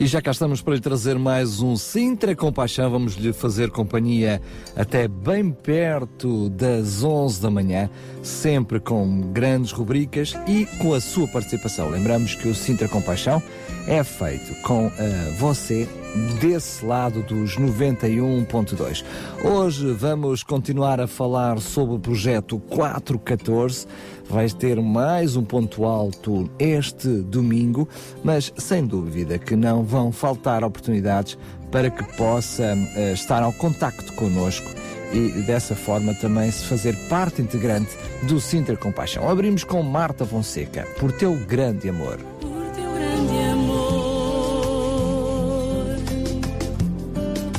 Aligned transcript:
E 0.00 0.06
já 0.06 0.22
cá 0.22 0.30
estamos 0.30 0.62
para 0.62 0.76
lhe 0.76 0.80
trazer 0.80 1.18
mais 1.18 1.60
um 1.60 1.76
Sintra 1.76 2.34
Compaixão. 2.34 2.90
Vamos 2.90 3.16
lhe 3.16 3.34
fazer 3.34 3.68
companhia 3.70 4.40
até 4.74 5.06
bem 5.06 5.50
perto 5.52 6.48
das 6.48 7.04
11 7.04 7.42
da 7.42 7.50
manhã, 7.50 7.90
sempre 8.22 8.80
com 8.80 9.20
grandes 9.30 9.72
rubricas 9.72 10.34
e 10.46 10.64
com 10.78 10.94
a 10.94 11.02
sua 11.02 11.28
participação. 11.28 11.90
Lembramos 11.90 12.34
que 12.34 12.48
o 12.48 12.54
Sintra 12.54 12.88
Compaixão 12.88 13.42
é 13.86 14.02
feito 14.02 14.54
com 14.62 14.90
eh, 14.98 15.34
você 15.38 15.86
desse 16.40 16.84
lado 16.84 17.22
dos 17.22 17.56
91.2. 17.56 19.04
Hoje 19.44 19.92
vamos 19.92 20.42
continuar 20.42 20.98
a 21.00 21.06
falar 21.06 21.60
sobre 21.60 21.96
o 21.96 21.98
projeto 21.98 22.58
414. 22.58 23.86
Vais 24.30 24.54
ter 24.54 24.80
mais 24.80 25.34
um 25.34 25.42
ponto 25.42 25.84
alto 25.84 26.48
este 26.56 27.08
domingo, 27.08 27.88
mas 28.22 28.52
sem 28.56 28.86
dúvida 28.86 29.38
que 29.38 29.56
não 29.56 29.82
vão 29.82 30.12
faltar 30.12 30.62
oportunidades 30.62 31.36
para 31.72 31.90
que 31.90 32.04
possa 32.16 32.76
eh, 32.94 33.12
estar 33.12 33.42
ao 33.42 33.52
contacto 33.52 34.12
connosco 34.12 34.70
e 35.12 35.42
dessa 35.42 35.74
forma 35.74 36.14
também 36.14 36.48
se 36.50 36.64
fazer 36.64 36.94
parte 37.08 37.42
integrante 37.42 37.90
do 38.22 38.40
Sinter 38.40 38.78
Compaixão. 38.78 39.28
Abrimos 39.28 39.64
com 39.64 39.82
Marta 39.82 40.24
Fonseca, 40.24 40.86
por 41.00 41.10
teu 41.10 41.34
grande 41.34 41.88
amor. 41.88 42.20
Por 42.40 42.66
teu 42.70 42.92
grande 42.92 43.38
amor, 43.52 43.90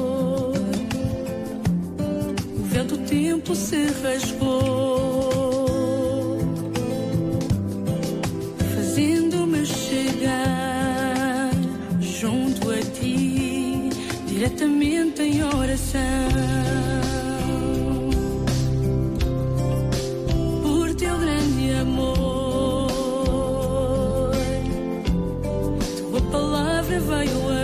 o 2.58 2.84
do 2.84 2.98
tempo 2.98 3.54
se 3.54 3.86
rasgou, 4.02 5.68
fazendo-me 8.74 9.64
chegar 9.66 11.50
junto 12.00 12.70
a 12.70 12.78
ti, 12.78 13.90
diretamente 14.26 15.22
em 15.22 15.42
oração. 15.44 16.32
Veio 27.08 27.48
a 27.48 27.61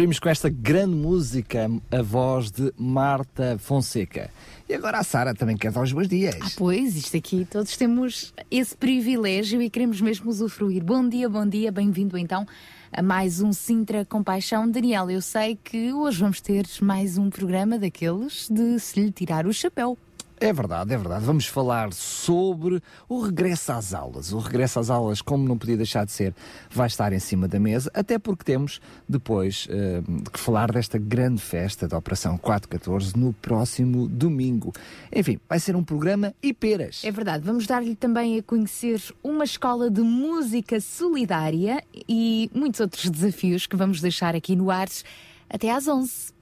Abrimos 0.00 0.18
com 0.18 0.30
esta 0.30 0.48
grande 0.48 0.96
música, 0.96 1.70
a 1.90 2.00
voz 2.00 2.50
de 2.50 2.72
Marta 2.78 3.58
Fonseca. 3.58 4.30
E 4.66 4.72
agora 4.72 4.96
a 4.96 5.02
Sara 5.02 5.34
também 5.34 5.58
quer 5.58 5.70
dar 5.70 5.82
os 5.82 5.92
bons 5.92 6.08
dias. 6.08 6.38
Ah, 6.40 6.48
pois, 6.56 6.96
isto 6.96 7.18
aqui, 7.18 7.44
todos 7.44 7.76
temos 7.76 8.32
esse 8.50 8.74
privilégio 8.74 9.60
e 9.60 9.68
queremos 9.68 10.00
mesmo 10.00 10.30
usufruir. 10.30 10.82
Bom 10.82 11.06
dia, 11.06 11.28
bom 11.28 11.46
dia, 11.46 11.70
bem-vindo 11.70 12.16
então 12.16 12.46
a 12.90 13.02
mais 13.02 13.42
um 13.42 13.52
Sintra 13.52 14.02
com 14.06 14.22
Paixão. 14.22 14.70
Daniel, 14.70 15.10
eu 15.10 15.20
sei 15.20 15.58
que 15.62 15.92
hoje 15.92 16.18
vamos 16.20 16.40
ter 16.40 16.64
mais 16.80 17.18
um 17.18 17.28
programa 17.28 17.78
daqueles 17.78 18.48
de 18.50 18.78
se 18.78 18.98
lhe 18.98 19.12
tirar 19.12 19.46
o 19.46 19.52
chapéu. 19.52 19.98
É 20.42 20.54
verdade, 20.54 20.94
é 20.94 20.96
verdade. 20.96 21.22
Vamos 21.22 21.44
falar 21.44 21.92
sobre 21.92 22.82
o 23.06 23.20
regresso 23.20 23.72
às 23.72 23.92
aulas. 23.92 24.32
O 24.32 24.38
regresso 24.38 24.80
às 24.80 24.88
aulas, 24.88 25.20
como 25.20 25.46
não 25.46 25.58
podia 25.58 25.76
deixar 25.76 26.06
de 26.06 26.12
ser, 26.12 26.34
vai 26.70 26.86
estar 26.86 27.12
em 27.12 27.18
cima 27.18 27.46
da 27.46 27.60
mesa, 27.60 27.90
até 27.92 28.18
porque 28.18 28.42
temos 28.42 28.80
depois 29.06 29.66
uh, 29.66 30.00
de 30.32 30.40
falar 30.40 30.72
desta 30.72 30.96
grande 30.96 31.42
festa 31.42 31.86
da 31.86 31.98
Operação 31.98 32.38
414 32.38 33.18
no 33.18 33.34
próximo 33.34 34.08
domingo. 34.08 34.72
Enfim, 35.14 35.38
vai 35.46 35.60
ser 35.60 35.76
um 35.76 35.84
programa 35.84 36.34
e 36.42 36.54
peras. 36.54 37.04
É 37.04 37.12
verdade, 37.12 37.44
vamos 37.44 37.66
dar-lhe 37.66 37.94
também 37.94 38.38
a 38.38 38.42
conhecer 38.42 38.98
uma 39.22 39.44
escola 39.44 39.90
de 39.90 40.00
música 40.00 40.80
solidária 40.80 41.84
e 42.08 42.50
muitos 42.54 42.80
outros 42.80 43.10
desafios 43.10 43.66
que 43.66 43.76
vamos 43.76 44.00
deixar 44.00 44.34
aqui 44.34 44.56
no 44.56 44.70
Ares 44.70 45.04
até 45.50 45.70
às 45.70 45.86
11. 45.86 46.39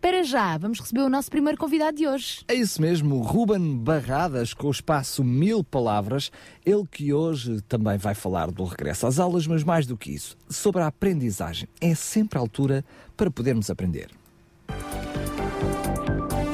Para 0.00 0.22
já, 0.22 0.56
vamos 0.56 0.80
receber 0.80 1.00
o 1.00 1.08
nosso 1.08 1.30
primeiro 1.30 1.58
convidado 1.58 1.96
de 1.96 2.06
hoje. 2.06 2.44
É 2.46 2.54
isso 2.54 2.80
mesmo, 2.80 3.20
Ruben 3.22 3.76
Barradas, 3.78 4.54
com 4.54 4.68
o 4.68 4.70
espaço 4.70 5.24
Mil 5.24 5.64
Palavras. 5.64 6.30
Ele 6.64 6.84
que 6.90 7.12
hoje 7.12 7.60
também 7.62 7.98
vai 7.98 8.14
falar 8.14 8.50
do 8.50 8.64
regresso 8.64 9.06
às 9.06 9.18
aulas, 9.18 9.46
mas 9.46 9.64
mais 9.64 9.86
do 9.86 9.96
que 9.96 10.12
isso, 10.12 10.36
sobre 10.48 10.82
a 10.82 10.86
aprendizagem. 10.86 11.68
É 11.80 11.94
sempre 11.94 12.38
a 12.38 12.40
altura 12.40 12.84
para 13.16 13.30
podermos 13.30 13.70
aprender. 13.70 14.10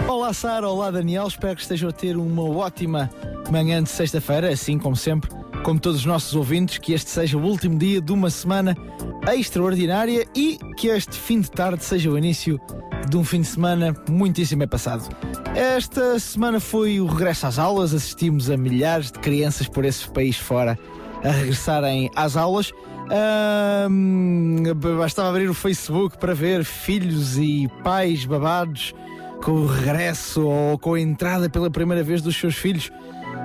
Olá, 0.09 0.33
Sara. 0.33 0.69
Olá, 0.69 0.91
Daniel. 0.91 1.27
Espero 1.27 1.57
que 1.57 1.63
estejam 1.63 1.89
a 1.89 1.93
ter 1.93 2.17
uma 2.17 2.45
ótima 2.45 3.11
manhã 3.51 3.83
de 3.83 3.91
sexta-feira, 3.91 4.51
assim 4.51 4.79
como 4.79 4.97
sempre, 4.97 5.31
como 5.65 5.81
todos 5.81 6.01
os 6.01 6.07
nossos 6.07 6.35
ouvintes, 6.35 6.79
que 6.79 6.93
este 6.93 7.11
seja 7.11 7.37
o 7.37 7.43
último 7.43 7.79
dia 7.79 8.01
de 8.01 8.13
uma 8.13 8.31
semana 8.31 8.77
extraordinária 9.35 10.27
e 10.35 10.59
que 10.77 10.89
este 10.89 11.17
fim 11.17 11.41
de 11.41 11.51
tarde 11.51 11.85
seja 11.85 12.11
o 12.11 12.17
início 12.17 12.61
de 13.09 13.17
um 13.17 13.25
fim 13.25 13.41
de 13.41 13.47
semana 13.47 13.95
muitíssimo 14.09 14.61
bem 14.61 14.69
passado. 14.69 15.09
Esta 15.55 16.19
semana 16.19 16.61
foi 16.61 17.01
o 17.01 17.07
regresso 17.07 17.47
às 17.47 17.59
aulas, 17.59 17.93
assistimos 17.93 18.51
a 18.51 18.57
milhares 18.57 19.11
de 19.11 19.19
crianças 19.19 19.69
por 19.69 19.85
esse 19.85 20.09
país 20.11 20.37
fora 20.37 20.79
a 21.23 21.31
regressarem 21.31 22.11
às 22.17 22.37
aulas. 22.37 22.73
Um, 23.91 24.63
bastava 24.99 25.29
abrir 25.29 25.49
o 25.49 25.55
Facebook 25.55 26.17
para 26.19 26.35
ver 26.35 26.65
filhos 26.65 27.37
e 27.37 27.69
pais 27.83 28.25
babados 28.25 28.95
com 29.43 29.53
o 29.53 29.67
regresso 29.67 30.47
ou 30.47 30.79
com 30.79 30.95
a 30.95 31.01
entrada 31.01 31.51
pela 31.51 31.71
primeira 31.71 32.03
vez 32.03 32.23
dos 32.23 32.37
seus 32.37 32.55
filhos 32.55 32.91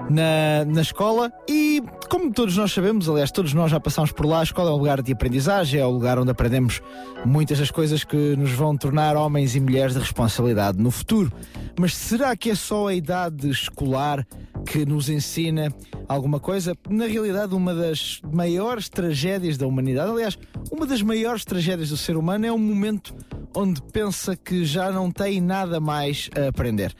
na, 0.09 0.65
na 0.65 0.81
escola 0.81 1.31
e, 1.47 1.83
como 2.09 2.31
todos 2.31 2.55
nós 2.57 2.71
sabemos, 2.71 3.09
aliás, 3.09 3.31
todos 3.31 3.53
nós 3.53 3.71
já 3.71 3.79
passamos 3.79 4.11
por 4.11 4.25
lá, 4.25 4.39
a 4.39 4.43
escola 4.43 4.69
é 4.69 4.73
um 4.73 4.77
lugar 4.77 5.01
de 5.01 5.11
aprendizagem, 5.11 5.79
é 5.79 5.85
um 5.85 5.91
lugar 5.91 6.17
onde 6.19 6.31
aprendemos 6.31 6.81
muitas 7.25 7.59
das 7.59 7.71
coisas 7.71 8.03
que 8.03 8.35
nos 8.35 8.51
vão 8.51 8.77
tornar 8.77 9.15
homens 9.15 9.55
e 9.55 9.59
mulheres 9.59 9.93
de 9.93 9.99
responsabilidade 9.99 10.77
no 10.77 10.91
futuro. 10.91 11.31
Mas 11.79 11.95
será 11.95 12.35
que 12.35 12.49
é 12.49 12.55
só 12.55 12.87
a 12.87 12.93
idade 12.93 13.49
escolar 13.49 14.25
que 14.65 14.85
nos 14.85 15.09
ensina 15.09 15.71
alguma 16.07 16.39
coisa? 16.39 16.75
Na 16.89 17.05
realidade, 17.05 17.53
uma 17.53 17.73
das 17.73 18.21
maiores 18.31 18.89
tragédias 18.89 19.57
da 19.57 19.67
humanidade, 19.67 20.09
aliás, 20.09 20.37
uma 20.71 20.85
das 20.85 21.01
maiores 21.01 21.45
tragédias 21.45 21.89
do 21.89 21.97
ser 21.97 22.17
humano 22.17 22.45
é 22.45 22.51
um 22.51 22.57
momento 22.57 23.15
onde 23.55 23.81
pensa 23.81 24.35
que 24.35 24.65
já 24.65 24.91
não 24.91 25.11
tem 25.11 25.41
nada 25.41 25.79
mais 25.79 26.29
a 26.35 26.49
aprender. 26.49 26.95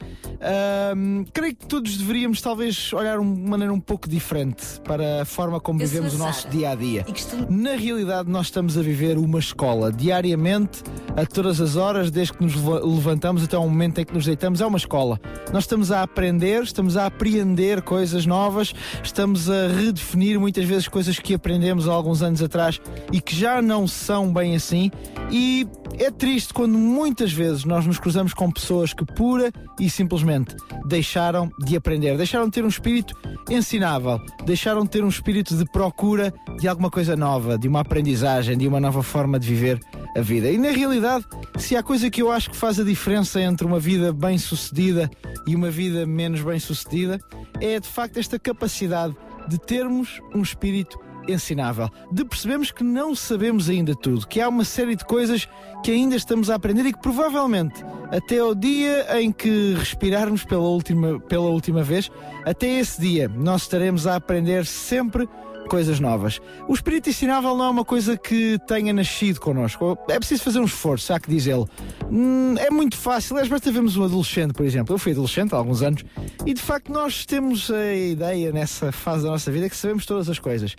Creio 1.33 1.55
que 1.55 1.67
todos 1.67 1.97
deveríamos, 1.97 2.41
talvez, 2.41 2.91
olhar 2.97 3.13
de 3.17 3.21
uma 3.21 3.49
maneira 3.49 3.73
um 3.73 3.79
pouco 3.79 4.07
diferente 4.09 4.63
para 4.83 5.21
a 5.21 5.25
forma 5.25 5.59
como 5.59 5.81
Eu 5.81 5.87
vivemos 5.87 6.13
o 6.15 6.17
nosso 6.17 6.47
dia 6.49 6.71
a 6.71 6.75
dia. 6.75 7.03
Costumo- 7.03 7.47
Na 7.49 7.71
realidade, 7.75 8.29
nós 8.29 8.47
estamos 8.47 8.77
a 8.77 8.81
viver 8.81 9.17
uma 9.17 9.39
escola 9.39 9.91
diariamente, 9.91 10.83
a 11.15 11.25
todas 11.25 11.59
as 11.61 11.75
horas, 11.75 12.11
desde 12.11 12.33
que 12.33 12.43
nos 12.43 12.55
leva- 12.55 12.79
levantamos 12.85 13.43
até 13.43 13.55
ao 13.55 13.67
momento 13.67 13.99
em 13.99 14.05
que 14.05 14.13
nos 14.13 14.25
deitamos. 14.25 14.61
É 14.61 14.65
uma 14.65 14.77
escola. 14.77 15.19
Nós 15.53 15.63
estamos 15.63 15.91
a 15.91 16.01
aprender, 16.03 16.61
estamos 16.63 16.97
a 16.97 17.05
apreender 17.05 17.81
coisas 17.81 18.25
novas, 18.25 18.73
estamos 19.03 19.49
a 19.49 19.67
redefinir 19.67 20.39
muitas 20.39 20.65
vezes 20.65 20.87
coisas 20.87 21.17
que 21.19 21.33
aprendemos 21.33 21.87
há 21.87 21.93
alguns 21.93 22.21
anos 22.21 22.41
atrás 22.41 22.79
e 23.11 23.19
que 23.21 23.35
já 23.35 23.61
não 23.61 23.87
são 23.87 24.31
bem 24.33 24.55
assim. 24.55 24.91
E 25.31 25.67
é 25.99 26.09
triste 26.11 26.53
quando 26.53 26.77
muitas 26.77 27.31
vezes 27.31 27.65
nós 27.65 27.85
nos 27.85 27.99
cruzamos 27.99 28.33
com 28.33 28.51
pessoas 28.51 28.93
que 28.93 29.05
pura 29.05 29.51
e 29.79 29.89
simplesmente 29.89 30.55
deixaram 30.85 31.51
de 31.59 31.75
aprender, 31.75 32.15
deixaram 32.17 32.45
de 32.45 32.51
ter 32.51 32.63
um 32.63 32.67
espírito 32.67 32.86
ensinável, 33.49 34.19
deixaram 34.45 34.83
de 34.83 34.89
ter 34.89 35.03
um 35.03 35.07
espírito 35.07 35.55
de 35.55 35.65
procura 35.65 36.33
de 36.59 36.67
alguma 36.67 36.89
coisa 36.89 37.15
nova, 37.15 37.57
de 37.57 37.67
uma 37.67 37.81
aprendizagem, 37.81 38.57
de 38.57 38.67
uma 38.67 38.79
nova 38.79 39.03
forma 39.03 39.39
de 39.39 39.47
viver 39.47 39.79
a 40.15 40.21
vida. 40.21 40.49
E 40.49 40.57
na 40.57 40.71
realidade, 40.71 41.25
se 41.57 41.75
há 41.75 41.83
coisa 41.83 42.09
que 42.09 42.21
eu 42.21 42.31
acho 42.31 42.49
que 42.49 42.57
faz 42.57 42.79
a 42.79 42.83
diferença 42.83 43.41
entre 43.41 43.65
uma 43.65 43.79
vida 43.79 44.11
bem 44.11 44.37
sucedida 44.37 45.09
e 45.45 45.55
uma 45.55 45.69
vida 45.69 46.05
menos 46.05 46.41
bem 46.41 46.59
sucedida, 46.59 47.19
é 47.61 47.79
de 47.79 47.87
facto 47.87 48.17
esta 48.17 48.39
capacidade 48.39 49.15
de 49.47 49.57
termos 49.57 50.21
um 50.35 50.41
espírito 50.41 50.99
ensinável, 51.27 51.89
de 52.11 52.23
percebermos 52.25 52.71
que 52.71 52.83
não 52.83 53.15
sabemos 53.15 53.69
ainda 53.69 53.95
tudo, 53.95 54.27
que 54.27 54.41
há 54.41 54.49
uma 54.49 54.63
série 54.63 54.95
de 54.95 55.05
coisas 55.05 55.47
que 55.83 55.91
ainda 55.91 56.15
estamos 56.15 56.49
a 56.49 56.55
aprender 56.55 56.85
e 56.85 56.93
que 56.93 56.99
provavelmente 56.99 57.83
até 58.11 58.39
ao 58.39 58.55
dia 58.55 59.21
em 59.21 59.31
que 59.31 59.73
respirarmos 59.73 60.43
pela 60.43 60.67
última, 60.67 61.19
pela 61.19 61.49
última 61.49 61.83
vez, 61.83 62.09
até 62.45 62.67
esse 62.79 62.99
dia 63.01 63.27
nós 63.27 63.63
estaremos 63.63 64.07
a 64.07 64.15
aprender 64.15 64.65
sempre 64.65 65.27
coisas 65.67 65.99
novas. 65.99 66.39
O 66.67 66.73
espírito 66.73 67.09
ensinável 67.09 67.55
não 67.55 67.65
é 67.65 67.69
uma 67.69 67.85
coisa 67.85 68.17
que 68.17 68.57
tenha 68.67 68.91
nascido 68.93 69.39
connosco. 69.39 69.97
É 70.09 70.17
preciso 70.17 70.43
fazer 70.43 70.59
um 70.59 70.65
esforço, 70.65 71.13
há 71.13 71.19
que 71.19 71.29
dizê-lo. 71.29 71.69
Hum, 72.11 72.55
é 72.57 72.69
muito 72.69 72.97
fácil. 72.97 73.35
Aliás, 73.35 73.49
basta 73.49 73.71
vermos 73.71 73.97
um 73.97 74.03
adolescente, 74.03 74.53
por 74.53 74.65
exemplo. 74.65 74.95
Eu 74.95 74.99
fui 74.99 75.11
adolescente 75.11 75.53
há 75.53 75.57
alguns 75.57 75.81
anos 75.81 76.03
e 76.45 76.53
de 76.53 76.61
facto 76.61 76.91
nós 76.91 77.25
temos 77.25 77.69
a 77.69 77.93
ideia 77.93 78.51
nessa 78.51 78.91
fase 78.91 79.23
da 79.23 79.31
nossa 79.31 79.51
vida 79.51 79.69
que 79.69 79.75
sabemos 79.75 80.05
todas 80.05 80.29
as 80.29 80.39
coisas. 80.39 80.75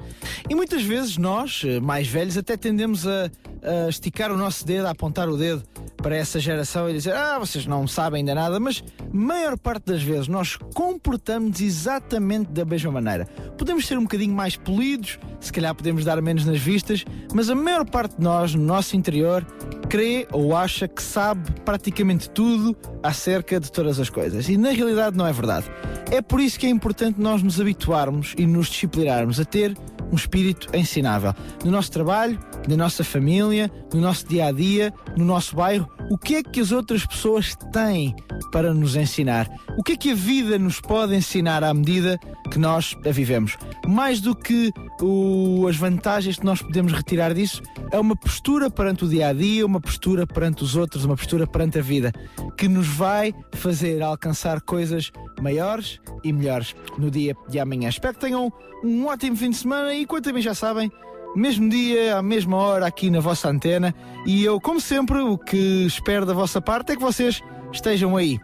E 0.48 0.54
muitas 0.54 0.82
vezes 0.82 1.16
nós, 1.16 1.62
eh, 1.64 1.80
mais 1.80 2.08
velhos, 2.08 2.36
até 2.36 2.56
tendemos 2.56 3.06
a, 3.06 3.30
a 3.62 3.88
esticar 3.88 4.32
o 4.32 4.36
nosso 4.36 4.66
dedo, 4.66 4.86
a 4.86 4.90
apontar 4.90 5.28
o 5.28 5.36
dedo 5.36 5.62
para 5.96 6.16
essa 6.16 6.40
geração 6.40 6.88
e 6.88 6.92
dizer: 6.92 7.14
Ah, 7.14 7.38
vocês 7.38 7.66
não 7.66 7.86
sabem 7.86 8.20
ainda 8.20 8.34
nada, 8.34 8.58
mas 8.58 8.82
maior 9.12 9.58
parte 9.58 9.86
das 9.86 10.02
vezes 10.02 10.28
nós 10.28 10.56
comportamos 10.74 11.60
exatamente 11.60 12.50
da 12.50 12.64
mesma 12.64 12.92
maneira. 12.92 13.26
Podemos 13.56 13.86
ser 13.86 13.98
um 13.98 14.02
bocadinho 14.02 14.34
mais 14.34 14.56
polidos, 14.78 15.18
se 15.40 15.52
calhar 15.52 15.74
podemos 15.74 16.04
dar 16.04 16.22
menos 16.22 16.44
nas 16.44 16.60
vistas, 16.60 17.04
mas 17.34 17.50
a 17.50 17.54
maior 17.56 17.84
parte 17.84 18.16
de 18.16 18.22
nós, 18.22 18.54
no 18.54 18.62
nosso 18.62 18.96
interior, 18.96 19.44
crê 19.88 20.28
ou 20.30 20.54
acha 20.54 20.86
que 20.86 21.02
sabe 21.02 21.50
praticamente 21.64 22.30
tudo 22.30 22.76
acerca 23.02 23.58
de 23.58 23.72
todas 23.72 23.98
as 23.98 24.08
coisas. 24.08 24.48
E 24.48 24.56
na 24.56 24.70
realidade 24.70 25.16
não 25.16 25.26
é 25.26 25.32
verdade. 25.32 25.66
É 26.12 26.22
por 26.22 26.38
isso 26.38 26.60
que 26.60 26.66
é 26.66 26.70
importante 26.70 27.20
nós 27.20 27.42
nos 27.42 27.60
habituarmos 27.60 28.36
e 28.38 28.46
nos 28.46 28.68
disciplinarmos 28.68 29.40
a 29.40 29.44
ter 29.44 29.76
um 30.10 30.16
espírito 30.16 30.68
ensinável. 30.76 31.34
No 31.64 31.70
nosso 31.70 31.90
trabalho, 31.90 32.38
na 32.68 32.76
nossa 32.76 33.02
família, 33.04 33.70
no 33.92 34.00
nosso 34.00 34.26
dia 34.26 34.46
a 34.46 34.52
dia, 34.52 34.92
no 35.16 35.24
nosso 35.24 35.54
bairro, 35.56 35.88
o 36.10 36.16
que 36.16 36.36
é 36.36 36.42
que 36.42 36.60
as 36.60 36.72
outras 36.72 37.04
pessoas 37.04 37.54
têm 37.72 38.14
para 38.50 38.72
nos 38.72 38.96
ensinar? 38.96 39.48
O 39.76 39.82
que 39.82 39.92
é 39.92 39.96
que 39.96 40.10
a 40.10 40.14
vida 40.14 40.58
nos 40.58 40.80
pode 40.80 41.14
ensinar 41.14 41.62
à 41.62 41.72
medida 41.74 42.18
que 42.50 42.58
nós 42.58 42.96
a 43.06 43.10
vivemos? 43.10 43.56
Mais 43.86 44.20
do 44.20 44.34
que 44.34 44.72
o- 45.00 45.66
as 45.68 45.76
vantagens 45.76 46.38
que 46.38 46.44
nós 46.44 46.62
podemos 46.62 46.92
retirar 46.92 47.34
disso, 47.34 47.62
é 47.92 47.98
uma 47.98 48.16
postura 48.16 48.70
perante 48.70 49.04
o 49.04 49.08
dia 49.08 49.28
a 49.28 49.32
dia, 49.32 49.64
uma 49.64 49.80
postura 49.80 50.26
perante 50.26 50.64
os 50.64 50.76
outros, 50.76 51.04
uma 51.04 51.16
postura 51.16 51.46
perante 51.46 51.78
a 51.78 51.82
vida, 51.82 52.12
que 52.56 52.68
nos 52.68 52.86
vai 52.86 53.34
fazer 53.52 54.02
alcançar 54.02 54.60
coisas 54.62 55.10
maiores 55.40 56.00
e 56.24 56.32
melhores 56.32 56.74
no 56.96 57.10
dia 57.10 57.34
de 57.48 57.60
amanhã. 57.60 57.88
Espero 57.88 58.14
que 58.14 58.20
tenham 58.20 58.52
um 58.82 59.06
ótimo 59.06 59.36
fim 59.36 59.50
de 59.50 59.56
semana 59.56 59.92
e 60.02 60.06
quanto 60.06 60.30
a 60.30 60.32
mim 60.32 60.40
já 60.40 60.54
sabem, 60.54 60.90
mesmo 61.34 61.68
dia, 61.68 62.16
à 62.16 62.22
mesma 62.22 62.56
hora, 62.56 62.86
aqui 62.86 63.10
na 63.10 63.20
vossa 63.20 63.48
antena. 63.48 63.94
E 64.26 64.44
eu, 64.44 64.60
como 64.60 64.80
sempre, 64.80 65.18
o 65.18 65.36
que 65.36 65.86
espero 65.86 66.24
da 66.24 66.32
vossa 66.32 66.60
parte 66.60 66.92
é 66.92 66.96
que 66.96 67.02
vocês 67.02 67.42
estejam 67.72 68.16
aí, 68.16 68.38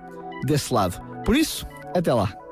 desse 0.44 0.72
lado. 0.72 1.00
Por 1.24 1.36
isso, 1.36 1.66
até 1.94 2.12
lá. 2.12 2.43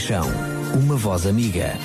Compaixão, 0.00 0.26
uma 0.82 0.96
voz 0.96 1.26
amiga. 1.26 1.76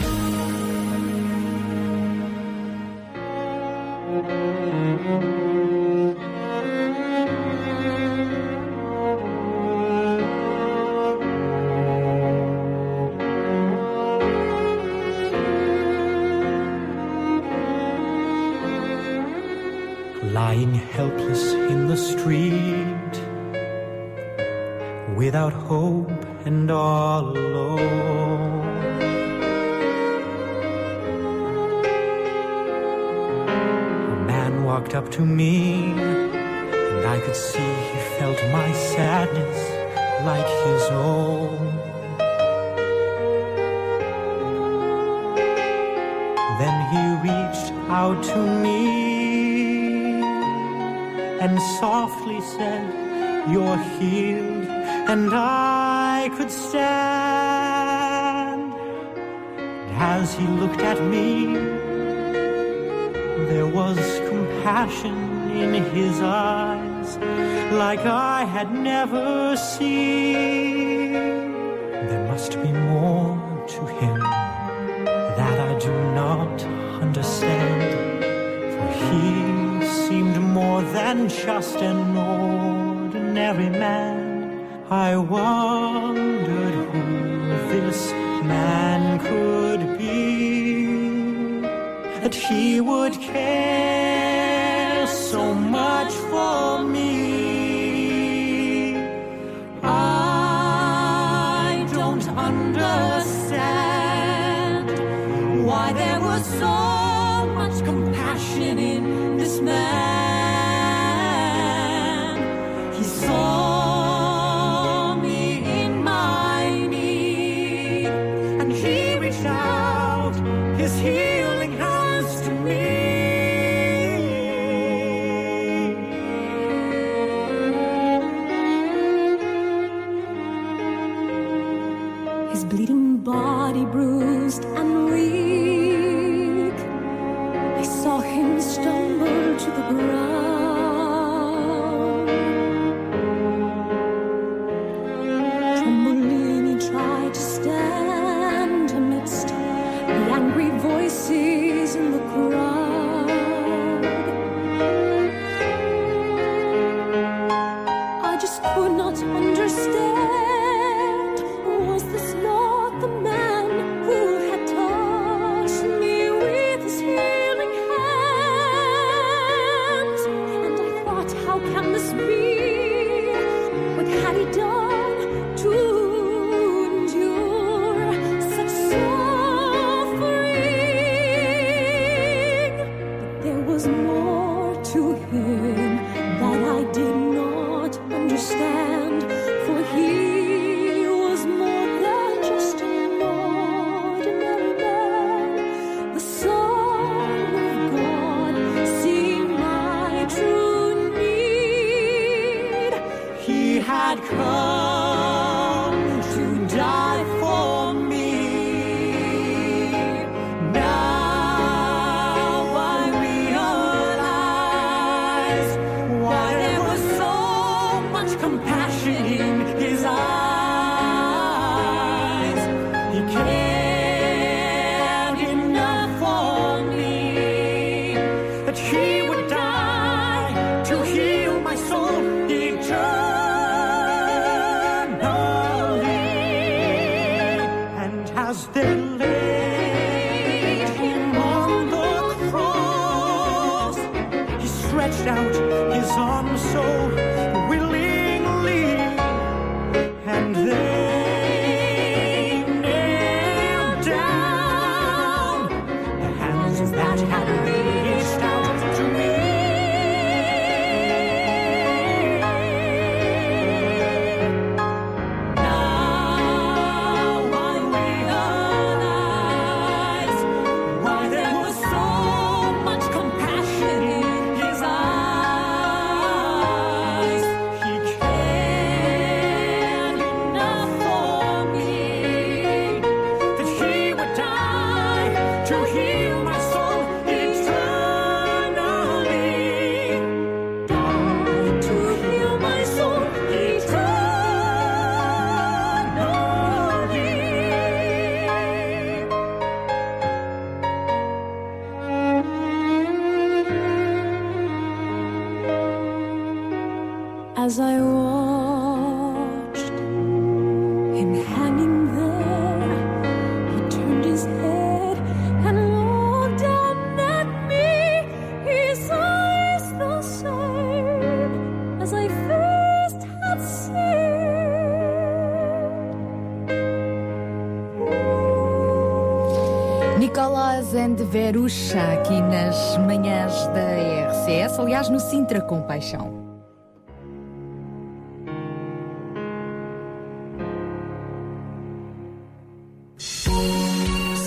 Sintra 335.36 335.60
Compaixão. 335.60 336.32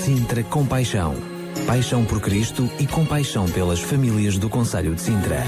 Sintra 0.05 0.43
Compaixão. 0.45 1.15
Paixão 1.67 2.07
por 2.07 2.23
Cristo 2.23 2.71
e 2.81 2.87
compaixão 2.87 3.47
pelas 3.51 3.81
famílias 3.81 4.39
do 4.39 4.49
Conselho 4.49 4.95
de 4.95 5.03
Sintra. 5.03 5.43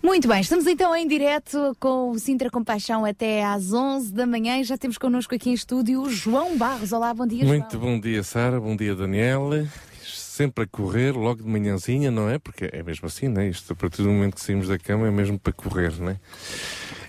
Muito 0.00 0.28
bem, 0.28 0.40
estamos 0.40 0.68
então 0.68 0.94
em 0.94 1.08
direto 1.08 1.76
com 1.80 2.10
o 2.12 2.18
Sintra 2.20 2.50
Compaixão 2.50 3.04
até 3.04 3.44
às 3.44 3.72
11 3.72 4.12
da 4.12 4.26
manhã 4.26 4.58
e 4.58 4.64
já 4.64 4.78
temos 4.78 4.96
connosco 4.96 5.34
aqui 5.34 5.50
em 5.50 5.54
estúdio 5.54 6.02
o 6.02 6.08
João 6.08 6.56
Barros. 6.56 6.92
Olá, 6.92 7.12
bom 7.12 7.26
dia, 7.26 7.44
Muito 7.44 7.72
João. 7.72 7.94
bom 7.94 8.00
dia, 8.00 8.22
Sara. 8.22 8.60
Bom 8.60 8.76
dia, 8.76 8.94
Daniela. 8.94 9.66
Sempre 10.42 10.64
a 10.64 10.66
correr, 10.66 11.12
logo 11.12 11.40
de 11.42 11.48
manhãzinha, 11.48 12.10
não 12.10 12.28
é? 12.28 12.36
Porque 12.38 12.68
é 12.72 12.82
mesmo 12.82 13.06
assim, 13.06 13.28
não 13.28 13.40
é? 13.40 13.48
Isto, 13.48 13.72
a 13.72 13.76
partir 13.76 14.02
do 14.02 14.08
momento 14.08 14.34
que 14.34 14.40
saímos 14.40 14.66
da 14.66 14.76
cama, 14.78 15.06
é 15.06 15.10
mesmo 15.10 15.38
para 15.38 15.52
correr, 15.52 15.92
não 16.00 16.08
é? 16.10 16.16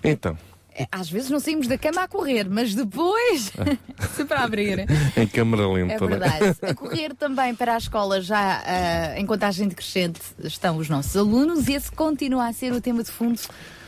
Então, 0.03 0.37
É, 0.75 0.87
Às 0.91 1.09
vezes 1.09 1.29
não 1.31 1.39
saímos 1.39 1.67
da 1.67 1.77
cama 1.77 2.01
a 2.03 2.07
correr, 2.07 2.47
mas 2.49 2.73
depois 2.75 3.51
sempre 4.17 4.35
a 4.37 4.43
abrir. 4.43 4.85
em 5.17 5.27
câmara 5.27 5.67
lenta, 5.67 5.93
É 5.93 5.99
não 5.99 6.07
verdade. 6.07 6.57
A 6.61 6.73
correr 6.75 7.13
também 7.15 7.53
para 7.55 7.73
a 7.75 7.77
escola, 7.77 8.21
já 8.21 8.61
ah, 8.65 9.19
em 9.19 9.25
contagem 9.25 9.67
decrescente, 9.67 10.19
estão 10.43 10.77
os 10.77 10.89
nossos 10.89 11.15
alunos 11.17 11.67
e 11.67 11.73
esse 11.73 11.91
continua 11.91 12.47
a 12.47 12.53
ser 12.53 12.71
o 12.73 12.81
tema 12.81 13.03
de 13.03 13.11
fundo 13.11 13.39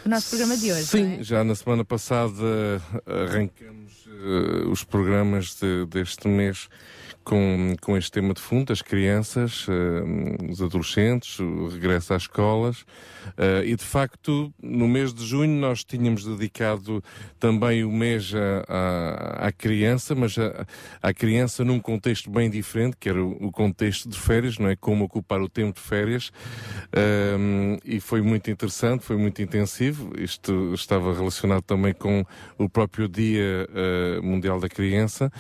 do 0.04 0.10
nosso 0.10 0.30
programa 0.30 0.56
de 0.58 0.72
hoje. 0.72 0.86
Sim, 0.86 1.18
é? 1.20 1.24
já 1.24 1.44
na 1.44 1.56
semana 1.56 1.84
passada 1.86 2.44
arrancamos 3.08 4.06
eh, 4.08 4.68
os 4.70 4.84
programas 4.84 5.56
de- 5.60 5.86
deste 5.88 6.28
mês 6.28 6.68
com, 7.26 7.76
com 7.82 7.98
este 7.98 8.12
tema 8.12 8.34
de 8.36 8.40
fundo, 8.40 8.72
as 8.72 8.84
crianças, 8.84 9.66
eh, 9.68 10.52
os 10.52 10.62
adolescentes, 10.62 11.40
o 11.40 11.68
regresso 11.68 12.14
às 12.14 12.22
escolas. 12.22 12.86
eh, 13.38 13.64
e 13.66 13.76
de 13.76 13.84
facto, 13.84 14.54
no 14.62 14.88
mês 14.88 15.12
de 15.12 15.26
junho, 15.26 15.60
nós 15.60 15.84
tínhamos 15.84 16.24
dedicado 16.24 17.04
também 17.40 17.84
o 17.84 17.92
mês 17.92 18.32
à, 18.68 19.48
à 19.48 19.52
criança, 19.52 20.14
mas 20.14 20.36
à, 21.02 21.14
criança 21.14 21.66
num 21.66 21.80
contexto 21.80 22.30
bem 22.30 22.50
diferente, 22.50 22.96
que 23.00 23.10
era 23.10 23.22
o, 23.22 23.48
o 23.48 23.52
contexto 23.52 24.08
de 24.08 24.20
férias, 24.20 24.60
não 24.60 24.70
é? 24.70 24.76
Como 24.76 25.04
ocupar 25.06 25.42
o 25.42 25.50
tempo 25.50 25.80
de 25.80 25.86
férias. 25.86 26.32
Um, 26.96 27.78
e 27.84 28.00
foi 28.00 28.22
muito 28.22 28.52
interessante, 28.52 29.04
foi 29.04 29.18
muito 29.18 29.42
intensivo. 29.42 30.12
Isto 30.20 30.74
estava 30.76 31.12
relacionado 31.14 31.64
também 31.64 31.94
com 31.94 32.24
o 32.58 32.70
próprio 32.70 33.10
Dia 33.10 33.68
Mundial 34.22 34.60
da 34.60 34.70
Criança. 34.70 35.32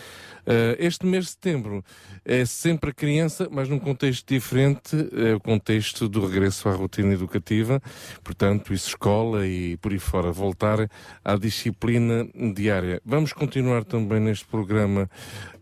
Eh, 0.45 0.77
este 0.79 1.05
mês 1.05 1.25
de 1.25 1.31
setembro 1.31 1.83
é 2.25 2.43
sempre 2.45 2.89
a 2.89 2.93
criança, 2.93 3.47
mas 3.51 3.69
num 3.69 3.79
contexto 3.79 4.27
diferente, 4.27 4.95
é 5.13 5.35
o 5.35 5.39
contexto 5.39 6.09
do 6.09 6.25
regresso 6.25 6.67
à 6.67 6.73
rotina 6.73 7.13
educativa, 7.13 7.81
portanto, 8.23 8.73
isso 8.73 8.89
escola 8.89 9.45
e 9.47 9.77
por 9.77 9.91
aí 9.91 9.99
fora, 9.99 10.31
voltar 10.31 10.89
à 11.23 11.35
disciplina 11.35 12.27
diária. 12.53 12.99
Vamos 13.05 13.31
continuar 13.31 13.83
também 13.83 14.19
neste 14.19 14.45
programa 14.45 15.09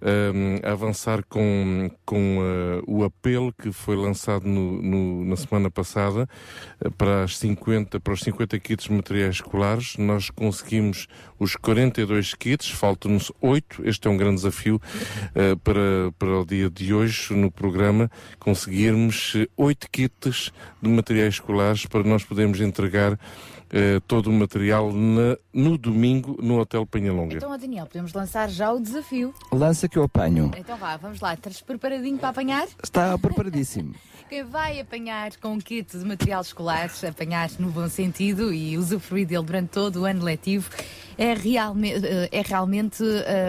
um, 0.04 0.68
a 0.68 0.72
avançar 0.74 1.24
com, 1.24 1.90
com 2.06 2.40
uh, 2.40 2.84
o 2.86 3.04
apelo 3.04 3.54
que 3.54 3.72
foi 3.72 3.96
lançado 3.96 4.46
no, 4.46 4.82
no, 4.82 5.26
na 5.26 5.36
semana 5.38 5.72
passada 5.72 6.28
uh, 6.86 6.92
para, 6.92 7.24
as 7.24 7.38
50, 7.38 8.00
para 8.00 8.14
os 8.14 8.20
50 8.20 8.60
kits 8.60 8.86
de 8.86 8.92
materiais 8.92 9.36
escolares. 9.36 9.96
Nós 9.98 10.30
conseguimos 10.30 11.08
os 11.40 11.56
42 11.56 12.34
kits, 12.34 12.70
faltam-nos 12.70 13.32
8. 13.42 13.88
Este 13.88 14.08
é 14.08 14.12
um 14.12 14.18
grande 14.18 14.36
desafio 14.36 14.76
uh, 14.76 15.58
para, 15.60 16.12
para 16.20 16.40
o 16.40 16.46
dia 16.54 16.70
de 16.70 16.94
hoje 16.94 17.34
no 17.34 17.50
programa, 17.52 18.10
conseguirmos 18.40 19.34
8 19.58 19.90
kits 19.92 20.52
de 20.82 20.90
materiais 20.90 21.36
escolares 21.36 21.86
para 21.86 22.04
nós 22.04 22.24
podermos 22.24 22.60
entregar 22.62 23.20
eh, 23.76 24.00
todo 24.08 24.28
o 24.28 24.34
material 24.34 24.94
na- 24.94 25.36
no 25.52 25.78
domingo 25.80 26.38
no 26.42 26.60
Hotel 26.60 26.86
Penhalonga. 26.86 27.38
Então, 27.38 27.58
Daniel, 27.58 27.88
podemos 27.88 28.14
lançar 28.14 28.48
já 28.48 28.72
o 28.72 28.80
desafio. 28.80 29.34
Lança 29.52 29.90
que 29.90 29.98
eu 29.98 30.04
apanho. 30.04 30.52
Então 30.56 30.78
vá, 30.78 30.96
vamos 30.96 31.20
lá. 31.20 31.34
Estás 31.34 31.60
preparadinho 31.62 32.18
para 32.20 32.30
apanhar? 32.30 32.68
Está 32.84 33.18
preparadíssimo. 33.18 33.96
Quem 34.30 34.44
vai 34.44 34.80
apanhar 34.80 35.36
com 35.38 35.54
um 35.54 35.60
kit 35.60 35.98
de 35.98 36.06
material 36.06 36.42
escolar, 36.42 36.90
apanhar 37.08 37.50
no 37.60 37.70
bom 37.70 37.88
sentido 37.88 38.54
e 38.54 38.78
usufruir 38.78 39.28
dele 39.28 39.44
durante 39.44 39.70
todo 39.70 40.02
o 40.02 40.06
ano 40.06 40.24
letivo, 40.24 40.70
é, 41.18 41.34
realme 41.34 41.92
é 42.32 42.42
realmente 42.42 43.04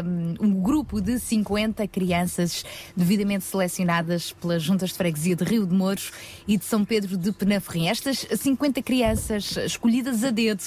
um, 0.04 0.46
um 0.46 0.60
grupo 0.60 1.00
de 1.00 1.18
50 1.18 1.86
crianças 1.88 2.64
devidamente 2.94 3.44
selecionadas 3.44 4.32
pelas 4.32 4.62
juntas 4.62 4.90
de 4.90 4.96
freguesia 4.96 5.36
de 5.36 5.44
Rio 5.44 5.66
de 5.66 5.74
Mouros 5.74 6.12
e 6.46 6.58
de 6.58 6.64
São 6.64 6.84
Pedro 6.84 7.16
de 7.16 7.32
Penaferrim. 7.32 7.88
Estas 7.88 8.26
50 8.36 8.82
crianças 8.82 9.56
escolhidas 9.56 10.24
a 10.24 10.30
dedo 10.30 10.62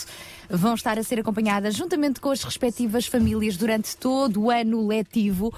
vão 0.50 0.74
estar 0.74 0.98
a 0.98 1.04
ser 1.04 1.20
acompanhadas 1.20 1.76
juntamente 1.76 2.20
com 2.20 2.32
as 2.32 2.41
respectivas 2.43 3.06
famílias 3.06 3.58
durante 3.58 3.96
todo 3.96 4.43
o 4.43 4.50
ano 4.50 4.88
letivo 4.88 5.54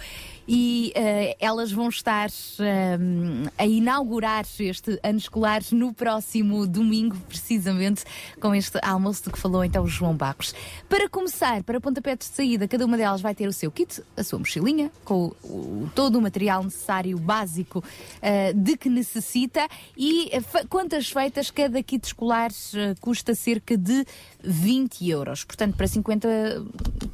e 0.51 0.91
eh, 0.95 1.37
elas 1.39 1.71
vão 1.71 1.89
estar 1.89 2.27
ehm, 2.59 3.43
a 3.55 3.67
inaugurar 3.67 4.43
este 4.59 4.99
ano 5.03 5.19
escolar 5.19 5.61
no 5.71 5.93
próximo 5.93 6.65
domingo, 6.65 7.15
precisamente 7.27 8.03
com 8.41 8.55
este 8.55 8.79
almoço 8.81 9.25
de 9.25 9.29
que 9.29 9.37
falou 9.37 9.63
então 9.63 9.83
o 9.83 9.87
João 9.87 10.15
Barros. 10.15 10.55
Para 10.89 11.07
começar, 11.07 11.61
para 11.63 11.79
pontapé 11.79 12.15
de 12.15 12.25
saída, 12.25 12.67
cada 12.67 12.83
uma 12.83 12.97
delas 12.97 13.21
vai 13.21 13.35
ter 13.35 13.47
o 13.47 13.53
seu 13.53 13.69
kit, 13.71 14.01
a 14.17 14.23
sua 14.23 14.39
mochilinha, 14.39 14.91
com 15.05 15.31
o- 15.43 15.87
todo 15.93 16.17
o 16.17 16.21
material 16.21 16.63
necessário, 16.63 17.19
básico, 17.19 17.83
eh, 18.19 18.51
de 18.53 18.75
que 18.75 18.89
necessita 18.89 19.67
e 19.95 20.29
eh, 20.35 20.41
quantas 20.67 21.09
feitas, 21.11 21.51
cada 21.51 21.83
kit 21.83 22.03
escolar 22.07 22.49
eh, 22.73 22.95
custa 22.99 23.35
cerca 23.35 23.77
de 23.77 24.03
20 24.43 25.09
euros. 25.09 25.43
Portanto, 25.43 25.75
para 25.75 25.87
50 25.87 26.27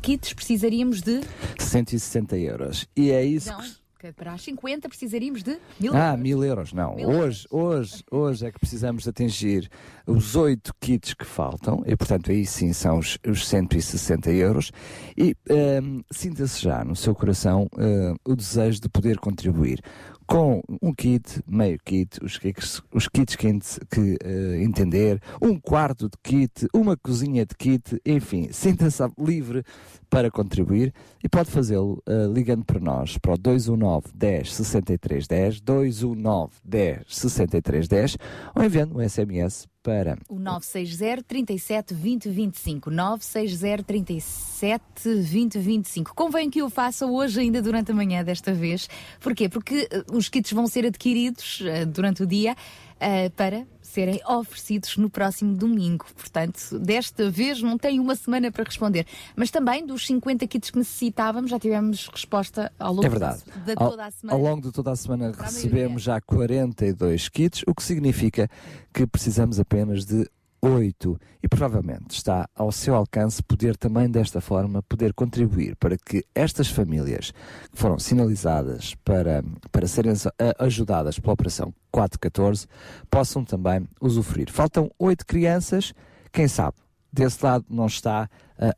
kits 0.02 0.34
precisaríamos 0.34 1.02
de 1.02 1.22
160 1.60 2.38
euros. 2.38 2.88
E 2.96 3.12
é 3.12 3.24
isso 3.24 3.50
não, 3.52 3.60
que. 4.00 4.12
para 4.14 4.34
as 4.34 4.42
50 4.44 4.88
precisaríamos 4.88 5.42
de 5.44 5.58
mil 5.80 5.94
Ah, 5.96 6.10
euros. 6.12 6.20
mil 6.22 6.44
euros, 6.44 6.74
não. 6.74 6.96
Mil 6.96 7.10
hoje, 7.10 7.48
hoje, 7.50 8.04
hoje 8.12 8.46
é 8.46 8.52
que 8.52 8.60
precisamos 8.60 9.08
atingir 9.08 9.70
os 10.06 10.36
oito 10.36 10.72
kits 10.80 11.14
que 11.16 11.26
faltam, 11.26 11.82
e 11.88 11.96
portanto 11.96 12.30
aí 12.30 12.46
sim 12.46 12.72
são 12.74 13.00
os, 13.00 13.18
os 13.28 13.48
160 13.48 14.32
euros. 14.32 14.72
E 15.18 15.36
ehm, 15.50 16.02
sinta-se 16.12 16.62
já 16.62 16.84
no 16.84 16.96
seu 16.96 17.16
coração 17.16 17.68
eh, 17.80 18.14
o 18.24 18.36
desejo 18.36 18.80
de 18.82 18.90
poder 18.90 19.18
contribuir 19.18 19.82
com 20.28 20.62
um 20.82 20.94
kit, 20.94 21.42
meio 21.48 21.78
kit, 21.84 22.24
os 22.24 22.38
kits, 22.38 22.82
os 22.94 23.08
kits 23.08 23.36
que, 23.36 23.60
que, 23.92 24.18
eh, 24.24 24.64
entender, 24.64 25.22
um 25.42 25.60
quarto 25.60 26.10
de 26.10 26.18
kit, 26.24 26.68
uma 26.74 26.98
cozinha 26.98 27.46
de 27.46 27.56
kit, 27.56 28.02
enfim, 28.06 28.50
sinta-se 28.52 29.04
livre 29.18 29.64
para 30.10 30.32
contribuir 30.32 30.94
e 31.24 31.30
pode 31.30 31.52
fazê-lo 31.52 32.02
eh, 32.08 32.28
ligando 32.32 32.66
para 32.66 32.80
nós, 32.80 33.18
para 33.18 33.34
o 33.34 33.38
219 33.38 34.08
10 34.16 34.54
63 34.54 35.28
10, 35.28 35.62
219 35.62 36.54
10 36.64 37.04
63 37.08 37.88
10, 37.88 38.18
ou 38.56 38.64
enviando 38.64 38.98
um 38.98 39.08
SMS 39.08 39.68
para 39.86 40.18
O 40.28 40.40
960 40.40 41.22
37 41.24 41.94
20 41.94 42.30
25. 42.30 42.90
960 42.90 43.84
37 43.84 44.84
20 45.22 45.60
25. 45.60 46.16
Convém 46.16 46.50
que 46.50 46.64
o 46.64 46.70
faça 46.72 47.06
hoje, 47.06 47.40
ainda 47.40 47.62
durante 47.62 47.92
a 47.92 47.96
manhã 47.96 48.24
desta 48.24 48.52
vez. 48.52 48.90
Porquê? 49.20 49.48
Porque 49.48 49.88
eh, 49.92 50.04
os 50.12 50.28
kits 50.28 50.52
vão 50.52 50.66
ser 50.66 50.88
adquiridos 50.88 51.62
eh, 51.64 51.86
durante 51.86 52.24
o 52.24 52.26
dia 52.26 52.56
eh, 53.00 53.30
para 53.30 53.66
serem 53.82 54.20
oferecidos 54.28 54.98
no 54.98 55.10
próximo 55.10 55.56
domingo. 55.56 56.06
Portanto, 56.16 56.78
desta 56.80 57.30
vez 57.30 57.62
não 57.62 57.78
tem 57.78 58.00
uma 58.00 58.16
semana 58.16 58.52
para 58.52 58.64
responder. 58.64 59.06
Mas 59.36 59.52
também 59.52 59.86
dos 59.86 60.06
50 60.06 60.46
kits 60.48 60.70
que 60.72 60.78
necessitávamos, 60.78 61.50
já 61.52 61.60
tivemos 61.60 62.08
resposta 62.08 62.72
ao 62.80 62.94
longo 62.94 63.06
É 63.06 63.10
verdade. 63.10 63.44
de 63.66 63.74
Ao, 63.76 63.90
toda 63.92 64.06
a 64.06 64.12
semana. 64.12 64.38
ao 64.38 64.44
longo 64.44 64.62
de 64.62 64.72
toda 64.72 64.92
a 64.92 64.96
semana 64.96 65.32
recebemos 65.38 66.02
já 66.02 66.20
42 66.20 67.30
kits, 67.30 67.64
o 67.68 67.74
que 67.74 67.84
significa 67.84 68.50
que 68.94 69.06
precisamos 69.08 69.60
apenas 69.60 70.04
de 70.06 70.28
8 70.62 71.20
e 71.44 71.48
provavelmente 71.48 72.12
está 72.12 72.50
ao 72.56 72.72
seu 72.72 72.96
alcance 72.96 73.44
poder 73.44 73.78
também 73.78 74.10
desta 74.10 74.42
forma 74.42 74.82
poder 74.84 75.14
contribuir 75.14 75.76
para 75.76 75.98
que 75.98 76.26
estas 76.34 76.68
famílias 76.68 77.32
que 77.72 77.78
foram 77.78 78.00
sinalizadas 78.00 78.96
para, 79.04 79.44
para 79.72 79.88
serem 79.88 80.14
ajudadas 80.60 81.20
pela 81.20 81.34
Operação 81.34 81.74
414 81.92 82.68
possam 83.10 83.46
também 83.46 83.88
usufruir. 84.02 84.52
Faltam 84.52 84.90
8 84.98 85.26
crianças, 85.26 85.94
quem 86.32 86.48
sabe 86.48 86.78
desse 87.12 87.44
lado 87.46 87.66
não 87.70 87.86
está 87.86 88.30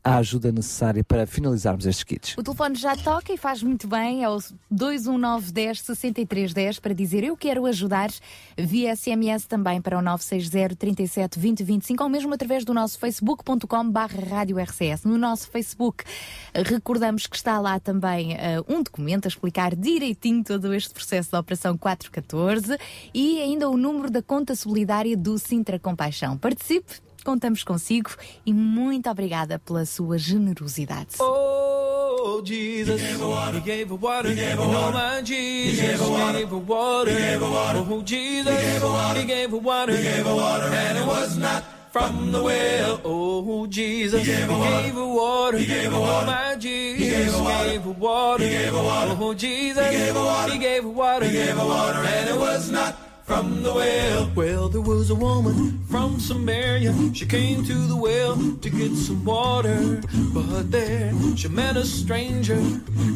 a 0.02 0.16
ajuda 0.16 0.50
necessária 0.50 1.04
para 1.04 1.26
finalizarmos 1.26 1.86
estes 1.86 2.04
kits. 2.04 2.36
O 2.36 2.42
telefone 2.42 2.74
já 2.74 2.96
toca 2.96 3.32
e 3.32 3.36
faz 3.36 3.62
muito 3.62 3.86
bem, 3.86 4.24
é 4.24 4.28
o 4.28 4.38
21910 4.70 5.80
6310 5.80 6.80
para 6.80 6.94
dizer 6.94 7.24
eu 7.24 7.36
quero 7.36 7.64
ajudar, 7.66 8.10
via 8.56 8.94
SMS 8.94 9.46
também 9.46 9.80
para 9.80 9.98
o 9.98 10.02
960 10.02 10.76
37 10.76 11.38
20 11.38 11.62
25 11.62 12.02
ou 12.02 12.08
mesmo 12.08 12.34
através 12.34 12.64
do 12.64 12.74
nosso 12.74 12.98
facebook.com 12.98 13.90
barra 13.90 14.20
rádio 14.28 14.58
RCS. 14.58 15.04
No 15.04 15.16
nosso 15.16 15.48
Facebook 15.50 16.04
recordamos 16.54 17.26
que 17.26 17.36
está 17.36 17.60
lá 17.60 17.78
também 17.78 18.34
eh, 18.34 18.60
um 18.68 18.82
documento 18.82 19.26
a 19.26 19.28
explicar 19.28 19.74
direitinho 19.76 20.42
todo 20.42 20.74
este 20.74 20.92
processo 20.92 21.30
da 21.30 21.40
Operação 21.40 21.76
414 21.76 22.76
e 23.14 23.40
ainda 23.40 23.68
o 23.68 23.76
número 23.76 24.10
da 24.10 24.22
conta 24.22 24.54
solidária 24.54 25.16
do 25.16 25.38
Sintra 25.38 25.78
Compaixão. 25.78 26.36
Participe! 26.36 27.07
Contamos 27.28 27.62
consigo 27.62 28.12
e 28.46 28.54
muito 28.54 29.10
obrigada 29.10 29.58
pela 29.58 29.84
sua 29.84 30.16
generosidade. 30.16 31.16
Oh, 31.20 32.40
Jesus. 32.42 33.02
He 33.02 33.06
gave 33.06 33.22
water. 33.22 33.58
He 33.58 33.60
gave 33.60 33.92
water. 33.92 34.30
Oh, 34.58 34.90
my 34.92 35.20
Jesus. 35.22 35.78
He 35.78 35.86
gave 35.88 36.00
water. 36.00 36.38
He 36.38 36.46
gave 36.46 37.38
her 37.38 37.50
water. 37.50 37.86
Oh, 37.86 38.02
Jesus. 38.02 38.50
He 38.50 38.64
gave 38.64 38.82
water. 38.82 39.20
He 39.20 39.26
gave 39.26 39.52
water. 39.52 40.72
And 40.72 40.96
it 40.96 41.06
was 41.06 41.36
not 41.36 41.64
from 41.92 42.32
the 42.32 42.42
well. 42.42 42.98
Oh, 43.04 43.66
Jesus. 43.66 44.24
He 44.24 44.32
gave 44.32 44.48
her 44.48 45.06
water. 45.06 45.58
He 45.58 45.66
gave 45.66 45.92
her 45.92 46.00
water. 46.00 46.22
Oh, 46.22 46.32
my 46.32 46.56
Jesus. 46.56 46.98
He 46.98 47.10
gave 47.10 47.82
her 47.82 47.92
water. 47.92 48.42
He 48.42 48.48
gave 48.48 48.72
her 48.72 48.82
water. 48.82 49.16
Oh, 49.20 49.34
Jesus. 49.34 49.86
He 49.86 49.96
gave 49.98 50.14
water. 50.14 50.52
He 50.54 50.58
gave 50.58 50.82
her 50.82 50.88
water. 50.88 51.26
He 51.26 51.32
gave 51.32 51.58
her 51.58 51.66
water. 51.66 51.98
And 51.98 52.30
it 52.30 52.38
was 52.38 52.70
not 52.70 52.96
from 53.28 53.62
the 53.62 53.74
well. 53.74 54.30
Well, 54.34 54.68
there 54.70 54.80
was 54.80 55.10
a 55.10 55.14
woman 55.14 55.84
from 55.90 56.18
Samaria. 56.18 56.94
She 57.12 57.26
came 57.26 57.62
to 57.62 57.74
the 57.74 57.94
well 57.94 58.36
to 58.62 58.70
get 58.70 58.92
some 58.96 59.22
water. 59.22 60.00
But 60.32 60.70
there 60.70 61.12
she 61.36 61.48
met 61.48 61.76
a 61.76 61.84
stranger, 61.84 62.54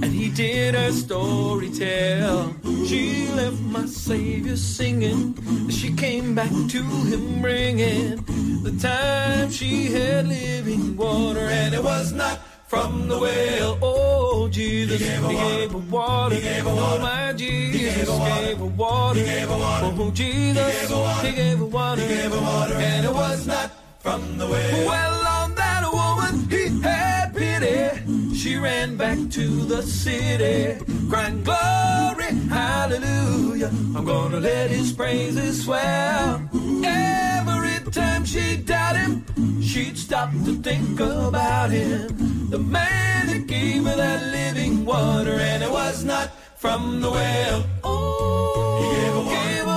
and 0.03 0.13
he 0.13 0.29
did 0.29 0.75
her 0.75 0.93
story 0.93 1.71
tell. 1.71 2.55
She 2.87 3.27
left 3.29 3.61
my 3.61 3.87
Savior 3.87 4.57
singing. 4.57 5.35
She 5.71 5.95
came 5.95 6.35
back 6.35 6.53
to 6.75 6.83
him 6.83 7.41
bringing 7.41 8.17
the 8.63 8.73
time 8.79 9.51
she 9.51 9.87
had 9.87 10.29
living 10.29 10.95
water, 10.95 11.47
and 11.61 11.75
it 11.75 11.83
was 11.83 12.13
not 12.13 12.39
from 12.73 13.07
the 13.07 13.19
well. 13.19 13.79
Oh, 13.83 14.49
Jesus, 14.49 14.99
he 14.99 15.07
gave 15.07 15.73
her 15.73 15.79
water. 15.79 16.37
He 16.37 16.41
gave 16.41 16.65
her 16.65 16.71
oh, 16.71 16.75
water. 16.75 16.99
Oh, 17.01 17.03
my 17.03 17.33
Jesus, 17.35 18.09
he 18.09 18.17
gave 18.17 18.57
her 18.57 18.65
water. 18.65 19.19
He 19.19 19.27
gave 19.27 19.49
her 19.51 19.59
water. 19.59 19.95
Oh, 19.99 20.11
Jesus, 20.11 20.91
he 21.23 21.33
gave 21.33 21.59
her 21.59 21.67
water. 21.67 22.01
He 22.01 22.09
gave 22.09 22.33
her 22.33 22.41
water. 22.41 22.73
And 22.73 23.05
it 23.05 23.13
was 23.13 23.47
not 23.47 23.73
from 23.99 24.39
the 24.39 24.47
well. 24.47 24.87
Well, 24.87 25.27
on 25.43 25.55
that 25.55 25.83
woman, 25.93 26.49
he 26.49 26.81
had 26.81 27.35
pity. 27.35 28.22
She 28.43 28.57
ran 28.57 28.97
back 28.97 29.19
to 29.39 29.47
the 29.67 29.83
city, 29.83 30.85
crying, 31.09 31.45
Glory, 31.45 32.35
hallelujah. 32.51 33.69
I'm 33.95 34.05
gonna 34.05 34.41
let 34.41 34.69
his 34.69 34.93
praises 34.93 35.63
swell. 35.63 36.43
Every 36.85 37.79
time 37.93 38.25
she 38.25 38.57
doubted 38.57 38.99
him, 38.99 39.63
she'd 39.63 39.97
stop 39.97 40.33
to 40.45 40.57
think 40.57 40.99
about 40.99 41.71
him. 41.71 42.51
The 42.51 42.59
man 42.59 43.29
that 43.29 43.47
gave 43.47 43.85
her 43.85 43.95
that 43.95 44.33
living 44.33 44.85
water, 44.85 45.39
and 45.39 45.63
it 45.63 45.71
was 45.71 46.03
not 46.03 46.33
from 46.57 47.01
the 47.01 47.13
well. 47.13 47.65
Oh, 47.85 48.81
he 48.81 49.35
gave 49.37 49.67
her 49.67 49.72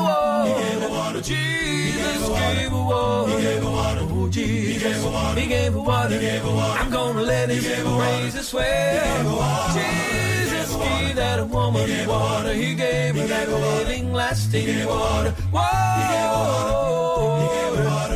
water. 1.16 1.28
Jesus 1.28 2.30
gave 2.30 2.72
a 2.72 2.76
water. 2.76 3.32
He 3.32 3.44
gave 3.44 3.64
her 3.64 3.70
water. 3.70 4.08
Oh, 4.10 4.28
Jesus. 4.30 4.84
He 4.84 4.90
gave 4.90 5.02
her 5.02 5.10
water. 5.10 5.40
He 5.40 5.48
gave 5.48 5.74
her 5.74 5.80
water. 5.80 6.14
He 6.14 6.20
gave 6.20 6.42
her 6.42 6.50
water. 6.52 6.80
I'm 6.82 6.92
gonna 6.92 7.22
let 7.22 7.50
him 7.50 7.98
raise 7.98 8.34
his 8.34 8.48
swell. 8.48 9.74
Jesus 9.74 10.76
gave 10.76 11.16
that 11.16 11.48
woman 11.48 12.08
water. 12.08 12.54
He 12.54 12.76
gave 12.76 13.16
her 13.16 13.28
that 13.28 13.50
living, 13.50 14.14
lasting 14.14 14.86
water. 14.86 15.32
Whoa. 15.52 15.64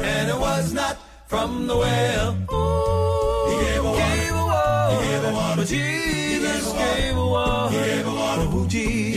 And 0.03 0.29
it 0.29 0.39
was 0.39 0.73
not 0.73 0.97
from 1.27 1.67
the 1.67 1.77
well. 1.77 2.33
He 3.49 3.55
gave 3.65 3.75
her 3.75 3.83
water. 3.83 3.99
Gave 3.99 4.29
her 4.29 4.43
water. 4.43 4.93
He 4.93 5.07
gave 5.07 5.23
her 5.23 5.31
water. 5.33 5.55
But 5.57 5.67
Jesus 5.67 6.73
gave 6.73 7.13
her 7.13 7.25
water. 7.25 7.71
He 7.71 7.79
gave 7.85 8.05
her 8.05 8.12
water. 8.12 8.47
Oh, 8.51 8.65
Jesus. 8.67 9.08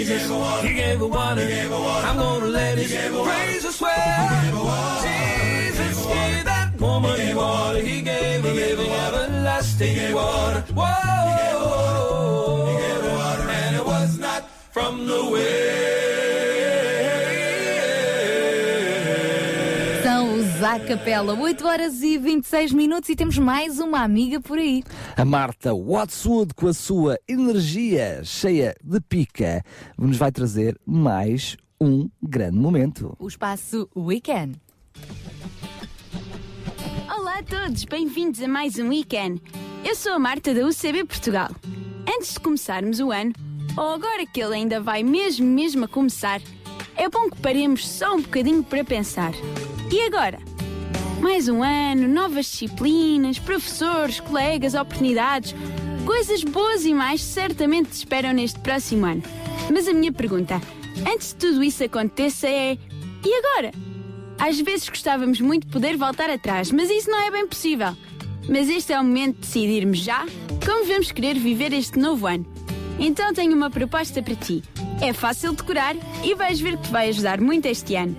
He 0.66 0.74
gave 0.74 0.98
her 0.98 1.06
water. 1.06 1.40
He 1.42 1.48
gave 1.48 1.70
her 1.70 1.78
water. 1.78 2.02
He. 2.02 2.10
I'm 2.10 2.16
gonna 2.16 2.46
let 2.46 2.78
his 2.78 2.92
praise 2.92 3.64
us 3.64 3.80
well. 3.80 5.02
Jesus 5.02 6.06
gave 6.06 6.44
that 6.44 6.80
woman 6.80 7.36
water. 7.36 7.80
He 7.80 8.02
gave 8.02 8.42
her 8.44 8.52
living, 8.52 8.90
everlasting 8.90 10.14
water. 10.14 10.60
Whoa. 10.74 12.66
He 12.66 12.74
gave 12.82 13.02
her 13.02 13.16
water. 13.16 13.48
And 13.50 13.76
it 13.76 13.84
was 13.86 14.18
not 14.18 14.48
from 14.70 15.06
the 15.06 15.22
well. 15.32 16.21
A 20.72 20.80
Capela, 20.80 21.38
8 21.38 21.66
horas 21.66 22.02
e 22.02 22.16
26 22.16 22.72
minutos 22.72 23.10
e 23.10 23.14
temos 23.14 23.36
mais 23.36 23.78
uma 23.78 24.00
amiga 24.00 24.40
por 24.40 24.56
aí. 24.56 24.82
A 25.14 25.22
Marta 25.22 25.74
Wattswood, 25.74 26.54
com 26.54 26.66
a 26.66 26.72
sua 26.72 27.18
energia 27.28 28.22
cheia 28.24 28.74
de 28.82 28.98
pica, 28.98 29.62
nos 29.98 30.16
vai 30.16 30.32
trazer 30.32 30.80
mais 30.86 31.58
um 31.78 32.08
grande 32.22 32.56
momento. 32.56 33.14
O 33.18 33.28
espaço 33.28 33.86
Weekend. 33.94 34.58
Olá 37.14 37.40
a 37.40 37.42
todos, 37.42 37.84
bem-vindos 37.84 38.40
a 38.40 38.48
mais 38.48 38.78
um 38.78 38.88
Weekend. 38.88 39.42
Eu 39.84 39.94
sou 39.94 40.14
a 40.14 40.18
Marta 40.18 40.54
da 40.54 40.66
UCB 40.66 41.04
Portugal. 41.04 41.50
Antes 42.08 42.32
de 42.32 42.40
começarmos 42.40 42.98
o 42.98 43.12
ano, 43.12 43.34
ou 43.76 43.90
agora 43.90 44.24
que 44.24 44.42
ele 44.42 44.54
ainda 44.54 44.80
vai 44.80 45.02
mesmo 45.02 45.46
mesmo 45.46 45.84
a 45.84 45.88
começar, 45.88 46.40
é 46.96 47.10
bom 47.10 47.28
que 47.28 47.42
paremos 47.42 47.86
só 47.86 48.14
um 48.14 48.22
bocadinho 48.22 48.64
para 48.64 48.82
pensar. 48.82 49.32
E 49.92 50.00
agora? 50.06 50.38
Mais 51.22 51.48
um 51.48 51.62
ano, 51.62 52.08
novas 52.08 52.46
disciplinas, 52.46 53.38
professores, 53.38 54.18
colegas, 54.18 54.74
oportunidades, 54.74 55.54
coisas 56.04 56.42
boas 56.42 56.84
e 56.84 56.92
mais 56.92 57.22
certamente 57.22 57.90
te 57.90 57.98
esperam 57.98 58.32
neste 58.32 58.58
próximo 58.58 59.06
ano. 59.06 59.22
Mas 59.72 59.86
a 59.86 59.92
minha 59.92 60.10
pergunta, 60.12 60.60
antes 61.08 61.28
de 61.28 61.36
tudo 61.36 61.62
isso 61.62 61.84
aconteça, 61.84 62.48
é: 62.48 62.76
e 63.24 63.34
agora? 63.34 63.70
Às 64.36 64.60
vezes 64.60 64.88
gostávamos 64.88 65.40
muito 65.40 65.64
de 65.68 65.72
poder 65.72 65.96
voltar 65.96 66.28
atrás, 66.28 66.72
mas 66.72 66.90
isso 66.90 67.08
não 67.08 67.20
é 67.20 67.30
bem 67.30 67.46
possível. 67.46 67.96
Mas 68.48 68.68
este 68.68 68.92
é 68.92 68.98
o 68.98 69.04
momento 69.04 69.36
de 69.36 69.42
decidirmos 69.42 69.98
já 69.98 70.26
como 70.66 70.84
vamos 70.86 71.12
querer 71.12 71.38
viver 71.38 71.72
este 71.72 72.00
novo 72.00 72.26
ano. 72.26 72.44
Então 72.98 73.32
tenho 73.32 73.54
uma 73.54 73.70
proposta 73.70 74.20
para 74.20 74.34
ti. 74.34 74.60
É 75.00 75.12
fácil 75.12 75.52
decorar 75.52 75.94
e 76.24 76.34
vais 76.34 76.60
ver 76.60 76.76
que 76.78 76.82
te 76.82 76.90
vai 76.90 77.10
ajudar 77.10 77.40
muito 77.40 77.66
este 77.66 77.94
ano. 77.94 78.16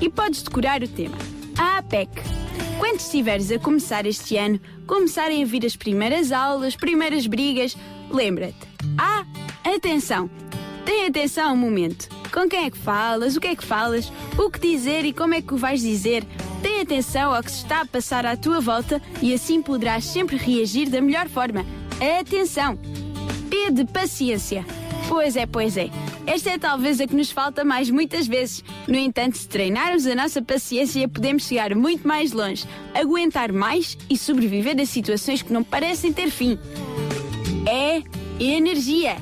E 0.00 0.08
podes 0.08 0.42
decorar 0.42 0.82
o 0.82 0.88
tema. 0.88 1.37
A 1.58 1.78
APEC. 1.78 2.08
Quando 2.78 3.00
estiveres 3.00 3.50
a 3.50 3.58
começar 3.58 4.06
este 4.06 4.36
ano, 4.36 4.60
começarem 4.86 5.42
a 5.42 5.46
vir 5.46 5.66
as 5.66 5.74
primeiras 5.74 6.30
aulas, 6.30 6.76
primeiras 6.76 7.26
brigas, 7.26 7.76
lembra-te. 8.10 8.56
Ah, 8.96 9.26
atenção! 9.64 10.30
Tem 10.84 11.06
atenção 11.06 11.50
ao 11.50 11.56
momento. 11.56 12.08
Com 12.32 12.48
quem 12.48 12.66
é 12.66 12.70
que 12.70 12.78
falas, 12.78 13.34
o 13.34 13.40
que 13.40 13.48
é 13.48 13.56
que 13.56 13.64
falas, 13.64 14.12
o 14.38 14.48
que 14.48 14.60
dizer 14.60 15.04
e 15.04 15.12
como 15.12 15.34
é 15.34 15.42
que 15.42 15.52
o 15.52 15.56
vais 15.56 15.80
dizer. 15.80 16.24
Tem 16.62 16.80
atenção 16.80 17.34
ao 17.34 17.42
que 17.42 17.50
se 17.50 17.64
está 17.64 17.80
a 17.80 17.86
passar 17.86 18.24
à 18.24 18.36
tua 18.36 18.60
volta 18.60 19.02
e 19.20 19.34
assim 19.34 19.60
poderás 19.60 20.04
sempre 20.04 20.36
reagir 20.36 20.88
da 20.88 21.00
melhor 21.00 21.28
forma. 21.28 21.66
Atenção! 22.20 22.78
P 23.50 23.72
de 23.72 23.84
paciência. 23.84 24.64
Pois 25.08 25.36
é, 25.36 25.46
pois 25.46 25.76
é. 25.76 25.90
Esta 26.26 26.50
é 26.50 26.58
talvez 26.58 27.00
a 27.00 27.06
que 27.06 27.16
nos 27.16 27.30
falta 27.30 27.64
mais 27.64 27.88
muitas 27.88 28.26
vezes. 28.26 28.62
No 28.86 28.96
entanto, 28.96 29.38
se 29.38 29.48
treinarmos 29.48 30.06
a 30.06 30.14
nossa 30.14 30.42
paciência, 30.42 31.08
podemos 31.08 31.46
chegar 31.46 31.74
muito 31.74 32.06
mais 32.06 32.32
longe, 32.32 32.66
aguentar 32.94 33.50
mais 33.50 33.96
e 34.10 34.18
sobreviver 34.18 34.78
a 34.78 34.84
situações 34.84 35.40
que 35.40 35.52
não 35.52 35.64
parecem 35.64 36.12
ter 36.12 36.30
fim. 36.30 36.58
É 37.66 38.02
energia. 38.38 39.16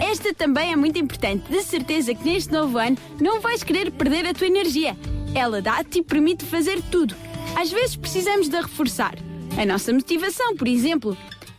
Esta 0.00 0.32
também 0.32 0.72
é 0.72 0.76
muito 0.76 0.98
importante. 0.98 1.50
De 1.50 1.62
certeza 1.62 2.14
que 2.14 2.24
neste 2.24 2.52
novo 2.52 2.78
ano 2.78 2.96
não 3.20 3.40
vais 3.40 3.64
querer 3.64 3.90
perder 3.90 4.26
a 4.26 4.32
tua 4.32 4.46
energia. 4.46 4.96
Ela 5.34 5.60
dá-te 5.60 5.98
e 5.98 6.02
permite 6.02 6.44
fazer 6.44 6.80
tudo. 6.82 7.16
Às 7.56 7.70
vezes 7.70 7.96
precisamos 7.96 8.48
de 8.48 8.56
reforçar. 8.56 9.14
A 9.60 9.66
nossa 9.66 9.92
motivação, 9.92 10.56
por 10.56 10.68
exemplo. 10.68 11.16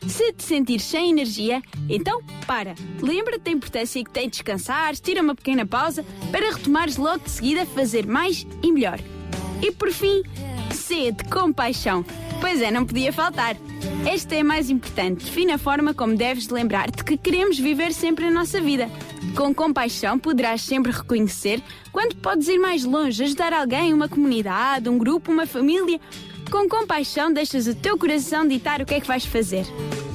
Se 0.08 0.34
te 0.34 0.44
sentires 0.44 0.84
sem 0.84 1.12
energia, 1.12 1.62
então 1.90 2.22
para. 2.46 2.76
Lembra-te 3.02 3.44
da 3.44 3.52
importância 3.52 4.04
que 4.04 4.12
tem 4.12 4.30
descansar, 4.30 4.96
tira 4.96 5.22
uma 5.22 5.36
pequena 5.36 5.66
pausa 5.66 6.06
para 6.32 6.52
retomares 6.52 6.98
logo 6.98 7.24
de 7.24 7.32
seguida 7.32 7.66
fazer 7.66 8.06
mais 8.06 8.46
e 8.62 8.72
melhor. 8.72 9.00
E 9.62 9.72
por 9.72 9.92
fim, 9.92 10.22
C 10.72 11.12
de 11.12 11.24
compaixão. 11.26 12.06
Pois 12.42 12.62
é, 12.62 12.70
não 12.70 12.86
podia 12.86 13.14
faltar. 13.14 13.56
Esta 14.06 14.36
é 14.36 14.44
mais 14.44 14.70
importante. 14.70 15.24
Define 15.24 15.54
a 15.54 15.58
forma 15.58 15.94
como 15.94 16.18
deves 16.18 16.50
lembrar-te 16.50 17.04
que 17.04 17.16
queremos 17.16 17.58
viver 17.58 17.94
sempre 17.94 18.26
a 18.26 18.32
nossa 18.32 18.60
vida. 18.60 18.90
Com 19.34 19.56
compaixão 19.56 20.20
poderás 20.20 20.62
sempre 20.62 20.92
reconhecer 20.92 21.64
quando 21.92 22.16
podes 22.18 22.50
ir 22.50 22.60
mais 22.60 22.84
longe, 22.84 23.24
ajudar 23.24 23.54
alguém, 23.54 23.94
uma 23.94 24.10
comunidade, 24.10 24.90
um 24.90 24.98
grupo, 24.98 25.32
uma 25.32 25.48
família. 25.48 26.02
Com 26.54 26.70
compaixão 26.70 27.34
deixas 27.34 27.66
o 27.66 27.74
teu 27.74 27.98
coração 27.98 28.48
ditar 28.48 28.80
o 28.80 28.86
que 28.86 28.94
é 28.94 29.02
que 29.02 29.08
vais 29.08 29.26
fazer. 29.26 29.66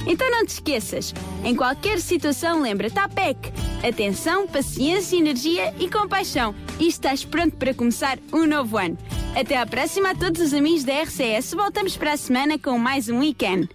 Então 0.07 0.31
não 0.31 0.45
te 0.45 0.53
esqueças, 0.53 1.13
em 1.43 1.53
qualquer 1.53 1.99
situação 1.99 2.61
lembra-te 2.61 2.97
a 2.97 3.09
PEC. 3.09 3.51
Atenção, 3.85 4.47
paciência, 4.47 5.17
energia 5.17 5.75
e 5.77 5.89
compaixão. 5.89 6.55
E 6.79 6.87
estás 6.87 7.25
pronto 7.25 7.57
para 7.57 7.73
começar 7.73 8.17
um 8.31 8.47
novo 8.47 8.77
ano. 8.77 8.97
Até 9.37 9.57
à 9.57 9.67
próxima 9.67 10.11
a 10.11 10.15
todos 10.15 10.39
os 10.39 10.53
amigos 10.53 10.85
da 10.85 11.03
RCS. 11.03 11.53
Voltamos 11.55 11.97
para 11.97 12.13
a 12.13 12.17
semana 12.17 12.57
com 12.57 12.79
mais 12.79 13.09
um 13.09 13.19
weekend. 13.19 13.67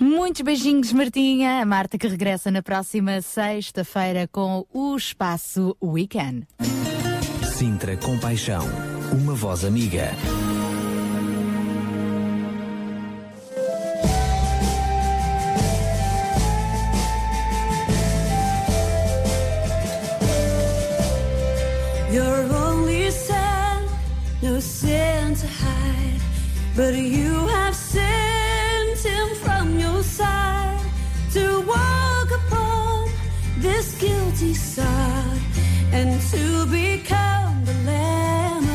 Muitos 0.00 0.40
beijinhos, 0.40 0.94
Martinha. 0.94 1.60
A 1.60 1.66
Marta 1.66 1.98
que 1.98 2.08
regressa 2.08 2.50
na 2.50 2.62
próxima 2.62 3.20
sexta-feira 3.20 4.26
com 4.32 4.66
o 4.72 4.96
Espaço 4.96 5.76
Weekend. 5.82 6.46
Sintra 7.64 7.96
Compaixão. 7.96 8.68
Uma 9.10 9.34
voz 9.34 9.64
amiga. 9.64 10.10
Your 22.12 22.52
only 22.54 23.10
son, 23.10 23.88
no 24.42 24.60
sin 24.60 25.34
to 25.34 25.46
hide, 25.46 26.20
but 26.76 26.94
you 26.94 27.46
have 27.46 27.74
sent 27.74 28.98
him 28.98 29.34
from 29.36 29.80
your 29.80 30.02
side 30.02 30.84
to 31.32 31.62
walk 31.66 32.30
upon 32.30 33.08
this 33.62 33.94
guilty 33.98 34.52
sod 34.52 35.53
and 35.94 36.20
to 36.32 36.66
become 36.66 37.64
the 37.64 37.74
Lamb 37.86 38.66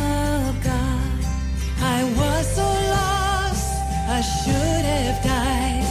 of 0.48 0.64
God. 0.64 1.20
I 1.98 2.00
was 2.18 2.44
so 2.56 2.68
lost, 2.96 3.70
I 4.18 4.22
should 4.22 4.86
have 4.94 5.18
died, 5.24 5.88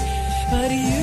but 0.51 0.71
you 0.73 0.98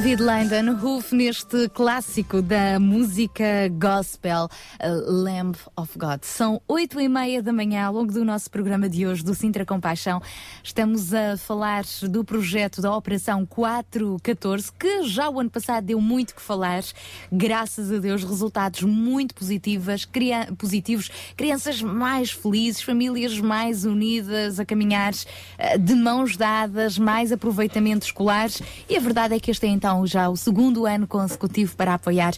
David 0.00 0.22
Landon, 0.22 0.78
Hoof, 0.82 1.14
neste 1.14 1.68
clássico 1.68 2.40
da 2.40 2.80
música 2.80 3.68
gospel, 3.70 4.48
uh, 4.82 5.12
Lamb 5.22 5.54
of 5.76 5.98
God. 5.98 6.20
São 6.22 6.58
oito 6.66 6.98
e 6.98 7.06
meia 7.06 7.42
da 7.42 7.52
manhã, 7.52 7.84
ao 7.84 7.92
longo 7.92 8.10
do 8.10 8.24
nosso 8.24 8.50
programa 8.50 8.88
de 8.88 9.06
hoje, 9.06 9.22
do 9.22 9.34
Sintra 9.34 9.66
Compaixão. 9.66 10.22
Estamos 10.64 11.12
a 11.12 11.36
falar 11.36 11.84
do 12.08 12.24
projeto 12.24 12.80
da 12.80 12.96
Operação 12.96 13.44
414, 13.44 14.72
que 14.72 15.02
já 15.02 15.28
o 15.28 15.38
ano 15.38 15.50
passado 15.50 15.84
deu 15.84 16.00
muito 16.00 16.34
que 16.34 16.40
falar. 16.40 16.82
Graças 17.30 17.92
a 17.92 17.98
Deus, 17.98 18.24
resultados 18.24 18.80
muito 18.80 19.34
positivos, 19.34 20.06
cria 20.06 20.48
positivos 20.56 21.10
crianças 21.36 21.82
mais 21.82 22.30
felizes, 22.30 22.80
famílias 22.80 23.38
mais 23.38 23.84
unidas 23.84 24.58
a 24.58 24.64
caminhar 24.64 25.12
uh, 25.12 25.78
de 25.78 25.94
mãos 25.94 26.38
dadas, 26.38 26.96
mais 26.96 27.30
aproveitamento 27.30 28.06
escolar. 28.06 28.48
E 28.88 28.96
a 28.96 29.00
verdade 29.00 29.34
é 29.34 29.38
que 29.38 29.50
este 29.50 29.66
é 29.66 29.68
então 29.68 29.89
já 30.06 30.28
o 30.28 30.36
segundo 30.36 30.86
ano 30.86 31.06
consecutivo 31.06 31.76
para 31.76 31.94
apoiar 31.94 32.34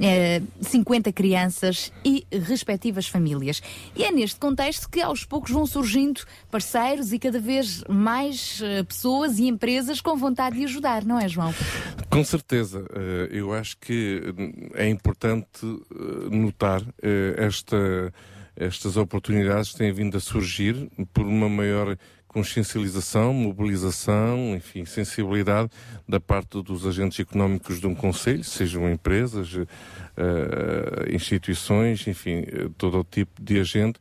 eh, 0.00 0.42
50 0.60 1.12
crianças 1.12 1.92
e 2.04 2.26
respectivas 2.32 3.06
famílias. 3.06 3.62
E 3.96 4.04
é 4.04 4.12
neste 4.12 4.38
contexto 4.38 4.88
que 4.88 5.00
aos 5.00 5.24
poucos 5.24 5.50
vão 5.50 5.66
surgindo 5.66 6.22
parceiros 6.50 7.12
e 7.12 7.18
cada 7.18 7.38
vez 7.40 7.82
mais 7.88 8.60
eh, 8.62 8.82
pessoas 8.82 9.38
e 9.38 9.46
empresas 9.46 10.00
com 10.00 10.16
vontade 10.16 10.56
de 10.56 10.64
ajudar, 10.64 11.04
não 11.04 11.18
é, 11.18 11.28
João? 11.28 11.52
Com 12.08 12.24
certeza. 12.24 12.84
Eh, 12.94 13.28
Eu 13.32 13.52
acho 13.52 13.76
que 13.78 14.22
é 14.74 14.88
importante 14.88 15.60
eh, 15.64 16.36
notar 16.36 16.82
eh, 17.02 17.34
esta, 17.38 18.12
estas 18.56 18.96
oportunidades 18.96 19.72
têm 19.74 19.92
vindo 19.92 20.16
a 20.16 20.20
surgir 20.20 20.90
por 21.12 21.24
uma 21.24 21.48
maior 21.48 21.96
consciencialização, 22.32 23.34
mobilização, 23.34 24.54
enfim, 24.54 24.84
sensibilidade 24.84 25.68
da 26.08 26.20
parte 26.20 26.62
dos 26.62 26.86
agentes 26.86 27.18
económicos 27.18 27.80
de 27.80 27.88
um 27.88 27.94
conselho, 27.94 28.44
sejam 28.44 28.88
empresas, 28.88 29.48
eh, 30.16 31.12
instituições, 31.12 32.06
enfim, 32.06 32.44
eh, 32.46 32.68
todo 32.78 33.00
o 33.00 33.04
tipo 33.04 33.42
de 33.42 33.58
agente. 33.58 33.98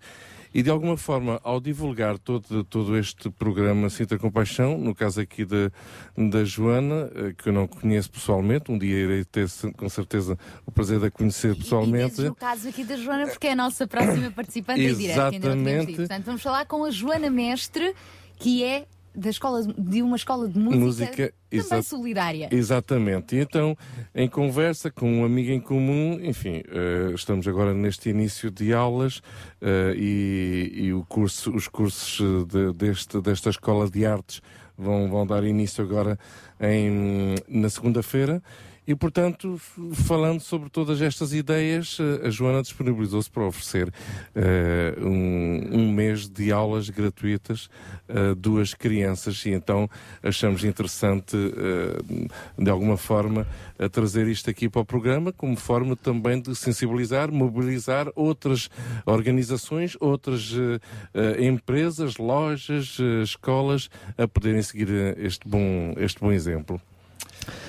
E 0.52 0.64
de 0.64 0.70
alguma 0.72 0.98
forma, 0.98 1.40
ao 1.44 1.60
divulgar 1.60 2.18
todo, 2.18 2.64
todo 2.64 2.98
este 2.98 3.30
programa 3.30 3.88
Sinta 3.88 4.18
Compaixão, 4.18 4.80
no 4.80 4.96
caso 4.96 5.22
aqui 5.22 5.46
da, 5.46 5.72
da 6.18 6.44
Joana, 6.44 7.12
eh, 7.16 7.34
que 7.38 7.50
eu 7.50 7.54
não 7.54 7.68
conheço 7.68 8.10
pessoalmente, 8.12 8.72
um 8.72 8.78
dia 8.78 8.96
irei 8.96 9.24
ter 9.24 9.48
com 9.78 9.88
certeza 9.90 10.38
o 10.66 10.72
prazer 10.72 11.00
de 11.00 11.06
a 11.06 11.12
conhecer 11.12 11.52
E 11.54 11.56
pessoalmente. 11.56 12.16
dizes 12.16 12.30
o 12.32 12.36
caso 12.36 12.68
aqui 12.68 12.84
da 12.84 12.96
Joana, 12.96 13.28
porque 13.28 13.48
é 13.48 13.52
a 13.52 13.56
nossa 13.56 13.86
próxima 13.88 14.32
participante 14.32 14.82
em 14.82 14.96
direto, 14.96 15.36
Exatamente. 15.36 15.86
dito. 15.88 15.98
Portanto, 15.98 16.26
vamos 16.26 16.42
falar 16.42 16.66
com 16.66 16.84
a 16.84 16.90
Joana 16.92 17.30
Mestre, 17.30 17.94
que 18.40 18.64
é 18.64 18.86
da 19.14 19.30
escola, 19.30 19.62
de 19.78 20.02
uma 20.02 20.16
escola 20.16 20.48
de 20.48 20.58
música, 20.58 20.80
Música, 20.80 21.34
também 21.50 21.82
solidária. 21.82 22.48
Exatamente. 22.52 23.36
E 23.36 23.40
então, 23.40 23.76
em 24.16 24.30
conversa 24.30 24.90
com 24.90 25.12
um 25.12 25.26
amigo 25.26 25.52
em 25.52 25.60
comum, 25.60 26.18
enfim, 26.22 26.62
eh, 26.70 27.12
estamos 27.14 27.46
agora 27.48 27.74
neste 27.74 28.10
início 28.10 28.50
de 28.50 28.72
aulas 28.72 29.22
eh, 29.62 29.94
e, 29.98 30.72
e 30.74 30.94
o 30.94 31.04
curso, 31.04 31.54
os 31.54 31.68
cursos 31.68 32.20
eh, 32.22 32.46
de- 32.46 32.74
deste, 32.74 33.20
desta 33.20 33.50
Escola 33.50 33.90
de 33.90 34.06
Artes 34.06 34.42
vão, 34.78 35.10
vão 35.10 35.28
dar 35.28 35.44
início 35.44 35.84
agora 35.84 36.18
em, 36.62 37.36
na 37.48 37.70
segunda-feira. 37.70 38.42
E, 38.90 38.96
portanto, 38.96 39.62
falando 39.94 40.40
sobre 40.40 40.68
todas 40.68 41.00
estas 41.00 41.32
ideias, 41.32 42.00
eh, 42.00 42.26
a 42.26 42.32
Joana 42.32 42.64
disponibilizou-se 42.64 43.30
para 43.30 43.46
oferecer 43.46 43.94
eh, 44.34 44.96
um, 45.00 45.78
um 45.78 45.94
mês 45.94 46.28
de 46.28 46.52
aulas 46.52 46.90
gratuitas 46.90 47.70
a 48.10 48.34
duas 48.34 48.74
crianças 48.74 49.46
e 49.46 49.52
então 49.52 49.88
achamos 50.24 50.64
interessante, 50.64 51.38
eh, 51.38 52.30
de 52.58 52.68
alguma 52.68 52.98
forma, 52.98 53.46
trazer 53.92 54.28
isto 54.28 54.50
aqui 54.50 54.68
para 54.68 54.82
o 54.82 54.86
programa 54.86 55.32
como 55.32 55.56
forma 55.56 55.96
também 55.96 56.42
de 56.42 56.56
sensibilizar, 56.56 57.32
mobilizar 57.32 58.08
outras 58.16 58.72
organizações, 59.06 59.96
outras 60.00 60.52
eh, 60.52 60.80
eh, 61.14 61.46
empresas, 61.46 62.18
lojas, 62.18 62.98
eh, 63.00 63.22
escolas 63.22 63.88
a 64.18 64.28
poderem 64.28 64.64
seguir 64.64 64.90
eh, 64.90 65.16
este 65.20 65.48
bom, 65.48 65.94
este 65.96 66.20
bom 66.20 66.32
exemplo. 66.32 66.82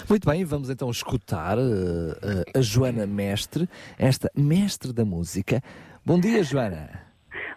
Muito 0.09 0.29
bem, 0.29 0.45
vamos 0.45 0.71
então 0.71 0.91
escutar 0.91 1.59
eh, 1.59 1.63
eh, 2.55 2.59
a 2.59 2.61
Joana 2.61 3.07
Mestre, 3.07 3.69
esta 3.99 4.31
mestre 4.35 4.93
da 4.93 5.05
música. 5.05 5.63
Bom 6.05 6.19
dia, 6.19 6.43
Joana. 6.43 7.11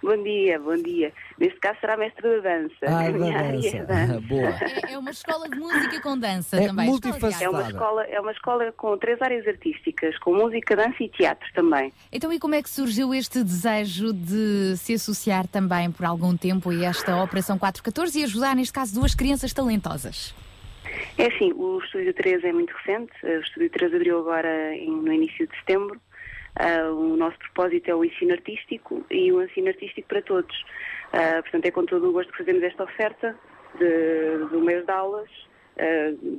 Bom 0.03 0.21
dia, 0.21 0.59
bom 0.59 0.75
dia. 0.75 1.13
Neste 1.39 1.57
caso 1.61 1.79
será 1.79 1.95
mestre 1.95 2.21
da 2.21 2.41
dança. 2.41 2.75
Ah, 2.83 3.09
da 3.09 3.17
dança. 3.53 3.77
é 3.77 3.85
dança. 3.85 4.19
Boa. 4.27 4.49
É, 4.49 4.93
é 4.93 4.97
uma 4.97 5.11
escola 5.11 5.49
de 5.49 5.57
música 5.57 6.01
com 6.01 6.17
dança 6.17 6.57
É 6.57 6.67
também. 6.67 6.87
Multifacetada. 6.87 7.43
É 7.45 7.49
uma, 7.49 7.61
escola, 7.61 8.03
é 8.03 8.19
uma 8.19 8.31
escola 8.33 8.71
com 8.73 8.97
três 8.97 9.21
áreas 9.21 9.47
artísticas, 9.47 10.17
com 10.19 10.35
música, 10.35 10.75
dança 10.75 10.97
e 10.99 11.07
teatro 11.07 11.47
também. 11.53 11.93
Então, 12.11 12.33
e 12.33 12.37
como 12.37 12.53
é 12.53 12.61
que 12.61 12.69
surgiu 12.69 13.13
este 13.13 13.41
desejo 13.45 14.11
de 14.11 14.75
se 14.75 14.93
associar 14.93 15.47
também 15.47 15.89
por 15.89 16.05
algum 16.05 16.35
tempo 16.35 16.69
a 16.69 16.83
esta 16.83 17.23
Operação 17.23 17.57
414 17.57 18.19
e 18.19 18.23
ajudar, 18.25 18.57
neste 18.57 18.73
caso, 18.73 18.93
duas 18.93 19.15
crianças 19.15 19.53
talentosas? 19.53 20.35
É 21.17 21.27
assim, 21.27 21.51
o 21.53 21.79
Estúdio 21.79 22.13
3 22.13 22.43
é 22.43 22.51
muito 22.51 22.71
recente. 22.73 23.11
O 23.25 23.39
Estúdio 23.41 23.69
3 23.69 23.93
abriu 23.93 24.19
agora 24.19 24.75
em- 24.75 24.91
no 24.91 25.11
início 25.13 25.47
de 25.47 25.55
setembro. 25.57 25.99
Ah, 26.55 26.89
o 26.91 27.15
nosso 27.17 27.37
propósito 27.39 27.89
é 27.89 27.95
o 27.95 28.03
ensino 28.05 28.33
artístico 28.33 29.05
e 29.09 29.31
o 29.31 29.41
ensino 29.43 29.67
artístico 29.69 30.07
para 30.07 30.21
todos. 30.21 30.65
Ah, 31.11 31.41
portanto, 31.41 31.65
é 31.65 31.71
com 31.71 31.85
todo 31.85 32.09
o 32.09 32.11
gosto 32.11 32.31
que 32.31 32.37
fazemos 32.39 32.63
esta 32.63 32.83
oferta 32.83 33.37
de, 33.79 34.37
do 34.49 34.59
mês 34.61 34.85
de 34.85 34.91
aulas. 34.91 35.29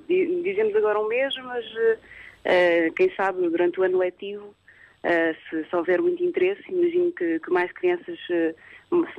Di- 0.08 0.42
dizemos 0.42 0.74
agora 0.76 1.00
um 1.00 1.08
mês, 1.08 1.34
mas 1.44 1.64
quem 2.96 3.10
sabe 3.16 3.48
durante 3.48 3.80
o 3.80 3.82
ano 3.82 3.98
letivo, 3.98 4.54
se, 5.50 5.64
se 5.64 5.76
houver 5.76 6.00
muito 6.00 6.22
interesse, 6.22 6.62
imagino 6.68 7.10
que, 7.12 7.40
que 7.40 7.50
mais 7.50 7.70
crianças 7.72 8.18
se 8.26 8.54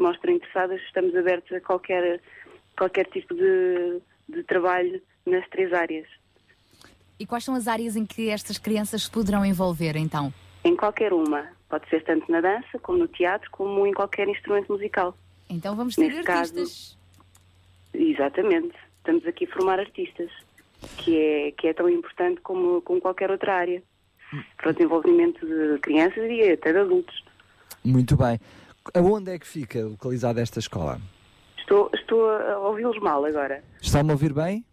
mostrem 0.01 0.37
interessadas, 0.37 0.81
estamos 0.81 1.13
abertos 1.15 1.51
a 1.51 1.59
qualquer, 1.59 2.21
qualquer 2.77 3.05
tipo 3.07 3.33
de, 3.33 3.99
de 4.29 4.43
trabalho 4.43 5.01
nas 5.25 5.47
três 5.49 5.73
áreas. 5.73 6.07
E 7.19 7.25
quais 7.25 7.43
são 7.43 7.55
as 7.55 7.67
áreas 7.67 7.95
em 7.95 8.05
que 8.05 8.29
estas 8.29 8.57
crianças 8.57 9.03
se 9.03 9.11
poderão 9.11 9.45
envolver, 9.45 9.95
então? 9.95 10.33
Em 10.63 10.75
qualquer 10.75 11.13
uma. 11.13 11.47
Pode 11.69 11.87
ser 11.89 12.03
tanto 12.03 12.29
na 12.31 12.41
dança, 12.41 12.77
como 12.79 12.99
no 12.99 13.07
teatro, 13.07 13.49
como 13.51 13.85
em 13.87 13.93
qualquer 13.93 14.27
instrumento 14.27 14.71
musical. 14.71 15.15
Então 15.49 15.75
vamos 15.75 15.95
ter 15.95 16.07
Neste 16.09 16.23
caso- 16.23 16.53
artistas. 16.59 16.97
Exatamente. 17.93 18.75
Estamos 18.97 19.25
aqui 19.25 19.45
a 19.45 19.53
formar 19.53 19.79
artistas, 19.79 20.29
que 20.97 21.17
é, 21.17 21.51
que 21.51 21.67
é 21.67 21.73
tão 21.73 21.89
importante 21.89 22.41
como, 22.41 22.81
como 22.81 22.99
qualquer 22.99 23.31
outra 23.31 23.55
área. 23.55 23.81
Para 24.57 24.71
o 24.71 24.73
desenvolvimento 24.73 25.45
de 25.45 25.79
crianças 25.79 26.23
e 26.29 26.51
até 26.51 26.73
de 26.73 26.79
adultos. 26.79 27.23
Muito 27.83 28.17
bem. 28.17 28.39
Aonde 28.93 29.31
é 29.31 29.39
que 29.39 29.47
fica 29.47 29.83
localizada 29.85 30.41
esta 30.41 30.59
escola? 30.59 30.99
Estou, 31.57 31.89
estou 31.93 32.29
a 32.29 32.57
ouvi-los 32.59 32.99
mal 32.99 33.23
agora. 33.23 33.63
Está-me 33.81 34.09
a 34.09 34.13
ouvir 34.13 34.33
bem? 34.33 34.65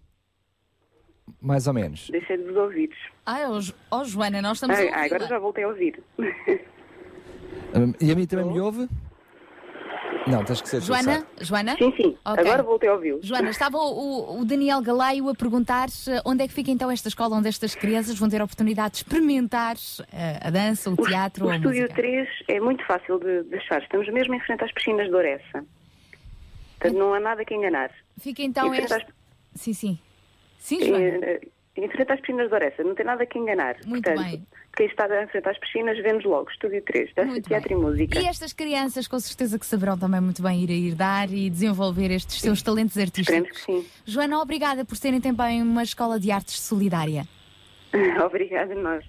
Mais 1.41 1.67
ou 1.67 1.73
menos. 1.75 2.09
Deixei 2.11 2.37
de 2.37 2.45
vos 2.45 2.57
ouvir. 2.57 2.91
Ah, 3.27 3.47
oh, 3.51 3.61
Jo- 3.61 3.75
oh, 3.91 4.05
Joana, 4.05 4.43
nós 4.43 4.57
estamos 4.59 4.77
Ah, 4.77 4.81
a 4.81 4.83
ah, 4.83 4.87
ouvi-la. 4.89 5.05
agora 5.07 5.27
já 5.27 5.39
voltei 5.39 5.65
a 5.65 5.69
ouvir. 5.69 6.03
Hum, 7.75 7.95
E 8.01 8.13
a 8.13 8.15
mim 8.15 8.27
também 8.27 8.47
me 8.47 8.61
ouve? 8.61 8.89
Não, 10.27 10.45
tens 10.45 10.61
que 10.61 10.69
ser 10.69 10.81
Joana? 10.81 11.27
Joana? 11.41 11.77
Sim, 11.77 11.93
sim. 11.97 12.17
Ok. 12.25 12.45
Agora 12.45 12.63
voltei 12.63 12.89
a 12.89 12.93
ouvi-los. 12.95 13.27
Joana, 13.27 13.51
estava 13.51 13.77
o, 13.77 14.41
o 14.41 14.45
Daniel 14.45 14.81
Galaio 14.81 15.29
a 15.29 15.35
perguntar 15.35 15.89
eh, 16.09 16.21
onde 16.25 16.45
é 16.45 16.49
que 16.49 16.55
fica 16.55 16.71
então 16.71 16.89
esta 16.91 17.09
escola, 17.09 17.37
onde 17.37 17.49
estas 17.49 17.75
crianças 17.75 18.17
vão 18.17 18.29
ter 18.29 18.41
a 18.41 18.45
oportunidade 18.45 18.93
de 18.93 18.97
experimentar 18.99 19.75
eh, 20.13 20.39
a 20.41 20.51
dança, 20.51 20.91
o 20.91 20.97
teatro 20.97 21.45
o 21.45 21.49
ou 21.49 21.53
a 21.53 21.57
Estúdio 21.57 21.83
música. 21.83 21.95
3 22.01 22.29
é 22.49 22.61
muito 22.61 22.85
fácil 22.87 23.19
de, 23.19 23.43
de 23.45 23.57
achar. 23.57 23.83
Estamos 23.83 24.09
mesmo 24.13 24.35
em 24.35 24.41
frente 24.41 24.63
às 24.63 24.71
piscinas 24.73 25.09
de 25.09 25.15
Oressa. 25.15 25.65
Portanto, 26.79 26.99
não 26.99 27.15
há 27.15 27.19
nada 27.21 27.45
que 27.45 27.55
enganar. 27.55 27.91
Fica 28.19 28.43
então 28.43 28.73
este... 28.75 28.95
às, 28.95 29.05
Sim, 29.55 29.73
sim. 29.73 29.99
Sim, 30.63 30.81
Joana. 30.81 31.05
eh, 31.05 31.41
em 31.77 31.89
frente 31.89 32.13
às 32.13 32.21
piscinas 32.21 32.49
de 32.49 32.55
Oressa. 32.55 32.85
Não 32.85 32.95
tem 32.95 33.05
nada 33.05 33.25
que 33.27 33.39
enganar. 33.39 33.77
Muito 33.87 34.05
Portanto, 34.05 34.25
bem. 34.31 34.47
quem 34.77 34.87
está 34.87 35.07
em 35.23 35.27
frente 35.27 35.49
às 35.49 35.59
piscinas, 35.59 35.99
vemos 36.03 36.25
logo. 36.25 36.51
Estúdio 36.51 36.83
3, 36.83 37.11
dança, 37.15 37.29
Muito 37.31 37.49
teatro 37.49 37.69
bem. 37.71 37.79
e 37.79 37.81
música. 37.81 38.21
E 38.21 38.27
estas 38.27 38.53
crianças 38.53 39.09
com 39.09 39.19
certeza 39.19 39.59
que 39.59 39.67
saberão 39.67 39.99
também 39.99 40.21
muito 40.21 40.43
bem 40.43 40.63
ir 40.63 40.71
a 40.71 40.75
ir 40.75 40.95
dar 40.95 41.31
e 41.33 41.49
desenvolver 41.51 42.11
estes 42.11 42.41
seus 42.41 42.63
talentos 42.63 42.97
Esperemos 42.97 43.49
artísticos. 43.49 43.67
que 43.67 43.73
sim. 43.73 43.87
Joana, 44.07 44.39
obrigada 44.41 44.85
por 44.85 44.97
serem 44.97 45.21
também 45.21 45.61
uma 45.63 45.83
escola 45.83 46.21
de 46.21 46.31
artes 46.31 46.61
solidária. 46.61 47.27
Obrigada 48.25 48.73
a 48.73 48.77
nós. 48.77 49.05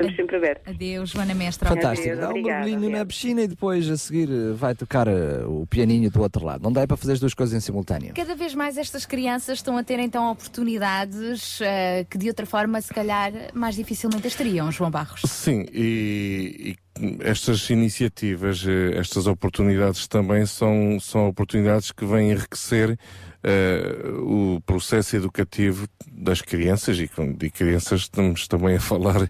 Estamos 0.00 0.16
sempre 0.16 0.36
abertos. 0.36 0.74
Adeus, 0.74 1.10
Joana 1.10 1.34
Mestra. 1.34 1.68
Fantástico. 1.68 2.08
Adeus, 2.08 2.20
Dá 2.20 2.30
um 2.30 2.42
mergulhinho 2.42 2.90
na 2.90 3.04
piscina 3.04 3.42
e 3.42 3.48
depois 3.48 3.88
a 3.90 3.96
seguir 3.96 4.28
vai 4.54 4.74
tocar 4.74 5.06
eh, 5.06 5.44
o 5.44 5.66
pianinho 5.66 6.10
do 6.10 6.22
outro 6.22 6.44
lado. 6.44 6.62
Não 6.62 6.72
dá 6.72 6.86
para 6.86 6.96
fazer 6.96 7.12
as 7.12 7.20
duas 7.20 7.34
coisas 7.34 7.54
em 7.54 7.60
simultâneo. 7.60 8.14
Cada 8.14 8.34
vez 8.34 8.54
mais 8.54 8.78
estas 8.78 9.04
crianças 9.04 9.58
estão 9.58 9.76
a 9.76 9.84
ter 9.84 9.98
então 9.98 10.30
oportunidades 10.30 11.60
eh, 11.60 12.06
que 12.08 12.16
de 12.16 12.28
outra 12.28 12.46
forma 12.46 12.80
se 12.80 12.92
calhar 12.94 13.32
mais 13.52 13.76
dificilmente 13.76 14.26
as 14.26 14.34
teriam, 14.34 14.72
João 14.72 14.90
Barros. 14.90 15.20
Sim, 15.26 15.66
e, 15.72 16.74
e 16.98 17.16
estas 17.20 17.68
iniciativas, 17.68 18.64
eh, 18.66 18.98
estas 18.98 19.26
oportunidades 19.26 20.08
também 20.08 20.46
são, 20.46 20.98
são 20.98 21.28
oportunidades 21.28 21.92
que 21.92 22.06
vêm 22.06 22.30
enriquecer 22.30 22.98
eh, 23.42 24.02
o 24.18 24.60
processo 24.66 25.16
educativo 25.16 25.88
das 26.12 26.42
crianças 26.42 26.98
e 26.98 27.08
de 27.36 27.50
crianças 27.50 28.02
estamos 28.02 28.46
também 28.46 28.76
a 28.76 28.80
falar 28.80 29.22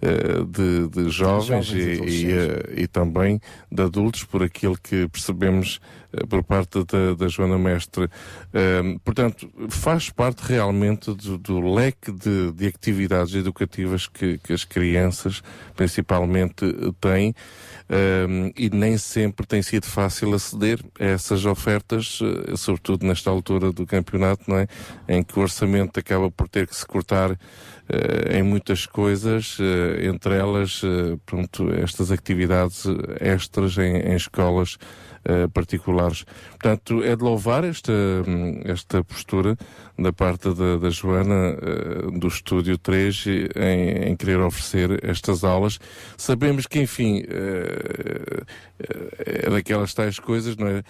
eh, 0.00 0.44
de, 0.48 0.88
de 0.88 1.10
jovens, 1.10 1.66
Jovens 1.66 1.72
e 1.72 2.02
e, 2.02 2.26
e, 2.26 2.32
eh, 2.32 2.74
e 2.82 2.86
também 2.86 3.40
de 3.70 3.82
adultos 3.82 4.24
por 4.24 4.42
aquilo 4.42 4.78
que 4.78 5.06
percebemos 5.08 5.80
por 6.28 6.42
parte 6.42 6.84
da, 6.84 7.14
da 7.14 7.28
Joana 7.28 7.58
Mestre. 7.58 8.08
Eh, 8.52 8.96
portanto, 9.04 9.50
faz 9.68 10.10
parte 10.10 10.40
realmente 10.40 11.12
do, 11.12 11.36
do 11.36 11.74
leque 11.74 12.10
de, 12.10 12.52
de 12.52 12.66
atividades 12.66 13.34
educativas 13.34 14.06
que, 14.06 14.38
que 14.38 14.52
as 14.52 14.64
crianças 14.64 15.42
principalmente 15.76 16.64
eh, 16.64 16.92
têm 17.00 17.34
um, 17.90 18.52
e 18.56 18.68
nem 18.70 18.98
sempre 18.98 19.46
tem 19.46 19.62
sido 19.62 19.86
fácil 19.86 20.34
aceder 20.34 20.78
a 20.98 21.04
essas 21.04 21.44
ofertas, 21.44 22.20
eh, 22.22 22.56
sobretudo 22.56 23.06
nesta 23.06 23.30
altura 23.30 23.72
do 23.72 23.86
campeonato, 23.86 24.44
não 24.46 24.58
é? 24.58 24.66
Em 25.08 25.22
que 25.22 25.38
o 25.38 25.42
orçamento 25.42 25.98
acaba 25.98 26.30
por 26.30 26.48
ter 26.48 26.66
que 26.66 26.76
se 26.76 26.86
cortar 26.86 27.36
eh, 27.88 28.38
em 28.38 28.42
muitas 28.42 28.84
coisas, 28.84 29.56
eh, 29.58 30.06
entre 30.06 30.34
elas, 30.36 30.82
eh, 30.84 31.16
pronto, 31.24 31.72
estas 31.72 32.12
atividades 32.12 32.84
extras 33.18 33.78
em, 33.78 33.96
em 33.96 34.14
escolas 34.14 34.76
eh, 35.28 35.46
particulares. 35.46 36.24
Portanto, 36.50 37.02
é 37.04 37.14
de 37.14 37.22
louvar 37.22 37.62
esta, 37.62 37.92
hum, 38.26 38.62
esta 38.64 39.04
postura 39.04 39.56
da 39.98 40.10
parte 40.10 40.48
da, 40.54 40.78
da 40.78 40.88
Joana 40.88 41.54
eh, 41.60 42.18
do 42.18 42.26
Estúdio 42.28 42.78
3 42.78 43.26
e- 43.26 43.48
em, 43.54 44.10
em 44.10 44.16
querer 44.16 44.40
oferecer 44.40 45.04
estas 45.04 45.44
aulas. 45.44 45.78
Sabemos 46.16 46.66
que, 46.66 46.80
enfim, 46.80 47.22
eh, 47.28 48.42
é 49.18 49.50
daquelas 49.50 49.92
tais 49.92 50.18
coisas, 50.18 50.56
não 50.56 50.66
é? 50.66 50.82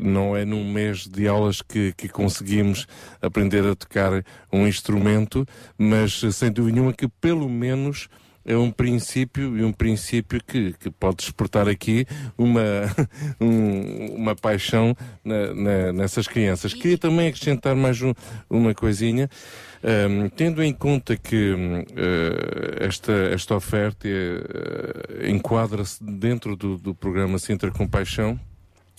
Não 0.00 0.36
é 0.36 0.44
num 0.44 0.70
mês 0.70 1.06
de 1.06 1.28
aulas 1.28 1.62
que, 1.62 1.92
que 1.96 2.08
conseguimos 2.08 2.86
aprender 3.22 3.64
a 3.64 3.76
tocar 3.76 4.24
um 4.52 4.66
instrumento, 4.66 5.46
mas 5.78 6.20
sem 6.32 6.50
dúvida 6.50 6.74
nenhuma 6.74 6.92
que 6.92 7.06
pelo 7.08 7.48
menos 7.48 8.08
é 8.44 8.56
um 8.56 8.70
princípio 8.70 9.56
e 9.56 9.64
um 9.64 9.72
princípio 9.72 10.40
que, 10.44 10.72
que 10.78 10.90
pode 10.90 11.16
despertar 11.16 11.68
aqui 11.68 12.06
uma, 12.36 12.60
um- 13.40 14.14
uma 14.16 14.34
paixão 14.34 14.96
na- 15.24 15.54
na- 15.54 15.92
nessas 15.92 16.26
crianças. 16.26 16.74
Queria 16.74 16.98
também 16.98 17.28
acrescentar 17.28 17.74
mais 17.74 18.00
um- 18.02 18.14
uma 18.50 18.74
coisinha. 18.74 19.28
Ahm, 19.84 20.28
tendo 20.36 20.62
em 20.62 20.72
conta 20.72 21.16
que 21.16 21.54
eh, 21.96 22.84
esta, 22.86 23.12
esta 23.32 23.56
oferta 23.56 24.06
eh, 24.06 25.28
enquadra-se 25.28 26.02
dentro 26.02 26.54
do, 26.56 26.78
do 26.78 26.94
programa 26.94 27.38
Sintra 27.38 27.70
Compaixão, 27.70 28.38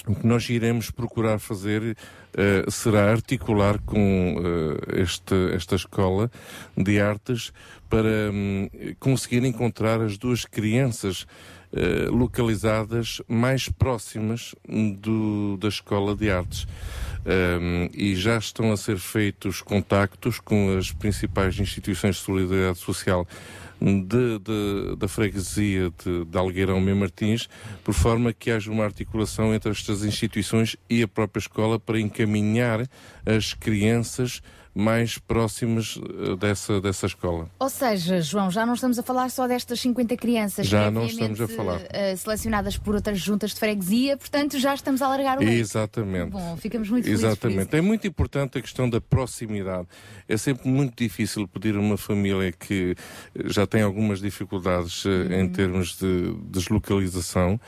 o 0.05 0.13
que 0.13 0.27
nós 0.27 0.49
iremos 0.49 0.91
procurar 0.91 1.39
fazer 1.39 1.95
eh, 2.35 2.65
será 2.69 3.09
articular 3.09 3.79
com 3.85 4.35
eh, 4.43 5.01
esta, 5.01 5.35
esta 5.55 5.75
escola 5.75 6.29
de 6.75 6.99
artes 6.99 7.53
para 7.93 8.31
hum, 8.31 8.69
conseguir 8.99 9.43
encontrar 9.45 10.01
as 10.01 10.17
duas 10.17 10.45
crianças 10.45 11.27
eh, 11.71 12.07
localizadas 12.09 13.21
mais 13.27 13.69
próximas 13.69 14.55
do, 14.97 15.57
da 15.57 15.67
escola 15.67 16.15
de 16.15 16.31
artes. 16.31 16.65
Um, 17.25 17.89
e 17.93 18.15
já 18.17 18.37
estão 18.37 18.73
a 18.73 18.75
ser 18.77 18.97
feitos 18.97 19.61
contactos 19.61 20.41
com 20.41 20.77
as 20.77 20.91
principais 20.91 21.57
instituições 21.57 22.17
de 22.17 22.21
solidariedade 22.21 22.79
social 22.79 23.25
de, 23.79 24.39
de- 24.39 24.95
da 24.97 25.07
freguesia 25.07 25.89
de, 26.03 26.25
de 26.25 26.37
Algueirão 26.37 26.81
Mem 26.81 26.95
Martins, 26.95 27.47
por 27.81 27.93
forma 27.93 28.33
que 28.33 28.51
haja 28.51 28.69
uma 28.69 28.83
articulação 28.83 29.53
entre 29.53 29.71
estas 29.71 30.03
instituições 30.03 30.75
e 30.89 31.01
a 31.01 31.07
própria 31.07 31.39
escola 31.39 31.79
para 31.79 31.97
encaminhar 31.99 32.85
as 33.25 33.53
crianças 33.53 34.41
mais 34.76 35.17
próximas 35.17 35.99
eh, 36.01 36.36
dessa, 36.36 36.82
dessa 36.82 37.05
escola. 37.05 37.49
Ou 37.59 37.69
seja, 37.69 38.21
João, 38.21 38.49
já 38.49 38.65
não 38.65 38.74
estamos 38.74 38.97
a 38.97 39.03
falar 39.03 39.30
só 39.30 39.47
destas 39.47 39.80
50 39.80 40.17
crianças 40.17 40.65
Já 40.67 40.86
que, 40.86 40.91
não 40.91 41.05
estamos 41.05 41.39
a 41.39 41.47
falar. 41.47 41.82
eh, 41.89 42.15
selecionadas 42.15 42.78
por 42.78 42.95
outras 42.95 43.19
juntas 43.19 43.51
de 43.53 43.59
freguesia, 43.59 44.17
portanto 44.17 44.57
já 44.57 44.74
estamos 44.74 45.01
a 45.01 45.05
alargar 45.05 45.38
o 45.38 45.41
leque. 45.41 45.53
Exatamente. 45.59 46.32
Bom, 46.32 46.57
ficamos 46.57 46.89
muito 46.89 47.07
Exatamente. 47.07 47.76
É 47.76 47.82
muito 47.82 48.07
importante 48.07 48.57
a 48.57 48.61
questão 48.61 48.89
da 48.89 48.99
proximidade. 48.99 49.88
É 50.28 50.38
sempre 50.38 50.67
muito 50.67 50.95
difícil 51.03 51.47
pedir 51.47 51.76
a 51.76 51.80
uma 51.80 51.97
família 51.97 52.51
que 52.51 52.95
eh, 53.36 53.43
já 53.45 53.67
tem 53.67 53.82
algumas 53.82 54.19
dificuldades 54.21 55.05
eh, 55.05 55.39
em 55.41 55.49
termos 55.49 55.97
de 55.97 56.34
deslocalização, 56.49 57.59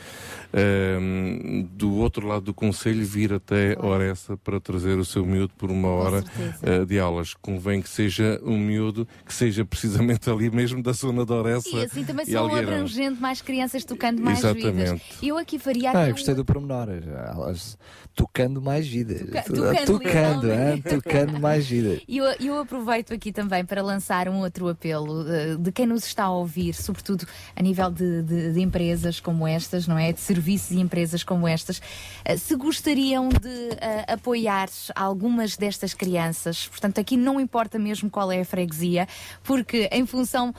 ehm, 0.54 1.68
do 1.72 1.94
outro 1.96 2.28
lado 2.28 2.46
do 2.46 2.54
Conselho 2.54 3.06
vir 3.06 3.34
até 3.34 3.78
Oressa 3.80 4.38
para 4.38 4.60
trazer 4.60 4.98
o 4.98 5.06
seu 5.06 5.26
miúdo 5.26 5.54
por 5.58 5.70
uma 5.72 5.90
hora 5.90 6.22
certeza. 6.22 6.58
eh, 6.64 6.86
de 6.96 7.00
aulas. 7.00 7.34
Convém 7.42 7.82
que 7.82 7.90
seja 7.90 8.40
um 8.44 8.58
miúdo 8.58 9.08
que 9.26 9.34
seja 9.34 9.66
precisamente 9.66 10.30
ali 10.30 10.50
mesmo 10.50 10.82
da 10.82 10.94
zona 10.94 11.26
de 11.26 11.34
Oressa 11.34 11.70
E 11.70 11.84
assim 11.84 12.04
também 12.06 12.26
e 12.28 12.32
são 12.32 12.44
Algueirão. 12.44 12.70
abrangendo 12.74 13.20
mais 13.20 13.42
crianças 13.42 13.84
tocando 13.84 14.22
mais 14.22 14.40
Exatamente. 14.40 14.76
vidas. 14.94 15.02
Eu 15.22 15.38
aqui 15.38 15.60
faria 15.60 15.92
Ah, 15.94 16.08
eu 16.08 16.12
gostei 16.14 16.34
um- 16.34 16.38
do 16.38 16.46
pormenor. 16.46 16.88
Elas 16.90 17.78
tocando 18.16 18.62
mais 18.62 18.88
vida. 18.88 19.16
Toca- 19.16 19.44
tocando, 19.44 19.86
tocando, 19.86 20.52
hein? 20.52 20.76
literalmente. 20.76 20.84
tocando 20.90 21.40
mais 21.40 21.68
vida. 21.68 22.00
E 22.08 22.18
eu, 22.18 22.26
eu 22.40 22.60
aproveito 22.60 23.14
aqui 23.14 23.32
também 23.32 23.66
para 23.66 23.82
lançar 23.82 24.30
um 24.30 24.40
outro 24.40 24.70
apelo 24.70 25.26
eh, 25.30 25.56
de 25.60 25.72
quem 25.72 25.86
nos 25.86 26.06
está 26.06 26.24
a 26.26 26.32
ouvir, 26.32 26.74
sobretudo 26.74 27.28
a 27.56 27.62
nível 27.62 27.92
de, 27.92 28.22
de- 28.24 28.54
de 28.54 28.62
empresas 28.62 29.20
como 29.20 29.46
estas, 29.48 29.86
não 29.88 29.98
é? 29.98 30.14
De 30.14 30.22
serviços 30.22 30.72
e 30.72 30.80
empresas 30.80 31.24
como 31.24 31.46
estas. 31.48 31.82
Eh, 32.24 32.38
se 32.38 32.56
gostariam 32.56 33.28
de 33.28 33.70
eh, 33.82 34.06
apoiar 34.08 34.70
algumas 34.96 35.58
destas 35.58 35.94
crianças, 35.94 36.68
portanto, 36.70 37.00
aqui 37.00 37.18
não 37.18 37.40
importa 37.42 37.78
mesmo 37.78 38.10
qual 38.10 38.32
é 38.32 38.40
a 38.42 38.46
freguesia, 38.46 39.08
porque 39.44 39.90
em 39.92 40.06
função 40.06 40.54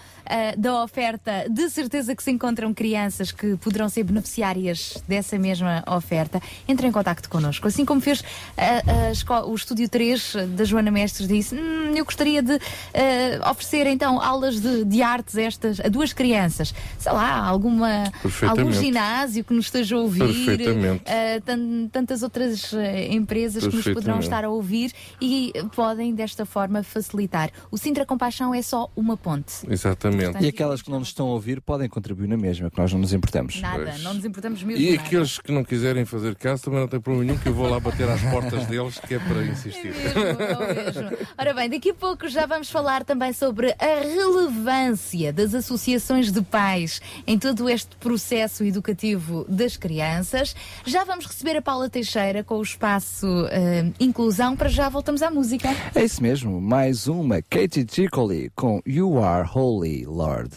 da 0.59 0.83
oferta, 0.83 1.47
de 1.49 1.71
certeza 1.71 2.15
que 2.15 2.23
se 2.23 2.31
encontram 2.31 2.75
crianças 2.75 3.31
que 3.33 3.57
poderão 3.57 3.89
ser 3.89 4.03
beneficiárias 4.05 5.03
dessa 5.09 5.39
mesma 5.39 5.83
oferta, 5.87 6.41
entre 6.69 6.87
em 6.87 6.93
contacto 6.93 7.29
connosco. 7.31 7.46
Assim 7.63 7.85
como 7.85 8.01
fez 8.01 8.23
a- 8.57 9.07
a 9.09 9.13
esco- 9.13 9.35
o 9.51 9.55
Estúdio 9.55 9.89
3 9.89 10.35
da 10.57 10.65
Joana 10.65 10.91
Mestres, 10.91 11.27
disse: 11.29 11.55
"Hum, 11.55 11.95
Eu 11.97 12.05
gostaria 12.05 12.43
de 12.43 12.59
eh, 12.93 13.41
oferecer 13.51 13.87
então 13.87 14.21
aulas 14.21 14.61
de, 14.61 14.85
de 14.85 15.03
artes 15.03 15.37
estas 15.37 15.81
a 15.81 15.89
duas 15.89 16.13
crianças. 16.13 16.75
Sei 16.99 17.11
lá, 17.13 17.39
alguma, 17.39 18.13
algum 18.47 18.71
ginásio 18.73 19.43
que 19.45 19.55
nos 19.55 19.67
esteja 19.67 19.97
a 19.97 20.01
ouvir, 20.01 20.21
Perfeitamente. 20.47 21.03
eh, 21.07 21.41
tan- 21.41 21.89
tantas 21.91 22.23
outras 22.23 22.73
eh, 22.75 23.13
empresas 23.13 23.67
que 23.67 23.75
nos 23.75 23.85
poderão 23.89 24.19
estar 24.21 24.45
a 24.45 24.51
ouvir 24.51 24.93
e 25.21 25.53
podem 25.75 26.15
desta 26.15 26.45
forma 26.45 26.83
facilitar. 26.83 27.51
O 27.71 27.79
Sintra 27.79 28.05
Compaixão 28.05 28.55
é 28.55 28.61
só 28.63 28.91
uma 28.95 29.17
ponte. 29.17 29.55
Exatamente. 29.69 30.45
E 30.45 30.49
aquelas 30.49 30.83
que 30.83 30.91
não 30.91 30.99
nos 30.99 31.09
estão 31.09 31.27
a 31.29 31.31
ouvir 31.31 31.61
podem 31.61 31.89
contribuir 31.89 32.29
na 32.29 32.37
mesma, 32.37 32.71
que 32.71 32.79
nós 32.79 32.93
não 32.93 33.01
nos 33.01 33.13
importamos. 33.13 33.61
Nada, 33.61 33.85
Pois. 33.85 34.03
não 34.03 34.13
nos 34.15 34.25
importamos 34.25 34.63
mesmo. 34.63 34.83
E 34.83 34.91
nada. 34.97 35.07
aqueles 35.07 35.39
que 35.39 35.51
não 35.53 35.65
quiserem 35.65 36.05
fazer 36.05 36.35
caso 36.37 36.65
também 36.65 36.81
não 36.81 36.89
tem 36.89 37.01
problema 37.01 37.25
nenhum 37.25 37.36
que 37.39 37.49
eu 37.49 37.55
vou 37.55 37.69
lá 37.69 37.79
bater 37.81 38.09
às 38.09 38.21
portas 38.23 38.67
deles 38.67 38.99
que 38.99 39.15
é 39.15 39.19
para 39.19 39.45
insistir. 39.45 39.93
mesmo, 39.93 40.63
é 40.63 40.85
mesmo. 40.85 41.19
Ora 41.39 41.55
bem, 41.55 41.71
daqui 41.71 41.91
a 41.91 41.95
pouco 41.95 42.29
já 42.29 42.47
vamos 42.47 42.71
falar 42.71 43.05
também 43.05 43.33
sobre 43.33 43.73
a 43.79 44.01
relevância 44.03 45.33
das 45.33 45.55
associações 45.55 46.31
de 46.33 46.43
pais 46.43 47.01
em 47.27 47.39
todo 47.39 47.69
este 47.69 47.95
processo 47.97 48.65
educativo 48.65 49.45
das 49.49 49.77
crianças. 49.77 50.55
Já 50.85 51.05
vamos 51.05 51.27
receber 51.27 51.57
a 51.57 51.63
Paula 51.63 51.89
Teixeira 51.89 52.43
com 52.43 52.59
o 52.59 52.63
espaço 52.63 53.27
eh, 53.51 53.91
Inclusão. 54.01 54.57
Para 54.57 54.69
já 54.69 54.89
voltamos 54.89 55.23
à 55.23 55.31
música. 55.31 55.69
É 55.95 56.05
isso 56.05 56.23
mesmo, 56.23 56.61
mais 56.61 57.07
uma 57.07 57.43
Katie 57.43 57.87
Chicoli 57.91 58.51
com 58.55 58.81
You 58.87 59.23
Are 59.23 59.49
Holy 59.53 60.05
Lord. 60.05 60.51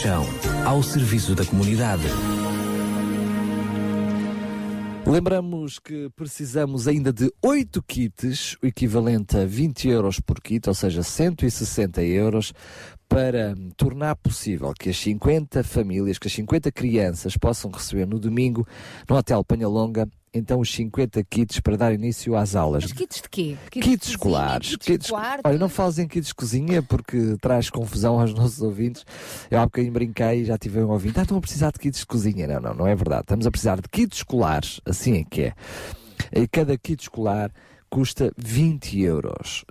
Compaixão, 0.00 0.24
ao 0.64 0.82
serviço 0.82 1.34
da 1.34 1.44
comunidade. 1.44 2.04
Lembramos 5.06 5.78
que 5.78 6.08
precisamos 6.16 6.88
ainda 6.88 7.12
de 7.12 7.30
8 7.42 7.82
kits, 7.82 8.56
o 8.62 8.66
equivalente 8.66 9.36
a 9.36 9.44
20 9.44 9.88
euros 9.88 10.18
por 10.18 10.40
kit, 10.40 10.66
ou 10.68 10.74
seja, 10.74 11.02
160 11.02 12.02
euros, 12.02 12.54
para 13.10 13.56
tornar 13.76 14.14
possível 14.14 14.72
que 14.78 14.88
as 14.88 14.96
50 14.98 15.64
famílias, 15.64 16.16
que 16.16 16.28
as 16.28 16.32
50 16.32 16.70
crianças 16.70 17.36
possam 17.36 17.68
receber 17.68 18.06
no 18.06 18.20
domingo, 18.20 18.64
no 19.08 19.16
Hotel 19.16 19.42
Panhalonga, 19.44 20.08
então 20.32 20.60
os 20.60 20.72
50 20.72 21.20
kits 21.24 21.58
para 21.58 21.76
dar 21.76 21.92
início 21.92 22.36
às 22.36 22.54
aulas. 22.54 22.84
Mas 22.84 22.92
kits 22.92 23.20
de 23.20 23.28
quê? 23.28 23.56
Kits, 23.68 23.82
de 23.82 23.88
cozinha, 23.88 23.98
escolares. 24.12 24.68
Kits, 24.76 24.86
kits- 24.86 25.06
de 25.06 25.10
quarto? 25.12 25.40
Olha, 25.44 25.58
não 25.58 25.68
fazem 25.68 26.06
kits 26.06 26.28
de 26.28 26.34
cozinha 26.36 26.82
porque 26.84 27.36
traz 27.42 27.68
confusão 27.68 28.20
aos 28.20 28.32
nossos 28.38 28.62
ouvintes. 28.62 29.04
Eu 29.50 29.58
há 29.58 29.64
bocadinho 29.64 29.92
brinquei 29.92 30.42
e 30.42 30.44
já 30.44 30.56
tive 30.56 30.80
um 30.80 30.90
ouvinte. 30.90 31.18
Ah, 31.18 31.22
estão 31.22 31.36
a 31.36 31.40
precisar 31.40 31.72
de 31.72 31.80
kits 31.80 31.98
de 32.00 32.06
cozinha. 32.06 32.46
Não, 32.46 32.60
não, 32.60 32.74
não 32.74 32.86
é 32.86 32.94
verdade. 32.94 33.22
Estamos 33.22 33.44
a 33.44 33.50
precisar 33.50 33.80
de 33.80 33.88
kits 33.88 34.18
escolares. 34.18 34.80
Assim 34.86 35.18
é 35.18 35.24
que 35.24 35.42
é. 35.42 35.52
E 36.32 36.46
cada 36.46 36.78
kit 36.78 37.02
escolar 37.02 37.50
custa 37.90 38.32
20 38.38 39.00
euros. 39.00 39.64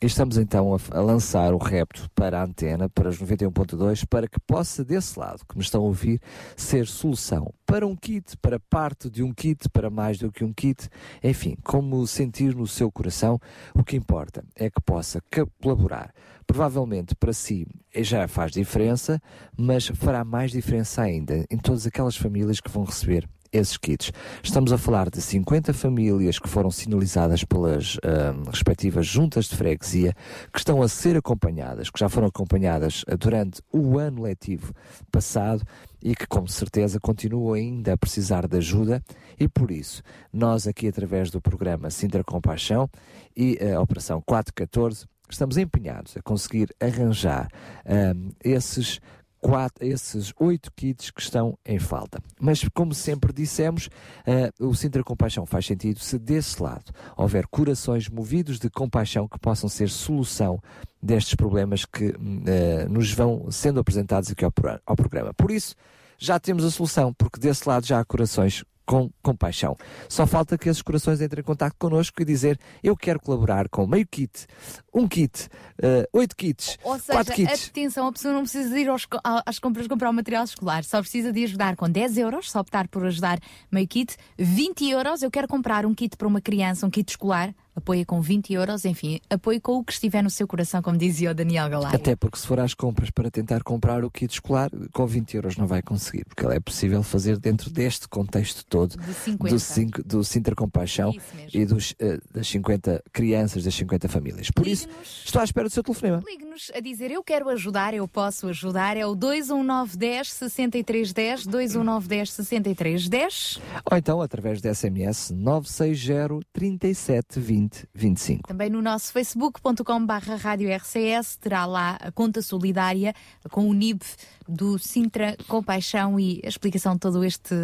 E 0.00 0.06
estamos 0.06 0.38
então 0.38 0.74
a, 0.74 0.98
a 0.98 1.00
lançar 1.00 1.52
o 1.52 1.58
repto 1.58 2.10
para 2.14 2.40
a 2.40 2.44
antena, 2.44 2.88
para 2.88 3.10
os 3.10 3.18
91.2, 3.18 4.06
para 4.08 4.26
que 4.26 4.40
possa, 4.40 4.82
desse 4.82 5.18
lado 5.18 5.44
que 5.46 5.56
me 5.56 5.62
estão 5.62 5.82
a 5.82 5.84
ouvir, 5.84 6.20
ser 6.56 6.86
solução 6.86 7.52
para 7.70 7.86
um 7.86 7.94
kit, 7.94 8.36
para 8.38 8.58
parte 8.58 9.08
de 9.08 9.22
um 9.22 9.32
kit, 9.32 9.68
para 9.68 9.88
mais 9.88 10.18
do 10.18 10.32
que 10.32 10.42
um 10.42 10.52
kit, 10.52 10.88
enfim, 11.22 11.56
como 11.62 12.04
sentir 12.04 12.52
no 12.52 12.66
seu 12.66 12.90
coração, 12.90 13.38
o 13.72 13.84
que 13.84 13.94
importa 13.94 14.42
é 14.56 14.68
que 14.68 14.80
possa 14.80 15.22
colaborar. 15.62 16.12
Provavelmente 16.46 17.14
para 17.14 17.32
si 17.32 17.64
já 17.94 18.26
faz 18.26 18.50
diferença, 18.50 19.22
mas 19.56 19.86
fará 19.86 20.24
mais 20.24 20.50
diferença 20.50 21.02
ainda 21.02 21.46
em 21.48 21.56
todas 21.56 21.86
aquelas 21.86 22.16
famílias 22.16 22.58
que 22.58 22.68
vão 22.68 22.82
receber 22.82 23.28
esses 23.52 23.76
kits. 23.76 24.12
Estamos 24.42 24.72
a 24.72 24.78
falar 24.78 25.10
de 25.10 25.20
50 25.20 25.72
famílias 25.72 26.38
que 26.38 26.48
foram 26.48 26.70
sinalizadas 26.70 27.44
pelas 27.44 27.98
ahm, 28.04 28.44
respectivas 28.50 29.06
juntas 29.06 29.46
de 29.46 29.56
freguesia, 29.56 30.14
que 30.52 30.58
estão 30.58 30.82
a 30.82 30.88
ser 30.88 31.16
acompanhadas, 31.16 31.90
que 31.90 31.98
já 31.98 32.08
foram 32.08 32.28
acompanhadas 32.28 33.04
ah, 33.08 33.16
durante 33.16 33.62
o 33.72 33.98
ano 33.98 34.22
letivo 34.22 34.72
passado 35.10 35.64
e 36.02 36.14
que 36.14 36.26
com 36.26 36.46
certeza 36.46 36.98
continuam 36.98 37.54
ainda 37.54 37.92
a 37.92 37.96
precisar 37.96 38.46
de 38.46 38.56
ajuda 38.56 39.02
e 39.38 39.48
por 39.48 39.70
isso 39.70 40.02
nós 40.32 40.66
aqui 40.66 40.88
através 40.88 41.30
do 41.30 41.40
programa 41.40 41.90
Sintra 41.90 42.24
Compaixão 42.24 42.88
e 43.36 43.58
a 43.74 43.80
Operação 43.80 44.22
414 44.24 45.06
estamos 45.28 45.56
empenhados 45.56 46.16
a 46.16 46.22
conseguir 46.22 46.74
arranjar 46.80 47.48
ahm, 47.84 48.30
esses 48.42 49.00
quatro, 49.40 49.84
esses 49.84 50.32
oito 50.38 50.70
kits 50.72 51.10
que 51.10 51.20
estão 51.20 51.58
em 51.64 51.78
falta. 51.78 52.20
Mas, 52.38 52.62
como 52.74 52.94
sempre 52.94 53.32
dissemos, 53.32 53.88
eh, 54.26 54.52
o 54.60 54.74
Sintra 54.74 55.02
Compaixão 55.02 55.46
faz 55.46 55.66
sentido 55.66 55.98
se 55.98 56.18
desse 56.18 56.62
lado 56.62 56.92
houver 57.16 57.46
corações 57.46 58.08
movidos 58.08 58.58
de 58.58 58.68
compaixão 58.68 59.26
que 59.26 59.38
possam 59.38 59.68
ser 59.68 59.88
solução 59.88 60.60
destes 61.02 61.34
problemas 61.34 61.84
que 61.84 62.14
eh, 62.46 62.86
nos 62.88 63.12
vão 63.12 63.50
sendo 63.50 63.80
apresentados 63.80 64.30
aqui 64.30 64.44
ao, 64.44 64.52
ao 64.86 64.96
programa. 64.96 65.32
Por 65.34 65.50
isso, 65.50 65.74
já 66.18 66.38
temos 66.38 66.64
a 66.64 66.70
solução, 66.70 67.14
porque 67.14 67.40
desse 67.40 67.66
lado 67.66 67.86
já 67.86 67.98
há 67.98 68.04
corações 68.04 68.62
com 68.86 69.10
compaixão. 69.22 69.76
Só 70.08 70.26
falta 70.26 70.58
que 70.58 70.68
esses 70.68 70.82
corações 70.82 71.20
entrem 71.20 71.42
em 71.42 71.44
contato 71.44 71.74
connosco 71.78 72.20
e 72.20 72.24
dizer 72.24 72.58
eu 72.82 72.96
quero 72.96 73.20
colaborar 73.20 73.68
com 73.68 73.86
meio 73.86 74.06
kit, 74.06 74.46
um 74.92 75.06
kit, 75.06 75.48
eh, 75.80 76.08
oito 76.12 76.34
kits, 76.34 76.76
Ou 76.82 76.98
quatro 76.98 77.34
seja, 77.34 77.48
kits. 77.50 77.68
atenção, 77.68 78.08
a 78.08 78.12
pessoa 78.12 78.34
não 78.34 78.42
precisa 78.42 78.78
ir 78.78 78.88
aos 78.88 79.06
às 79.46 79.58
compras 79.58 79.86
comprar 79.86 80.10
o 80.10 80.12
material 80.12 80.44
escolar, 80.44 80.82
só 80.84 81.00
precisa 81.00 81.32
de 81.32 81.44
ajudar 81.44 81.76
com 81.76 81.88
10 81.88 82.18
euros, 82.18 82.50
só 82.50 82.60
optar 82.60 82.88
por 82.88 83.06
ajudar 83.06 83.38
meio 83.70 83.86
kit, 83.86 84.16
20 84.36 84.88
euros, 84.90 85.22
eu 85.22 85.30
quero 85.30 85.46
comprar 85.46 85.86
um 85.86 85.94
kit 85.94 86.16
para 86.16 86.26
uma 86.26 86.40
criança, 86.40 86.86
um 86.86 86.90
kit 86.90 87.10
escolar, 87.10 87.54
apoia 87.80 88.04
com 88.04 88.20
20 88.20 88.52
euros, 88.52 88.84
enfim, 88.84 89.20
apoie 89.28 89.58
com 89.58 89.78
o 89.78 89.84
que 89.84 89.92
estiver 89.92 90.22
no 90.22 90.30
seu 90.30 90.46
coração, 90.46 90.80
como 90.80 90.96
dizia 90.96 91.30
o 91.30 91.34
Daniel 91.34 91.68
Galaio. 91.68 91.96
Até 91.96 92.14
porque 92.14 92.38
se 92.38 92.46
for 92.46 92.60
às 92.60 92.74
compras 92.74 93.10
para 93.10 93.30
tentar 93.30 93.62
comprar 93.62 94.04
o 94.04 94.10
kit 94.10 94.32
escolar, 94.32 94.70
com 94.92 95.06
20 95.06 95.34
euros 95.34 95.56
não 95.56 95.66
vai 95.66 95.82
conseguir, 95.82 96.24
porque 96.24 96.46
é 96.46 96.60
possível 96.60 97.02
fazer 97.02 97.38
dentro 97.38 97.70
deste 97.70 98.06
contexto 98.06 98.64
todo 98.66 98.96
De 98.96 99.14
50. 99.14 99.54
do, 99.54 99.60
cinco, 99.60 100.02
do 100.04 100.22
Sintra 100.22 100.54
Compaixão 100.54 101.12
e 101.52 101.64
dos, 101.64 101.94
eh, 101.98 102.18
das 102.32 102.46
50 102.48 103.02
crianças, 103.12 103.64
das 103.64 103.74
50 103.74 104.08
famílias. 104.08 104.50
Por 104.50 104.66
isso, 104.66 104.86
estou 105.24 105.40
à 105.40 105.44
espera 105.44 105.68
do 105.68 105.72
seu 105.72 105.82
telefonema. 105.82 106.22
Ligue-nos 106.26 106.70
a 106.74 106.80
dizer 106.80 107.10
eu 107.10 107.24
quero 107.24 107.48
ajudar, 107.48 107.94
eu 107.94 108.06
posso 108.06 108.48
ajudar. 108.48 108.96
É 108.96 109.06
o 109.06 109.14
21910 109.14 110.32
6310, 110.32 111.46
21910 111.46 112.30
6310. 112.32 113.58
Ou 113.90 113.96
então 113.96 114.20
através 114.20 114.60
da 114.60 114.74
SMS 114.74 115.30
960 115.30 116.40
37 116.52 117.40
20 117.40 117.69
2025. 117.94 118.48
Também 118.48 118.70
no 118.70 118.82
nosso 118.82 119.12
facebook.com 119.12 120.04
barra 120.06 120.36
rádio 120.36 120.68
RCS 120.74 121.36
terá 121.36 121.66
lá 121.66 121.96
a 122.00 122.10
conta 122.12 122.42
solidária 122.42 123.14
com 123.50 123.68
o 123.68 123.74
NIB 123.74 124.00
do 124.48 124.78
Sintra 124.78 125.36
Compaixão 125.46 126.18
e 126.18 126.40
a 126.44 126.48
explicação 126.48 126.94
de 126.94 127.00
todo 127.00 127.24
este, 127.24 127.54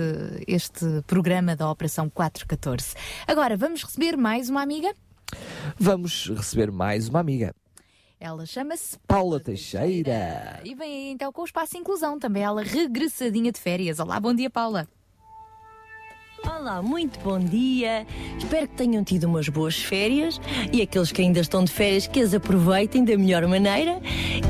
este 0.46 0.84
programa 1.06 1.56
da 1.56 1.70
Operação 1.70 2.08
414. 2.08 2.94
Agora, 3.26 3.56
vamos 3.56 3.82
receber 3.82 4.16
mais 4.16 4.48
uma 4.48 4.62
amiga? 4.62 4.94
Vamos 5.78 6.28
receber 6.28 6.70
mais 6.70 7.08
uma 7.08 7.20
amiga. 7.20 7.54
Ela 8.18 8.46
chama-se 8.46 8.98
Paula 9.06 9.38
Teixeira. 9.38 10.60
e 10.64 10.74
vem 10.74 10.90
aí 10.90 11.10
então 11.10 11.30
com 11.30 11.42
o 11.42 11.44
Espaço 11.44 11.76
Inclusão, 11.76 12.18
também 12.18 12.42
ela 12.42 12.62
regressadinha 12.62 13.52
de 13.52 13.60
férias. 13.60 13.98
Olá, 13.98 14.18
bom 14.18 14.34
dia 14.34 14.48
Paula. 14.48 14.88
Olá, 16.46 16.80
muito 16.80 17.18
bom 17.20 17.40
dia. 17.40 18.06
Espero 18.38 18.68
que 18.68 18.74
tenham 18.74 19.02
tido 19.02 19.24
umas 19.24 19.48
boas 19.48 19.76
férias 19.76 20.40
e 20.72 20.80
aqueles 20.80 21.10
que 21.10 21.20
ainda 21.20 21.40
estão 21.40 21.64
de 21.64 21.72
férias 21.72 22.06
que 22.06 22.20
as 22.20 22.34
aproveitem 22.34 23.04
da 23.04 23.16
melhor 23.16 23.46
maneira. 23.48 24.00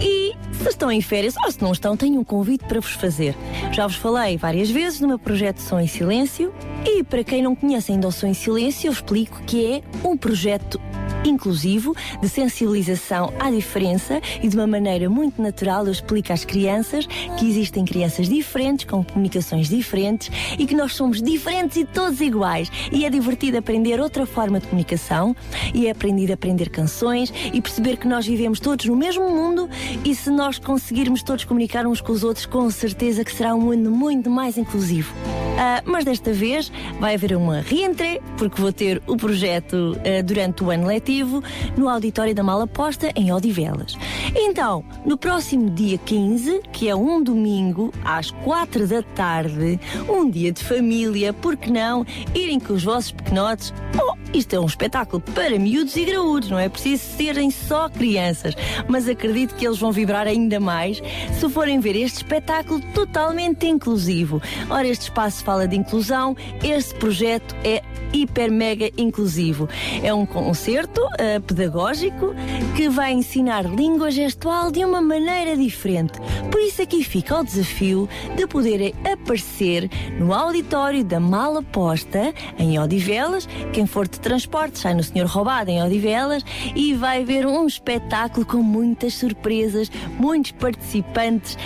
E 0.02 0.34
se 0.52 0.68
estão 0.68 0.92
em 0.92 1.00
férias 1.00 1.34
ou 1.42 1.50
se 1.50 1.62
não 1.62 1.72
estão, 1.72 1.96
tenho 1.96 2.20
um 2.20 2.24
convite 2.24 2.64
para 2.66 2.80
vos 2.80 2.92
fazer. 2.92 3.34
Já 3.72 3.86
vos 3.86 3.96
falei 3.96 4.36
várias 4.36 4.70
vezes 4.70 5.00
no 5.00 5.08
meu 5.08 5.18
projeto 5.18 5.58
Som 5.58 5.80
em 5.80 5.86
Silêncio 5.86 6.52
e 6.84 7.02
para 7.02 7.24
quem 7.24 7.42
não 7.42 7.56
conhece 7.56 7.92
ainda 7.92 8.08
o 8.08 8.12
Som 8.12 8.28
em 8.28 8.34
Silêncio, 8.34 8.88
eu 8.88 8.92
explico 8.92 9.42
que 9.44 9.64
é 9.64 9.82
um 10.06 10.16
projeto 10.16 10.80
inclusivo, 11.28 11.94
de 12.20 12.28
sensibilização 12.28 13.32
à 13.38 13.50
diferença 13.50 14.20
e 14.42 14.48
de 14.48 14.56
uma 14.56 14.66
maneira 14.66 15.08
muito 15.08 15.40
natural 15.40 15.86
eu 15.86 15.92
explico 15.92 16.32
às 16.32 16.44
crianças 16.44 17.06
que 17.38 17.48
existem 17.48 17.84
crianças 17.84 18.28
diferentes, 18.28 18.84
com 18.84 19.02
comunicações 19.04 19.68
diferentes 19.68 20.30
e 20.58 20.66
que 20.66 20.74
nós 20.74 20.94
somos 20.94 21.20
diferentes 21.20 21.76
e 21.78 21.84
todos 21.86 22.20
iguais. 22.20 22.70
E 22.92 23.04
é 23.04 23.10
divertido 23.10 23.58
aprender 23.58 24.00
outra 24.00 24.26
forma 24.26 24.60
de 24.60 24.66
comunicação 24.66 25.34
e 25.74 25.86
é 25.86 25.90
aprendido 25.90 26.32
aprender 26.32 26.68
canções 26.68 27.32
e 27.52 27.60
perceber 27.60 27.96
que 27.96 28.08
nós 28.08 28.26
vivemos 28.26 28.60
todos 28.60 28.86
no 28.86 28.96
mesmo 28.96 29.28
mundo 29.28 29.68
e 30.04 30.14
se 30.14 30.30
nós 30.30 30.58
conseguirmos 30.58 31.22
todos 31.22 31.44
comunicar 31.44 31.86
uns 31.86 32.00
com 32.00 32.12
os 32.12 32.24
outros, 32.24 32.46
com 32.46 32.68
certeza 32.70 33.24
que 33.24 33.32
será 33.32 33.54
um 33.54 33.60
mundo 33.60 33.90
muito 33.90 34.30
mais 34.30 34.56
inclusivo. 34.56 35.12
Ah, 35.58 35.82
mas 35.86 36.04
desta 36.04 36.32
vez 36.34 36.70
vai 37.00 37.14
haver 37.14 37.34
uma 37.34 37.60
reentrée, 37.60 38.20
porque 38.36 38.60
vou 38.60 38.72
ter 38.72 39.02
o 39.06 39.16
projeto 39.16 39.96
ah, 40.00 40.22
durante 40.22 40.62
o 40.62 40.70
ano 40.70 40.86
letivo 40.86 41.42
no 41.76 41.88
auditório 41.88 42.34
da 42.34 42.42
Mala 42.42 42.66
Posta 42.66 43.10
em 43.16 43.32
Odivelas. 43.32 43.96
Então, 44.34 44.84
no 45.04 45.16
próximo 45.16 45.70
dia 45.70 45.96
15, 45.96 46.60
que 46.72 46.90
é 46.90 46.94
um 46.94 47.22
domingo, 47.22 47.90
às 48.04 48.30
4 48.30 48.86
da 48.86 49.02
tarde, 49.02 49.80
um 50.06 50.28
dia 50.28 50.52
de 50.52 50.62
família, 50.62 51.32
por 51.32 51.56
que 51.56 51.70
não 51.76 52.06
irem 52.34 52.58
com 52.58 52.72
os 52.72 52.82
vossos 52.82 53.12
pequenotes? 53.12 53.72
Oh, 54.02 54.16
isto 54.32 54.56
é 54.56 54.60
um 54.60 54.64
espetáculo 54.64 55.22
para 55.34 55.58
miúdos 55.58 55.94
e 55.94 56.04
graúdos, 56.06 56.48
não 56.48 56.58
é 56.58 56.68
preciso 56.68 57.04
serem 57.16 57.50
só 57.50 57.88
crianças, 57.90 58.54
mas 58.88 59.06
acredito 59.06 59.54
que 59.54 59.66
eles 59.66 59.78
vão 59.78 59.92
vibrar 59.92 60.26
ainda 60.26 60.58
mais 60.58 61.02
se 61.38 61.48
forem 61.50 61.78
ver 61.78 61.96
este 61.96 62.18
espetáculo 62.18 62.80
totalmente 62.94 63.66
inclusivo. 63.66 64.40
Ora, 64.70 64.88
este 64.88 65.02
espaço 65.02 65.44
fala 65.44 65.68
de 65.68 65.76
inclusão, 65.76 66.34
este 66.62 66.94
projeto 66.94 67.54
é 67.62 67.82
hiper 68.12 68.50
mega 68.50 68.90
inclusivo. 68.96 69.68
É 70.02 70.12
um 70.12 70.24
concerto 70.24 71.02
uh, 71.02 71.40
pedagógico 71.46 72.34
que 72.74 72.88
vai 72.88 73.12
ensinar 73.12 73.64
língua 73.64 74.10
gestual 74.10 74.70
de 74.70 74.84
uma 74.84 75.00
maneira 75.00 75.56
diferente. 75.56 76.18
Por 76.50 76.60
isso 76.60 76.80
aqui 76.82 77.04
fica 77.04 77.38
o 77.38 77.44
desafio 77.44 78.08
de 78.36 78.46
poderem 78.46 78.94
aparecer 79.04 79.90
no 80.18 80.32
auditório 80.32 81.04
da 81.04 81.20
Mala 81.20 81.62
Posta 81.72 82.34
em 82.58 82.78
Odivelas. 82.78 83.48
Quem 83.72 83.86
for 83.86 84.08
de 84.08 84.18
transporte 84.20 84.78
sai 84.78 84.94
no 84.94 85.02
Senhor 85.02 85.26
Roubado 85.26 85.70
em 85.70 85.82
Odivelas 85.82 86.44
e 86.74 86.94
vai 86.94 87.24
ver 87.24 87.46
um 87.46 87.66
espetáculo 87.66 88.46
com 88.46 88.58
muitas 88.58 89.14
surpresas, 89.14 89.90
muitos 90.18 90.52
participantes 90.52 91.56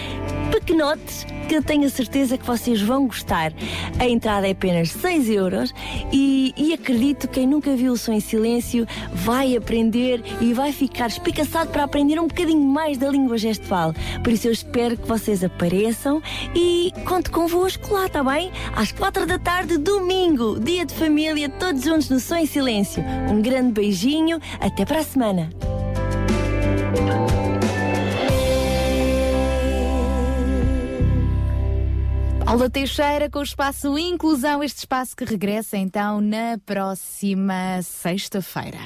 pequenotes 0.51 1.26
que 1.51 1.57
eu 1.57 1.62
tenho 1.64 1.84
a 1.84 1.90
certeza 1.90 2.38
que 2.38 2.46
vocês 2.46 2.80
vão 2.80 3.09
gostar. 3.09 3.53
A 3.98 4.09
entrada 4.09 4.46
é 4.46 4.53
apenas 4.53 4.90
6 4.92 5.28
euros 5.30 5.74
e, 6.12 6.55
e 6.57 6.72
acredito 6.72 7.26
que 7.26 7.40
quem 7.40 7.46
nunca 7.46 7.74
viu 7.74 7.92
o 7.92 7.96
som 7.96 8.12
em 8.12 8.20
silêncio 8.20 8.86
vai 9.12 9.57
aprender 9.57 10.22
e 10.40 10.53
vai 10.53 10.72
ficar 10.72 11.09
espicaçado 11.09 11.70
para 11.70 11.82
aprender 11.82 12.20
um 12.20 12.28
bocadinho 12.28 12.62
mais 12.62 12.98
da 12.98 13.09
língua 13.09 13.36
gestual. 13.36 13.92
Por 14.22 14.32
isso 14.32 14.46
eu 14.46 14.53
espero 14.53 14.96
que 14.96 15.09
vocês 15.09 15.42
apareçam 15.42 16.22
e 16.55 16.92
conto 17.05 17.32
convosco 17.32 17.94
lá, 17.94 18.09
tá 18.09 18.22
bem? 18.22 18.53
Às 18.76 18.92
4 18.92 19.26
da 19.26 19.38
tarde, 19.38 19.76
domingo, 19.80 20.60
dia 20.60 20.84
de 20.84 20.94
família, 20.94 21.48
todos 21.48 21.82
juntos 21.82 22.08
no 22.08 22.20
som 22.20 22.36
em 22.36 22.46
silêncio. 22.46 23.02
Um 23.30 23.40
grande 23.42 23.72
beijinho, 23.72 24.38
até 24.60 24.84
para 24.84 25.00
a 25.00 25.04
semana. 25.04 25.50
Paula 32.44 32.68
Teixeira 32.68 33.30
com 33.30 33.38
o 33.38 33.42
espaço 33.44 33.96
Inclusão, 33.96 34.62
este 34.62 34.78
espaço 34.78 35.16
que 35.16 35.24
regressa 35.24 35.76
então 35.76 36.20
na 36.20 36.58
próxima 36.66 37.80
sexta-feira. 37.80 38.78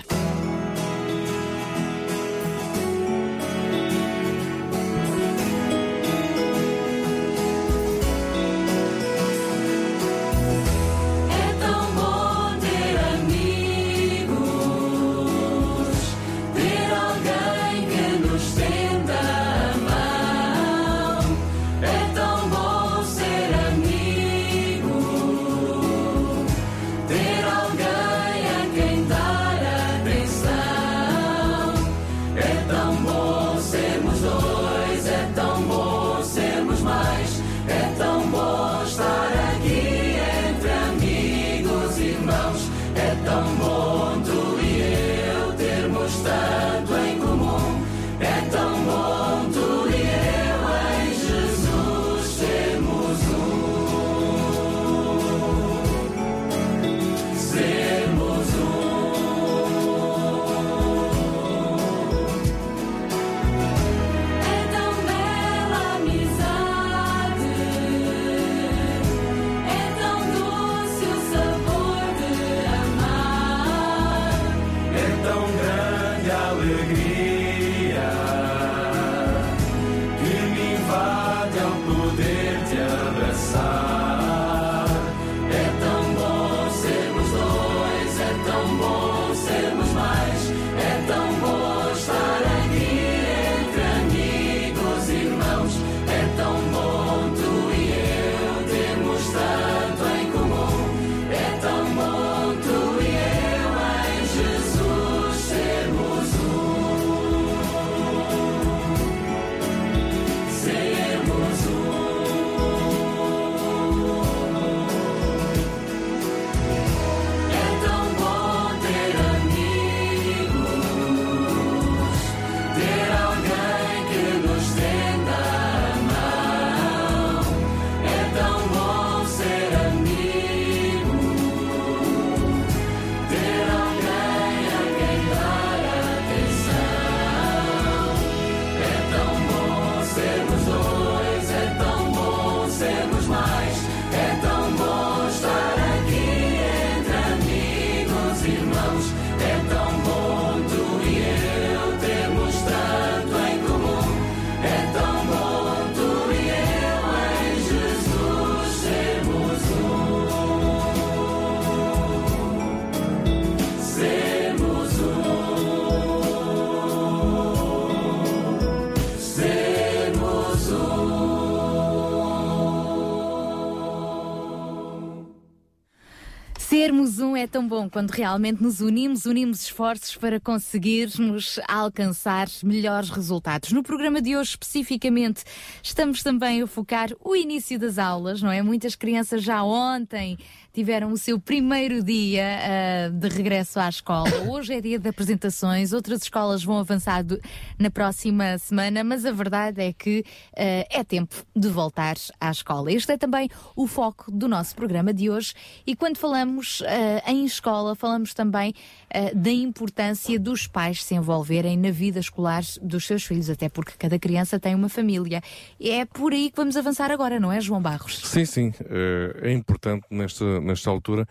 É 177.45 177.47
tão 177.47 177.69
bom 177.69 177.91
quando 177.91 178.11
realmente 178.11 178.63
nos 178.63 178.81
unimos, 178.81 179.27
unimos 179.27 179.65
esforços 179.65 180.17
para 180.17 180.41
conseguirmos 180.41 181.61
alcançar 181.69 182.49
melhores 182.63 183.11
resultados. 183.11 183.71
No 183.71 183.83
programa 183.83 184.23
de 184.23 184.35
hoje, 184.35 184.51
especificamente, 184.51 185.45
estamos 185.83 186.23
também 186.23 186.63
a 186.63 186.67
focar 186.67 187.11
o 187.23 187.37
início 187.37 187.79
das 187.79 187.99
aulas, 187.99 188.41
não 188.41 188.51
é? 188.51 188.63
Muitas 188.63 188.97
crianças 188.97 189.43
já 189.43 189.63
ontem 189.63 190.39
tiveram 190.75 191.13
o 191.13 191.17
seu 191.17 191.39
primeiro 191.39 192.03
dia 192.03 192.43
ah, 192.45 193.09
de 193.09 193.29
regresso 193.29 193.79
à 193.79 193.89
escola. 193.89 194.29
Hoje 194.51 194.75
é 194.75 194.81
dia 194.81 194.99
de 194.99 195.09
apresentações, 195.09 195.93
outras 195.93 196.23
escolas 196.23 196.65
vão 196.65 196.79
avançar 196.79 197.23
do- 197.23 197.41
na 197.79 197.91
próxima 197.93 198.59
semana, 198.59 199.05
mas 199.05 199.25
a 199.25 199.31
verdade 199.31 199.81
é 199.81 199.93
que 199.93 200.25
ah, 200.57 200.85
é 200.91 201.05
tempo 201.05 201.37
de 201.55 201.69
voltar 201.69 202.17
à 202.41 202.51
escola. 202.51 202.91
Este 202.91 203.13
é 203.13 203.17
também 203.17 203.49
o 203.77 203.87
foco 203.87 204.33
do 204.33 204.49
nosso 204.49 204.75
programa 204.75 205.15
de 205.15 205.31
hoje 205.31 205.55
e 205.87 205.95
quando 205.95 206.17
falamos 206.19 206.83
ah, 206.85 207.31
em 207.31 207.45
escola, 207.45 207.95
falamos 207.95 208.35
também 208.35 208.75
ah, 209.15 209.31
da 209.33 209.53
importância 209.53 210.41
dos 210.41 210.67
pais 210.67 211.05
se 211.05 211.15
envolverem 211.15 211.79
na 211.79 211.93
vida 211.93 212.19
escolar 212.19 212.65
dos 212.83 213.07
seus 213.07 213.23
filhos, 213.23 213.49
até 213.49 213.69
porque 213.69 213.93
cada 213.97 214.19
criança 214.19 214.59
tem 214.59 214.75
uma 214.75 214.89
família. 214.89 215.41
É 215.81 216.05
por 216.05 216.33
aí 216.33 216.51
que 216.51 216.57
vamos 216.57 216.77
avançar 216.77 217.13
agora, 217.13 217.39
não 217.39 217.53
é, 217.53 217.61
João 217.61 217.81
Barros? 217.81 218.19
Sim, 218.27 218.45
sim. 218.45 218.73
eh, 218.91 219.51
é 219.51 219.53
importante 219.53 220.05
nesta, 220.11 220.61
nesta 220.61 220.91
altura 220.91 221.29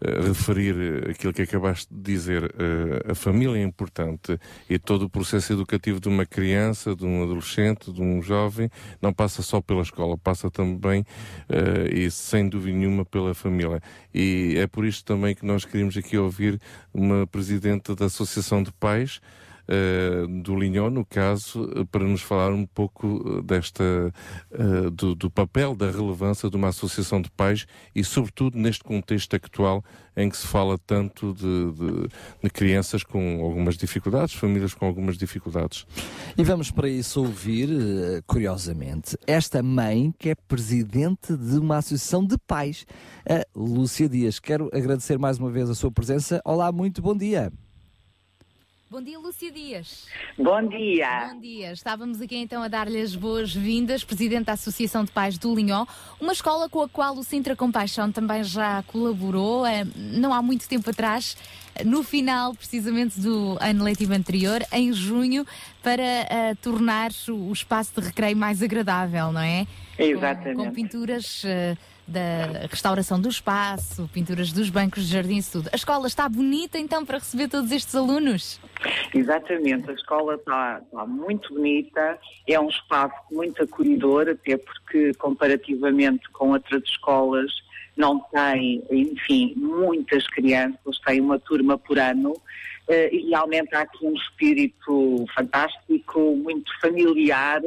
eh, 0.00 0.20
referir 0.28 1.10
aquilo 1.10 1.32
que 1.32 1.42
acabaste 1.42 1.92
de 1.92 2.00
dizer. 2.00 2.54
A 3.10 3.14
família 3.16 3.58
é 3.58 3.62
importante 3.64 4.38
e 4.70 4.78
todo 4.78 5.06
o 5.06 5.10
processo 5.10 5.52
educativo 5.52 5.98
de 5.98 6.08
uma 6.08 6.24
criança, 6.24 6.94
de 6.94 7.04
um 7.04 7.24
adolescente, 7.24 7.92
de 7.92 8.00
um 8.00 8.22
jovem, 8.22 8.70
não 9.02 9.12
passa 9.12 9.42
só 9.42 9.60
pela 9.60 9.82
escola, 9.82 10.16
passa 10.16 10.50
também 10.50 11.04
e 11.92 12.10
sem 12.10 12.48
dúvida 12.48 12.76
nenhuma 12.76 13.04
pela 13.04 13.34
família. 13.34 13.80
E 14.14 14.54
é 14.56 14.66
por 14.66 14.84
isto 14.84 15.04
também 15.04 15.34
que 15.34 15.44
nós 15.44 15.64
queríamos 15.64 15.96
aqui 15.96 16.16
ouvir 16.16 16.60
uma 16.92 17.23
presidente 17.26 17.94
da 17.94 18.06
Associação 18.06 18.62
de 18.62 18.72
Pais. 18.72 19.20
Eh, 19.68 20.24
do 20.42 20.54
Linhó, 20.58 20.90
no 20.90 21.04
caso, 21.04 21.70
eh, 21.76 21.84
para 21.90 22.04
nos 22.04 22.20
falar 22.22 22.52
um 22.52 22.66
pouco 22.66 23.38
eh, 23.38 23.42
desta 23.42 24.12
eh, 24.52 24.90
do, 24.92 25.14
do 25.14 25.30
papel, 25.30 25.74
da 25.74 25.90
relevância 25.90 26.48
de 26.50 26.56
uma 26.56 26.68
associação 26.68 27.20
de 27.20 27.30
pais 27.30 27.66
e, 27.94 28.02
sobretudo, 28.04 28.58
neste 28.58 28.82
contexto 28.84 29.34
actual 29.36 29.84
em 30.16 30.28
que 30.28 30.36
se 30.36 30.46
fala 30.46 30.78
tanto 30.78 31.34
de, 31.34 31.72
de- 31.72 32.08
de 32.44 32.50
crianças 32.50 33.02
com 33.02 33.40
algumas 33.42 33.76
dificuldades, 33.76 34.34
famílias 34.34 34.72
com 34.72 34.86
algumas 34.86 35.16
dificuldades. 35.18 35.84
E 36.38 36.44
vamos 36.44 36.70
para 36.70 36.88
isso 36.88 37.20
ouvir, 37.20 37.68
curiosamente, 38.24 39.16
esta 39.26 39.60
mãe 39.60 40.14
que 40.16 40.30
é 40.30 40.34
presidente 40.36 41.36
de 41.36 41.58
uma 41.58 41.78
associação 41.78 42.24
de 42.24 42.38
pais, 42.38 42.86
a 43.28 43.44
Lúcia 43.58 44.08
Dias. 44.08 44.38
Quero 44.38 44.70
agradecer 44.72 45.18
mais 45.18 45.36
uma 45.38 45.50
vez 45.50 45.68
a 45.68 45.74
sua 45.74 45.90
presença. 45.90 46.40
Olá, 46.44 46.70
muito 46.70 47.02
bom 47.02 47.16
dia. 47.16 47.52
Bom 48.94 49.02
dia, 49.02 49.18
Lúcia 49.18 49.50
Dias. 49.50 50.06
Bom 50.38 50.68
dia. 50.68 51.28
Bom 51.32 51.40
dia. 51.40 51.72
Estávamos 51.72 52.20
aqui 52.20 52.36
então 52.36 52.62
a 52.62 52.68
dar-lhe 52.68 53.00
as 53.00 53.16
boas-vindas, 53.16 54.04
Presidente 54.04 54.44
da 54.44 54.52
Associação 54.52 55.02
de 55.02 55.10
Pais 55.10 55.36
do 55.36 55.52
Linhó, 55.52 55.84
uma 56.20 56.32
escola 56.32 56.68
com 56.68 56.80
a 56.80 56.88
qual 56.88 57.16
o 57.16 57.24
Sintra 57.24 57.56
Compaixão 57.56 58.12
também 58.12 58.44
já 58.44 58.84
colaborou, 58.84 59.66
eh, 59.66 59.84
não 59.96 60.32
há 60.32 60.40
muito 60.40 60.68
tempo 60.68 60.88
atrás, 60.90 61.36
no 61.84 62.04
final 62.04 62.54
precisamente 62.54 63.18
do 63.18 63.58
ano 63.60 63.82
letivo 63.82 64.12
anterior, 64.12 64.62
em 64.70 64.92
junho, 64.92 65.44
para 65.82 66.00
eh, 66.00 66.54
tornar 66.62 67.10
o 67.28 67.52
espaço 67.52 68.00
de 68.00 68.06
recreio 68.06 68.36
mais 68.36 68.62
agradável, 68.62 69.32
não 69.32 69.40
é? 69.40 69.66
Exatamente. 69.98 70.54
Com, 70.54 70.66
com 70.66 70.70
pinturas 70.70 71.42
eh, 71.44 71.76
da 72.06 72.66
restauração 72.70 73.20
do 73.20 73.28
espaço, 73.28 74.08
pinturas 74.12 74.52
dos 74.52 74.68
bancos 74.70 75.06
de 75.06 75.12
jardim, 75.12 75.36
isso 75.36 75.52
tudo. 75.52 75.70
A 75.72 75.76
escola 75.76 76.06
está 76.06 76.28
bonita 76.28 76.78
então 76.78 77.04
para 77.04 77.18
receber 77.18 77.48
todos 77.48 77.70
estes 77.72 77.94
alunos? 77.94 78.60
Exatamente, 79.14 79.90
a 79.90 79.94
escola 79.94 80.34
está, 80.34 80.82
está 80.84 81.06
muito 81.06 81.54
bonita, 81.54 82.18
é 82.46 82.60
um 82.60 82.68
espaço 82.68 83.14
muito 83.30 83.62
acolhedor, 83.62 84.28
até 84.28 84.56
porque 84.56 85.14
comparativamente 85.14 86.28
com 86.30 86.50
outras 86.50 86.82
escolas 86.84 87.50
não 87.96 88.18
tem, 88.32 88.82
enfim, 88.90 89.54
muitas 89.56 90.26
crianças, 90.26 90.98
tem 91.06 91.20
uma 91.20 91.38
turma 91.38 91.78
por 91.78 91.98
ano 91.98 92.34
eh, 92.88 93.14
e 93.14 93.30
realmente 93.30 93.74
há 93.74 93.80
aqui 93.80 94.04
um 94.04 94.14
espírito 94.14 95.24
fantástico, 95.34 96.36
muito 96.36 96.70
familiar, 96.80 97.62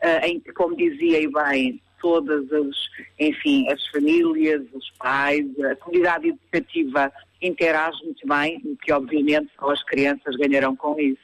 eh, 0.00 0.28
em 0.28 0.40
que, 0.40 0.52
como 0.52 0.76
dizia 0.76 1.20
e 1.20 1.28
bem, 1.28 1.80
todas 2.04 2.52
as, 2.52 2.76
enfim, 3.18 3.66
as 3.70 3.82
famílias, 3.86 4.62
os 4.74 4.90
pais, 4.98 5.46
a 5.60 5.74
comunidade 5.76 6.28
educativa 6.28 7.10
interage 7.40 7.96
muito 8.04 8.28
bem, 8.28 8.60
o 8.62 8.76
que 8.76 8.92
obviamente 8.92 9.50
só 9.58 9.70
as 9.70 9.82
crianças 9.84 10.36
ganharão 10.36 10.76
com 10.76 11.00
isso. 11.00 11.22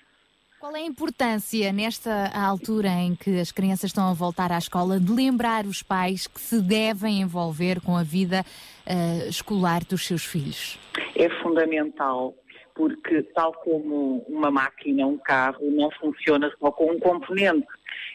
Qual 0.59 0.75
é 0.75 0.81
a 0.81 0.87
importância, 0.87 1.71
nesta 1.71 2.31
altura 2.35 2.89
em 2.89 3.15
que 3.15 3.39
as 3.39 3.53
crianças 3.53 3.91
estão 3.91 4.09
a 4.09 4.15
voltar 4.15 4.53
à 4.53 4.59
escola, 4.59 4.99
de 4.99 5.13
lembrar 5.13 5.67
os 5.67 5.83
pais 5.83 6.27
que 6.27 6.41
se 6.41 6.63
devem 6.63 7.21
envolver 7.21 7.81
com 7.83 7.95
a 7.95 8.03
vida 8.03 8.43
eh, 8.87 9.29
escolar 9.29 9.85
dos 9.85 10.07
seus 10.07 10.25
filhos? 10.25 10.79
É 11.15 11.29
fundamental, 11.43 12.35
porque 12.75 13.23
tal 13.35 13.53
como 13.53 14.25
uma 14.29 14.51
máquina, 14.51 15.07
um 15.07 15.19
carro, 15.19 15.71
não 15.71 15.91
funciona 15.93 16.51
só 16.59 16.71
com 16.71 16.93
um 16.93 16.99
componente. 16.99 17.67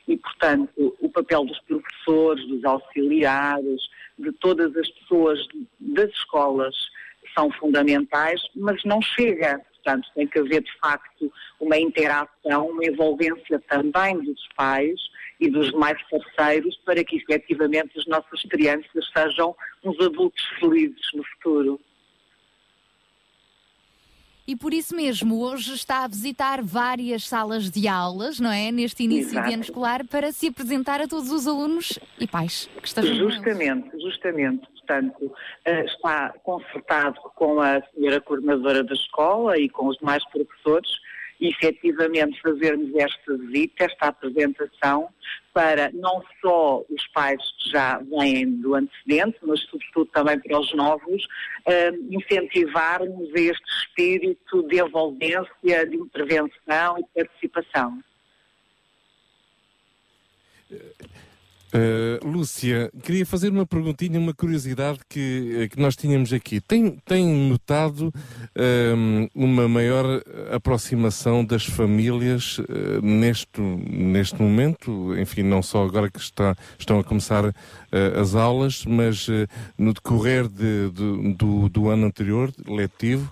E, 0.07 0.17
portanto, 0.17 0.95
o 0.99 1.09
papel 1.09 1.45
dos 1.45 1.59
professores, 1.61 2.47
dos 2.47 2.63
auxiliares, 2.63 3.81
de 4.17 4.31
todas 4.33 4.75
as 4.75 4.89
pessoas 4.89 5.39
das 5.79 6.09
escolas 6.11 6.75
são 7.35 7.51
fundamentais, 7.51 8.41
mas 8.55 8.83
não 8.83 9.01
chega. 9.01 9.59
Portanto, 9.83 10.07
tem 10.15 10.27
que 10.27 10.39
haver, 10.39 10.63
de 10.63 10.79
facto, 10.79 11.31
uma 11.59 11.77
interação, 11.77 12.69
uma 12.69 12.85
envolvência 12.85 13.59
também 13.69 14.19
dos 14.19 14.47
pais 14.55 14.99
e 15.39 15.49
dos 15.49 15.71
demais 15.71 15.97
parceiros 16.09 16.75
para 16.85 17.03
que, 17.03 17.17
efetivamente, 17.17 17.99
as 17.99 18.05
nossas 18.07 18.41
crianças 18.49 19.11
sejam 19.15 19.55
uns 19.83 19.99
adultos 19.99 20.43
felizes 20.59 21.07
no 21.13 21.23
futuro. 21.23 21.79
E 24.47 24.55
por 24.55 24.73
isso 24.73 24.95
mesmo, 24.95 25.41
hoje 25.41 25.73
está 25.73 26.03
a 26.03 26.07
visitar 26.07 26.61
várias 26.61 27.27
salas 27.27 27.71
de 27.71 27.87
aulas, 27.87 28.39
não 28.39 28.51
é? 28.51 28.71
Neste 28.71 29.03
início 29.03 29.31
Exato. 29.31 29.47
de 29.47 29.53
ano 29.55 29.63
escolar, 29.63 30.05
para 30.05 30.31
se 30.31 30.47
apresentar 30.47 31.01
a 31.01 31.07
todos 31.07 31.31
os 31.31 31.47
alunos 31.47 31.97
e 32.19 32.27
pais 32.27 32.69
que 32.79 32.87
estejam. 32.87 33.15
Justamente, 33.15 33.89
justamente. 33.99 34.67
Portanto, 34.67 35.33
eh, 35.65 35.85
está 35.85 36.31
concertado 36.43 37.19
com 37.33 37.59
a 37.59 37.81
senhora 37.95 38.21
coordenadora 38.21 38.83
da 38.83 38.93
escola 38.93 39.57
e 39.57 39.67
com 39.67 39.87
os 39.87 39.97
demais 39.97 40.23
professores, 40.29 40.89
efetivamente 41.39 42.41
fazermos 42.41 42.93
esta 42.95 43.37
visita, 43.37 43.85
esta 43.85 44.07
apresentação, 44.07 45.09
para 45.53 45.91
não 45.93 46.23
só 46.41 46.83
os 46.89 47.07
pais 47.07 47.41
que 47.59 47.71
já 47.71 47.99
vêm 47.99 48.51
do 48.57 48.75
antecedente, 48.75 49.37
mas 49.41 49.61
sobretudo 49.61 50.05
também 50.07 50.39
para 50.39 50.59
os 50.59 50.73
novos, 50.73 51.27
eh, 51.65 51.91
incentivarmos 52.09 53.29
este 53.33 53.69
espírito 53.81 54.63
de 54.63 54.81
envolvência, 54.81 55.85
de 55.87 55.95
intervenção 55.95 56.97
e 56.97 57.03
de 57.03 57.09
participação. 57.13 57.99
Uh, 61.75 62.25
Lúcia, 62.25 62.89
queria 63.03 63.25
fazer 63.25 63.49
uma 63.49 63.65
perguntinha, 63.65 64.17
uma 64.17 64.33
curiosidade 64.33 64.99
que, 65.09 65.57
eh, 65.63 65.67
que 65.67 65.77
nós 65.77 65.93
tínhamos 65.95 66.31
aqui. 66.31 66.61
Tem, 66.61 66.97
tem 67.05 67.25
notado 67.49 68.13
um, 68.95 69.27
uma 69.35 69.67
maior 69.67 70.05
aproximação 70.51 71.43
das 71.43 71.65
famílias 71.65 72.59
uh, 72.59 73.01
neste, 73.01 73.59
neste 73.59 74.41
momento? 74.41 75.13
Enfim, 75.19 75.43
não 75.43 75.61
só 75.61 75.83
agora 75.83 76.09
que 76.09 76.19
está, 76.19 76.55
estão 76.79 76.97
a 76.97 77.03
começar 77.03 77.53
as 78.19 78.35
aulas, 78.35 78.83
mas 78.85 79.27
no 79.77 79.93
decorrer 79.93 80.49
de, 80.49 80.89
de- 80.91 81.33
do, 81.35 81.69
do 81.69 81.89
ano 81.89 82.07
anterior, 82.07 82.51
letivo, 82.67 83.31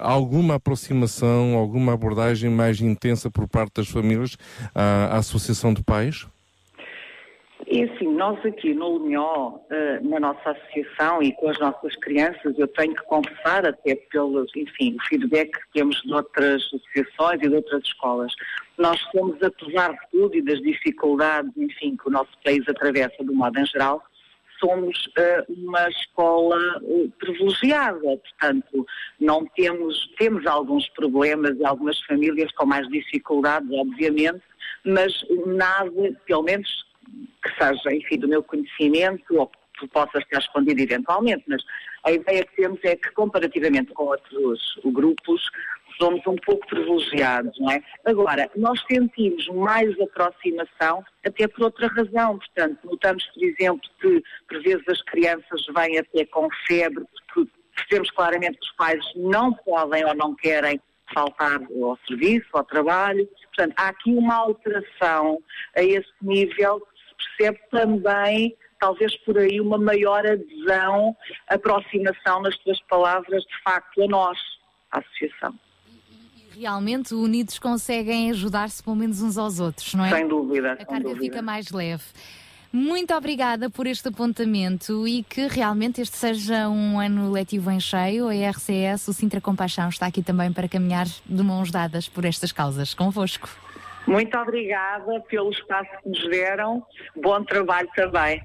alguma 0.00 0.54
aproximação, 0.54 1.54
alguma 1.54 1.92
abordagem 1.92 2.50
mais 2.50 2.80
intensa 2.80 3.30
por 3.30 3.46
parte 3.46 3.74
das 3.76 3.88
famílias 3.88 4.36
à, 4.74 5.14
à 5.14 5.18
Associação 5.18 5.72
de 5.72 5.82
Pais? 5.82 6.26
É 7.64 7.84
assim, 7.84 8.12
nós 8.12 8.44
aqui 8.44 8.74
no 8.74 8.98
Linhó, 8.98 9.58
eh, 9.70 9.98
na 10.02 10.20
nossa 10.20 10.50
associação 10.50 11.22
e 11.22 11.32
com 11.32 11.48
as 11.48 11.58
nossas 11.58 11.96
crianças, 11.96 12.56
eu 12.58 12.68
tenho 12.68 12.94
que 12.94 13.02
confessar, 13.04 13.66
até 13.66 13.94
pelos, 13.94 14.54
enfim, 14.54 14.96
feedback 15.08 15.50
que 15.52 15.72
temos 15.72 16.00
de 16.02 16.12
outras 16.12 16.62
associações 16.64 17.40
e 17.42 17.48
de 17.48 17.54
outras 17.56 17.82
escolas, 17.82 18.32
nós 18.76 19.00
somos, 19.10 19.42
apesar 19.42 19.92
de 19.92 19.98
tudo 20.12 20.36
e 20.36 20.42
das 20.42 20.60
dificuldades, 20.60 21.50
enfim, 21.56 21.96
que 21.96 22.08
o 22.08 22.10
nosso 22.10 22.30
país 22.44 22.62
atravessa 22.68 23.24
do 23.24 23.34
modo 23.34 23.58
em 23.58 23.66
geral, 23.66 24.02
somos 24.60 25.08
eh, 25.16 25.44
uma 25.48 25.88
escola 25.88 26.58
eh, 26.84 27.08
privilegiada, 27.18 28.18
portanto, 28.18 28.86
não 29.18 29.46
temos, 29.56 30.14
temos 30.18 30.46
alguns 30.46 30.88
problemas 30.90 31.58
e 31.58 31.64
algumas 31.64 31.98
famílias 32.02 32.52
com 32.52 32.66
mais 32.66 32.86
dificuldades, 32.88 33.68
obviamente, 33.72 34.42
mas 34.84 35.12
nada, 35.46 35.90
pelo 36.26 36.42
menos 36.42 36.86
que 37.42 37.50
seja, 37.58 37.94
enfim, 37.94 38.18
do 38.18 38.28
meu 38.28 38.42
conhecimento 38.42 39.36
ou 39.36 39.50
que 39.78 39.86
possa 39.88 40.18
estar 40.18 40.38
escondido 40.38 40.80
eventualmente, 40.80 41.44
mas 41.46 41.62
A 42.06 42.12
ideia 42.12 42.44
que 42.44 42.54
temos 42.54 42.78
é 42.84 42.94
que, 42.94 43.10
comparativamente 43.10 43.92
com 43.92 44.04
outros 44.04 44.78
grupos, 44.84 45.42
somos 45.98 46.24
um 46.24 46.36
pouco 46.36 46.64
privilegiados, 46.68 47.58
não 47.58 47.72
é? 47.72 47.82
Agora, 48.04 48.48
nós 48.54 48.80
sentimos 48.88 49.48
mais 49.48 49.90
aproximação 50.00 51.04
até 51.26 51.48
por 51.48 51.64
outra 51.64 51.88
razão. 51.88 52.38
Portanto, 52.38 52.78
notamos, 52.84 53.26
por 53.26 53.42
exemplo, 53.42 53.90
que 54.00 54.22
por 54.48 54.62
vezes 54.62 54.88
as 54.88 55.02
crianças 55.02 55.66
vêm 55.74 55.98
até 55.98 56.24
com 56.26 56.48
febre, 56.68 57.04
porque 57.34 57.50
percebemos 57.74 58.10
claramente 58.12 58.58
que 58.58 58.66
os 58.66 58.76
pais 58.76 59.04
não 59.16 59.52
podem 59.52 60.04
ou 60.04 60.14
não 60.14 60.32
querem 60.36 60.80
faltar 61.12 61.60
ao 61.60 61.98
serviço, 62.06 62.46
ao 62.52 62.62
trabalho. 62.62 63.28
Portanto, 63.46 63.74
há 63.76 63.88
aqui 63.88 64.12
uma 64.12 64.34
alteração 64.36 65.42
a 65.76 65.82
esse 65.82 66.12
nível 66.22 66.86
percebe 67.16 67.58
também, 67.70 68.56
talvez 68.78 69.16
por 69.18 69.38
aí, 69.38 69.60
uma 69.60 69.78
maior 69.78 70.24
adesão, 70.26 71.16
aproximação 71.48 72.42
nas 72.42 72.56
tuas 72.58 72.80
palavras, 72.82 73.42
de 73.42 73.62
facto, 73.62 74.02
a 74.02 74.06
nós, 74.06 74.38
a 74.92 74.98
associação. 74.98 75.54
Realmente 76.58 77.14
unidos 77.14 77.58
conseguem 77.58 78.30
ajudar-se 78.30 78.82
pelo 78.82 78.96
menos 78.96 79.20
uns 79.20 79.36
aos 79.36 79.60
outros, 79.60 79.92
não 79.94 80.04
é? 80.04 80.10
Sem 80.10 80.26
dúvida. 80.26 80.72
A 80.72 80.76
sem 80.76 80.86
carga 80.86 81.08
dúvida. 81.08 81.20
fica 81.20 81.42
mais 81.42 81.70
leve. 81.70 82.04
Muito 82.72 83.14
obrigada 83.14 83.70
por 83.70 83.86
este 83.86 84.08
apontamento 84.08 85.06
e 85.06 85.22
que 85.22 85.46
realmente 85.46 86.00
este 86.00 86.16
seja 86.16 86.68
um 86.68 87.00
ano 87.00 87.30
letivo 87.30 87.70
em 87.70 87.80
cheio. 87.80 88.28
A 88.28 88.50
RCS, 88.50 89.08
o 89.08 89.12
Sintra 89.12 89.40
Compaixão, 89.40 89.88
está 89.88 90.06
aqui 90.06 90.22
também 90.22 90.52
para 90.52 90.68
caminhar 90.68 91.06
de 91.06 91.42
mãos 91.42 91.70
dadas 91.70 92.08
por 92.08 92.24
estas 92.24 92.52
causas 92.52 92.92
convosco. 92.92 93.48
Muito 94.06 94.36
obrigada 94.38 95.20
pelo 95.28 95.50
espaço 95.50 95.90
que 96.02 96.08
nos 96.08 96.28
deram. 96.30 96.84
Bom 97.20 97.42
trabalho 97.44 97.88
também. 97.94 98.42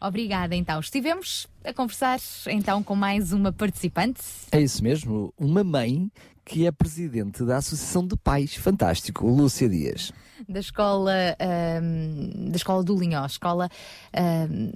Obrigada, 0.00 0.54
então. 0.54 0.80
Estivemos 0.80 1.46
a 1.64 1.72
conversar 1.72 2.18
então 2.48 2.82
com 2.82 2.94
mais 2.94 3.32
uma 3.32 3.52
participante. 3.52 4.20
É 4.52 4.60
isso 4.60 4.82
mesmo, 4.82 5.32
uma 5.38 5.64
mãe 5.64 6.10
que 6.44 6.66
é 6.66 6.72
presidente 6.72 7.42
da 7.42 7.56
Associação 7.56 8.06
de 8.06 8.16
Pais, 8.18 8.54
fantástico, 8.54 9.26
Lúcia 9.26 9.66
Dias. 9.66 10.12
da 10.46 10.60
escola 10.60 11.34
ahm, 11.40 12.50
da 12.50 12.56
escola 12.56 12.84
do 12.84 12.94
Linhó, 12.98 13.24
escola 13.24 13.70
ahm, 14.14 14.70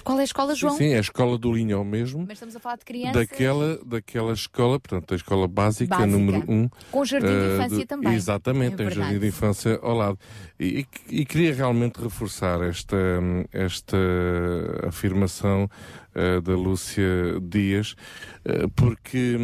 qual 0.00 0.18
é 0.18 0.22
a 0.22 0.24
escola, 0.24 0.54
João? 0.54 0.72
Sim, 0.76 0.88
sim, 0.88 0.92
é 0.92 0.96
a 0.96 1.00
escola 1.00 1.36
do 1.38 1.52
Linhó 1.52 1.82
mesmo. 1.84 2.20
Mas 2.20 2.32
estamos 2.32 2.54
a 2.56 2.60
falar 2.60 2.76
de 2.76 2.84
crianças 2.84 3.14
Daquela, 3.28 3.78
daquela 3.84 4.32
escola, 4.32 4.80
portanto, 4.80 5.12
a 5.12 5.16
escola 5.16 5.46
básica, 5.48 5.96
Básica. 5.96 6.06
número 6.06 6.44
1. 6.48 6.54
Um, 6.54 6.68
Com 6.90 7.04
jardim 7.04 7.26
de 7.26 7.32
eh, 7.32 7.54
infância 7.56 7.78
do- 7.78 7.86
também. 7.86 8.14
Exatamente, 8.14 8.74
É 8.74 8.76
tem 8.76 8.90
jardim 8.90 9.18
de 9.18 9.26
infância 9.26 9.78
ao 9.82 9.94
lado. 9.96 10.18
E, 10.58 10.86
e- 11.10 11.20
e 11.20 11.24
queria 11.24 11.54
realmente 11.54 12.00
reforçar 12.00 12.60
esta, 12.62 12.96
esta 13.52 13.96
afirmação 14.86 15.68
eh, 16.14 16.40
da 16.40 16.54
Lúcia 16.54 17.04
Dias, 17.42 17.96
eh, 18.44 18.66
porque, 18.76 19.36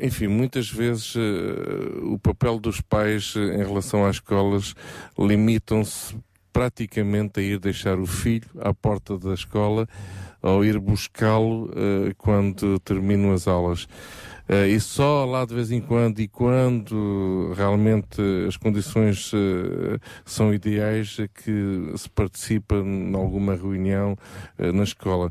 enfim, 0.00 0.26
muitas 0.26 0.70
vezes 0.70 1.14
o 2.02 2.18
papel 2.18 2.58
dos 2.58 2.80
pais 2.80 3.34
em 3.36 3.58
relação 3.58 4.06
às 4.06 4.16
escolas 4.16 4.74
limitam-se 5.18 6.16
praticamente 6.58 7.38
a 7.38 7.42
ir 7.44 7.60
deixar 7.60 8.00
o 8.00 8.04
filho 8.04 8.50
à 8.58 8.74
porta 8.74 9.16
da 9.16 9.32
escola 9.32 9.88
ou 10.42 10.64
ir 10.64 10.76
buscá-lo 10.80 11.70
eh, 11.72 12.12
quando 12.18 12.80
terminam 12.80 13.32
as 13.32 13.46
aulas. 13.46 13.86
Eh, 14.48 14.70
e 14.70 14.80
só 14.80 15.24
lá 15.24 15.44
de 15.44 15.54
vez 15.54 15.70
em 15.70 15.80
quando, 15.80 16.18
e 16.18 16.26
quando 16.26 17.52
realmente 17.56 18.20
as 18.48 18.56
condições 18.56 19.30
eh, 19.32 20.00
são 20.24 20.52
ideais, 20.52 21.18
é 21.20 21.28
que 21.28 21.92
se 21.96 22.10
participa 22.10 22.74
em 22.74 23.14
alguma 23.14 23.54
reunião 23.54 24.16
na 24.58 24.82
escola. 24.82 25.30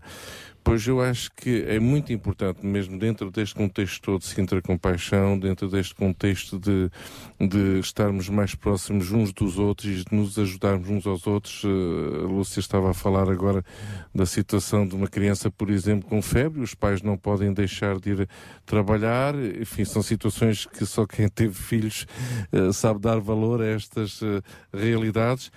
Pois 0.67 0.85
eu 0.85 0.99
acho 0.99 1.31
que 1.31 1.63
é 1.65 1.79
muito 1.79 2.11
importante, 2.11 2.65
mesmo 2.65 2.99
dentro 2.99 3.31
deste 3.31 3.55
contexto 3.55 4.01
todo 4.01 4.19
de 4.19 4.25
Sintra 4.25 4.61
Compaixão, 4.61 5.39
dentro 5.39 5.69
deste 5.69 5.95
contexto 5.95 6.59
de, 6.59 6.91
de 7.39 7.79
estarmos 7.79 8.27
mais 8.27 8.53
próximos 8.53 9.13
uns 9.13 9.31
dos 9.31 9.57
outros 9.57 9.89
e 9.89 10.03
de 10.03 10.13
nos 10.13 10.37
ajudarmos 10.37 10.89
uns 10.89 11.07
aos 11.07 11.25
outros. 11.25 11.63
Eh, 11.63 12.25
A 12.25 12.27
Lúcia 12.27 12.59
estava 12.59 12.91
a 12.91 12.93
falar 12.93 13.29
agora 13.29 13.63
da 14.13 14.25
situação 14.25 14.85
de 14.85 14.93
uma 14.93 15.07
criança, 15.07 15.49
por 15.49 15.69
exemplo, 15.69 16.09
com 16.09 16.21
febre, 16.21 16.61
os 16.61 16.75
pais 16.75 17.01
não 17.01 17.17
podem 17.17 17.53
deixar 17.53 17.97
de 17.97 18.09
ir 18.09 18.29
trabalhar, 18.65 19.35
enfim, 19.35 19.85
são 19.85 20.03
situações 20.03 20.65
que 20.65 20.85
só 20.85 21.07
quem 21.07 21.29
teve 21.29 21.53
filhos 21.53 22.05
eh, 22.51 22.73
sabe 22.73 22.99
dar 22.99 23.21
valor 23.21 23.61
a 23.61 23.67
estas 23.67 24.21
eh, 24.21 24.41
realidades. 24.73 25.49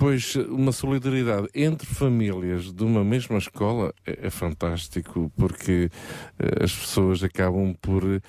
Pois 0.00 0.34
uma 0.34 0.72
solidariedade 0.72 1.46
entre 1.54 1.86
famílias 1.86 2.72
de 2.72 2.82
uma 2.84 3.04
mesma 3.04 3.36
escola 3.36 3.92
é, 4.06 4.28
é 4.28 4.30
fantástico, 4.30 5.30
porque 5.36 5.90
eh, 6.38 6.64
as 6.64 6.74
pessoas 6.74 7.22
acabam 7.22 7.74
por, 7.82 8.02
eh, 8.06 8.20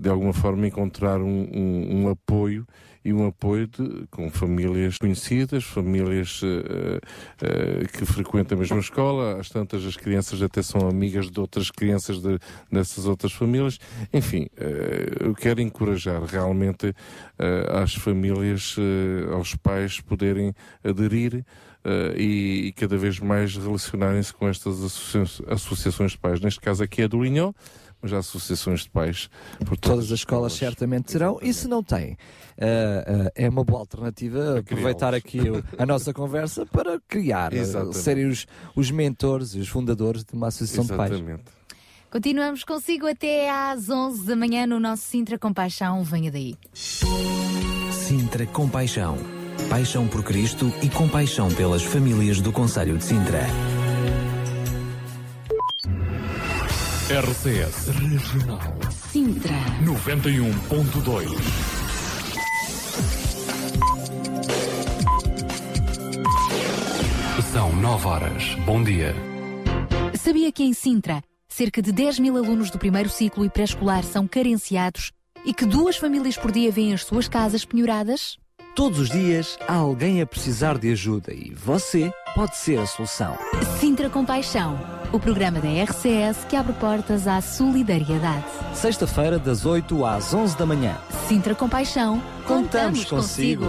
de 0.00 0.08
alguma 0.08 0.32
forma, 0.32 0.66
encontrar 0.66 1.20
um, 1.20 1.44
um- 1.54 2.02
um 2.02 2.08
apoio 2.08 2.66
e 3.04 3.12
um 3.12 3.26
apoio 3.26 3.66
de- 3.66 4.06
com 4.10 4.30
famílias 4.30 4.98
conhecidas, 4.98 5.64
famílias 5.64 6.40
eh, 6.44 7.00
eh, 7.42 7.86
que 7.86 8.04
frequentam 8.04 8.56
a 8.56 8.60
mesma 8.60 8.78
escola, 8.78 9.40
às 9.40 9.48
tantas 9.48 9.84
as 9.84 9.96
crianças 9.96 10.40
até 10.42 10.62
são 10.62 10.88
amigas 10.88 11.30
de 11.30 11.40
outras 11.40 11.70
crianças 11.70 12.20
de- 12.20 12.38
dessas 12.70 13.06
outras 13.06 13.32
famílias. 13.32 13.78
Enfim, 14.12 14.46
eh, 14.56 15.08
eu 15.20 15.34
quero 15.34 15.60
encorajar 15.60 16.22
realmente 16.22 16.94
às 17.82 17.94
famílias, 17.94 18.76
aos 19.32 19.54
pais 19.56 20.00
poderem 20.00 20.54
aderir 20.84 21.44
eh, 21.84 22.14
e, 22.16 22.66
e 22.68 22.72
cada 22.72 22.96
vez 22.96 23.18
mais 23.18 23.56
relacionarem-se 23.56 24.32
com 24.32 24.46
estas 24.48 24.82
associa- 24.84 25.44
associações 25.48 26.12
de 26.12 26.18
pais. 26.18 26.40
Neste 26.40 26.60
caso 26.60 26.82
aqui 26.84 27.02
é 27.02 27.08
do 27.08 27.20
Linhó, 27.20 27.52
mas 28.02 28.12
há 28.12 28.18
associações 28.18 28.80
de 28.82 28.90
pais 28.90 29.30
por 29.64 29.76
Todas 29.76 30.06
as 30.06 30.18
escolas 30.18 30.52
certamente 30.52 31.04
terão, 31.12 31.38
e 31.40 31.54
se 31.54 31.68
não 31.68 31.82
têm, 31.82 32.16
eh, 32.58 33.30
eh, 33.36 33.44
é 33.44 33.48
uma 33.48 33.62
boa 33.64 33.80
alternativa 33.80 34.58
aproveitar 34.58 35.14
aqui 35.14 35.38
o- 35.48 35.62
a 35.78 35.86
nossa 35.86 36.12
conversa 36.14 36.66
para 36.66 37.00
criar, 37.08 37.52
Exatamente. 37.52 37.98
serem 37.98 38.26
os, 38.26 38.46
os 38.76 38.90
mentores 38.90 39.54
e 39.54 39.60
os 39.60 39.68
fundadores 39.68 40.24
de 40.24 40.34
uma 40.34 40.48
associação 40.48 40.84
de 40.84 40.94
pais. 40.96 41.12
Exatamente. 41.12 41.44
Continuamos 42.10 42.62
consigo 42.64 43.06
até 43.06 43.48
às 43.50 43.88
11 43.88 44.26
da 44.26 44.36
manhã 44.36 44.66
no 44.66 44.78
nosso 44.78 45.02
Sintra 45.04 45.38
Compaixão. 45.38 46.04
Venha 46.04 46.30
daí. 46.30 46.56
Sintra 47.90 48.44
Compaixão. 48.46 49.16
Paixão 49.70 50.06
por 50.06 50.22
Cristo 50.22 50.70
e 50.82 50.90
compaixão 50.90 51.48
pelas 51.54 51.82
famílias 51.82 52.40
do 52.40 52.52
Conselho 52.52 52.98
de 52.98 53.04
Sintra. 53.04 53.46
RCS 57.10 57.88
Regional 57.88 58.60
Sintra. 59.10 59.56
91.2 59.84 61.28
São 67.52 67.74
9 67.74 68.06
horas. 68.06 68.54
Bom 68.64 68.84
dia. 68.84 69.14
Sabia 70.14 70.52
que 70.52 70.62
em 70.62 70.72
Sintra, 70.72 71.20
cerca 71.48 71.82
de 71.82 71.90
10 71.90 72.20
mil 72.20 72.36
alunos 72.36 72.70
do 72.70 72.78
primeiro 72.78 73.10
ciclo 73.10 73.44
e 73.44 73.50
pré-escolar 73.50 74.04
são 74.04 74.28
carenciados 74.28 75.10
e 75.44 75.52
que 75.52 75.66
duas 75.66 75.96
famílias 75.96 76.36
por 76.36 76.52
dia 76.52 76.70
vêm 76.70 76.94
as 76.94 77.04
suas 77.04 77.26
casas 77.26 77.64
penhoradas? 77.64 78.38
Todos 78.74 79.00
os 79.00 79.10
dias 79.10 79.58
há 79.68 79.74
alguém 79.74 80.22
a 80.22 80.26
precisar 80.26 80.78
de 80.78 80.92
ajuda 80.92 81.34
e 81.34 81.52
você 81.52 82.10
pode 82.34 82.56
ser 82.56 82.78
a 82.78 82.86
solução. 82.86 83.36
Sintra 83.78 84.08
Compaixão, 84.08 84.78
o 85.12 85.20
programa 85.20 85.60
da 85.60 85.68
RCS 85.68 86.46
que 86.48 86.56
abre 86.56 86.72
portas 86.72 87.28
à 87.28 87.40
solidariedade. 87.42 88.46
Sexta-feira, 88.72 89.38
das 89.38 89.66
8 89.66 90.06
às 90.06 90.32
11 90.32 90.56
da 90.56 90.64
manhã. 90.64 90.96
Sintra 91.28 91.54
Compaixão, 91.54 92.20
contamos, 92.46 93.04
consigo. 93.04 93.66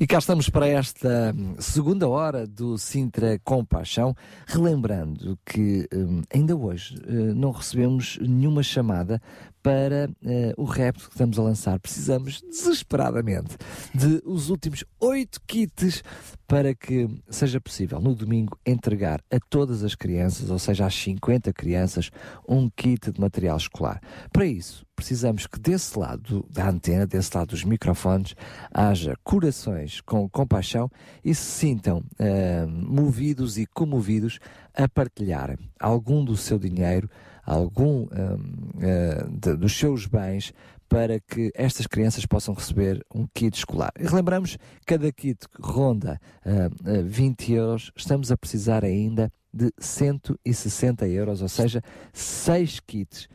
E 0.00 0.06
cá 0.06 0.18
estamos 0.18 0.48
para 0.48 0.66
esta 0.66 1.34
hum, 1.36 1.54
segunda 1.58 2.08
hora 2.08 2.46
do 2.46 2.78
Sintra 2.78 3.38
Compaixão, 3.44 4.14
relembrando 4.46 5.38
que 5.44 5.86
hum, 5.92 6.22
ainda 6.32 6.56
hoje 6.56 6.96
eh, 7.06 7.12
não 7.34 7.50
recebemos 7.50 8.18
nenhuma 8.20 8.62
chamada 8.62 9.20
para 9.64 10.10
eh, 10.22 10.52
o 10.58 10.64
repto 10.64 11.06
que 11.06 11.14
estamos 11.14 11.38
a 11.38 11.42
lançar. 11.42 11.80
Precisamos 11.80 12.42
desesperadamente 12.42 13.56
de 13.94 14.20
os 14.26 14.50
últimos 14.50 14.84
oito 15.00 15.40
kits 15.46 16.04
para 16.46 16.74
que 16.74 17.08
seja 17.30 17.58
possível 17.58 17.98
no 17.98 18.14
domingo 18.14 18.58
entregar 18.66 19.22
a 19.32 19.38
todas 19.48 19.82
as 19.82 19.94
crianças, 19.94 20.50
ou 20.50 20.58
seja, 20.58 20.84
às 20.84 20.94
50 20.94 21.50
crianças, 21.54 22.10
um 22.46 22.68
kit 22.68 23.10
de 23.10 23.18
material 23.18 23.56
escolar. 23.56 24.02
Para 24.30 24.44
isso, 24.44 24.84
precisamos 24.94 25.46
que 25.46 25.58
desse 25.58 25.98
lado 25.98 26.46
da 26.50 26.68
antena, 26.68 27.06
desse 27.06 27.34
lado 27.34 27.48
dos 27.48 27.64
microfones, 27.64 28.34
haja 28.70 29.14
corações 29.24 30.02
com 30.02 30.28
compaixão 30.28 30.90
e 31.24 31.34
se 31.34 31.42
sintam 31.42 32.04
ah, 32.18 32.66
movidos 32.68 33.56
e 33.56 33.64
comovidos 33.64 34.38
a 34.74 34.86
partilharem 34.86 35.56
algum 35.80 36.22
do 36.22 36.36
seu 36.36 36.58
dinheiro, 36.58 37.08
algum 37.44 38.06
ah, 38.12 38.36
ah, 38.80 39.26
de- 39.30 39.56
dos 39.56 39.76
seus 39.76 40.06
bens 40.06 40.52
para 40.88 41.18
que 41.20 41.50
estas 41.54 41.86
crianças 41.86 42.24
possam 42.26 42.54
receber 42.54 43.04
um 43.14 43.26
kit 43.34 43.56
escolar. 43.56 43.90
E 43.98 44.04
relembramos, 44.04 44.58
cada 44.86 45.10
kit 45.12 45.38
ronda 45.58 46.20
ah, 46.44 46.68
ah, 46.84 47.02
20 47.04 47.52
euros, 47.52 47.90
estamos 47.96 48.30
a 48.30 48.36
precisar 48.36 48.84
ainda 48.84 49.30
de 49.52 49.72
160 49.78 51.06
euros, 51.08 51.40
ou 51.42 51.48
seja, 51.48 51.80
6 52.12 52.80
kits, 52.80 53.28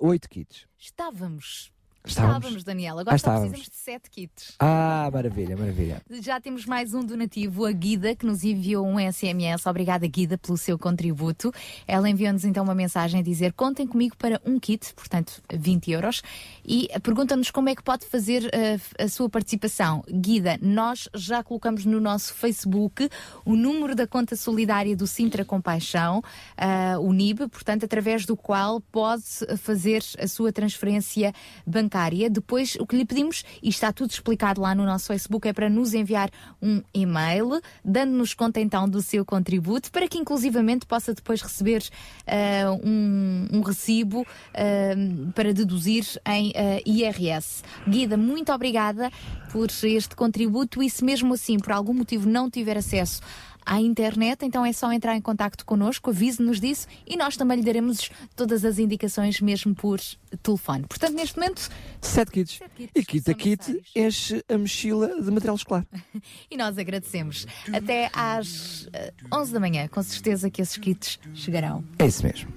8 0.00 0.28
kits. 0.28 0.66
Estávamos. 0.78 1.73
Estávamos. 2.06 2.62
Daniela. 2.62 3.00
Ah, 3.00 3.02
Agora 3.02 3.18
só 3.18 3.30
estávamos. 3.30 3.50
precisamos 3.50 3.76
de 3.78 3.82
sete 3.82 4.10
kits. 4.10 4.54
Ah, 4.58 5.08
maravilha, 5.10 5.56
maravilha. 5.56 6.02
Já 6.20 6.38
temos 6.38 6.66
mais 6.66 6.92
um 6.92 7.02
donativo, 7.02 7.64
a 7.64 7.72
Guida, 7.72 8.14
que 8.14 8.26
nos 8.26 8.44
enviou 8.44 8.86
um 8.86 8.98
SMS. 8.98 9.66
Obrigada, 9.66 10.06
Guida, 10.06 10.36
pelo 10.36 10.58
seu 10.58 10.78
contributo. 10.78 11.50
Ela 11.86 12.08
enviou-nos 12.10 12.44
então 12.44 12.62
uma 12.62 12.74
mensagem 12.74 13.20
a 13.20 13.22
dizer: 13.22 13.54
Contem 13.54 13.86
comigo 13.86 14.16
para 14.18 14.38
um 14.44 14.60
kit, 14.60 14.92
portanto 14.94 15.42
20 15.50 15.90
euros, 15.92 16.22
e 16.64 16.88
pergunta-nos 17.02 17.50
como 17.50 17.70
é 17.70 17.74
que 17.74 17.82
pode 17.82 18.04
fazer 18.04 18.44
uh, 18.44 19.02
a 19.02 19.08
sua 19.08 19.30
participação. 19.30 20.04
Guida, 20.06 20.58
nós 20.60 21.08
já 21.14 21.42
colocamos 21.42 21.86
no 21.86 22.00
nosso 22.00 22.34
Facebook 22.34 23.08
o 23.46 23.56
número 23.56 23.94
da 23.94 24.06
conta 24.06 24.36
solidária 24.36 24.94
do 24.94 25.06
Sintra 25.06 25.42
Compaixão, 25.42 26.18
uh, 26.18 27.00
o 27.00 27.14
NIB, 27.14 27.48
portanto, 27.48 27.84
através 27.84 28.26
do 28.26 28.36
qual 28.36 28.78
pode 28.78 29.24
fazer 29.56 30.02
a 30.18 30.28
sua 30.28 30.52
transferência 30.52 31.32
bancária. 31.66 31.93
Depois, 32.28 32.76
o 32.80 32.86
que 32.86 32.96
lhe 32.96 33.04
pedimos, 33.04 33.44
e 33.62 33.68
está 33.68 33.92
tudo 33.92 34.10
explicado 34.10 34.60
lá 34.60 34.74
no 34.74 34.84
nosso 34.84 35.06
Facebook, 35.06 35.46
é 35.46 35.52
para 35.52 35.70
nos 35.70 35.94
enviar 35.94 36.30
um 36.60 36.82
e-mail, 36.92 37.60
dando-nos 37.84 38.34
conta 38.34 38.60
então 38.60 38.88
do 38.88 39.00
seu 39.00 39.24
contributo, 39.24 39.90
para 39.92 40.08
que 40.08 40.18
inclusivamente 40.18 40.86
possa 40.86 41.14
depois 41.14 41.40
receber 41.40 41.82
uh, 42.26 42.88
um, 42.88 43.48
um, 43.52 43.60
recibo 43.60 44.22
uh, 44.22 45.32
para 45.32 45.52
deduzir 45.52 46.04
em 46.26 46.50
uh, 46.50 46.82
IRS. 46.84 47.62
Guida, 47.88 48.16
muito 48.16 48.52
obrigada 48.52 49.10
por 49.52 49.68
este 49.84 50.16
contributo 50.16 50.82
e 50.82 50.90
se 50.90 51.04
mesmo 51.04 51.34
assim, 51.34 51.58
por 51.58 51.72
algum 51.72 51.94
motivo, 51.94 52.28
não 52.28 52.50
tiver 52.50 52.76
acesso 52.76 53.20
à 53.64 53.80
internet, 53.80 54.44
então 54.44 54.64
é 54.64 54.72
só 54.72 54.92
entrar 54.92 55.16
em 55.16 55.20
contato 55.20 55.64
connosco, 55.64 56.10
avise-nos 56.10 56.60
disso 56.60 56.86
e 57.06 57.16
nós 57.16 57.36
também 57.36 57.58
lhe 57.58 57.64
daremos 57.64 58.10
todas 58.36 58.64
as 58.64 58.78
indicações 58.78 59.40
mesmo 59.40 59.74
por 59.74 60.00
telefone. 60.42 60.84
Portanto, 60.88 61.14
neste 61.14 61.38
momento, 61.38 61.68
7 62.00 62.30
kits. 62.30 62.60
kits 62.76 62.92
E 62.94 63.04
kit 63.04 63.30
a 63.30 63.34
kit 63.34 63.82
enche 63.94 64.44
a 64.48 64.58
mochila 64.58 65.20
de 65.20 65.30
material 65.30 65.56
escolar. 65.56 65.86
e 66.50 66.56
nós 66.56 66.78
agradecemos. 66.78 67.46
Até 67.72 68.10
às 68.12 68.88
eh, 68.92 69.12
11 69.32 69.52
da 69.52 69.60
manhã, 69.60 69.88
com 69.88 70.02
certeza 70.02 70.50
que 70.50 70.60
esses 70.60 70.76
kits 70.76 71.18
chegarão. 71.34 71.84
É 71.98 72.06
isso 72.06 72.24
mesmo. 72.24 72.52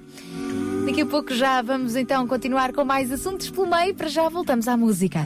Daqui 0.85 1.01
a 1.01 1.05
pouco 1.05 1.33
já 1.33 1.61
vamos 1.61 1.95
então 1.95 2.25
continuar 2.27 2.71
com 2.73 2.83
mais 2.83 3.11
assuntos 3.11 3.49
pelo 3.49 3.67
meio, 3.67 3.93
para 3.93 4.07
já 4.07 4.29
voltamos 4.29 4.67
à 4.67 4.77
música. 4.77 5.25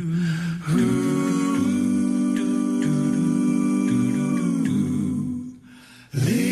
Leave 6.14 6.51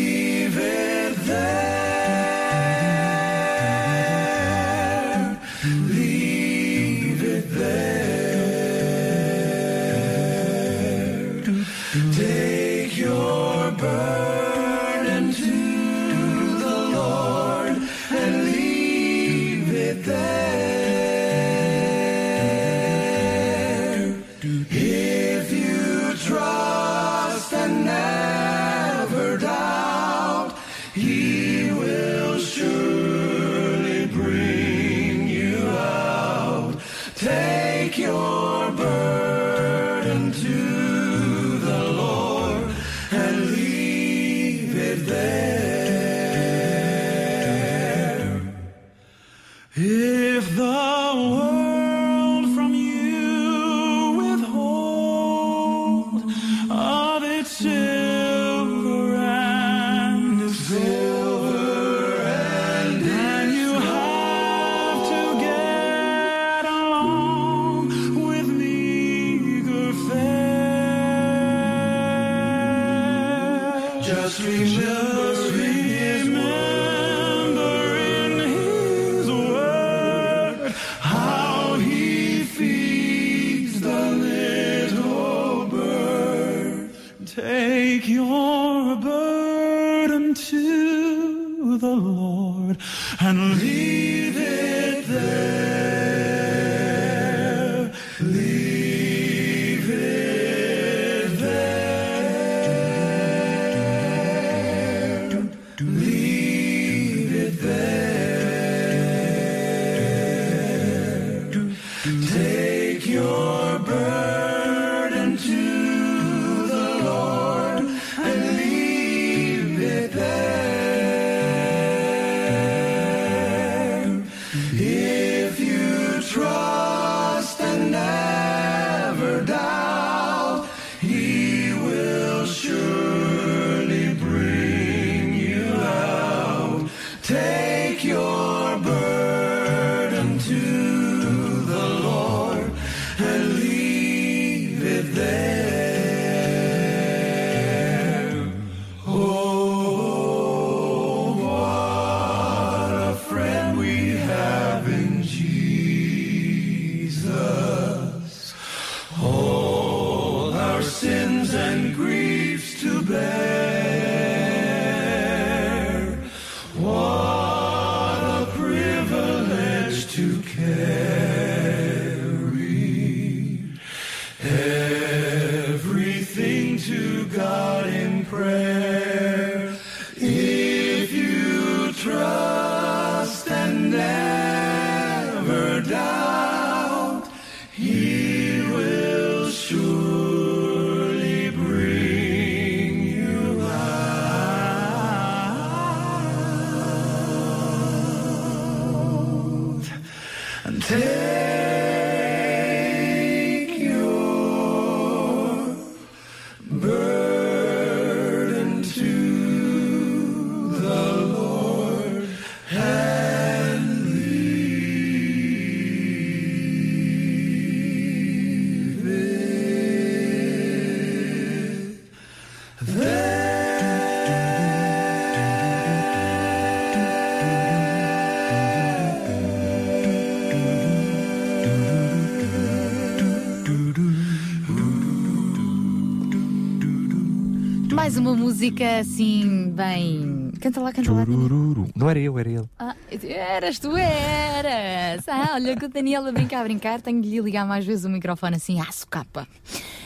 uma 238.20 238.34
música 238.34 238.98
assim, 238.98 239.72
bem. 239.74 240.52
Canta 240.60 240.78
lá, 240.80 240.92
canta 240.92 241.10
lá. 241.10 241.24
Não 241.24 242.10
era 242.10 242.18
eu, 242.18 242.38
era 242.38 242.50
ele. 242.50 242.68
Ah, 242.78 242.94
eras, 243.22 243.78
tu 243.78 243.96
eras! 243.96 245.26
Ah, 245.26 245.52
olha 245.54 245.74
que 245.74 245.86
o 245.86 245.88
Daniel 245.88 246.26
a 246.26 246.30
brincar, 246.32 246.60
a 246.60 246.64
brincar, 246.64 247.00
tenho 247.00 247.22
de 247.22 247.30
lhe 247.30 247.40
ligar 247.40 247.66
mais 247.66 247.86
vezes 247.86 248.04
o 248.04 248.10
microfone 248.10 248.56
assim, 248.56 248.78
à 248.78 248.92
socapa. 248.92 249.48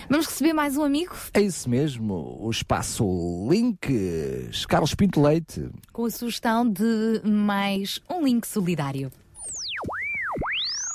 Vamos 0.09 0.27
receber 0.27 0.53
mais 0.53 0.77
um 0.77 0.85
amigo 0.85 1.15
É 1.33 1.41
isso 1.41 1.69
mesmo, 1.69 2.39
o 2.41 2.49
espaço 2.51 3.05
Links, 3.51 4.65
Carlos 4.67 4.95
Pinto 4.95 5.21
Leite. 5.21 5.69
com 5.93 6.05
a 6.05 6.11
sugestão 6.11 6.69
de 6.71 7.21
mais 7.25 8.01
um 8.09 8.23
link 8.25 8.47
solidário. 8.47 9.11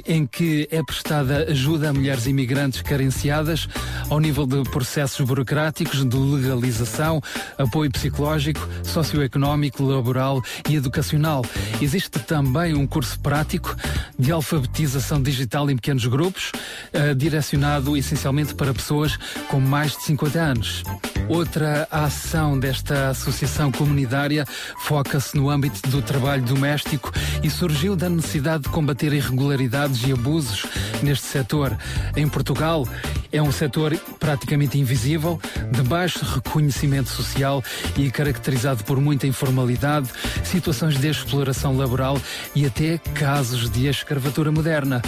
em 0.07 0.27
que 0.27 0.69
é 0.71 0.83
prestada 0.83 1.47
ajuda 1.51 1.91
a 1.91 1.93
mulheres 1.93 2.27
imigrantes 2.27 2.83
carenciadas 2.83 3.69
ao 4.11 4.21
nível 4.21 4.47
de 4.47 4.63
processos 4.71 5.25
burocráticos, 5.27 6.05
de 6.05 6.17
legalização, 6.17 7.23
apoio 7.59 7.91
psicológico, 7.91 8.67
socioeconómico, 8.83 9.83
laboral 9.83 10.43
e 10.69 10.77
educacional. 10.77 11.45
Existe 11.81 12.19
também 12.19 12.75
um 12.75 12.87
curso 12.87 13.19
prático 13.21 13.75
de 14.19 14.31
alfabetização 14.33 15.23
digital 15.23 15.71
em 15.71 15.77
pequenos 15.77 16.07
grupos, 16.07 16.53
eh, 16.93 17.15
direcionado 17.15 17.97
essencialmente 17.97 18.55
para 18.55 18.73
pessoas 18.75 19.17
com 19.49 19.61
mais 19.61 19.93
de 19.97 20.03
50 20.05 20.41
anos. 20.41 20.83
Outra 21.29 21.89
ação 21.91 22.59
desta 22.59 23.09
associação 23.09 23.73
comunitária 23.73 24.45
foca-se 24.81 25.37
no 25.37 25.49
âmbito 25.49 25.89
do 25.89 26.03
trabalho 26.03 26.43
doméstico 26.43 27.11
e 27.43 27.49
surgiu 27.49 27.97
da 27.97 28.11
necessidade 28.11 28.65
de 28.65 28.69
combater 28.69 29.13
irregularidades 29.13 29.84
e 30.07 30.13
abusos 30.13 30.65
neste 31.03 31.27
setor. 31.27 31.77
Em 32.17 32.27
Portugal, 32.29 32.87
é 33.31 33.43
um 33.43 33.53
setor 33.53 33.97
praticamente 34.19 34.79
invisível, 34.79 35.41
de 35.71 35.83
baixo 35.83 36.25
reconhecimento 36.25 37.11
social 37.11 37.63
e 37.97 38.11
caracterizado 38.11 38.85
por 38.85 39.01
muita 39.01 39.27
informalidade, 39.27 40.09
situações 40.45 40.97
de 40.97 41.09
exploração 41.09 41.77
laboral 41.77 42.17
e 42.55 42.65
até 42.65 42.99
casos 42.99 43.69
de 43.69 43.87
escravatura 43.87 44.51
moderna. 44.51 45.03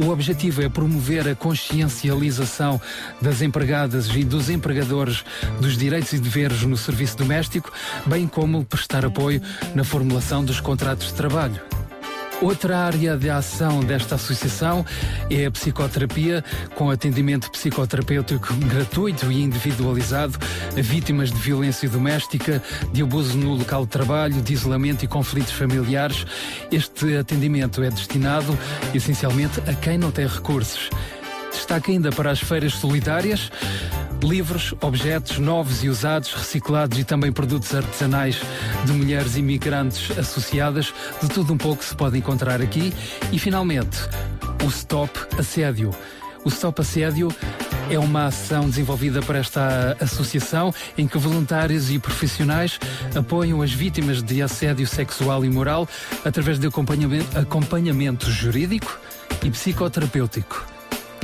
O 0.00 0.08
objetivo 0.08 0.62
é 0.62 0.68
promover 0.68 1.28
a 1.28 1.34
consciencialização 1.34 2.80
das 3.20 3.42
empregadas 3.42 4.08
e 4.08 4.24
dos 4.24 4.48
empregadores 4.48 5.22
dos 5.60 5.76
direitos 5.76 6.14
e 6.14 6.18
deveres 6.18 6.62
no 6.62 6.76
serviço 6.78 7.18
doméstico, 7.18 7.70
bem 8.06 8.26
como 8.26 8.64
prestar 8.64 9.04
apoio 9.04 9.42
na 9.74 9.84
formulação 9.84 10.42
dos 10.42 10.58
contratos 10.58 11.08
de 11.08 11.14
trabalho. 11.14 11.79
Outra 12.40 12.78
área 12.78 13.18
de 13.18 13.28
ação 13.28 13.80
desta 13.80 14.14
associação 14.14 14.84
é 15.28 15.44
a 15.44 15.50
psicoterapia, 15.50 16.42
com 16.74 16.90
atendimento 16.90 17.50
psicoterapêutico 17.50 18.54
gratuito 18.66 19.30
e 19.30 19.42
individualizado 19.42 20.38
a 20.74 20.80
vítimas 20.80 21.30
de 21.30 21.38
violência 21.38 21.86
doméstica, 21.86 22.62
de 22.92 23.02
abuso 23.02 23.36
no 23.36 23.54
local 23.54 23.84
de 23.84 23.90
trabalho, 23.90 24.40
de 24.40 24.54
isolamento 24.54 25.04
e 25.04 25.08
conflitos 25.08 25.52
familiares. 25.52 26.24
Este 26.72 27.14
atendimento 27.18 27.82
é 27.82 27.90
destinado 27.90 28.58
essencialmente 28.94 29.60
a 29.68 29.74
quem 29.74 29.98
não 29.98 30.10
tem 30.10 30.26
recursos. 30.26 30.88
Destaque 31.60 31.92
ainda 31.92 32.10
para 32.10 32.30
as 32.30 32.40
feiras 32.40 32.72
solidárias. 32.72 33.52
Livros, 34.22 34.74
objetos 34.80 35.38
novos 35.38 35.84
e 35.84 35.90
usados, 35.90 36.32
reciclados 36.32 36.98
e 36.98 37.04
também 37.04 37.30
produtos 37.30 37.74
artesanais 37.74 38.40
de 38.86 38.92
mulheres 38.92 39.36
imigrantes 39.36 40.10
associadas, 40.18 40.92
de 41.22 41.28
tudo 41.28 41.52
um 41.52 41.58
pouco 41.58 41.84
se 41.84 41.94
pode 41.94 42.16
encontrar 42.16 42.62
aqui. 42.62 42.94
E 43.30 43.38
finalmente, 43.38 43.98
o 44.64 44.68
Stop 44.68 45.12
Assédio. 45.38 45.90
O 46.46 46.48
Stop 46.48 46.80
Assédio 46.80 47.28
é 47.90 47.98
uma 47.98 48.28
ação 48.28 48.66
desenvolvida 48.66 49.20
por 49.20 49.36
esta 49.36 49.98
associação 50.00 50.74
em 50.96 51.06
que 51.06 51.18
voluntários 51.18 51.90
e 51.90 51.98
profissionais 51.98 52.80
apoiam 53.14 53.60
as 53.60 53.70
vítimas 53.70 54.22
de 54.22 54.40
assédio 54.40 54.86
sexual 54.86 55.44
e 55.44 55.50
moral 55.50 55.86
através 56.24 56.58
de 56.58 56.66
acompanhamento, 56.66 57.38
acompanhamento 57.38 58.30
jurídico 58.30 58.98
e 59.44 59.50
psicoterapêutico. 59.50 60.69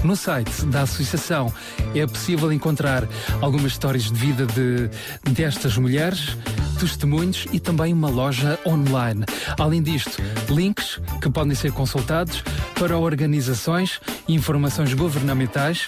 No 0.07 0.15
site 0.15 0.65
da 0.67 0.83
associação 0.83 1.53
é 1.93 2.07
possível 2.07 2.53
encontrar 2.53 3.09
algumas 3.41 3.73
histórias 3.73 4.05
de 4.05 4.15
vida 4.15 4.47
de, 4.47 4.89
destas 5.33 5.77
mulheres, 5.77 6.37
testemunhos 6.79 7.45
e 7.53 7.59
também 7.59 7.93
uma 7.93 8.09
loja 8.09 8.57
online. 8.65 9.25
Além 9.59 9.83
disto, 9.83 10.23
links 10.49 11.01
que 11.21 11.29
podem 11.29 11.57
ser 11.57 11.73
consultados 11.73 12.45
para 12.79 12.97
organizações 12.97 14.01
e 14.29 14.35
informações 14.35 14.95
governamentais 14.95 15.85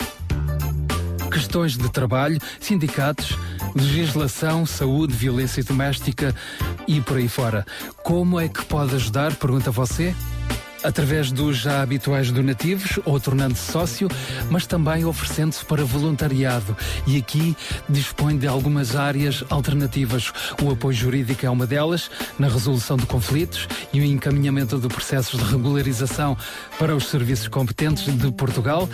questões 1.30 1.76
de 1.76 1.88
trabalho, 1.88 2.40
sindicatos, 2.58 3.38
legislação, 3.76 4.66
saúde, 4.66 5.14
violência 5.14 5.62
doméstica 5.62 6.34
e 6.88 7.00
por 7.00 7.18
aí 7.18 7.28
fora. 7.28 7.64
Como 8.02 8.40
é 8.40 8.48
que 8.48 8.64
pode 8.64 8.96
ajudar? 8.96 9.36
Pergunta 9.36 9.70
você. 9.70 10.12
Através 10.82 11.32
dos 11.32 11.56
já 11.56 11.82
habituais 11.82 12.30
donativos 12.30 13.00
ou 13.04 13.18
tornando-se 13.18 13.72
sócio, 13.72 14.08
mas 14.48 14.66
também 14.66 15.04
oferecendo-se 15.04 15.64
para 15.64 15.84
voluntariado. 15.84 16.76
E 17.06 17.16
aqui 17.16 17.56
dispõe 17.88 18.38
de 18.38 18.46
algumas 18.46 18.94
áreas 18.94 19.42
alternativas. 19.50 20.32
O 20.62 20.70
apoio 20.70 20.96
jurídico 20.96 21.44
é 21.44 21.50
uma 21.50 21.66
delas, 21.66 22.10
na 22.38 22.48
resolução 22.48 22.96
de 22.96 23.06
conflitos 23.06 23.66
e 23.92 24.00
o 24.00 24.04
encaminhamento 24.04 24.78
de 24.78 24.86
processos 24.88 25.40
de 25.40 25.50
regularização 25.50 26.36
para 26.78 26.94
os 26.94 27.08
serviços 27.08 27.48
competentes 27.48 28.04
de 28.16 28.30
Portugal, 28.30 28.88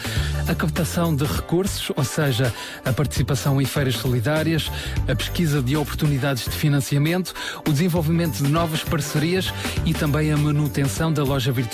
a 0.48 0.55
captação 0.55 1.15
de 1.15 1.24
recursos, 1.24 1.93
ou 1.94 2.05
seja, 2.05 2.52
a 2.85 2.93
participação 2.93 3.61
em 3.61 3.65
feiras 3.66 3.97
solidárias, 3.97 4.70
a 5.06 5.15
pesquisa 5.15 5.61
de 5.61 5.77
oportunidades 5.77 6.44
de 6.44 6.52
financiamento, 6.52 7.35
o 7.69 7.70
desenvolvimento 7.70 8.43
de 8.43 8.51
novas 8.51 8.82
parcerias 8.82 9.52
e 9.85 9.93
também 9.93 10.32
a 10.32 10.36
manutenção 10.36 11.12
da 11.12 11.23
loja 11.23 11.52
virtual. 11.52 11.74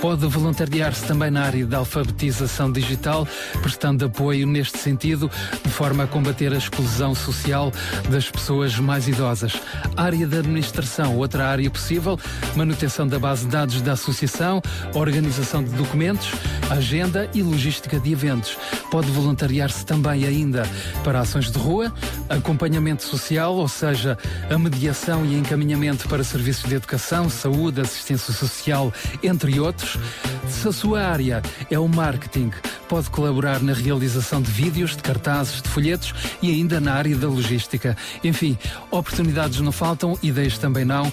Pode 0.00 0.26
voluntariar-se 0.26 1.04
também 1.04 1.30
na 1.30 1.44
área 1.44 1.64
da 1.64 1.78
alfabetização 1.78 2.72
digital, 2.72 3.26
prestando 3.60 4.04
apoio 4.04 4.48
neste 4.48 4.76
sentido, 4.76 5.30
de 5.64 5.70
forma 5.70 6.02
a 6.02 6.06
combater 6.08 6.52
a 6.52 6.56
exclusão 6.56 7.14
social 7.14 7.72
das 8.10 8.28
pessoas 8.28 8.76
mais 8.80 9.06
idosas. 9.06 9.52
Área 9.96 10.26
da 10.26 10.38
administração, 10.38 11.16
outra 11.16 11.46
área 11.46 11.70
possível, 11.70 12.18
manutenção 12.56 13.06
da 13.06 13.16
base 13.16 13.44
de 13.44 13.52
dados 13.52 13.80
da 13.80 13.92
associação, 13.92 14.60
organização 14.92 15.62
de 15.62 15.70
documentos, 15.70 16.32
agenda 16.68 17.30
e 17.32 17.40
logística 17.40 18.00
de 18.00 18.10
eventos. 18.10 18.58
Pode 18.90 19.08
voluntariar-se 19.12 19.86
também 19.86 20.24
ainda 20.24 20.68
para 21.04 21.20
ações 21.20 21.48
de 21.48 21.58
rua, 21.58 21.94
acompanhamento 22.28 23.04
social, 23.04 23.54
ou 23.54 23.68
seja, 23.68 24.18
a 24.50 24.58
mediação 24.58 25.24
e 25.24 25.36
encaminhamento 25.36 26.08
para 26.08 26.24
serviços 26.24 26.68
de 26.68 26.74
educação, 26.74 27.30
saúde, 27.30 27.80
assistência 27.80 28.34
social, 28.34 28.92
entre 29.22 29.60
outros. 29.60 29.98
Se 30.48 30.66
a 30.68 30.72
sua 30.72 31.02
área 31.02 31.42
é 31.70 31.78
o 31.78 31.86
marketing, 31.88 32.50
pode 32.88 33.08
colaborar 33.10 33.62
na 33.62 33.72
realização 33.72 34.42
de 34.42 34.50
vídeos, 34.50 34.96
de 34.96 35.02
cartazes, 35.02 35.62
de 35.62 35.68
folhetos 35.68 36.12
e 36.42 36.50
ainda 36.50 36.80
na 36.80 36.94
área 36.94 37.16
da 37.16 37.28
logística. 37.28 37.96
Enfim, 38.22 38.58
oportunidades 38.90 39.60
não 39.60 39.72
faltam, 39.72 40.18
ideias 40.22 40.58
também 40.58 40.84
não. 40.84 41.10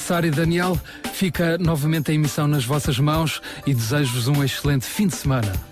Sara 0.02 0.26
e 0.26 0.30
Daniel, 0.30 0.78
fica 1.14 1.56
novamente 1.58 2.10
a 2.10 2.14
emissão 2.14 2.48
nas 2.48 2.64
vossas 2.64 2.98
mãos 2.98 3.40
e 3.64 3.72
desejo-vos 3.72 4.26
um 4.26 4.42
excelente 4.42 4.84
fim 4.84 5.06
de 5.06 5.14
semana. 5.14 5.72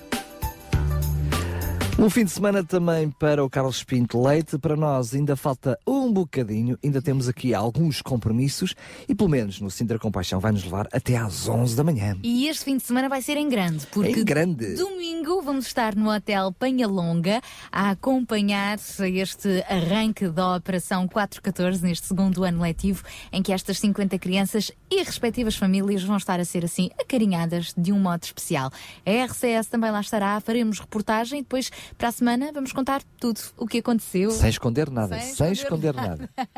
Um 2.01 2.09
fim 2.09 2.25
de 2.25 2.31
semana 2.31 2.65
também 2.65 3.11
para 3.11 3.45
o 3.45 3.51
Carlos 3.51 3.85
Pinto 3.85 4.23
Leite. 4.27 4.57
Para 4.59 4.75
nós 4.75 5.15
ainda 5.15 5.37
falta 5.37 5.79
um 5.87 6.11
bocadinho, 6.11 6.79
ainda 6.83 7.03
temos 7.03 7.29
aqui 7.29 7.53
alguns 7.53 8.01
compromissos 8.01 8.75
e 9.07 9.15
pelo 9.15 9.29
menos 9.29 9.61
no 9.61 9.71
Sintra 9.71 9.99
Compaixão 9.99 10.41
vai 10.41 10.51
nos 10.51 10.65
levar 10.65 10.89
até 10.95 11.19
às 11.19 11.47
11 11.47 11.77
da 11.77 11.85
manhã. 11.85 12.17
E 12.23 12.49
este 12.49 12.65
fim 12.65 12.79
de 12.79 12.85
semana 12.85 13.07
vai 13.07 13.21
ser 13.21 13.37
em 13.37 13.51
grande, 13.51 13.87
porque 13.89 14.19
Em 14.19 14.25
grande. 14.25 14.77
domingo 14.77 15.43
vamos 15.43 15.67
estar 15.67 15.95
no 15.95 16.11
Hotel 16.11 16.51
Penhalonga 16.53 17.43
a 17.71 17.91
acompanhar 17.91 18.79
este 18.79 19.63
arranque 19.69 20.27
da 20.29 20.57
Operação 20.57 21.07
414 21.07 21.83
neste 21.83 22.07
segundo 22.07 22.45
ano 22.45 22.63
letivo, 22.63 23.05
em 23.31 23.43
que 23.43 23.53
estas 23.53 23.79
50 23.79 24.19
crianças 24.19 24.73
e 24.91 25.03
respectivas 25.03 25.55
famílias 25.55 26.03
vão 26.03 26.17
estar 26.17 26.41
a 26.41 26.47
ser 26.47 26.65
assim 26.65 26.89
acarinhadas 26.99 27.75
de 27.77 27.93
um 27.93 28.01
modo 28.01 28.23
especial. 28.23 28.73
A 29.05 29.25
RCS 29.27 29.67
também 29.67 29.91
lá 29.91 30.01
estará, 30.01 30.41
faremos 30.41 30.81
reportagem 30.81 31.41
e 31.41 31.43
depois 31.43 31.71
para 31.99 32.09
a 32.09 32.13
semana 32.13 32.51
vamos 32.53 32.73
contar 32.73 33.03
tudo 33.19 33.41
o 33.57 33.67
que 33.67 33.79
aconteceu. 33.79 34.31
Sem 34.31 34.51
esconder 34.51 34.91
nada, 34.91 35.19
Sem 35.19 35.35
sem, 35.35 35.53
esconder 35.53 35.91
esconder 35.91 35.95
nada. 35.95 36.31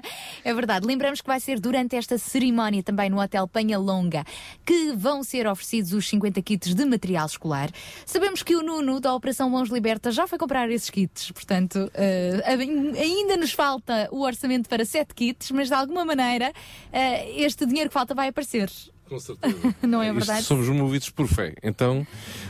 É 0.44 0.52
verdade. 0.52 0.86
Lembramos 0.86 1.20
que 1.20 1.26
vai 1.26 1.38
ser 1.38 1.60
durante 1.60 1.94
esta 1.94 2.18
cerimónia 2.18 2.82
também 2.82 3.08
no 3.08 3.20
Hotel 3.20 3.46
Penha 3.46 3.78
Longa 3.78 4.24
que 4.64 4.92
vão 4.92 5.22
ser 5.22 5.46
oferecidos 5.46 5.92
os 5.92 6.08
50 6.08 6.42
kits 6.42 6.74
de 6.74 6.84
material 6.84 7.26
escolar. 7.26 7.70
Sabemos 8.04 8.42
que 8.42 8.56
o 8.56 8.62
Nuno 8.62 9.00
da 9.00 9.14
Operação 9.14 9.48
Mãos 9.48 9.68
Libertas 9.68 10.14
já 10.14 10.26
foi 10.26 10.38
comprar 10.38 10.68
esses 10.70 10.90
kits, 10.90 11.30
portanto, 11.30 11.90
eh, 11.94 12.42
ainda 12.44 13.36
nos 13.36 13.52
falta 13.52 14.08
o 14.10 14.22
orçamento 14.22 14.68
para 14.68 14.84
7 14.84 15.14
kits, 15.14 15.50
mas 15.52 15.68
de 15.68 15.74
alguma 15.74 16.04
maneira 16.04 16.52
eh, 16.92 17.42
este 17.42 17.64
dinheiro 17.66 17.88
que 17.88 17.94
falta 17.94 18.14
vai 18.14 18.28
aparecer. 18.28 18.70
Com 19.12 19.20
certeza. 19.20 19.74
Não 19.86 20.02
é 20.02 20.06
Isto 20.06 20.14
verdade? 20.14 20.42
somos 20.44 20.68
movidos 20.70 21.10
por 21.10 21.28
fé. 21.28 21.54
Então, 21.62 22.06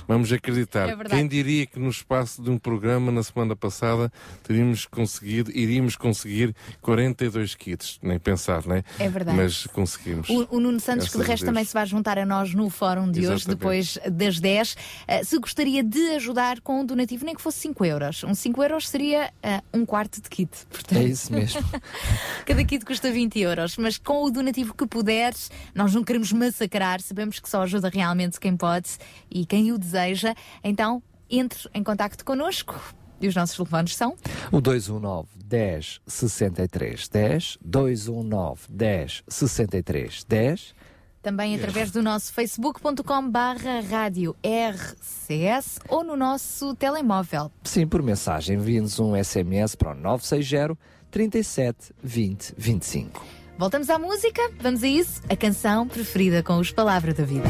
vamos 0.06 0.32
acreditar. 0.32 0.88
É. 0.88 0.96
Quem 1.08 1.26
diria 1.26 1.66
que 1.66 1.76
no 1.76 1.90
espaço 1.90 2.40
de 2.40 2.50
um 2.50 2.56
programa 2.56 3.10
na 3.10 3.22
semana 3.24 3.56
passada 3.56 4.12
teríamos 4.44 4.86
conseguido, 4.86 5.50
iríamos 5.50 5.96
conseguir 5.96 6.54
42 6.80 7.56
kits? 7.56 7.98
Nem 8.00 8.16
pensar, 8.16 8.64
né? 8.64 8.84
É 9.00 9.08
verdade. 9.08 9.36
Mas 9.36 9.66
conseguimos. 9.66 10.28
O, 10.28 10.56
o 10.56 10.60
Nuno 10.60 10.78
Santos, 10.78 11.06
que 11.06 11.12
de 11.12 11.18
Graças 11.18 11.30
resto 11.30 11.46
também 11.46 11.64
se 11.64 11.74
vai 11.74 11.84
juntar 11.84 12.16
a 12.16 12.24
nós 12.24 12.54
no 12.54 12.70
fórum 12.70 13.10
de 13.10 13.20
hoje, 13.20 13.32
Exatamente. 13.32 13.58
depois 13.58 13.98
das 14.08 14.38
10, 14.38 14.76
eh, 15.08 15.24
se 15.24 15.38
gostaria 15.40 15.82
de 15.82 16.10
ajudar 16.10 16.60
com 16.60 16.80
um 16.80 16.86
donativo, 16.86 17.24
nem 17.24 17.34
que 17.34 17.42
fosse 17.42 17.58
5 17.58 17.84
euros. 17.84 18.22
Um 18.22 18.36
5 18.36 18.62
euros 18.62 18.88
seria 18.88 19.32
eh, 19.42 19.60
um 19.74 19.84
quarto 19.84 20.22
de 20.22 20.30
kit. 20.30 20.50
Portanto, 20.70 21.00
É 21.00 21.04
isso 21.04 21.32
mesmo. 21.32 21.60
Cada 22.46 22.64
kit 22.64 22.84
custa 22.84 23.10
20 23.10 23.40
euros, 23.40 23.76
mas 23.76 23.98
com 23.98 24.22
o 24.22 24.30
donativo 24.30 24.74
que 24.74 24.86
puderes, 24.86 25.50
nós 25.74 25.92
não 25.92 26.04
queremos 26.04 26.30
massacrar, 26.52 27.00
sabemos 27.00 27.40
que 27.40 27.48
só 27.48 27.62
ajuda 27.62 27.88
realmente 27.88 28.38
quem 28.38 28.56
pode 28.56 28.90
e 29.30 29.46
quem 29.46 29.72
o 29.72 29.78
deseja. 29.78 30.34
Então, 30.62 31.02
entre 31.30 31.68
em 31.74 31.82
contacto 31.82 32.24
connosco. 32.24 32.78
E 33.20 33.28
os 33.28 33.36
nossos 33.36 33.54
telefones 33.56 33.94
são 33.94 34.16
O 34.50 34.60
219 34.60 35.28
10 35.44 36.00
63 36.06 37.08
10, 37.08 37.58
219 37.64 38.62
10 38.68 39.22
63 39.28 40.24
10. 40.24 40.74
também 41.22 41.54
através 41.54 41.92
do 41.92 42.02
nosso 42.02 42.32
facebook.com 42.32 43.30
barra 43.30 43.80
rádio 43.80 44.34
RCS 44.42 45.78
ou 45.88 46.02
no 46.02 46.16
nosso 46.16 46.74
telemóvel. 46.74 47.50
Sim, 47.62 47.86
por 47.86 48.02
mensagem, 48.02 48.56
envie-nos 48.56 48.98
um 48.98 49.14
SMS 49.14 49.76
para 49.76 49.92
o 49.92 49.94
960 49.94 50.76
37 51.12 51.92
20 52.02 52.54
25. 52.58 53.41
Voltamos 53.58 53.90
à 53.90 53.98
música, 53.98 54.42
vamos 54.60 54.82
a 54.82 54.88
isso? 54.88 55.20
A 55.28 55.36
canção 55.36 55.86
preferida 55.86 56.42
com 56.42 56.58
os 56.58 56.72
Palavra 56.72 57.14
da 57.14 57.24
Vida. 57.24 57.48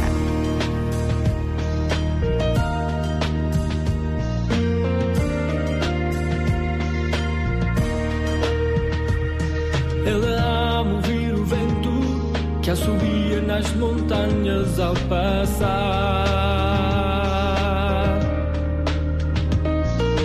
Ele 10.04 10.34
ama 10.34 10.94
ouvir 10.96 11.34
o 11.34 11.44
vento 11.44 12.60
que 12.62 12.70
assobia 12.70 13.40
nas 13.40 13.72
montanhas 13.74 14.78
ao 14.80 14.94
passar. 15.08 16.26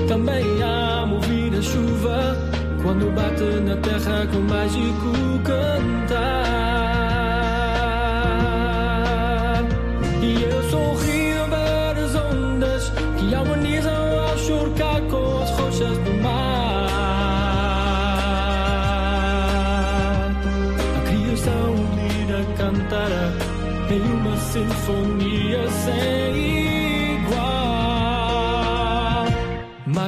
Também 0.07 0.43
ama 0.63 1.13
ouvir 1.13 1.55
a 1.55 1.61
chuva 1.61 2.35
quando 2.81 3.13
bate 3.13 3.43
na 3.61 3.77
terra 3.77 4.27
com 4.27 4.39
mágico 4.41 5.26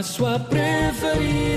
sua 0.04 0.40
preferida 0.40 1.49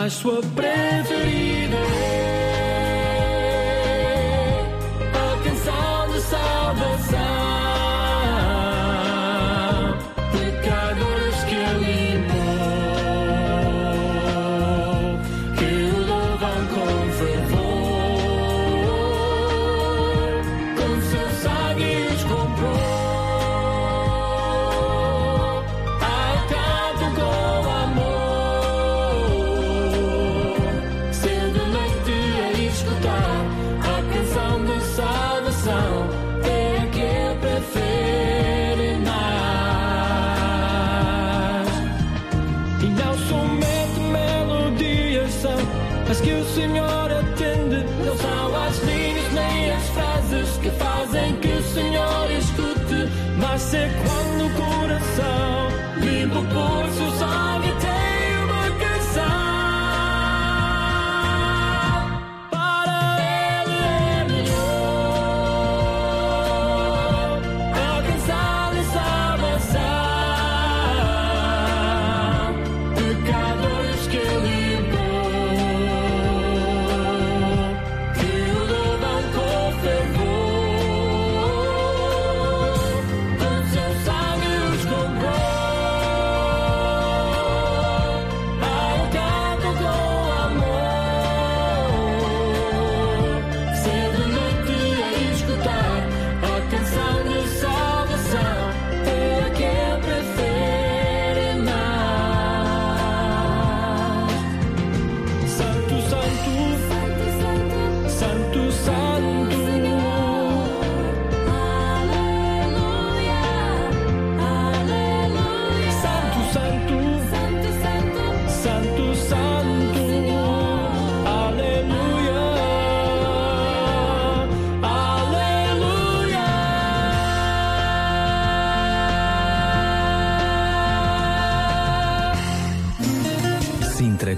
Mas 0.00 0.12
sua 0.12 0.40
preferida 0.54 1.76
é 1.76 2.17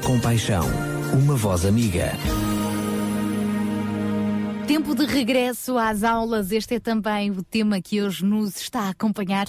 Compaixão, 0.02 0.64
uma 1.12 1.36
voz 1.36 1.66
amiga. 1.66 2.12
Tempo 4.66 4.94
de 4.94 5.04
regresso 5.04 5.76
às 5.76 6.02
aulas. 6.02 6.50
Este 6.50 6.76
é 6.76 6.80
também 6.80 7.30
o 7.30 7.42
tema 7.42 7.78
que 7.78 8.00
hoje 8.00 8.24
nos 8.24 8.56
está 8.58 8.84
a 8.84 8.88
acompanhar 8.90 9.46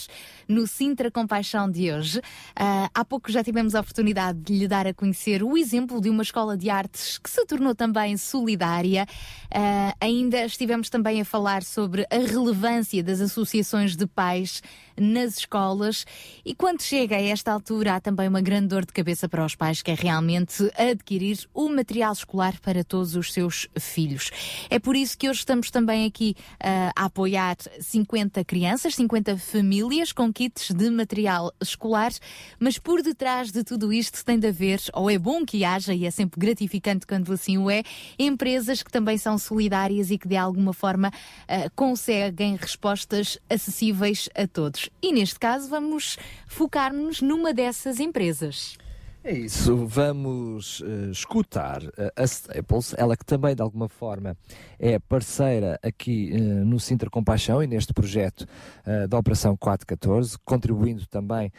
no 0.49 0.67
Sintra 0.67 1.09
Compaixão 1.09 1.71
de 1.71 1.93
hoje. 1.93 2.19
Ah, 2.53 2.89
há 2.93 3.05
pouco 3.05 3.31
já 3.31 3.41
tivemos 3.41 3.73
a 3.73 3.79
oportunidade 3.79 4.39
de 4.39 4.53
lhe 4.53 4.67
dar 4.67 4.85
a 4.85 4.93
conhecer 4.93 5.43
o 5.43 5.57
exemplo 5.57 6.01
de 6.01 6.09
uma 6.09 6.23
escola 6.23 6.57
de 6.57 6.69
artes 6.69 7.17
que 7.17 7.29
se 7.29 7.45
tornou 7.45 7.73
também 7.73 8.17
solidária. 8.17 9.05
Ah, 9.49 9.95
ainda 10.01 10.43
estivemos 10.43 10.89
também 10.89 11.21
a 11.21 11.25
falar 11.25 11.63
sobre 11.63 12.05
a 12.11 12.17
relevância 12.17 13.01
das 13.01 13.21
associações 13.21 13.95
de 13.95 14.05
pais 14.07 14.61
nas 15.01 15.39
escolas 15.39 16.05
e 16.45 16.53
quando 16.53 16.81
chega 16.81 17.15
a 17.15 17.21
esta 17.21 17.51
altura 17.51 17.95
há 17.95 17.99
também 17.99 18.27
uma 18.27 18.41
grande 18.41 18.67
dor 18.67 18.85
de 18.85 18.93
cabeça 18.93 19.27
para 19.27 19.43
os 19.43 19.55
pais 19.55 19.81
que 19.81 19.91
é 19.91 19.95
realmente 19.95 20.71
adquirir 20.77 21.39
o 21.53 21.67
material 21.69 22.13
escolar 22.13 22.59
para 22.61 22.83
todos 22.83 23.15
os 23.15 23.33
seus 23.33 23.67
filhos. 23.79 24.29
É 24.69 24.77
por 24.77 24.95
isso 24.95 25.17
que 25.17 25.27
hoje 25.27 25.39
estamos 25.39 25.71
também 25.71 26.05
aqui 26.05 26.35
ah, 26.59 26.91
a 26.95 27.05
apoiar 27.05 27.57
50 27.79 28.43
crianças, 28.45 28.95
50 28.95 29.37
famílias 29.37 30.11
com 30.11 30.31
kits 30.31 30.71
de 30.71 30.89
material 30.89 31.51
escolar, 31.59 32.11
mas 32.59 32.77
por 32.77 33.01
detrás 33.01 33.51
de 33.51 33.63
tudo 33.63 33.91
isto 33.91 34.23
tem 34.23 34.37
de 34.37 34.47
haver, 34.47 34.79
ou 34.93 35.09
é 35.09 35.17
bom 35.17 35.43
que 35.43 35.65
haja, 35.65 35.93
e 35.93 36.05
é 36.05 36.11
sempre 36.11 36.39
gratificante 36.39 37.07
quando 37.07 37.33
assim 37.33 37.57
o 37.57 37.69
é, 37.69 37.83
empresas 38.19 38.83
que 38.83 38.91
também 38.91 39.17
são 39.17 39.37
solidárias 39.37 40.11
e 40.11 40.17
que 40.17 40.27
de 40.27 40.37
alguma 40.37 40.73
forma 40.73 41.11
ah, 41.47 41.69
conseguem 41.75 42.55
respostas 42.55 43.39
acessíveis 43.49 44.29
a 44.35 44.45
todos. 44.45 44.90
E 45.01 45.11
neste 45.11 45.39
caso 45.39 45.69
vamos 45.69 46.17
focar-nos 46.47 47.21
numa 47.21 47.53
dessas 47.53 47.99
empresas. 47.99 48.77
É 49.23 49.33
isso, 49.33 49.85
vamos 49.85 50.81
eh, 50.83 51.11
escutar 51.11 51.83
eh, 51.95 52.11
a 52.15 52.23
Staples, 52.23 52.95
ela 52.97 53.15
que 53.15 53.23
também 53.23 53.55
de 53.55 53.61
alguma 53.61 53.87
forma 53.87 54.35
é 54.79 54.97
parceira 54.97 55.79
aqui 55.83 56.31
eh, 56.33 56.37
no 56.39 56.79
Sintra 56.79 57.07
Compaixão 57.07 57.61
e 57.61 57.67
neste 57.67 57.93
projeto 57.93 58.47
eh, 58.83 59.05
da 59.05 59.19
Operação 59.19 59.55
414, 59.55 60.39
contribuindo 60.43 61.05
também 61.05 61.51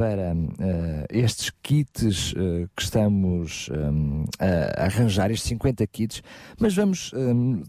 para 0.00 0.32
eh, 0.32 1.06
estes 1.10 1.52
kits 1.62 2.32
eh, 2.34 2.66
que 2.74 2.82
estamos 2.82 3.68
eh, 4.40 4.72
a 4.78 4.84
arranjar, 4.84 5.30
estes 5.30 5.50
50 5.50 5.86
kits, 5.88 6.22
mas 6.58 6.74
vamos 6.74 7.12
eh, 7.14 7.62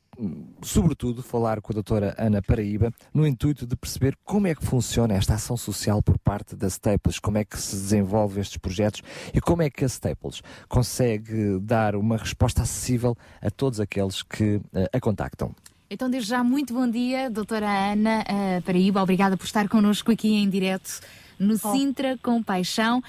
sobretudo 0.61 1.21
falar 1.21 1.59
com 1.59 1.73
a 1.73 1.75
doutora 1.75 2.15
Ana 2.17 2.41
Paraíba 2.41 2.89
no 3.13 3.27
intuito 3.27 3.67
de 3.67 3.75
perceber 3.75 4.15
como 4.23 4.47
é 4.47 4.55
que 4.55 4.65
funciona 4.65 5.13
esta 5.13 5.33
ação 5.33 5.57
social 5.57 6.01
por 6.01 6.17
parte 6.19 6.55
da 6.55 6.67
Staples, 6.69 7.19
como 7.19 7.37
é 7.37 7.43
que 7.43 7.59
se 7.59 7.75
desenvolve 7.75 8.39
estes 8.39 8.55
projetos 8.55 9.01
e 9.33 9.41
como 9.41 9.61
é 9.63 9.69
que 9.69 9.83
a 9.83 9.87
Staples 9.87 10.41
consegue 10.69 11.59
dar 11.59 11.97
uma 11.97 12.15
resposta 12.15 12.61
acessível 12.61 13.13
a 13.41 13.51
todos 13.51 13.81
aqueles 13.81 14.23
que 14.23 14.61
eh, 14.73 14.89
a 14.93 15.01
contactam. 15.01 15.53
Então, 15.89 16.09
desde 16.09 16.29
já, 16.29 16.41
muito 16.41 16.73
bom 16.73 16.89
dia, 16.89 17.29
doutora 17.29 17.91
Ana 17.91 18.23
Paraíba. 18.65 19.03
Obrigada 19.03 19.35
por 19.35 19.43
estar 19.43 19.67
connosco 19.67 20.09
aqui 20.09 20.35
em 20.35 20.49
direto 20.49 21.01
no 21.41 21.57
Sintra 21.57 22.17
com 22.21 22.41
Paixão. 22.43 23.01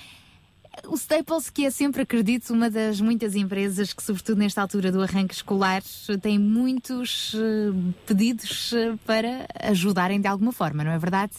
O 0.89 0.95
Staples, 0.95 1.51
que 1.51 1.67
é 1.67 1.71
sempre, 1.71 2.03
acredito, 2.03 2.51
uma 2.51 2.71
das 2.71 3.01
muitas 3.01 3.37
empresas 3.37 3.93
que, 3.93 4.03
sobretudo 4.03 4.39
nesta 4.39 4.61
altura 4.63 4.91
do 4.91 5.03
arranque 5.03 5.35
escolar, 5.35 5.83
tem 6.23 6.39
muitos 6.39 7.35
eh, 7.35 7.93
pedidos 8.07 8.73
eh, 8.73 8.95
para 9.07 9.47
ajudarem 9.71 10.21
de 10.21 10.27
alguma 10.27 10.51
forma, 10.51 10.83
não 10.83 10.91
é 10.91 10.99
verdade? 10.99 11.33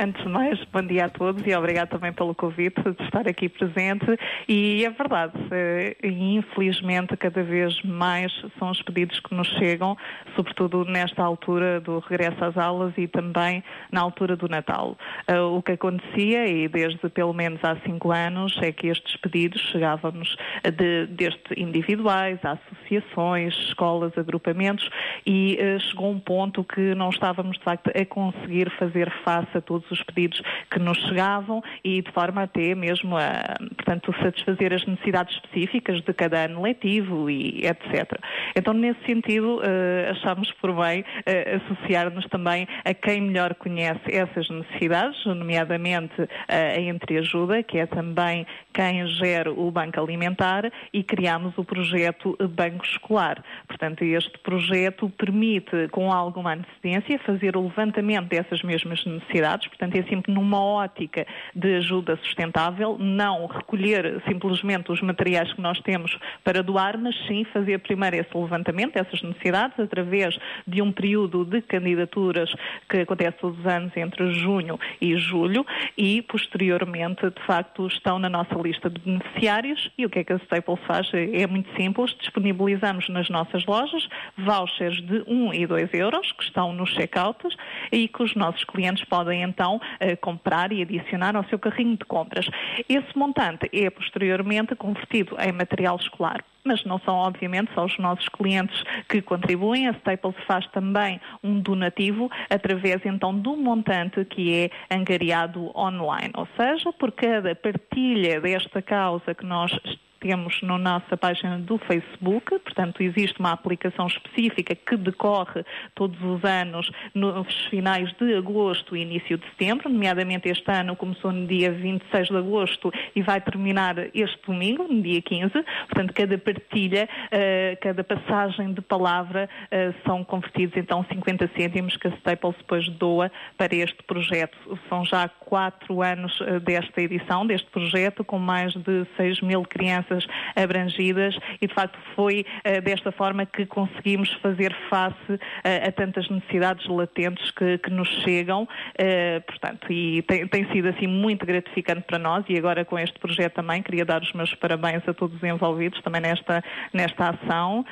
Antes 0.00 0.22
de 0.22 0.28
mais, 0.28 0.64
bom 0.72 0.82
dia 0.82 1.04
a 1.04 1.08
todos 1.08 1.46
e 1.46 1.54
obrigado 1.54 1.90
também 1.90 2.12
pelo 2.12 2.34
convite 2.34 2.80
de 2.82 3.04
estar 3.04 3.28
aqui 3.28 3.48
presente. 3.48 4.06
E 4.48 4.84
é 4.84 4.90
verdade, 4.90 5.34
eh, 5.50 5.96
infelizmente 6.02 7.16
cada 7.16 7.42
vez 7.42 7.80
mais 7.82 8.32
são 8.58 8.70
os 8.70 8.80
pedidos 8.82 9.20
que 9.20 9.34
nos 9.34 9.48
chegam, 9.48 9.96
sobretudo 10.34 10.84
nesta 10.86 11.22
altura 11.22 11.80
do 11.80 11.98
regresso 11.98 12.42
às 12.42 12.56
aulas 12.56 12.94
e 12.96 13.06
também 13.06 13.62
na 13.92 14.00
altura 14.00 14.34
do 14.34 14.48
Natal. 14.48 14.96
Eh, 15.26 15.38
O 15.38 15.62
que 15.62 15.72
acontecia, 15.72 16.46
e 16.46 16.68
desde 16.68 17.06
pelo 17.10 17.34
menos 17.34 17.62
há 17.62 17.76
cinco 17.84 18.10
anos, 18.10 18.56
é 18.62 18.77
que 18.78 18.86
estes 18.86 19.16
pedidos 19.16 19.60
chegavam-nos 19.72 20.36
de, 20.64 21.06
desde 21.06 21.40
individuais, 21.56 22.38
associações, 22.44 23.54
escolas, 23.68 24.16
agrupamentos, 24.16 24.88
e 25.26 25.56
eh, 25.58 25.78
chegou 25.80 26.10
um 26.10 26.20
ponto 26.20 26.62
que 26.62 26.94
não 26.94 27.10
estávamos 27.10 27.58
de 27.58 27.64
facto 27.64 27.90
a 27.94 28.04
conseguir 28.06 28.70
fazer 28.78 29.10
face 29.24 29.58
a 29.58 29.60
todos 29.60 29.90
os 29.90 30.02
pedidos 30.02 30.40
que 30.70 30.78
nos 30.78 30.98
chegavam 30.98 31.62
e 31.82 32.00
de 32.00 32.12
forma 32.12 32.42
até 32.42 32.74
mesmo 32.74 33.16
a, 33.16 33.56
portanto, 33.76 34.14
satisfazer 34.22 34.72
as 34.72 34.86
necessidades 34.86 35.34
específicas 35.34 36.00
de 36.00 36.12
cada 36.12 36.44
ano 36.44 36.62
letivo 36.62 37.28
e 37.28 37.66
etc. 37.66 38.18
Então, 38.54 38.72
nesse 38.72 39.04
sentido, 39.04 39.60
eh, 39.62 40.10
achamos 40.10 40.52
por 40.52 40.72
bem 40.72 41.04
eh, 41.26 41.56
associar-nos 41.56 42.26
também 42.26 42.68
a 42.84 42.94
quem 42.94 43.20
melhor 43.20 43.54
conhece 43.54 44.00
essas 44.06 44.48
necessidades, 44.48 45.24
nomeadamente 45.26 46.14
a 46.48 46.80
Entreajuda, 46.80 47.62
que 47.62 47.78
é 47.78 47.86
também 47.86 48.46
quem 48.72 49.06
gera 49.06 49.52
o 49.52 49.70
Banco 49.70 50.00
Alimentar, 50.00 50.70
e 50.92 51.02
criamos 51.02 51.56
o 51.56 51.64
projeto 51.64 52.36
Banco 52.50 52.84
Escolar. 52.84 53.42
Portanto, 53.66 54.02
este 54.02 54.38
projeto 54.38 55.08
permite, 55.10 55.88
com 55.90 56.12
alguma 56.12 56.54
antecedência, 56.54 57.18
fazer 57.20 57.56
o 57.56 57.62
levantamento 57.62 58.28
dessas 58.28 58.62
mesmas 58.62 59.04
necessidades, 59.04 59.68
portanto, 59.68 59.96
é 59.96 60.02
sempre 60.04 60.32
numa 60.32 60.62
ótica 60.62 61.26
de 61.54 61.76
ajuda 61.76 62.16
sustentável, 62.22 62.96
não 62.98 63.46
recolher 63.46 64.22
simplesmente 64.26 64.92
os 64.92 65.00
materiais 65.00 65.52
que 65.52 65.60
nós 65.60 65.80
temos 65.80 66.16
para 66.44 66.62
doar, 66.62 66.98
mas 66.98 67.16
sim 67.26 67.44
fazer 67.52 67.78
primeiro 67.78 68.16
esse 68.16 68.36
levantamento 68.36 68.94
dessas 68.94 69.22
necessidades 69.22 69.78
através 69.78 70.38
de 70.66 70.82
um 70.82 70.92
período 70.92 71.44
de 71.44 71.60
candidaturas 71.62 72.50
que 72.88 72.98
acontece 72.98 73.38
todos 73.38 73.58
os 73.58 73.66
anos 73.66 73.96
entre 73.96 74.32
junho 74.32 74.78
e 75.00 75.16
julho 75.16 75.66
e, 75.96 76.22
posteriormente, 76.22 77.28
de 77.30 77.46
facto, 77.46 77.86
estão 77.86 78.18
na 78.18 78.28
nossa 78.28 78.57
lista 78.62 78.90
de 78.90 79.00
beneficiários 79.00 79.90
e 79.96 80.06
o 80.06 80.10
que 80.10 80.20
é 80.20 80.24
que 80.24 80.32
a 80.32 80.36
Staples 80.36 80.78
faz? 80.86 81.10
É 81.14 81.46
muito 81.46 81.68
simples, 81.76 82.14
disponibilizamos 82.18 83.08
nas 83.08 83.28
nossas 83.28 83.64
lojas 83.66 84.08
vouchers 84.36 85.00
de 85.02 85.24
1 85.26 85.54
e 85.54 85.66
2 85.66 85.94
euros 85.94 86.32
que 86.32 86.44
estão 86.44 86.72
nos 86.72 86.90
checkouts 86.90 87.56
e 87.92 88.08
que 88.08 88.22
os 88.22 88.34
nossos 88.34 88.64
clientes 88.64 89.04
podem 89.04 89.42
então 89.42 89.80
eh, 90.00 90.16
comprar 90.16 90.72
e 90.72 90.82
adicionar 90.82 91.36
ao 91.36 91.44
seu 91.44 91.58
carrinho 91.58 91.96
de 91.96 92.04
compras. 92.04 92.46
Esse 92.88 93.16
montante 93.16 93.68
é 93.72 93.90
posteriormente 93.90 94.74
convertido 94.74 95.36
em 95.40 95.52
material 95.52 95.96
escolar 95.96 96.44
mas 96.68 96.84
não 96.84 96.98
são, 97.00 97.14
obviamente, 97.16 97.72
só 97.74 97.86
os 97.86 97.98
nossos 97.98 98.28
clientes 98.28 98.84
que 99.08 99.22
contribuem. 99.22 99.88
A 99.88 99.92
Staples 99.92 100.36
faz 100.46 100.66
também 100.68 101.20
um 101.42 101.60
donativo 101.60 102.30
através, 102.50 103.00
então, 103.04 103.34
do 103.34 103.56
montante 103.56 104.24
que 104.26 104.54
é 104.54 104.94
angariado 104.94 105.72
online. 105.76 106.32
Ou 106.36 106.46
seja, 106.56 106.92
por 106.92 107.10
cada 107.12 107.54
partilha 107.54 108.40
desta 108.40 108.82
causa 108.82 109.34
que 109.34 109.44
nós 109.44 109.72
temos 110.20 110.60
na 110.62 110.78
nossa 110.78 111.16
página 111.16 111.58
do 111.58 111.78
Facebook, 111.78 112.58
portanto 112.60 113.02
existe 113.02 113.38
uma 113.38 113.52
aplicação 113.52 114.06
específica 114.06 114.74
que 114.74 114.96
decorre 114.96 115.64
todos 115.94 116.20
os 116.22 116.44
anos 116.44 116.90
nos 117.14 117.66
finais 117.66 118.12
de 118.14 118.34
agosto 118.34 118.96
e 118.96 119.02
início 119.02 119.38
de 119.38 119.46
setembro, 119.50 119.88
nomeadamente 119.88 120.48
este 120.48 120.70
ano 120.70 120.96
começou 120.96 121.32
no 121.32 121.46
dia 121.46 121.70
26 121.70 122.28
de 122.28 122.36
agosto 122.36 122.92
e 123.14 123.22
vai 123.22 123.40
terminar 123.40 123.96
este 124.14 124.38
domingo, 124.46 124.84
no 124.84 125.00
dia 125.02 125.22
15, 125.22 125.52
portanto 125.52 126.12
cada 126.12 126.38
partilha, 126.38 127.08
eh, 127.30 127.78
cada 127.80 128.02
passagem 128.02 128.72
de 128.72 128.80
palavra 128.80 129.48
eh, 129.70 129.92
são 130.04 130.24
convertidos 130.24 130.76
então 130.76 131.04
50 131.04 131.50
cêntimos 131.56 131.96
que 131.96 132.08
a 132.08 132.10
Staples 132.10 132.56
depois 132.58 132.88
doa 132.88 133.30
para 133.56 133.74
este 133.74 134.02
projeto. 134.02 134.56
São 134.88 135.04
já 135.04 135.28
quatro 135.28 136.02
anos 136.02 136.38
eh, 136.40 136.58
desta 136.60 137.00
edição, 137.00 137.46
deste 137.46 137.68
projeto, 137.70 138.24
com 138.24 138.38
mais 138.38 138.72
de 138.74 139.06
6 139.16 139.40
mil 139.42 139.62
crianças 139.62 140.07
abrangidas 140.54 141.36
e, 141.60 141.66
de 141.66 141.74
facto, 141.74 141.98
foi 142.14 142.44
eh, 142.64 142.80
desta 142.80 143.12
forma 143.12 143.46
que 143.46 143.66
conseguimos 143.66 144.32
fazer 144.42 144.74
face 144.88 145.40
eh, 145.64 145.88
a 145.88 145.92
tantas 145.92 146.28
necessidades 146.28 146.86
latentes 146.86 147.50
que, 147.50 147.78
que 147.78 147.90
nos 147.90 148.08
chegam, 148.22 148.68
eh, 148.96 149.40
portanto, 149.40 149.92
e 149.92 150.22
tem, 150.22 150.46
tem 150.46 150.70
sido 150.72 150.88
assim 150.88 151.06
muito 151.06 151.44
gratificante 151.46 152.02
para 152.02 152.18
nós 152.18 152.44
e 152.48 152.56
agora 152.56 152.84
com 152.84 152.98
este 152.98 153.18
projeto 153.18 153.54
também 153.54 153.82
queria 153.82 154.04
dar 154.04 154.22
os 154.22 154.32
meus 154.32 154.54
parabéns 154.54 155.06
a 155.08 155.14
todos 155.14 155.36
os 155.36 155.42
envolvidos 155.42 156.00
também 156.02 156.20
nesta, 156.20 156.62
nesta 156.92 157.30
ação, 157.30 157.84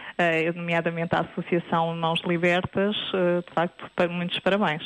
nomeadamente 0.55 1.15
à 1.15 1.21
Associação 1.21 1.95
Mãos 1.97 2.21
Libertas, 2.25 2.95
de 2.97 3.55
facto, 3.55 3.85
muitos 4.11 4.39
parabéns. 4.41 4.83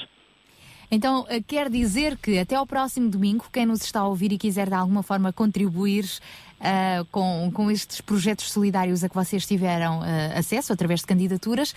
Então, 0.90 1.24
quer 1.46 1.70
dizer 1.70 2.16
que 2.16 2.36
até 2.38 2.56
ao 2.56 2.66
próximo 2.66 3.08
domingo, 3.08 3.46
quem 3.52 3.64
nos 3.64 3.82
está 3.84 4.00
a 4.00 4.08
ouvir 4.08 4.32
e 4.32 4.38
quiser 4.38 4.66
de 4.66 4.74
alguma 4.74 5.04
forma 5.04 5.32
contribuir 5.32 6.04
ah, 6.60 7.04
com, 7.10 7.50
com 7.52 7.70
estes 7.70 8.00
projetos 8.00 8.50
solidários 8.52 9.02
a 9.02 9.08
que 9.08 9.14
vocês 9.14 9.46
tiveram 9.46 10.02
ah, 10.02 10.38
acesso 10.38 10.72
através 10.72 11.00
de 11.00 11.06
candidaturas, 11.06 11.74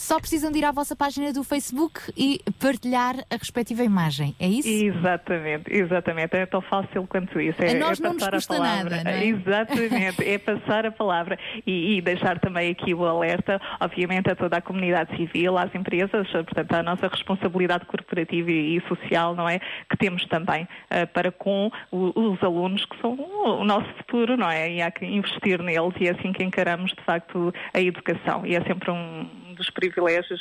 Só 0.00 0.18
precisam 0.18 0.50
de 0.50 0.58
ir 0.58 0.64
à 0.64 0.72
vossa 0.72 0.96
página 0.96 1.30
do 1.30 1.44
Facebook 1.44 2.00
e 2.16 2.40
partilhar 2.58 3.16
a 3.30 3.36
respectiva 3.36 3.84
imagem, 3.84 4.34
é 4.40 4.48
isso? 4.48 4.66
Exatamente, 4.66 5.70
exatamente. 5.70 6.34
É 6.36 6.46
tão 6.46 6.62
fácil 6.62 7.06
quanto 7.06 7.38
isso. 7.38 7.62
É, 7.62 7.72
A 7.72 7.78
nós 7.78 8.00
é 8.00 8.02
não 8.04 8.14
nos 8.14 8.20
passar 8.22 8.32
custa 8.34 8.54
a 8.54 8.56
palavra. 8.56 8.90
nada, 8.96 9.04
não 9.04 9.10
é? 9.10 9.26
Exatamente, 9.26 10.24
é 10.26 10.38
passar 10.38 10.86
a 10.86 10.90
palavra 10.90 11.38
e, 11.66 11.96
e 11.96 12.00
deixar 12.00 12.38
também 12.40 12.70
aqui 12.70 12.94
o 12.94 13.04
alerta, 13.04 13.60
obviamente, 13.78 14.30
a 14.30 14.34
toda 14.34 14.56
a 14.56 14.62
comunidade 14.62 15.14
civil, 15.18 15.58
às 15.58 15.72
empresas, 15.74 16.26
portanto, 16.30 16.72
a 16.72 16.82
nossa 16.82 17.06
responsabilidade 17.06 17.84
corporativa 17.84 18.50
e, 18.50 18.80
social, 18.88 19.34
não 19.34 19.46
é? 19.46 19.58
Que 19.90 19.98
temos 19.98 20.24
também 20.28 20.66
eh, 20.88 21.04
para 21.04 21.30
com 21.30 21.70
o- 21.92 22.32
os 22.32 22.42
alunos 22.42 22.86
que 22.86 22.98
são 23.02 23.12
o 23.12 23.64
nosso 23.64 23.92
futuro, 23.98 24.34
não 24.38 24.50
é? 24.50 24.72
E 24.72 24.80
há 24.80 24.90
que 24.90 25.04
investir 25.04 25.60
neles 25.62 25.92
e 26.00 26.08
é 26.08 26.12
assim 26.12 26.32
que 26.32 26.42
encaramos, 26.42 26.90
de 26.92 27.04
facto, 27.04 27.52
a 27.74 27.80
educação. 27.82 28.46
E 28.46 28.56
é 28.56 28.62
sempre 28.62 28.90
um 28.90 29.28
dos 29.60 29.70
privilégios 29.70 30.40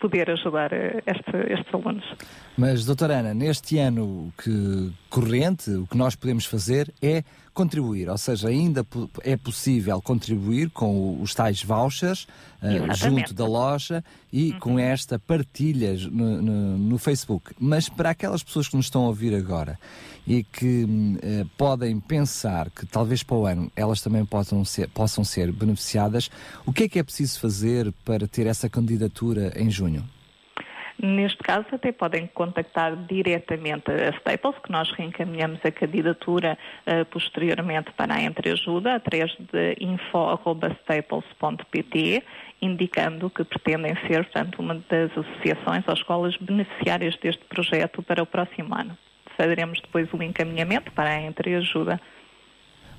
poder 0.00 0.30
ajudar 0.30 0.72
eh, 0.72 1.02
este- 1.06 1.52
estes 1.52 1.74
alunos. 1.74 2.04
Mas, 2.56 2.84
doutora 2.84 3.18
Ana, 3.18 3.34
neste 3.34 3.78
ano 3.78 4.32
que 4.42 4.92
corrente, 5.10 5.70
o 5.72 5.86
que 5.88 5.96
nós 5.96 6.14
podemos 6.14 6.44
fazer 6.46 6.92
é 7.02 7.24
contribuir, 7.58 8.08
ou 8.08 8.16
seja, 8.16 8.48
ainda 8.48 8.86
é 9.22 9.36
possível 9.36 10.00
contribuir 10.00 10.70
com 10.70 11.20
os 11.20 11.34
tais 11.34 11.60
vouchers 11.62 12.26
Exatamente. 12.62 12.98
junto 12.98 13.34
da 13.34 13.44
loja 13.46 14.04
e 14.32 14.52
com 14.54 14.78
esta 14.78 15.18
partilha 15.18 15.92
no, 16.10 16.40
no- 16.40 16.78
no 16.78 16.98
Facebook. 16.98 17.52
Mas 17.58 17.88
para 17.88 18.10
aquelas 18.10 18.42
pessoas 18.44 18.68
que 18.68 18.76
nos 18.76 18.86
estão 18.86 19.04
a 19.04 19.08
ouvir 19.08 19.34
agora 19.34 19.76
e 20.26 20.44
que 20.44 20.86
eh, 21.22 21.44
podem 21.56 21.98
pensar 21.98 22.70
que 22.70 22.86
talvez 22.86 23.22
para 23.24 23.36
o 23.36 23.46
ano 23.46 23.72
elas 23.74 24.00
também 24.00 24.24
possam 24.24 24.64
ser, 24.64 24.88
possam 24.90 25.24
ser 25.24 25.50
beneficiadas, 25.50 26.30
o 26.64 26.72
que 26.72 26.84
é 26.84 26.88
que 26.88 26.98
é 26.98 27.02
preciso 27.02 27.40
fazer 27.40 27.92
para 28.04 28.28
ter 28.28 28.46
essa 28.46 28.68
candidatura 28.68 29.52
em 29.56 29.68
junho? 29.70 30.04
Neste 31.00 31.38
caso, 31.38 31.64
até 31.70 31.92
podem 31.92 32.26
contactar 32.26 32.96
diretamente 32.96 33.88
a 33.88 34.10
Staples, 34.16 34.58
que 34.58 34.72
nós 34.72 34.90
reencaminhamos 34.90 35.60
a 35.64 35.70
candidatura 35.70 36.58
eh, 36.84 37.04
posteriormente 37.04 37.92
para 37.92 38.14
a 38.14 38.22
entreajuda, 38.22 38.96
através 38.96 39.30
de 39.52 39.76
info.staples.pt, 39.80 42.24
indicando 42.60 43.30
que 43.30 43.44
pretendem 43.44 43.94
ser, 44.08 44.24
portanto, 44.24 44.58
uma 44.58 44.82
das 44.88 45.16
associações 45.16 45.86
ou 45.86 45.94
escolas 45.94 46.36
beneficiárias 46.38 47.16
deste 47.18 47.44
projeto 47.44 48.02
para 48.02 48.20
o 48.20 48.26
próximo 48.26 48.74
ano. 48.74 48.98
Faremos 49.36 49.80
depois 49.80 50.12
o 50.12 50.20
encaminhamento 50.20 50.90
para 50.90 51.10
a 51.10 51.22
entreajuda. 51.22 52.00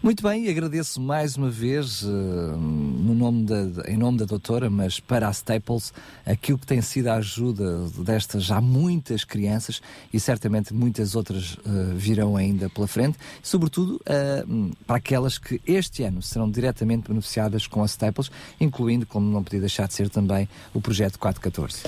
Muito 0.01 0.23
bem, 0.23 0.47
agradeço 0.47 1.01
mais 1.01 1.35
uma 1.35 1.49
vez, 1.49 2.03
eh, 2.03 2.07
no 2.07 3.13
nome 3.13 3.45
da- 3.45 3.83
em 3.91 3.97
nome 3.97 4.17
da 4.17 4.23
doutora, 4.23 4.69
mas 4.69 4.97
para 5.01 5.27
a 5.27 5.31
Staples, 5.31 5.91
aquilo 6.25 6.57
que 6.57 6.65
tem 6.65 6.81
sido 6.81 7.07
a 7.07 7.15
ajuda 7.15 7.85
destas 7.97 8.45
já 8.45 8.61
muitas 8.61 9.25
crianças 9.25 9.81
e 10.13 10.17
certamente 10.17 10.73
muitas 10.73 11.15
outras 11.15 11.57
eh, 11.65 11.93
virão 11.97 12.37
ainda 12.37 12.69
pela 12.69 12.87
frente, 12.87 13.17
sobretudo 13.43 13.99
eh, 14.05 14.45
para 14.87 14.95
aquelas 14.95 15.37
que 15.37 15.59
este 15.67 16.01
ano 16.03 16.21
serão 16.21 16.49
diretamente 16.49 17.09
beneficiadas 17.09 17.67
com 17.67 17.83
a 17.83 17.85
Staples, 17.85 18.31
incluindo, 18.57 19.05
como 19.05 19.29
não 19.29 19.43
podia 19.43 19.59
deixar 19.59 19.85
de 19.89 19.95
ser 19.95 20.09
também, 20.09 20.47
o 20.73 20.79
projeto 20.79 21.19
414. 21.19 21.83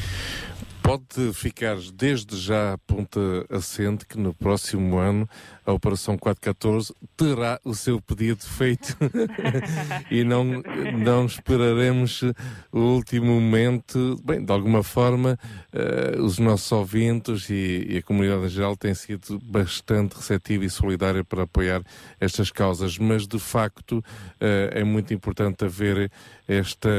Pode 0.84 1.32
ficar 1.34 1.78
desde 1.94 2.36
já 2.38 2.74
a 2.74 2.78
ponta 2.80 3.20
assente 3.52 4.04
que 4.06 4.18
no 4.18 4.34
próximo 4.34 4.98
ano 4.98 5.30
a 5.72 5.74
Operação 5.74 6.18
414 6.18 6.94
terá 7.18 7.60
o 7.64 7.74
seu 7.74 8.02
pedido 8.02 8.44
feito 8.44 8.96
e 10.12 10.24
não, 10.24 10.44
não 10.98 11.26
esperaremos 11.26 12.22
o 12.72 12.80
último 12.80 13.28
momento. 13.40 14.20
Bem, 14.24 14.44
de 14.44 14.52
alguma 14.52 14.84
forma, 14.84 15.38
eh, 15.74 16.18
os 16.20 16.38
nossos 16.38 16.72
ouvintes 16.72 17.50
e, 17.50 17.88
e 17.90 17.98
a 17.98 18.04
comunidade 18.04 18.46
em 18.46 18.50
geral 18.50 18.76
têm 18.76 18.94
sido 18.94 19.40
bastante 19.44 20.16
receptiva 20.16 20.66
e 20.66 20.70
solidária 20.70 21.24
para 21.24 21.44
apoiar 21.44 21.82
estas 22.20 22.52
causas, 22.52 22.98
mas 22.98 23.26
de 23.28 23.40
facto 23.40 24.04
eh, 24.40 24.72
é 24.76 24.84
muito 24.84 25.14
importante 25.14 25.66
haver 25.66 26.12
esta, 26.48 26.90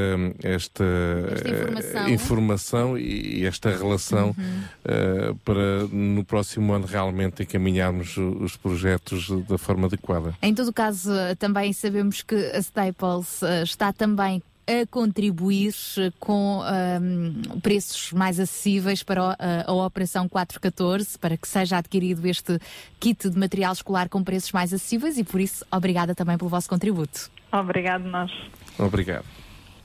esta, 0.41 0.83
Esta 1.31 1.49
informação. 1.49 2.07
eh, 2.07 2.11
informação 2.11 2.97
e, 2.97 3.41
e 3.41 3.45
esta 3.45 3.69
relação 3.69 4.35
eh, 4.83 5.33
para 5.45 5.87
no 5.91 6.25
próximo 6.25 6.73
ano 6.73 6.87
realmente 6.87 7.43
encaminharmos 7.43 8.17
os 8.17 8.57
projetos 8.63 9.29
da 9.45 9.57
forma 9.57 9.87
adequada. 9.87 10.33
Em 10.41 10.55
todo 10.55 10.69
o 10.69 10.73
caso, 10.73 11.13
eh, 11.13 11.35
também 11.35 11.73
sabemos 11.73 12.21
que 12.21 12.33
a 12.33 12.59
Staples 12.59 13.43
eh, 13.43 13.63
está 13.63 13.91
também 13.91 14.41
a 14.65 14.87
contribuir 14.89 15.73
eh, 15.97 16.11
com 16.17 16.61
ahm, 16.63 17.59
preços 17.61 18.13
mais 18.13 18.39
acessíveis 18.39 19.03
para 19.03 19.35
a, 19.37 19.69
a 19.69 19.73
Operação 19.73 20.29
414, 20.29 21.19
para 21.19 21.35
que 21.35 21.45
seja 21.45 21.77
adquirido 21.77 22.25
este 22.25 22.57
kit 23.01 23.29
de 23.29 23.37
material 23.37 23.73
escolar 23.73 24.07
com 24.07 24.23
preços 24.23 24.53
mais 24.53 24.73
acessíveis 24.73 25.17
e 25.17 25.25
por 25.25 25.41
isso, 25.41 25.65
obrigada 25.69 26.15
também 26.15 26.37
pelo 26.37 26.49
vosso 26.49 26.69
contributo. 26.69 27.29
Obrigado, 27.51 28.05
nós. 28.05 28.31
Obrigado. 28.79 29.25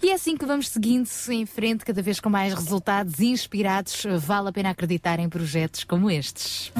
E 0.00 0.10
é 0.10 0.14
assim 0.14 0.36
que 0.36 0.46
vamos 0.46 0.68
seguindo 0.68 1.08
em 1.28 1.44
frente, 1.44 1.84
cada 1.84 2.00
vez 2.00 2.20
com 2.20 2.30
mais 2.30 2.54
resultados 2.54 3.18
inspirados. 3.18 4.04
Vale 4.20 4.48
a 4.48 4.52
pena 4.52 4.70
acreditar 4.70 5.18
em 5.18 5.28
projetos 5.28 5.82
como 5.82 6.08
estes. 6.08 6.72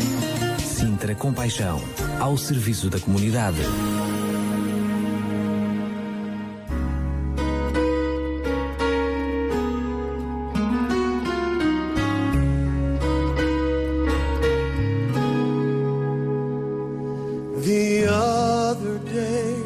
Sintra 0.59 1.15
Compaixão, 1.17 1.83
ao 2.21 2.37
serviço 2.37 2.89
da 2.89 3.01
comunidade. 3.01 3.59
The 17.65 18.07
other 18.09 18.99
day, 19.13 19.57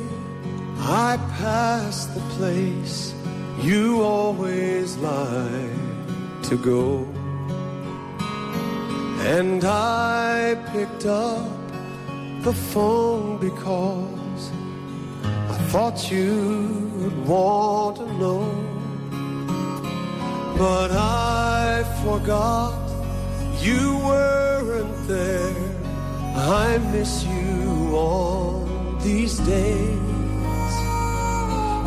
I 0.80 1.18
passed 1.38 2.12
the 2.14 2.20
place 2.36 3.11
you 3.62 4.02
always 4.02 4.96
like 4.96 6.42
to 6.42 6.56
go. 6.56 7.06
And 9.20 9.64
I 9.64 10.56
picked 10.72 11.06
up 11.06 11.48
the 12.42 12.52
phone 12.52 13.38
because 13.38 14.50
I 15.24 15.56
thought 15.70 16.10
you'd 16.10 17.16
want 17.24 17.98
to 17.98 18.12
know. 18.14 18.50
But 20.58 20.90
I 20.90 21.84
forgot 22.04 22.74
you 23.60 23.96
weren't 23.98 25.06
there. 25.06 25.54
I 26.34 26.78
miss 26.90 27.24
you 27.24 27.94
all 27.94 28.66
these 29.02 29.38
days 29.38 30.21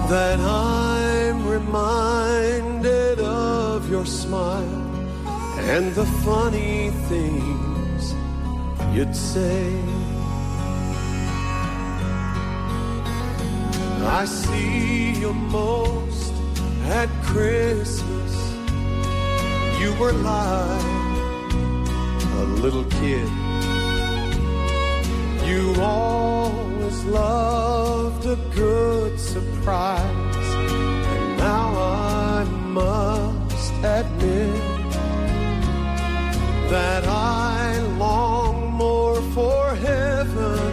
that 0.10 0.40
I'm 0.40 1.48
reminded 1.48 3.20
of 3.20 3.90
your 3.90 4.06
smile 4.06 4.82
and 5.58 5.96
the 5.96 6.06
funny 6.24 6.92
things 7.10 8.14
you'd 8.96 9.16
say. 9.16 9.82
I 14.06 14.26
see 14.26 15.12
you 15.20 15.34
most 15.34 16.34
at 16.84 17.10
Christmas. 17.24 18.34
You 19.80 19.94
were 20.00 20.14
like 20.14 21.54
a 22.42 22.46
little 22.62 22.86
kid. 22.86 23.45
You 25.46 25.76
always 25.80 27.04
loved 27.06 28.26
a 28.26 28.36
good 28.56 29.20
surprise. 29.20 30.50
And 31.14 31.38
now 31.38 31.68
I 31.78 32.44
must 32.80 33.74
admit 33.84 34.62
that 36.70 37.04
I 37.06 37.80
long 38.00 38.72
more 38.72 39.22
for 39.36 39.76
heaven 39.76 40.72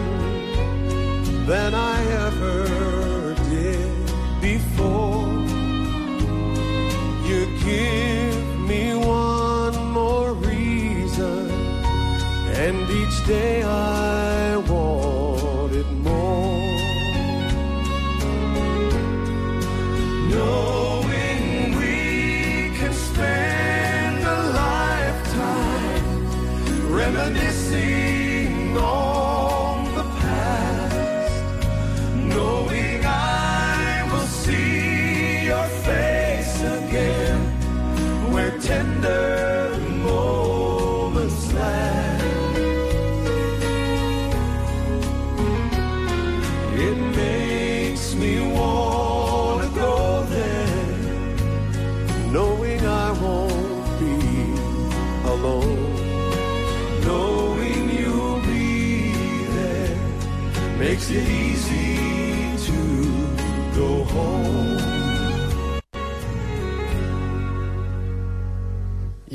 than 1.45 1.75
I 1.75 1.97
ever 2.27 3.35
did 3.49 4.11
before. 4.41 5.27
You 7.29 7.45
give 7.63 8.59
me 8.71 8.95
one 8.95 9.77
more 9.91 10.33
reason, 10.33 11.51
and 12.63 12.89
each 12.89 13.17
day 13.27 13.61
I 13.63 14.22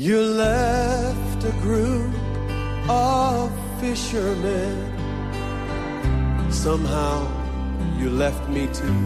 You 0.09 0.23
left 0.23 1.43
a 1.43 1.51
group 1.61 2.15
of 2.89 3.51
fishermen. 3.79 4.75
Somehow 6.51 7.27
you 7.99 8.09
left 8.09 8.49
me 8.49 8.65
too. 8.73 9.01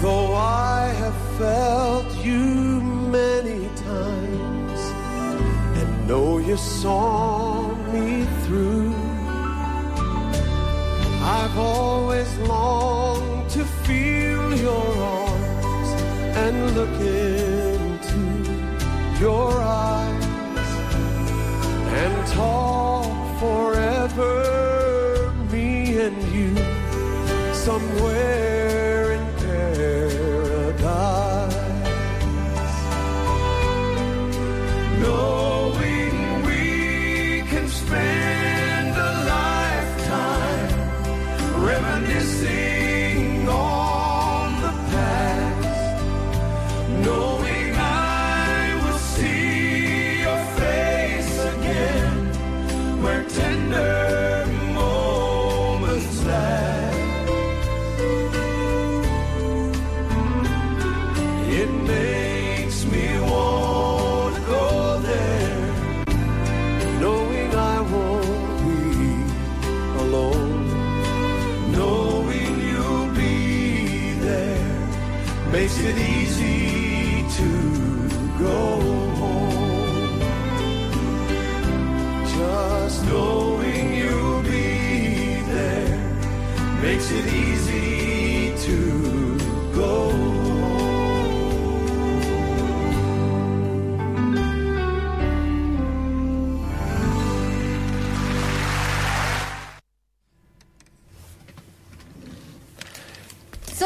Though 0.00 0.32
I 0.32 0.94
have 1.02 1.18
felt 1.38 2.06
you 2.24 2.80
many 3.20 3.66
times 3.74 4.80
and 5.80 6.06
know 6.06 6.38
you 6.38 6.56
saw 6.56 7.66
me 7.92 8.26
through, 8.44 8.94
I've 11.20 11.58
always 11.58 12.32
longed 12.46 13.50
to 13.56 13.64
feel 13.84 14.56
your 14.56 14.86
arms 15.02 15.88
and 16.42 16.76
look 16.76 17.00
into 17.00 17.73
your 19.20 19.52
eyes 19.60 20.24
and 22.02 22.26
talk 22.28 23.38
forever, 23.38 25.32
me 25.52 25.98
and 25.98 26.22
you, 26.34 26.54
somewhere 27.54 28.43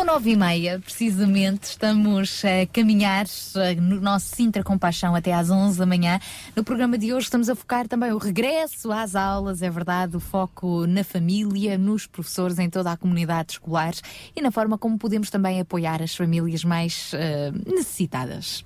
nove 0.09 0.31
e 0.31 0.37
meia, 0.37 0.81
precisamente. 0.81 1.65
Estamos 1.65 2.43
a 2.43 2.67
caminhar 2.73 3.27
no 3.77 4.01
nosso 4.01 4.35
Sintra 4.35 4.65
Compaixão 4.65 5.15
até 5.15 5.35
às 5.35 5.51
onze 5.51 5.79
da 5.79 5.85
manhã. 5.85 6.19
No 6.57 6.65
programa 6.65 6.97
de 6.97 7.13
hoje 7.13 7.25
estamos 7.25 7.51
a 7.51 7.55
focar 7.55 7.87
também 7.87 8.11
o 8.11 8.17
regresso 8.17 8.91
às 8.91 9.15
aulas, 9.15 9.61
é 9.61 9.69
verdade, 9.69 10.17
o 10.17 10.21
foco 10.21 10.87
na 10.87 11.05
família, 11.05 11.77
nos 11.77 12.07
professores, 12.07 12.59
em 12.59 12.71
toda 12.71 12.91
a 12.91 12.97
comunidade 12.97 13.53
escolar 13.53 13.93
e 14.35 14.41
na 14.41 14.51
forma 14.51 14.79
como 14.79 14.97
podemos 14.97 15.29
também 15.29 15.61
apoiar 15.61 16.01
as 16.01 16.17
famílias 16.17 16.65
mais 16.65 17.11
eh, 17.13 17.53
necessitadas. 17.67 18.65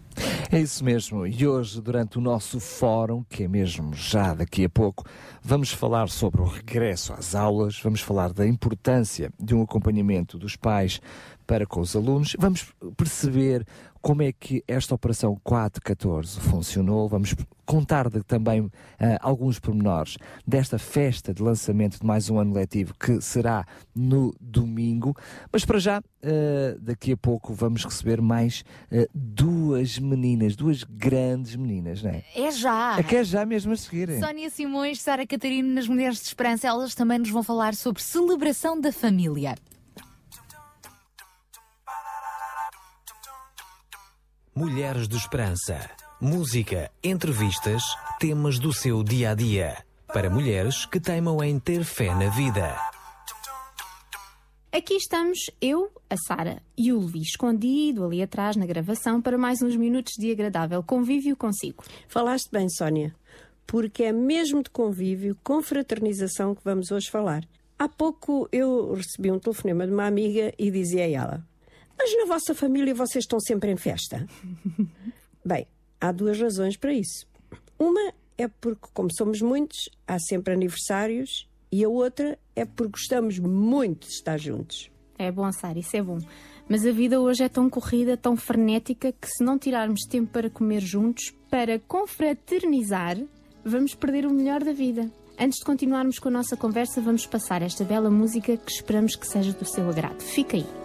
É 0.50 0.60
isso 0.60 0.84
mesmo. 0.84 1.26
E 1.26 1.46
hoje, 1.46 1.80
durante 1.80 2.18
o 2.18 2.20
nosso 2.20 2.60
fórum, 2.60 3.24
que 3.28 3.44
é 3.44 3.48
mesmo 3.48 3.94
já 3.94 4.34
daqui 4.34 4.64
a 4.64 4.68
pouco, 4.68 5.04
vamos 5.42 5.72
falar 5.72 6.08
sobre 6.08 6.42
o 6.42 6.44
regresso 6.44 7.12
às 7.12 7.34
aulas, 7.34 7.80
vamos 7.80 8.00
falar 8.00 8.32
da 8.32 8.46
importância 8.46 9.32
de 9.40 9.54
um 9.54 9.62
acompanhamento 9.62 10.38
dos 10.38 10.56
pais 10.56 11.00
para 11.52 11.66
com 11.66 11.80
os 11.80 11.94
alunos, 11.94 12.34
vamos 12.38 12.72
perceber 12.96 13.66
como 14.00 14.22
é 14.22 14.32
que 14.32 14.64
esta 14.66 14.94
operação 14.94 15.38
414 15.44 16.40
funcionou, 16.40 17.06
vamos 17.06 17.34
contar 17.66 18.08
de, 18.08 18.22
também 18.22 18.70
ah, 18.98 19.18
alguns 19.20 19.58
pormenores 19.58 20.16
desta 20.46 20.78
festa 20.78 21.34
de 21.34 21.42
lançamento 21.42 22.00
de 22.00 22.06
mais 22.06 22.30
um 22.30 22.38
ano 22.38 22.54
letivo 22.54 22.94
que 22.98 23.20
será 23.20 23.66
no 23.94 24.34
domingo, 24.40 25.14
mas 25.52 25.66
para 25.66 25.78
já, 25.78 25.98
ah, 25.98 26.78
daqui 26.80 27.12
a 27.12 27.16
pouco 27.18 27.52
vamos 27.52 27.84
receber 27.84 28.22
mais 28.22 28.64
ah, 28.90 29.06
duas 29.14 29.98
meninas, 29.98 30.56
duas 30.56 30.84
grandes 30.84 31.54
meninas, 31.54 32.02
não 32.02 32.12
é? 32.12 32.24
É 32.34 32.50
já! 32.50 32.98
É 32.98 33.02
que 33.02 33.16
é 33.16 33.24
já 33.24 33.44
mesmo 33.44 33.74
a 33.74 33.76
seguir. 33.76 34.18
Sónia 34.18 34.48
Simões, 34.48 35.02
Sara 35.02 35.26
Catarina 35.26 35.68
nas 35.68 35.86
Mulheres 35.86 36.16
de 36.16 36.28
Esperança, 36.28 36.66
elas 36.66 36.94
também 36.94 37.18
nos 37.18 37.28
vão 37.28 37.42
falar 37.42 37.74
sobre 37.74 38.02
celebração 38.02 38.80
da 38.80 38.90
família. 38.90 39.54
Mulheres 44.54 45.08
de 45.08 45.16
Esperança. 45.16 45.90
Música, 46.20 46.90
entrevistas, 47.02 47.82
temas 48.20 48.58
do 48.58 48.70
seu 48.70 49.02
dia 49.02 49.30
a 49.30 49.34
dia. 49.34 49.78
Para 50.06 50.28
mulheres 50.28 50.84
que 50.84 51.00
teimam 51.00 51.42
em 51.42 51.58
ter 51.58 51.82
fé 51.84 52.14
na 52.14 52.28
vida. 52.28 52.76
Aqui 54.70 54.96
estamos 54.96 55.38
eu, 55.58 55.90
a 56.10 56.16
Sara 56.26 56.62
e 56.76 56.92
o 56.92 56.98
Luís 56.98 57.28
escondido 57.28 58.04
ali 58.04 58.22
atrás 58.22 58.54
na 58.54 58.66
gravação 58.66 59.22
para 59.22 59.38
mais 59.38 59.62
uns 59.62 59.74
minutos 59.74 60.12
de 60.18 60.30
agradável 60.30 60.82
convívio 60.82 61.34
consigo. 61.34 61.82
Falaste 62.06 62.50
bem, 62.52 62.68
Sónia, 62.68 63.14
porque 63.66 64.02
é 64.02 64.12
mesmo 64.12 64.62
de 64.62 64.68
convívio, 64.68 65.34
confraternização 65.42 66.54
que 66.54 66.62
vamos 66.62 66.90
hoje 66.90 67.10
falar. 67.10 67.42
Há 67.78 67.88
pouco 67.88 68.46
eu 68.52 68.92
recebi 68.92 69.32
um 69.32 69.38
telefonema 69.38 69.86
de 69.86 69.94
uma 69.94 70.06
amiga 70.06 70.52
e 70.58 70.70
dizia 70.70 71.04
a 71.04 71.08
ela: 71.08 71.51
Mas 71.98 72.16
na 72.16 72.26
vossa 72.26 72.54
família 72.54 72.94
vocês 72.94 73.24
estão 73.24 73.40
sempre 73.40 73.70
em 73.70 73.76
festa? 73.76 74.26
bem, 75.44 75.66
há 76.00 76.12
duas 76.12 76.40
razões 76.40 76.76
para 76.76 76.92
isso. 76.92 77.26
Uma 77.78 78.12
é 78.38 78.48
porque, 78.48 78.88
como 78.92 79.08
somos 79.14 79.40
muitos, 79.40 79.88
há 80.06 80.18
sempre 80.18 80.54
aniversários, 80.54 81.48
e 81.70 81.84
a 81.84 81.88
outra 81.88 82.38
é 82.54 82.64
porque 82.64 82.92
gostamos 82.92 83.38
muito 83.38 84.06
de 84.06 84.14
estar 84.14 84.38
juntos. 84.38 84.90
É 85.18 85.30
bom, 85.30 85.50
Sara, 85.52 85.78
isso 85.78 85.96
é 85.96 86.02
bom. 86.02 86.18
Mas 86.68 86.86
a 86.86 86.92
vida 86.92 87.20
hoje 87.20 87.44
é 87.44 87.48
tão 87.48 87.68
corrida, 87.68 88.16
tão 88.16 88.36
frenética, 88.36 89.12
que 89.12 89.28
se 89.28 89.42
não 89.42 89.58
tirarmos 89.58 90.00
tempo 90.08 90.30
para 90.32 90.50
comer 90.50 90.80
juntos, 90.80 91.32
para 91.50 91.78
confraternizar, 91.80 93.16
vamos 93.64 93.94
perder 93.94 94.26
o 94.26 94.32
melhor 94.32 94.62
da 94.62 94.72
vida. 94.72 95.10
Antes 95.38 95.58
de 95.58 95.64
continuarmos 95.64 96.18
com 96.18 96.28
a 96.28 96.32
nossa 96.32 96.56
conversa, 96.56 97.00
vamos 97.00 97.26
passar 97.26 97.62
esta 97.62 97.84
bela 97.84 98.10
música 98.10 98.56
que 98.56 98.70
esperamos 98.70 99.16
que 99.16 99.26
seja 99.26 99.52
do 99.52 99.64
seu 99.64 99.88
agrado. 99.88 100.20
Fica 100.20 100.56
aí. 100.56 100.81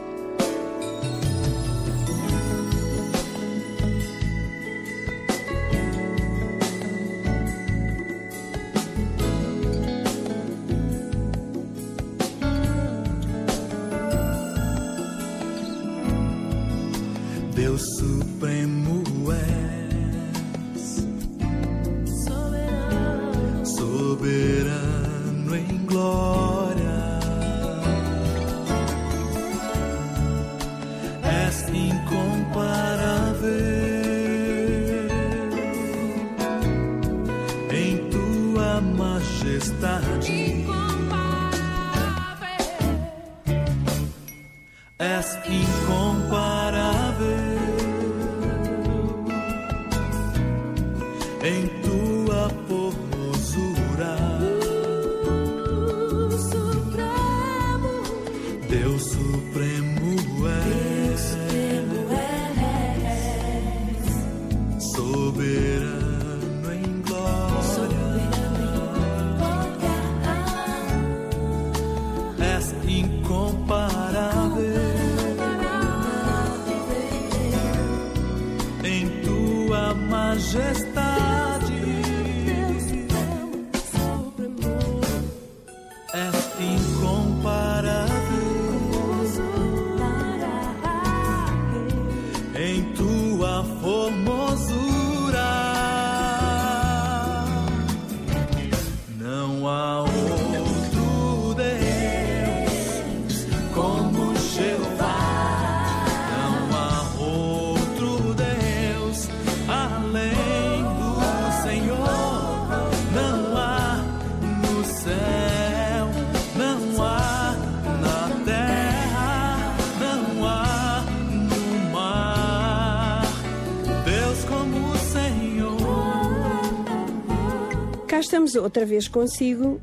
Estamos 128.48 128.56
outra 128.56 128.86
vez 128.86 129.10
consigo 129.10 129.82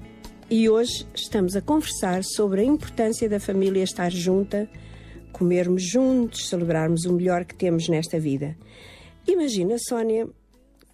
e 0.49 0.70
hoje 0.70 1.07
estamos 1.15 1.55
a 1.55 1.61
conversar 1.61 2.24
sobre 2.24 2.62
a 2.62 2.65
importância 2.65 3.28
da 3.28 3.39
família 3.39 3.82
estar 3.82 4.11
junta, 4.11 4.66
comermos 5.32 5.82
juntos, 5.82 6.49
celebrarmos 6.49 7.05
o 7.05 7.12
melhor 7.12 7.45
que 7.45 7.55
temos 7.55 7.89
nesta 7.91 8.19
vida. 8.19 8.57
Imagina, 9.27 9.77
Sónia, 9.78 10.27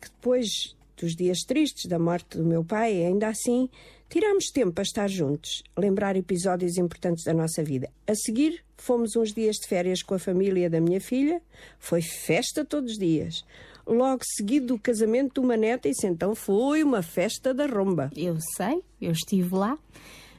que 0.00 0.10
depois 0.10 0.74
dos 0.96 1.14
dias 1.14 1.38
tristes 1.46 1.88
da 1.88 1.98
morte 1.98 2.38
do 2.38 2.44
meu 2.44 2.64
pai, 2.64 3.04
ainda 3.04 3.28
assim, 3.28 3.68
tirámos 4.08 4.46
tempo 4.46 4.72
para 4.72 4.82
estar 4.82 5.08
juntos, 5.08 5.62
lembrar 5.78 6.16
episódios 6.16 6.76
importantes 6.76 7.22
da 7.22 7.32
nossa 7.32 7.62
vida. 7.62 7.88
A 8.04 8.16
seguir, 8.16 8.64
fomos 8.76 9.14
uns 9.14 9.32
dias 9.32 9.56
de 9.56 9.68
férias 9.68 10.02
com 10.02 10.14
a 10.14 10.18
família 10.18 10.68
da 10.68 10.80
minha 10.80 11.00
filha, 11.00 11.40
foi 11.78 12.02
festa 12.02 12.64
todos 12.64 12.92
os 12.92 12.98
dias. 12.98 13.44
Logo 13.90 14.22
seguido 14.22 14.66
do 14.68 14.78
casamento 14.78 15.34
de 15.34 15.40
uma 15.40 15.56
neta, 15.56 15.88
isso 15.88 16.06
então 16.06 16.32
foi 16.32 16.84
uma 16.84 17.02
festa 17.02 17.52
da 17.52 17.66
romba. 17.66 18.08
Eu 18.16 18.36
sei, 18.56 18.84
eu 19.00 19.10
estive 19.10 19.52
lá. 19.52 19.76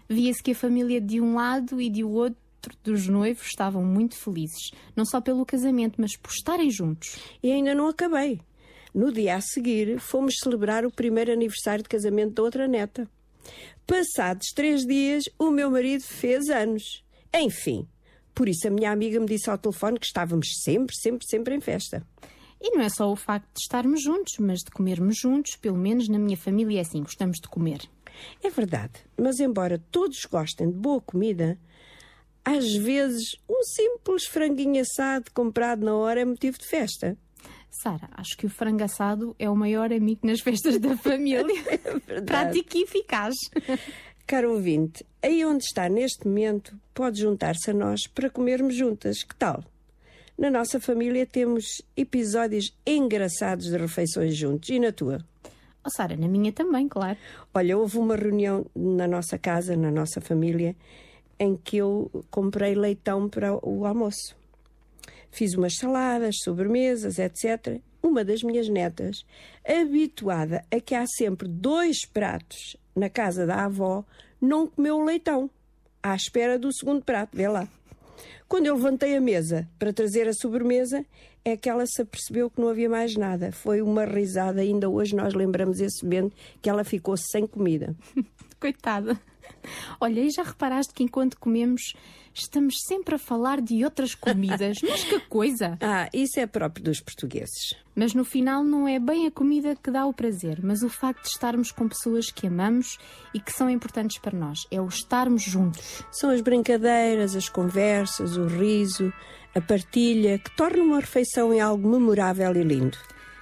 Via-se 0.08 0.42
que 0.42 0.52
a 0.52 0.56
família 0.56 1.02
de 1.02 1.20
um 1.20 1.36
lado 1.36 1.82
e 1.82 1.90
de 1.90 2.02
outro 2.02 2.40
dos 2.82 3.10
noivos 3.10 3.48
estavam 3.48 3.84
muito 3.84 4.16
felizes, 4.16 4.72
não 4.96 5.04
só 5.04 5.20
pelo 5.20 5.46
casamento, 5.46 6.00
mas 6.00 6.16
por 6.16 6.32
estarem 6.32 6.72
juntos. 6.72 7.18
E 7.44 7.52
ainda 7.52 7.76
não 7.76 7.90
acabei. 7.90 8.40
No 8.96 9.12
dia 9.12 9.36
a 9.36 9.42
seguir, 9.42 10.00
fomos 10.00 10.36
celebrar 10.42 10.86
o 10.86 10.92
primeiro 10.92 11.34
aniversário 11.34 11.84
de 11.84 11.90
casamento 11.90 12.36
da 12.36 12.44
outra 12.44 12.70
neta. 12.70 13.06
Passados 13.86 14.48
três 14.56 14.86
dias, 14.86 15.26
o 15.38 15.52
meu 15.52 15.70
marido 15.70 16.04
fez 16.04 16.50
anos. 16.50 17.04
Enfim, 17.36 17.86
por 18.34 18.48
isso 18.48 18.66
a 18.66 18.72
minha 18.72 18.92
amiga 18.92 19.20
me 19.20 19.26
disse 19.26 19.50
ao 19.50 19.58
telefone 19.58 20.00
que 20.00 20.06
estávamos 20.06 20.48
sempre, 20.64 20.96
sempre, 20.96 21.28
sempre 21.28 21.54
em 21.54 21.60
festa. 21.60 22.08
E 22.62 22.70
não 22.76 22.82
é 22.82 22.90
só 22.90 23.12
o 23.12 23.16
facto 23.16 23.48
de 23.56 23.62
estarmos 23.62 24.04
juntos, 24.04 24.34
mas 24.40 24.60
de 24.60 24.70
comermos 24.70 25.18
juntos, 25.18 25.56
pelo 25.56 25.78
menos 25.78 26.08
na 26.08 26.20
minha 26.20 26.38
família 26.38 26.78
é 26.78 26.82
assim, 26.82 27.02
gostamos 27.02 27.38
de 27.42 27.50
comer. 27.50 27.82
É 28.44 28.50
verdade, 28.52 28.94
mas 29.18 29.40
embora 29.40 29.82
todos 29.92 30.26
gostem 30.26 30.70
de 30.70 30.78
boa 30.78 31.02
comida, 31.02 31.58
às 32.46 32.72
vezes 32.76 33.36
um 33.50 33.64
simples 33.64 34.26
franguinho 34.26 34.82
assado 34.82 35.32
comprado 35.34 35.84
na 35.84 35.96
hora 35.96 36.22
é 36.22 36.26
motivo 36.26 36.60
de 36.60 36.68
festa. 36.68 37.18
Sara, 37.70 38.10
acho 38.12 38.38
que 38.38 38.46
o 38.46 38.50
frango 38.50 38.84
assado 38.84 39.36
é 39.40 39.50
o 39.50 39.56
maior 39.56 39.92
amigo 39.92 40.28
nas 40.28 40.42
festas 40.42 40.78
da 40.78 40.96
família. 40.98 41.46
Prático 42.28 42.78
e 42.78 42.84
eficaz. 42.84 43.34
Caro 44.28 44.54
ouvinte, 44.54 45.06
aí 45.22 45.44
onde 45.44 45.64
está 45.64 45.90
neste 45.90 46.28
momento, 46.28 46.78
pode 46.94 47.22
juntar-se 47.22 47.72
a 47.72 47.74
nós 47.74 48.08
para 48.08 48.30
comermos 48.30 48.76
juntas. 48.76 49.24
Que 49.24 49.36
tal? 49.36 49.64
Na 50.42 50.50
nossa 50.50 50.80
família 50.80 51.24
temos 51.24 51.84
episódios 51.96 52.76
engraçados 52.84 53.68
de 53.68 53.78
refeições 53.78 54.36
juntos. 54.36 54.70
E 54.70 54.80
na 54.80 54.92
tua? 54.92 55.24
Oh, 55.86 55.90
Sara, 55.92 56.18
na 56.18 56.28
minha 56.28 56.52
também, 56.52 56.88
claro. 56.88 57.16
Olha, 57.54 57.78
houve 57.78 58.00
uma 58.00 58.16
reunião 58.16 58.66
na 58.76 59.08
nossa 59.08 59.38
casa, 59.38 59.78
na 59.78 59.92
nossa 59.92 60.20
família, 60.20 60.76
em 61.40 61.56
que 61.56 61.78
eu 61.78 62.10
comprei 62.32 62.74
leitão 62.74 63.30
para 63.30 63.54
o 63.64 63.86
almoço. 63.86 64.36
Fiz 65.30 65.54
umas 65.54 65.76
saladas, 65.76 66.38
sobremesas, 66.44 67.20
etc. 67.20 67.80
Uma 68.02 68.26
das 68.26 68.42
minhas 68.42 68.68
netas, 68.68 69.24
habituada 69.64 70.66
a 70.72 70.80
que 70.80 70.96
há 70.96 71.06
sempre 71.06 71.48
dois 71.48 72.04
pratos 72.04 72.76
na 72.96 73.12
casa 73.12 73.46
da 73.46 73.66
avó, 73.66 74.04
não 74.42 74.66
comeu 74.66 74.98
o 74.98 75.06
leitão, 75.06 75.52
à 76.02 76.16
espera 76.16 76.58
do 76.58 76.74
segundo 76.74 77.06
prato, 77.06 77.38
vê 77.38 77.48
lá. 77.48 77.68
Quando 78.48 78.66
eu 78.66 78.76
levantei 78.76 79.16
a 79.16 79.22
mesa 79.22 79.68
para 79.80 79.94
trazer 79.94 80.28
a 80.28 80.34
sobremesa, 80.34 81.06
é 81.44 81.58
que 81.58 81.70
ela 81.70 81.86
se 81.86 82.02
apercebeu 82.02 82.50
que 82.50 82.62
não 82.62 82.70
havia 82.70 82.90
mais 82.90 83.16
nada. 83.16 83.52
Foi 83.52 83.82
uma 83.82 84.06
risada, 84.06 84.62
ainda 84.62 84.90
hoje 84.90 85.16
nós 85.16 85.34
lembramos 85.34 85.80
esse 85.80 86.04
momento 86.04 86.36
que 86.62 86.70
ela 86.70 86.84
ficou 86.84 87.16
sem 87.18 87.48
comida. 87.48 87.96
Coitada. 88.60 89.20
Olha, 90.00 90.20
e 90.22 90.30
já 90.30 90.44
reparaste 90.44 90.94
que 90.94 91.04
enquanto 91.04 91.40
comemos 91.40 91.94
estamos 92.34 92.76
sempre 92.88 93.16
a 93.16 93.20
falar 93.20 93.62
de 93.62 93.84
outras 93.84 94.16
comidas? 94.16 94.78
Mas 94.84 95.04
que 95.04 95.20
coisa! 95.22 95.78
Ah, 95.82 96.10
isso 96.14 96.40
é 96.40 96.48
próprio 96.48 96.84
dos 96.84 97.00
portugueses. 97.00 97.76
Mas 97.96 98.14
no 98.14 98.24
final 98.24 98.64
não 98.64 98.88
é 98.88 99.00
bem 99.00 99.28
a 99.28 99.32
comida 99.32 99.76
que 99.76 99.92
dá 99.92 100.06
o 100.06 100.14
prazer, 100.14 100.60
mas 100.64 100.82
o 100.82 100.90
facto 100.90 101.24
de 101.24 101.30
estarmos 101.30 101.72
com 101.72 101.90
pessoas 101.90 102.32
que 102.32 102.48
amamos 102.48 102.98
e 103.34 103.40
que 103.40 103.52
são 103.52 103.70
importantes 103.70 104.18
para 104.18 104.38
nós. 104.38 104.60
É 104.72 104.80
o 104.80 104.88
estarmos 104.88 105.44
juntos. 105.44 106.04
São 106.10 106.30
as 106.30 106.40
brincadeiras, 106.40 107.36
as 107.36 107.50
conversas, 107.50 108.38
o 108.38 108.46
riso, 108.46 109.12
a 109.54 109.60
partilha, 109.60 110.40
que 110.40 110.56
tornam 110.56 110.86
uma 110.86 111.00
refeição 111.00 111.54
em 111.54 111.60
algo 111.60 111.90
memorável 111.90 112.56
e 112.56 112.64
lindo. 112.64 112.98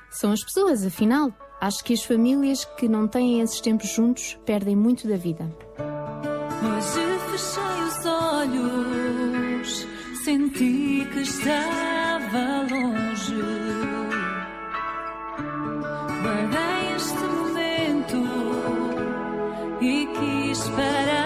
São 0.09 0.31
as 0.31 0.43
pessoas, 0.43 0.83
afinal. 0.83 1.31
Acho 1.61 1.83
que 1.83 1.93
as 1.93 2.03
famílias 2.03 2.65
que 2.65 2.87
não 2.87 3.07
têm 3.07 3.41
esses 3.41 3.59
tempos 3.59 3.89
juntos 3.89 4.39
perdem 4.45 4.75
muito 4.75 5.07
da 5.07 5.17
vida. 5.17 5.53
Hoje 6.61 7.19
fechei 7.31 7.63
os 7.63 7.78
olhos, 8.39 9.87
senti 10.23 11.05
que 11.11 11.19
estava 11.21 12.65
longe. 12.71 13.35
Guardei 16.21 16.95
este 16.95 17.23
momento 17.37 18.17
e 19.81 20.07
quis 20.15 20.69
parar 20.69 21.18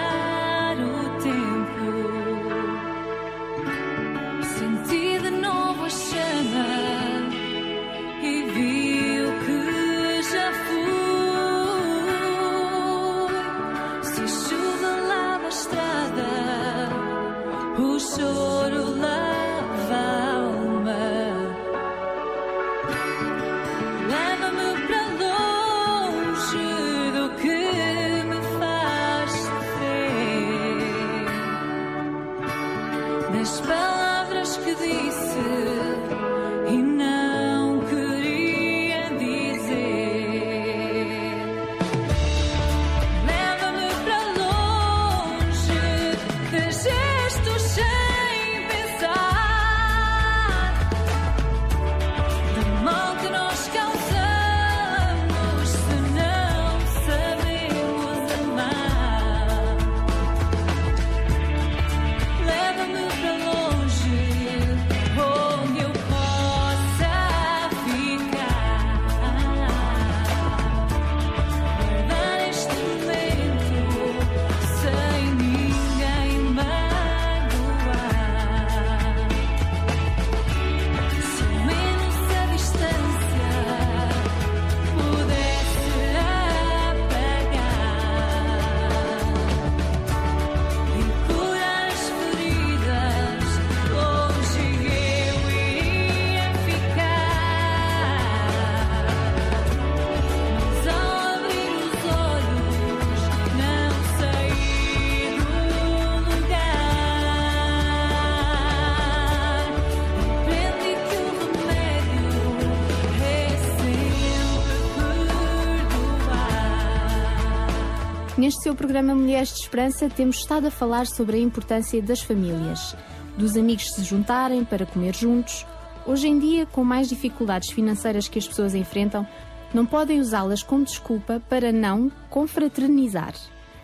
Seu 118.74 118.78
programa 118.78 119.14
Mulheres 119.14 119.54
de 119.54 119.60
Esperança, 119.60 120.10
temos 120.10 120.38
estado 120.38 120.66
a 120.66 120.70
falar 120.70 121.06
sobre 121.06 121.36
a 121.36 121.40
importância 121.40 122.02
das 122.02 122.20
famílias, 122.20 122.96
dos 123.38 123.56
amigos 123.56 123.92
se 123.92 124.02
juntarem 124.02 124.64
para 124.64 124.84
comer 124.84 125.14
juntos. 125.14 125.64
Hoje 126.04 126.26
em 126.26 126.40
dia, 126.40 126.66
com 126.66 126.82
mais 126.82 127.08
dificuldades 127.08 127.70
financeiras 127.70 128.26
que 128.26 128.36
as 128.36 128.48
pessoas 128.48 128.74
enfrentam, 128.74 129.24
não 129.72 129.86
podem 129.86 130.18
usá-las 130.18 130.60
como 130.60 130.84
desculpa 130.84 131.40
para 131.48 131.70
não 131.70 132.10
confraternizar. 132.28 133.34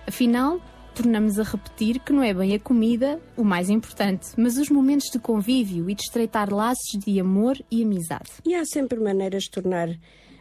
Afinal, 0.08 0.60
tornamos 0.92 1.38
a 1.38 1.44
repetir 1.44 2.00
que 2.00 2.12
não 2.12 2.24
é 2.24 2.34
bem 2.34 2.52
a 2.56 2.58
comida 2.58 3.20
o 3.36 3.44
mais 3.44 3.70
importante, 3.70 4.30
mas 4.36 4.58
os 4.58 4.70
momentos 4.70 5.08
de 5.08 5.20
convívio 5.20 5.88
e 5.88 5.94
de 5.94 6.02
estreitar 6.02 6.52
laços 6.52 6.98
de 6.98 7.20
amor 7.20 7.56
e 7.70 7.84
amizade. 7.84 8.32
E 8.44 8.56
há 8.56 8.64
sempre 8.64 8.98
maneiras 8.98 9.44
de 9.44 9.52
tornar 9.52 9.88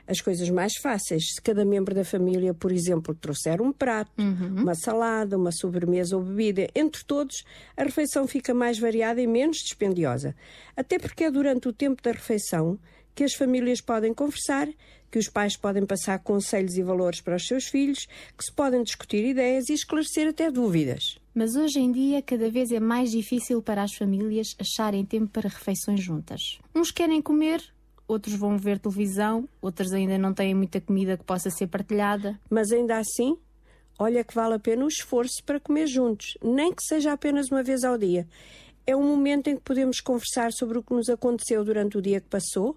as 0.10 0.19
coisas 0.19 0.49
mais 0.49 0.76
fáceis. 0.76 1.36
Se 1.36 1.41
cada 1.41 1.64
membro 1.64 1.94
da 1.94 2.03
família, 2.03 2.52
por 2.52 2.72
exemplo, 2.72 3.14
trouxer 3.14 3.61
um 3.61 3.72
prato, 3.72 4.11
uma 4.57 4.73
salada, 4.73 5.38
uma 5.38 5.52
sobremesa 5.52 6.18
ou 6.18 6.23
bebida, 6.23 6.68
entre 6.76 7.03
todos, 7.06 7.44
a 7.77 7.84
refeição 7.84 8.27
fica 8.27 8.52
mais 8.52 8.80
variada 8.80 9.22
e 9.22 9.27
menos 9.27 9.57
dispendiosa. 9.57 10.36
Até 10.76 10.98
porque 10.98 11.26
é 11.26 11.31
durante 11.31 11.68
o 11.68 11.73
tempo 11.73 12.02
da 12.02 12.11
refeição 12.11 12.80
que 13.14 13.23
as 13.23 13.34
famílias 13.34 13.81
podem 13.81 14.14
conversar, 14.14 14.68
que 15.11 15.19
os 15.19 15.27
pais 15.27 15.56
podem 15.56 15.86
passar 15.86 16.19
conselhos 16.19 16.77
e 16.77 16.81
valores 16.81 17.22
para 17.22 17.36
os 17.36 17.45
seus 17.45 17.68
filhos, 17.68 18.07
que 18.38 18.44
se 18.44 18.52
podem 18.52 18.81
discutir 18.81 19.23
ideias 19.26 19.69
e 19.69 19.73
esclarecer 19.73 20.27
até 20.27 20.49
dúvidas. 20.49 21.19
Mas 21.36 21.56
hoje 21.56 21.80
em 21.80 21.91
dia, 21.91 22.22
cada 22.22 22.49
vez 22.49 22.72
é 22.72 22.80
mais 22.80 23.11
difícil 23.11 23.61
para 23.61 23.84
as 23.84 23.94
famílias 23.94 24.56
acharem 24.57 25.06
tempo 25.06 25.27
para 25.27 25.49
refeições 25.49 26.02
juntas. 26.02 26.60
Uns 26.73 26.91
querem 26.91 27.22
comer, 27.22 27.61
outros 28.10 28.34
vão 28.36 28.57
ver 28.57 28.80
televisão, 28.80 29.48
outros 29.61 29.94
ainda 29.94 30.18
não 30.18 30.34
têm 30.34 30.56
muita 30.56 30.81
comida 30.81 31.15
que 31.15 31.23
possa 31.23 31.52
ser 31.52 31.68
partilhada. 31.68 32.40
Mas 32.49 32.72
ainda 32.72 32.98
assim, 32.98 33.38
olha 33.99 34.23
que 34.23 34.34
vale 34.34 34.56
a 34.56 34.60
pena 34.60 34.84
o 34.84 34.88
esforço 34.88 35.44
para 35.45 35.60
comer 35.60 35.86
juntos, 35.86 36.36
nem 36.44 36.73
que 36.73 36.84
seja 36.84 37.14
apenas 37.14 37.49
uma 37.52 37.61
vez 37.61 37.84
ao 37.84 37.98
dia. 37.98 38.27
É 38.88 38.95
um 38.95 39.03
momento 39.03 39.48
em 39.48 39.56
que 39.56 39.61
podemos 39.61 40.02
conversar 40.02 40.52
sobre 40.52 40.80
o 40.80 40.84
que 40.84 40.94
nos 40.94 41.07
aconteceu 41.07 41.64
durante 41.64 41.99
o 41.99 42.02
dia 42.02 42.19
que 42.19 42.27
passou 42.27 42.76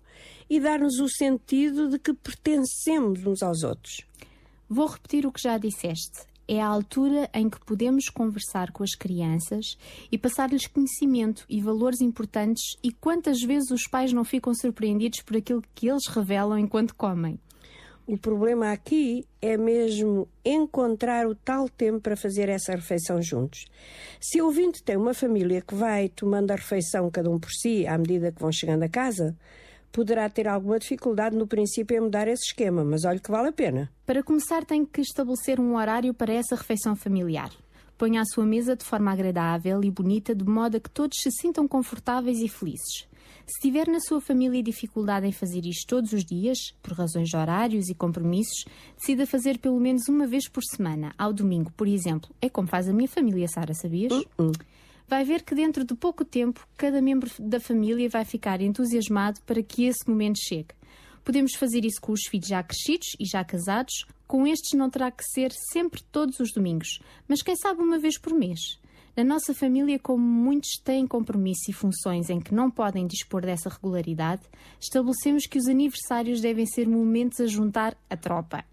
e 0.50 0.60
dar-nos 0.60 1.00
o 1.00 1.08
sentido 1.08 1.88
de 1.88 1.98
que 1.98 2.12
pertencemos 2.12 3.24
uns 3.26 3.42
aos 3.42 3.62
outros. 3.62 4.04
Vou 4.68 4.86
repetir 4.86 5.24
o 5.24 5.32
que 5.32 5.40
já 5.42 5.56
disseste. 5.56 6.31
É 6.48 6.60
a 6.60 6.66
altura 6.66 7.30
em 7.32 7.48
que 7.48 7.58
podemos 7.64 8.08
conversar 8.08 8.72
com 8.72 8.82
as 8.82 8.94
crianças 8.94 9.76
e 10.10 10.18
passar-lhes 10.18 10.66
conhecimento 10.66 11.44
e 11.48 11.60
valores 11.60 12.00
importantes 12.00 12.76
e 12.82 12.92
quantas 12.92 13.40
vezes 13.40 13.70
os 13.70 13.86
pais 13.88 14.12
não 14.12 14.24
ficam 14.24 14.52
surpreendidos 14.54 15.22
por 15.22 15.36
aquilo 15.36 15.62
que 15.74 15.88
eles 15.88 16.06
revelam 16.08 16.58
enquanto 16.58 16.94
comem. 16.94 17.38
O 18.04 18.18
problema 18.18 18.72
aqui 18.72 19.24
é 19.40 19.56
mesmo 19.56 20.28
encontrar 20.44 21.26
o 21.28 21.36
tal 21.36 21.68
tempo 21.68 22.00
para 22.00 22.16
fazer 22.16 22.48
essa 22.48 22.72
refeição 22.72 23.22
juntos. 23.22 23.64
Se 24.20 24.42
o 24.42 24.46
ouvinte 24.46 24.82
tem 24.82 24.96
uma 24.96 25.14
família 25.14 25.62
que 25.62 25.74
vai 25.74 26.08
tomando 26.08 26.50
a 26.50 26.56
refeição 26.56 27.08
cada 27.10 27.30
um 27.30 27.38
por 27.38 27.50
si 27.50 27.86
à 27.86 27.96
medida 27.96 28.32
que 28.32 28.40
vão 28.40 28.50
chegando 28.50 28.82
a 28.82 28.88
casa, 28.88 29.36
poderá 29.92 30.28
ter 30.28 30.48
alguma 30.48 30.78
dificuldade 30.78 31.36
no 31.36 31.46
princípio 31.46 31.96
em 31.96 32.00
mudar 32.00 32.26
esse 32.26 32.46
esquema, 32.46 32.82
mas 32.82 33.04
olha 33.04 33.20
que 33.20 33.30
vale 33.30 33.48
a 33.48 33.52
pena. 33.52 33.92
Para 34.06 34.22
começar, 34.22 34.64
tem 34.64 34.84
que 34.84 35.02
estabelecer 35.02 35.60
um 35.60 35.76
horário 35.76 36.14
para 36.14 36.32
essa 36.32 36.56
refeição 36.56 36.96
familiar. 36.96 37.52
Ponha 37.98 38.22
a 38.22 38.24
sua 38.24 38.44
mesa 38.44 38.74
de 38.74 38.84
forma 38.84 39.12
agradável 39.12 39.84
e 39.84 39.90
bonita, 39.90 40.34
de 40.34 40.44
modo 40.44 40.78
a 40.78 40.80
que 40.80 40.90
todos 40.90 41.18
se 41.20 41.30
sintam 41.30 41.68
confortáveis 41.68 42.40
e 42.40 42.48
felizes. 42.48 43.06
Se 43.46 43.60
tiver 43.60 43.86
na 43.86 44.00
sua 44.00 44.20
família 44.20 44.62
dificuldade 44.62 45.26
em 45.26 45.32
fazer 45.32 45.66
isto 45.66 45.86
todos 45.86 46.12
os 46.12 46.24
dias, 46.24 46.58
por 46.82 46.94
razões 46.94 47.28
de 47.28 47.36
horários 47.36 47.88
e 47.88 47.94
compromissos, 47.94 48.64
decida 48.98 49.26
fazer 49.26 49.58
pelo 49.58 49.78
menos 49.78 50.08
uma 50.08 50.26
vez 50.26 50.48
por 50.48 50.62
semana, 50.62 51.12
ao 51.18 51.32
domingo, 51.32 51.70
por 51.76 51.86
exemplo. 51.86 52.30
É 52.40 52.48
como 52.48 52.68
faz 52.68 52.88
a 52.88 52.92
minha 52.92 53.08
família, 53.08 53.46
Sara, 53.48 53.74
sabias? 53.74 54.12
Vai 55.12 55.24
ver 55.24 55.42
que 55.42 55.54
dentro 55.54 55.84
de 55.84 55.94
pouco 55.94 56.24
tempo, 56.24 56.66
cada 56.74 57.02
membro 57.02 57.30
da 57.38 57.60
família 57.60 58.08
vai 58.08 58.24
ficar 58.24 58.62
entusiasmado 58.62 59.42
para 59.42 59.62
que 59.62 59.84
esse 59.84 60.08
momento 60.08 60.38
chegue. 60.42 60.70
Podemos 61.22 61.52
fazer 61.54 61.84
isso 61.84 62.00
com 62.00 62.12
os 62.12 62.22
filhos 62.30 62.48
já 62.48 62.62
crescidos 62.62 63.08
e 63.20 63.26
já 63.26 63.44
casados. 63.44 64.06
Com 64.26 64.46
estes 64.46 64.72
não 64.72 64.88
terá 64.88 65.10
que 65.10 65.22
ser 65.22 65.52
sempre 65.70 66.02
todos 66.10 66.40
os 66.40 66.50
domingos, 66.54 66.98
mas 67.28 67.42
quem 67.42 67.54
sabe 67.54 67.82
uma 67.82 67.98
vez 67.98 68.18
por 68.18 68.32
mês. 68.32 68.80
Na 69.14 69.22
nossa 69.22 69.52
família, 69.52 69.98
como 69.98 70.24
muitos 70.26 70.80
têm 70.82 71.06
compromissos 71.06 71.68
e 71.68 71.74
funções 71.74 72.30
em 72.30 72.40
que 72.40 72.54
não 72.54 72.70
podem 72.70 73.06
dispor 73.06 73.42
dessa 73.42 73.68
regularidade, 73.68 74.44
estabelecemos 74.80 75.44
que 75.44 75.58
os 75.58 75.66
aniversários 75.66 76.40
devem 76.40 76.64
ser 76.64 76.88
momentos 76.88 77.38
a 77.38 77.46
juntar 77.46 77.94
a 78.08 78.16
tropa. 78.16 78.64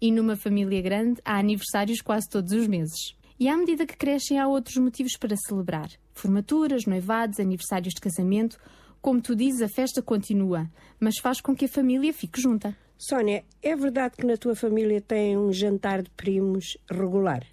E 0.00 0.12
numa 0.12 0.36
família 0.36 0.80
grande, 0.80 1.20
há 1.24 1.40
aniversários 1.40 2.00
quase 2.00 2.28
todos 2.30 2.52
os 2.52 2.68
meses. 2.68 3.17
E 3.38 3.48
à 3.48 3.56
medida 3.56 3.86
que 3.86 3.96
crescem, 3.96 4.38
há 4.38 4.48
outros 4.48 4.76
motivos 4.76 5.16
para 5.16 5.36
celebrar: 5.36 5.90
formaturas, 6.12 6.86
noivados, 6.86 7.38
aniversários 7.38 7.94
de 7.94 8.00
casamento. 8.00 8.58
Como 9.00 9.20
tu 9.20 9.36
dizes, 9.36 9.62
a 9.62 9.68
festa 9.68 10.02
continua, 10.02 10.68
mas 10.98 11.18
faz 11.18 11.40
com 11.40 11.54
que 11.54 11.66
a 11.66 11.68
família 11.68 12.12
fique 12.12 12.40
junta. 12.40 12.76
Sónia, 12.98 13.44
é 13.62 13.76
verdade 13.76 14.16
que 14.16 14.26
na 14.26 14.36
tua 14.36 14.56
família 14.56 15.00
tem 15.00 15.38
um 15.38 15.52
jantar 15.52 16.02
de 16.02 16.10
primos 16.10 16.76
regular? 16.90 17.46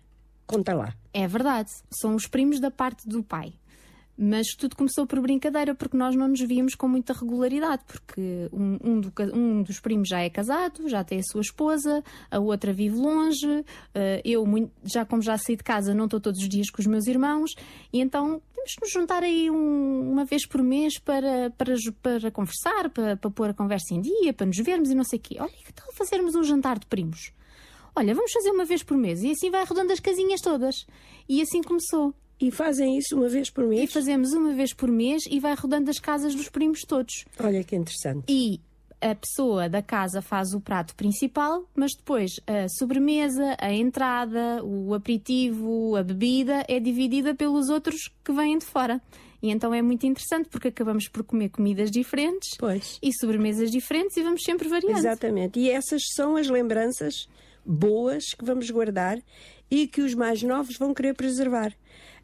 Conta 0.47 0.73
lá. 0.73 0.95
É 1.13 1.27
verdade, 1.27 1.69
são 1.91 2.15
os 2.15 2.25
primos 2.25 2.59
da 2.59 2.71
parte 2.71 3.07
do 3.07 3.23
pai. 3.23 3.53
Mas 4.17 4.47
tudo 4.57 4.77
começou 4.77 5.05
por 5.05 5.19
brincadeira, 5.19 5.75
porque 5.75 5.97
nós 5.97 6.15
não 6.15 6.29
nos 6.29 6.39
víamos 6.39 6.73
com 6.73 6.87
muita 6.87 7.11
regularidade, 7.11 7.83
porque 7.85 8.49
um, 8.53 8.77
um, 8.81 8.99
do 9.01 9.11
um 9.33 9.61
dos 9.61 9.79
primos 9.81 10.07
já 10.07 10.21
é 10.21 10.29
casado, 10.29 10.87
já 10.87 11.03
tem 11.03 11.19
a 11.19 11.23
sua 11.23 11.41
esposa, 11.41 12.01
a 12.31 12.39
outra 12.39 12.71
vive 12.71 12.95
longe, 12.95 13.65
eh, 13.93 14.21
eu, 14.23 14.45
mui- 14.45 14.71
já 14.85 15.03
como 15.05 15.21
já 15.21 15.37
saí 15.37 15.57
de 15.57 15.63
casa, 15.63 15.93
não 15.93 16.05
estou 16.05 16.21
todos 16.21 16.39
os 16.41 16.47
dias 16.47 16.69
com 16.69 16.79
os 16.81 16.87
meus 16.87 17.07
irmãos, 17.07 17.51
e 17.91 17.99
então 17.99 18.41
temos 18.53 18.73
que 18.73 18.81
nos 18.85 18.91
juntar 18.91 19.21
aí 19.21 19.51
um- 19.51 20.09
uma 20.13 20.23
vez 20.23 20.47
por 20.47 20.63
mês 20.63 20.97
para, 20.97 21.49
para, 21.57 21.73
para 22.01 22.31
conversar, 22.31 22.89
para, 22.91 23.17
para 23.17 23.29
pôr 23.31 23.49
a 23.49 23.53
conversa 23.53 23.93
em 23.93 23.99
dia, 23.99 24.31
para 24.33 24.45
nos 24.45 24.57
vermos 24.57 24.89
e 24.91 24.95
não 24.95 25.03
sei 25.03 25.19
o 25.19 25.21
quê. 25.21 25.35
Olha, 25.41 25.51
que 25.51 25.73
tal 25.73 25.91
fazermos 25.93 26.35
um 26.35 26.43
jantar 26.43 26.79
de 26.79 26.85
primos? 26.85 27.33
Olha, 27.93 28.15
vamos 28.15 28.31
fazer 28.31 28.51
uma 28.51 28.63
vez 28.65 28.81
por 28.81 28.97
mês 28.97 29.23
e 29.23 29.31
assim 29.31 29.49
vai 29.51 29.61
arredondando 29.61 29.91
as 29.93 29.99
casinhas 29.99 30.39
todas. 30.41 30.85
E 31.27 31.41
assim 31.41 31.61
começou. 31.61 32.13
E 32.39 32.51
fazem 32.51 32.97
isso 32.97 33.15
uma 33.15 33.29
vez 33.29 33.49
por 33.49 33.65
mês? 33.65 33.89
E 33.89 33.93
fazemos 33.93 34.33
uma 34.33 34.53
vez 34.53 34.73
por 34.73 34.89
mês 34.89 35.23
e 35.29 35.39
vai 35.39 35.55
rodando 35.55 35.89
as 35.89 35.99
casas 35.99 36.35
dos 36.35 36.49
primos 36.49 36.81
todos. 36.81 37.25
Olha 37.39 37.63
que 37.63 37.75
interessante. 37.75 38.25
E 38.27 38.59
a 38.99 39.15
pessoa 39.15 39.69
da 39.69 39.81
casa 39.81 40.21
faz 40.21 40.53
o 40.53 40.59
prato 40.59 40.95
principal, 40.95 41.69
mas 41.75 41.91
depois 41.95 42.31
a 42.47 42.67
sobremesa, 42.69 43.55
a 43.59 43.71
entrada, 43.71 44.63
o 44.63 44.93
aperitivo, 44.93 45.95
a 45.95 46.03
bebida 46.03 46.65
é 46.67 46.79
dividida 46.79 47.35
pelos 47.35 47.69
outros 47.69 48.09
que 48.23 48.31
vêm 48.31 48.57
de 48.57 48.65
fora. 48.65 49.01
E 49.41 49.51
então 49.51 49.73
é 49.73 49.81
muito 49.81 50.05
interessante 50.05 50.49
porque 50.49 50.69
acabamos 50.69 51.07
por 51.07 51.23
comer 51.23 51.49
comidas 51.49 51.91
diferentes 51.91 52.49
e 53.01 53.13
sobremesas 53.13 53.69
diferentes 53.69 54.17
e 54.17 54.23
vamos 54.23 54.41
sempre 54.43 54.67
variando. 54.67 54.97
Exatamente. 54.97 55.59
E 55.59 55.69
essas 55.69 56.01
são 56.15 56.35
as 56.35 56.49
lembranças 56.49 57.27
boas 57.63 58.23
que 58.37 58.43
vamos 58.43 58.69
guardar 58.71 59.19
e 59.69 59.87
que 59.87 60.01
os 60.01 60.15
mais 60.15 60.41
novos 60.41 60.77
vão 60.77 60.93
querer 60.93 61.13
preservar. 61.13 61.71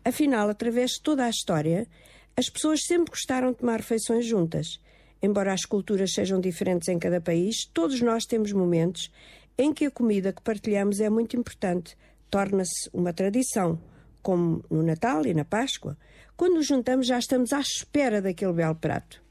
Afinal, 0.03 0.49
através 0.49 0.91
de 0.91 1.02
toda 1.02 1.26
a 1.26 1.30
história, 1.30 1.88
as 2.36 2.49
pessoas 2.49 2.82
sempre 2.86 3.11
gostaram 3.11 3.52
de 3.52 3.60
tomar 3.60 3.78
refeições 3.78 4.26
juntas. 4.26 4.80
Embora 5.22 5.53
as 5.53 5.65
culturas 5.65 6.14
sejam 6.14 6.40
diferentes 6.40 6.88
em 6.88 6.98
cada 6.98 7.22
país, 7.22 7.65
todos 7.72 8.02
nós 8.02 8.26
temos 8.26 8.52
momentos 8.52 9.11
em 9.57 9.72
que 9.73 9.86
a 9.86 9.91
comida 9.91 10.34
que 10.34 10.41
partilhamos 10.41 10.99
é 10.99 11.10
muito 11.10 11.38
importante, 11.38 11.95
torna-se 12.30 12.90
uma 12.91 13.14
tradição, 13.14 13.80
como 14.23 14.64
no 14.69 14.82
Natal 14.82 15.26
e 15.26 15.34
na 15.34 15.45
Páscoa. 15.45 15.95
Quando 16.36 16.56
nos 16.56 16.65
juntamos, 16.65 17.06
já 17.06 17.19
estamos 17.19 17.53
à 17.53 17.60
espera 17.60 18.22
daquele 18.22 18.53
belo 18.53 18.76
prato. 18.76 19.22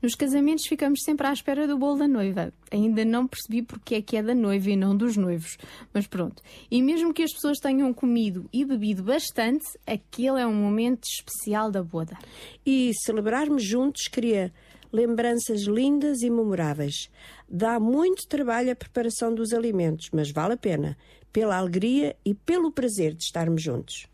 Nos 0.00 0.14
casamentos 0.14 0.66
ficamos 0.66 1.00
sempre 1.02 1.26
à 1.26 1.32
espera 1.32 1.66
do 1.66 1.76
bolo 1.76 1.98
da 1.98 2.06
noiva. 2.06 2.52
Ainda 2.70 3.04
não 3.04 3.26
percebi 3.26 3.62
porque 3.62 3.96
é 3.96 4.02
que 4.02 4.16
é 4.16 4.22
da 4.22 4.34
noiva 4.34 4.70
e 4.70 4.76
não 4.76 4.96
dos 4.96 5.16
noivos. 5.16 5.58
Mas 5.92 6.06
pronto. 6.06 6.40
E 6.70 6.80
mesmo 6.80 7.12
que 7.12 7.24
as 7.24 7.32
pessoas 7.32 7.58
tenham 7.58 7.92
comido 7.92 8.48
e 8.52 8.64
bebido 8.64 9.02
bastante, 9.02 9.66
aquele 9.84 10.40
é 10.40 10.46
um 10.46 10.54
momento 10.54 11.04
especial 11.04 11.70
da 11.70 11.82
boda. 11.82 12.16
E 12.64 12.92
celebrarmos 13.04 13.64
juntos 13.64 14.02
cria 14.08 14.52
lembranças 14.92 15.62
lindas 15.62 16.22
e 16.22 16.30
memoráveis. 16.30 17.10
Dá 17.48 17.80
muito 17.80 18.28
trabalho 18.28 18.70
a 18.70 18.76
preparação 18.76 19.34
dos 19.34 19.52
alimentos, 19.52 20.10
mas 20.12 20.30
vale 20.30 20.54
a 20.54 20.56
pena, 20.56 20.96
pela 21.32 21.56
alegria 21.56 22.16
e 22.24 22.34
pelo 22.34 22.70
prazer 22.70 23.14
de 23.14 23.24
estarmos 23.24 23.62
juntos. 23.62 24.06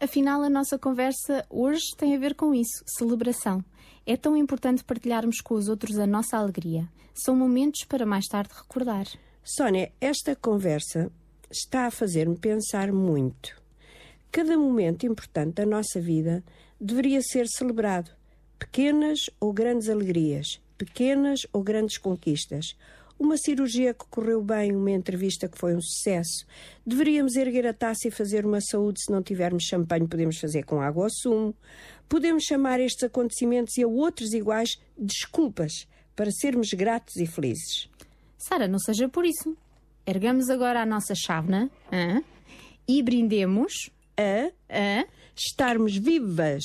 Afinal, 0.00 0.42
a 0.42 0.50
nossa 0.50 0.78
conversa 0.78 1.46
hoje 1.48 1.84
tem 1.96 2.14
a 2.14 2.18
ver 2.18 2.34
com 2.34 2.52
isso 2.52 2.84
celebração. 2.98 3.64
É 4.06 4.16
tão 4.16 4.36
importante 4.36 4.84
partilharmos 4.84 5.40
com 5.40 5.54
os 5.54 5.68
outros 5.68 5.98
a 5.98 6.06
nossa 6.06 6.36
alegria. 6.36 6.88
São 7.14 7.34
momentos 7.34 7.84
para 7.84 8.04
mais 8.04 8.26
tarde 8.26 8.52
recordar. 8.54 9.06
Sónia, 9.42 9.92
esta 10.00 10.36
conversa 10.36 11.10
está 11.50 11.86
a 11.86 11.90
fazer-me 11.90 12.36
pensar 12.36 12.92
muito. 12.92 13.62
Cada 14.30 14.58
momento 14.58 15.06
importante 15.06 15.54
da 15.54 15.66
nossa 15.66 16.00
vida 16.00 16.42
deveria 16.80 17.22
ser 17.22 17.46
celebrado. 17.46 18.10
Pequenas 18.58 19.20
ou 19.40 19.52
grandes 19.52 19.88
alegrias, 19.88 20.60
pequenas 20.76 21.40
ou 21.52 21.62
grandes 21.62 21.96
conquistas. 21.96 22.76
Uma 23.18 23.36
cirurgia 23.36 23.94
que 23.94 24.04
correu 24.10 24.42
bem, 24.42 24.74
uma 24.74 24.90
entrevista 24.90 25.48
que 25.48 25.58
foi 25.58 25.74
um 25.74 25.80
sucesso. 25.80 26.44
Deveríamos 26.86 27.36
erguer 27.36 27.66
a 27.66 27.72
taça 27.72 28.08
e 28.08 28.10
fazer 28.10 28.44
uma 28.44 28.60
saúde. 28.60 29.00
Se 29.02 29.12
não 29.12 29.22
tivermos 29.22 29.64
champanhe, 29.64 30.08
podemos 30.08 30.38
fazer 30.38 30.64
com 30.64 30.80
água 30.80 31.04
ou 31.04 31.10
sumo. 31.10 31.54
Podemos 32.08 32.44
chamar 32.44 32.80
estes 32.80 33.04
acontecimentos 33.04 33.76
e 33.76 33.82
a 33.82 33.88
outros 33.88 34.32
iguais 34.32 34.76
desculpas 34.96 35.86
para 36.14 36.30
sermos 36.30 36.68
gratos 36.72 37.16
e 37.16 37.26
felizes. 37.26 37.88
Sara, 38.36 38.68
não 38.68 38.78
seja 38.78 39.08
por 39.08 39.24
isso. 39.24 39.56
Ergamos 40.06 40.50
agora 40.50 40.82
a 40.82 40.86
nossa 40.86 41.14
chávena 41.14 41.70
e 42.86 43.02
brindemos 43.02 43.90
a, 44.18 44.50
a 44.68 45.06
estarmos 45.34 45.96
vivas, 45.96 46.64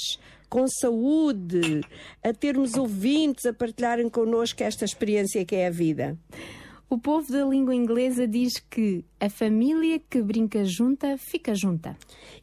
com 0.49 0.67
saúde, 0.67 1.81
a 2.23 2.33
termos 2.33 2.75
ouvintes 2.75 3.45
a 3.45 3.53
partilharem 3.53 4.09
connosco 4.09 4.63
esta 4.63 4.83
experiência 4.83 5.45
que 5.45 5.55
é 5.55 5.67
a 5.67 5.71
vida. 5.71 6.17
O 6.89 6.97
povo 6.97 7.31
da 7.31 7.45
língua 7.45 7.75
inglesa 7.75 8.27
diz 8.27 8.53
que 8.57 9.05
a 9.19 9.29
família 9.29 10.01
que 10.09 10.23
brinca 10.23 10.65
junta 10.65 11.19
fica 11.19 11.53
junta. 11.53 11.95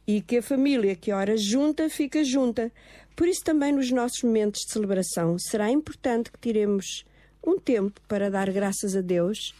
E 0.07 0.21
que 0.21 0.37
a 0.37 0.41
família 0.41 0.95
que 0.95 1.11
ora 1.11 1.35
junta 1.35 1.89
fica 1.89 2.23
junta. 2.23 2.71
Por 3.13 3.27
isso, 3.27 3.43
também 3.43 3.73
nos 3.73 3.91
nossos 3.91 4.23
momentos 4.23 4.61
de 4.61 4.71
celebração, 4.71 5.37
será 5.37 5.69
importante 5.69 6.31
que 6.31 6.39
tiremos 6.39 7.03
um 7.45 7.59
tempo 7.59 7.99
para 8.07 8.29
dar 8.29 8.49
graças 8.49 8.95
a 8.95 9.01
Deus 9.01 9.53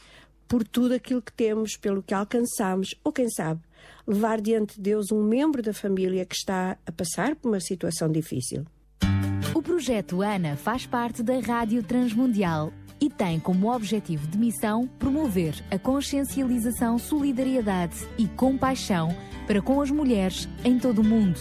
por 0.47 0.65
tudo 0.65 0.93
aquilo 0.93 1.21
que 1.21 1.33
temos, 1.33 1.75
pelo 1.75 2.01
que 2.01 2.13
alcançamos, 2.13 2.95
ou 3.03 3.11
quem 3.11 3.29
sabe, 3.29 3.59
levar 4.05 4.41
diante 4.41 4.75
de 4.75 4.81
Deus 4.81 5.11
um 5.11 5.23
membro 5.23 5.61
da 5.61 5.73
família 5.73 6.25
que 6.25 6.35
está 6.35 6.77
a 6.85 6.91
passar 6.91 7.35
por 7.35 7.49
uma 7.49 7.59
situação 7.59 8.11
difícil. 8.11 8.65
O 9.53 9.61
projeto 9.61 10.21
ANA 10.21 10.55
faz 10.55 10.85
parte 10.85 11.23
da 11.23 11.39
Rádio 11.39 11.81
Transmundial 11.83 12.71
e 12.99 13.09
tem 13.09 13.39
como 13.39 13.73
objetivo 13.73 14.27
de 14.27 14.37
missão 14.37 14.87
promover 14.99 15.55
a 15.71 15.77
consciencialização, 15.77 16.97
solidariedade 16.97 18.07
e 18.17 18.27
compaixão 18.27 19.09
para 19.45 19.61
com 19.61 19.81
as 19.81 19.91
mulheres 19.91 20.47
em 20.63 20.77
todo 20.77 20.99
o 20.99 21.03
mundo. 21.03 21.39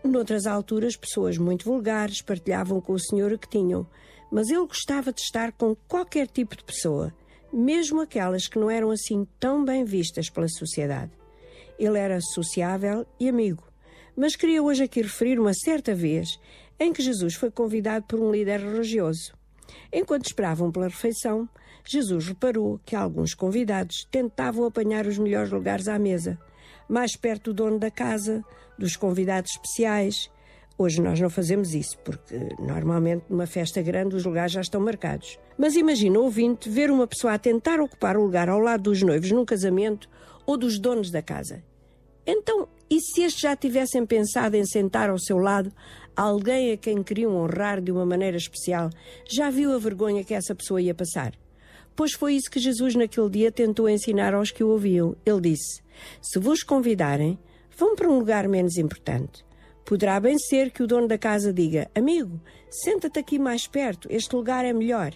Noutras 0.03 0.45
alturas, 0.45 0.95
pessoas 0.95 1.37
muito 1.37 1.65
vulgares 1.65 2.21
partilhavam 2.21 2.81
com 2.81 2.93
o 2.93 2.99
Senhor 2.99 3.31
o 3.31 3.39
que 3.39 3.49
tinham, 3.49 3.87
mas 4.31 4.49
ele 4.49 4.65
gostava 4.65 5.13
de 5.13 5.21
estar 5.21 5.51
com 5.53 5.75
qualquer 5.87 6.27
tipo 6.27 6.57
de 6.57 6.63
pessoa, 6.63 7.13
mesmo 7.53 8.01
aquelas 8.01 8.47
que 8.47 8.59
não 8.59 8.69
eram 8.69 8.91
assim 8.91 9.25
tão 9.39 9.63
bem 9.63 9.85
vistas 9.85 10.29
pela 10.29 10.47
sociedade. 10.47 11.11
Ele 11.79 11.97
era 11.97 12.19
sociável 12.19 13.05
e 13.19 13.29
amigo. 13.29 13.66
Mas 14.19 14.35
queria 14.35 14.63
hoje 14.63 14.83
aqui 14.83 14.99
referir 14.99 15.39
uma 15.39 15.53
certa 15.53 15.93
vez 15.93 16.39
em 16.79 16.91
que 16.91 17.03
Jesus 17.03 17.35
foi 17.35 17.51
convidado 17.51 18.03
por 18.07 18.19
um 18.19 18.31
líder 18.31 18.59
religioso. 18.59 19.31
Enquanto 19.93 20.25
esperavam 20.25 20.71
pela 20.71 20.87
refeição, 20.87 21.47
Jesus 21.85 22.29
reparou 22.29 22.79
que 22.83 22.95
alguns 22.95 23.35
convidados 23.35 24.07
tentavam 24.09 24.65
apanhar 24.65 25.05
os 25.05 25.19
melhores 25.19 25.51
lugares 25.51 25.87
à 25.87 25.99
mesa, 25.99 26.35
mais 26.89 27.15
perto 27.15 27.53
do 27.53 27.63
dono 27.63 27.77
da 27.77 27.91
casa, 27.91 28.43
dos 28.75 28.95
convidados 28.95 29.51
especiais. 29.51 30.31
Hoje 30.79 30.99
nós 30.99 31.19
não 31.19 31.29
fazemos 31.29 31.75
isso, 31.75 31.95
porque 31.99 32.39
normalmente 32.57 33.25
numa 33.29 33.45
festa 33.45 33.83
grande 33.83 34.15
os 34.15 34.25
lugares 34.25 34.51
já 34.51 34.61
estão 34.61 34.81
marcados. 34.81 35.37
Mas 35.59 35.75
imagina, 35.75 36.17
ouvinte, 36.17 36.67
ver 36.67 36.89
uma 36.89 37.05
pessoa 37.05 37.33
a 37.33 37.37
tentar 37.37 37.79
ocupar 37.79 38.17
o 38.17 38.23
lugar 38.23 38.49
ao 38.49 38.59
lado 38.59 38.81
dos 38.81 39.03
noivos 39.03 39.29
num 39.29 39.45
casamento 39.45 40.09
ou 40.43 40.57
dos 40.57 40.79
donos 40.79 41.11
da 41.11 41.21
casa. 41.21 41.63
Então, 42.27 42.67
e 42.89 42.99
se 42.99 43.21
estes 43.21 43.41
já 43.41 43.55
tivessem 43.55 44.05
pensado 44.05 44.57
em 44.57 44.65
sentar 44.65 45.09
ao 45.09 45.17
seu 45.17 45.37
lado 45.37 45.71
alguém 46.13 46.73
a 46.73 46.77
quem 46.77 47.01
queriam 47.01 47.37
honrar 47.37 47.81
de 47.81 47.89
uma 47.89 48.05
maneira 48.05 48.35
especial, 48.35 48.89
já 49.25 49.49
viu 49.49 49.73
a 49.73 49.77
vergonha 49.77 50.25
que 50.25 50.33
essa 50.33 50.53
pessoa 50.53 50.81
ia 50.81 50.93
passar? 50.93 51.33
Pois 51.95 52.11
foi 52.11 52.35
isso 52.35 52.51
que 52.51 52.59
Jesus 52.59 52.95
naquele 52.95 53.29
dia 53.29 53.51
tentou 53.51 53.89
ensinar 53.89 54.33
aos 54.33 54.51
que 54.51 54.63
o 54.63 54.67
ouviam. 54.67 55.15
Ele 55.25 55.41
disse: 55.41 55.81
Se 56.21 56.37
vos 56.37 56.63
convidarem, 56.63 57.39
vão 57.77 57.95
para 57.95 58.09
um 58.09 58.19
lugar 58.19 58.47
menos 58.47 58.77
importante. 58.77 59.45
Poderá 59.85 60.19
bem 60.19 60.37
ser 60.37 60.69
que 60.69 60.83
o 60.83 60.87
dono 60.87 61.07
da 61.07 61.17
casa 61.17 61.53
diga: 61.53 61.89
Amigo, 61.95 62.41
senta-te 62.69 63.19
aqui 63.19 63.39
mais 63.39 63.67
perto, 63.67 64.07
este 64.11 64.35
lugar 64.35 64.65
é 64.65 64.73
melhor. 64.73 65.13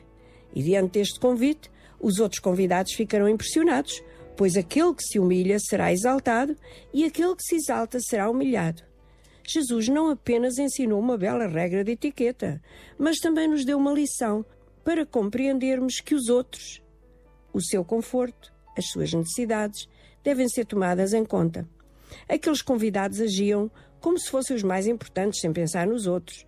E 0.56 0.64
diante 0.64 0.94
deste 0.94 1.20
convite, 1.20 1.70
os 2.00 2.20
outros 2.20 2.40
convidados 2.40 2.94
ficarão 2.94 3.28
impressionados, 3.28 4.02
pois 4.42 4.58
aquele 4.58 4.96
que 4.96 5.04
se 5.04 5.20
humilha 5.20 5.60
será 5.60 5.94
exaltado 5.94 6.56
e 6.92 7.06
aquele 7.06 7.36
que 7.36 7.44
se 7.44 7.58
exalta 7.58 8.00
será 8.00 8.28
humilhado. 8.28 8.82
Jesus 9.48 9.88
não 9.88 10.10
apenas 10.10 10.58
ensinou 10.58 11.00
uma 11.00 11.16
bela 11.16 11.46
regra 11.46 11.84
de 11.84 11.92
etiqueta, 11.92 12.60
mas 12.98 13.20
também 13.20 13.48
nos 13.48 13.64
deu 13.64 13.78
uma 13.78 13.94
lição 13.94 14.44
para 14.84 15.06
compreendermos 15.06 16.00
que 16.00 16.16
os 16.16 16.28
outros, 16.28 16.82
o 17.54 17.62
seu 17.62 17.86
conforto, 17.86 18.52
as 18.76 18.88
suas 18.88 19.14
necessidades, 19.14 19.88
devem 20.24 20.50
ser 20.50 20.66
tomadas 20.66 21.14
em 21.14 21.24
conta. 21.24 21.70
Aqueles 22.28 22.64
convidados 22.64 23.22
agiam 23.22 23.70
como 24.00 24.18
se 24.18 24.28
fossem 24.28 24.56
os 24.56 24.64
mais 24.64 24.88
importantes, 24.88 25.40
sem 25.40 25.54
pensar 25.54 25.86
nos 25.86 26.08
outros. 26.08 26.48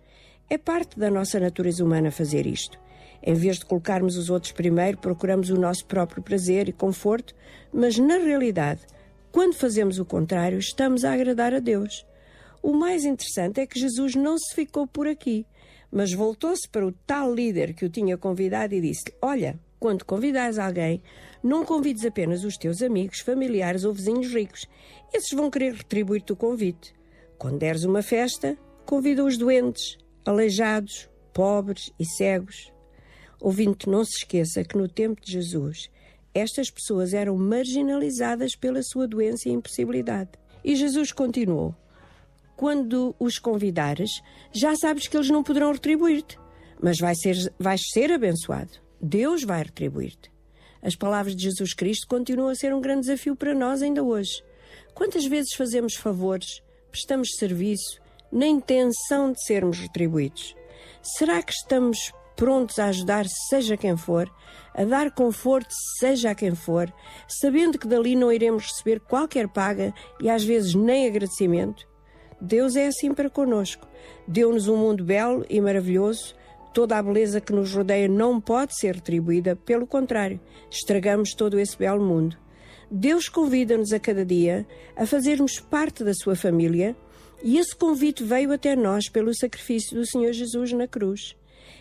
É 0.50 0.58
parte 0.58 0.98
da 0.98 1.12
nossa 1.12 1.38
natureza 1.38 1.84
humana 1.84 2.10
fazer 2.10 2.44
isto. 2.44 2.76
Em 3.26 3.32
vez 3.32 3.58
de 3.58 3.64
colocarmos 3.64 4.18
os 4.18 4.28
outros 4.28 4.52
primeiro, 4.52 4.98
procuramos 4.98 5.48
o 5.48 5.58
nosso 5.58 5.86
próprio 5.86 6.22
prazer 6.22 6.68
e 6.68 6.72
conforto, 6.72 7.34
mas 7.72 7.98
na 7.98 8.18
realidade, 8.18 8.82
quando 9.32 9.54
fazemos 9.54 9.98
o 9.98 10.04
contrário, 10.04 10.58
estamos 10.58 11.06
a 11.06 11.14
agradar 11.14 11.54
a 11.54 11.58
Deus. 11.58 12.06
O 12.62 12.74
mais 12.74 13.06
interessante 13.06 13.60
é 13.60 13.66
que 13.66 13.80
Jesus 13.80 14.14
não 14.14 14.36
se 14.36 14.54
ficou 14.54 14.86
por 14.86 15.06
aqui, 15.06 15.46
mas 15.90 16.12
voltou-se 16.12 16.68
para 16.68 16.86
o 16.86 16.92
tal 17.06 17.34
líder 17.34 17.72
que 17.72 17.86
o 17.86 17.88
tinha 17.88 18.18
convidado 18.18 18.74
e 18.74 18.80
disse: 18.82 19.04
Olha, 19.22 19.58
quando 19.80 20.04
convidares 20.04 20.58
alguém, 20.58 21.02
não 21.42 21.64
convides 21.64 22.04
apenas 22.04 22.44
os 22.44 22.58
teus 22.58 22.82
amigos, 22.82 23.20
familiares 23.20 23.84
ou 23.84 23.94
vizinhos 23.94 24.32
ricos. 24.34 24.66
Esses 25.12 25.32
vão 25.32 25.50
querer 25.50 25.72
retribuir-te 25.72 26.32
o 26.32 26.36
convite. 26.36 26.94
Quando 27.38 27.58
deres 27.58 27.84
uma 27.84 28.02
festa, 28.02 28.58
convida 28.84 29.24
os 29.24 29.38
doentes, 29.38 29.96
aleijados, 30.26 31.08
pobres 31.32 31.90
e 31.98 32.04
cegos. 32.04 32.73
Ouvinte, 33.44 33.90
não 33.90 34.02
se 34.06 34.20
esqueça 34.20 34.64
que 34.64 34.74
no 34.74 34.88
tempo 34.88 35.20
de 35.20 35.30
Jesus, 35.30 35.90
estas 36.32 36.70
pessoas 36.70 37.12
eram 37.12 37.36
marginalizadas 37.36 38.56
pela 38.56 38.82
sua 38.82 39.06
doença 39.06 39.50
e 39.50 39.52
impossibilidade. 39.52 40.30
E 40.64 40.74
Jesus 40.74 41.12
continuou: 41.12 41.76
Quando 42.56 43.14
os 43.20 43.38
convidares, 43.38 44.08
já 44.50 44.74
sabes 44.74 45.06
que 45.06 45.14
eles 45.14 45.28
não 45.28 45.42
poderão 45.42 45.72
retribuir-te, 45.72 46.38
mas 46.80 46.98
vais 46.98 47.20
ser, 47.20 47.36
vais 47.58 47.82
ser 47.92 48.10
abençoado. 48.12 48.80
Deus 48.98 49.44
vai 49.44 49.62
retribuir-te. 49.62 50.32
As 50.80 50.96
palavras 50.96 51.36
de 51.36 51.42
Jesus 51.42 51.74
Cristo 51.74 52.08
continuam 52.08 52.48
a 52.48 52.54
ser 52.54 52.74
um 52.74 52.80
grande 52.80 53.02
desafio 53.02 53.36
para 53.36 53.54
nós 53.54 53.82
ainda 53.82 54.02
hoje. 54.02 54.42
Quantas 54.94 55.26
vezes 55.26 55.52
fazemos 55.54 55.96
favores, 55.96 56.62
prestamos 56.90 57.28
serviço, 57.38 58.00
na 58.32 58.46
intenção 58.46 59.32
de 59.32 59.44
sermos 59.44 59.78
retribuídos? 59.78 60.56
Será 61.02 61.42
que 61.42 61.52
estamos 61.52 62.10
prontos 62.36 62.78
a 62.78 62.86
ajudar 62.86 63.26
seja 63.48 63.76
quem 63.76 63.96
for, 63.96 64.30
a 64.74 64.84
dar 64.84 65.10
conforto 65.10 65.72
seja 65.98 66.30
a 66.30 66.34
quem 66.34 66.54
for, 66.54 66.92
sabendo 67.28 67.78
que 67.78 67.86
dali 67.86 68.16
não 68.16 68.32
iremos 68.32 68.64
receber 68.64 69.00
qualquer 69.00 69.48
paga 69.48 69.94
e 70.20 70.28
às 70.28 70.44
vezes 70.44 70.74
nem 70.74 71.06
agradecimento? 71.06 71.86
Deus 72.40 72.76
é 72.76 72.86
assim 72.86 73.14
para 73.14 73.30
conosco. 73.30 73.86
Deu-nos 74.26 74.68
um 74.68 74.76
mundo 74.76 75.04
belo 75.04 75.46
e 75.48 75.60
maravilhoso. 75.60 76.34
Toda 76.72 76.98
a 76.98 77.02
beleza 77.02 77.40
que 77.40 77.52
nos 77.52 77.72
rodeia 77.72 78.08
não 78.08 78.40
pode 78.40 78.76
ser 78.76 78.96
retribuída, 78.96 79.54
pelo 79.54 79.86
contrário, 79.86 80.40
estragamos 80.70 81.32
todo 81.34 81.58
esse 81.58 81.78
belo 81.78 82.04
mundo. 82.04 82.36
Deus 82.90 83.28
convida-nos 83.28 83.92
a 83.92 84.00
cada 84.00 84.24
dia 84.24 84.66
a 84.96 85.06
fazermos 85.06 85.58
parte 85.58 86.04
da 86.04 86.12
sua 86.12 86.36
família 86.36 86.96
e 87.42 87.58
esse 87.58 87.74
convite 87.74 88.22
veio 88.22 88.52
até 88.52 88.74
nós 88.74 89.08
pelo 89.08 89.34
sacrifício 89.34 89.96
do 89.96 90.06
Senhor 90.06 90.32
Jesus 90.32 90.72
na 90.72 90.86
cruz. 90.86 91.36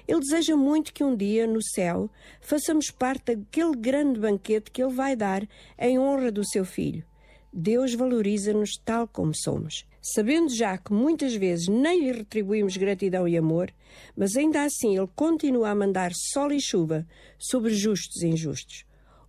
Ele 0.08 0.20
deseja 0.20 0.56
muito 0.56 0.94
que 0.94 1.04
um 1.04 1.16
dia, 1.16 1.48
no 1.48 1.62
céu, 1.62 2.10
façamos 2.42 2.92
parte 2.92 3.36
daquele 3.36 3.76
grande 3.76 4.20
banquete 4.20 4.72
que 4.72 4.84
Ele 4.84 4.94
vai 4.94 5.16
dar 5.16 5.48
em 5.78 5.98
honra 5.98 6.32
do 6.32 6.46
seu 6.46 6.66
Filho. 6.66 7.04
Deus 7.52 7.94
valoriza-nos 7.94 8.78
tal 8.84 9.08
como 9.08 9.34
somos. 9.36 9.86
Sabendo 10.02 10.54
já 10.54 10.78
que 10.78 10.92
muitas 10.92 11.34
vezes 11.36 11.68
nem 11.68 12.02
lhe 12.02 12.12
retribuímos 12.12 12.76
gratidão 12.76 13.28
e 13.28 13.38
amor, 13.38 13.72
mas 14.18 14.36
ainda 14.36 14.64
assim 14.64 14.98
Ele 14.98 15.08
continua 15.16 15.70
a 15.70 15.76
mandar 15.76 16.12
sol 16.14 16.52
e 16.52 16.60
chuva 16.60 17.08
sobre 17.40 17.74
justos 17.74 18.22
e 18.22 18.28
injustos. 18.28 18.86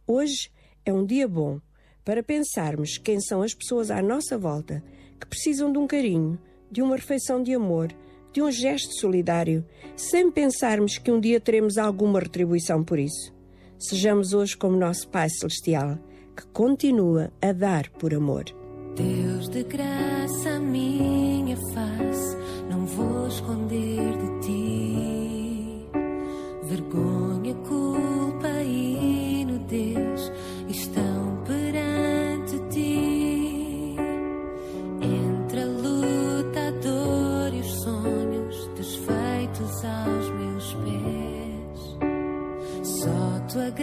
Hoje 0.07 0.51
é 0.85 0.93
um 0.93 1.05
dia 1.05 1.29
bom 1.29 1.61
para 2.05 2.23
pensarmos 2.23 2.99
quem 2.99 3.21
são 3.21 3.43
as 3.43 3.55
pessoas 3.55 3.91
à 3.91 4.03
nossa 4.03 4.37
volta 4.37 4.83
que 5.21 5.27
precisam 5.27 5.73
de 5.73 5.79
um 5.79 5.87
carinho, 5.87 6.39
de 6.71 6.83
uma 6.83 6.97
refeição 6.97 7.43
de 7.43 7.55
amor, 7.55 7.95
de 8.35 8.43
um 8.43 8.51
gesto 8.51 8.93
solidário, 8.95 9.65
sem 9.97 10.29
pensarmos 10.29 10.99
que 10.99 11.11
um 11.11 11.21
dia 11.21 11.39
teremos 11.39 11.79
alguma 11.79 12.19
retribuição 12.19 12.83
por 12.83 12.99
isso. 12.99 13.33
Sejamos 13.79 14.33
hoje 14.33 14.57
como 14.57 14.77
nosso 14.77 15.09
Pai 15.09 15.29
Celestial, 15.31 15.97
que 16.37 16.45
continua 16.49 17.33
a 17.41 17.53
dar 17.53 17.89
por 17.91 18.13
amor. 18.13 18.45
Deus 18.97 19.49
de 19.49 19.63
graça, 19.63 20.59
minha 20.59 21.57
face, 21.73 22.37
não 22.69 22.85
vou 22.85 23.29
esconder 23.29 24.19
de 24.19 24.41
ti. 24.47 25.87
Vergonha, 26.65 27.24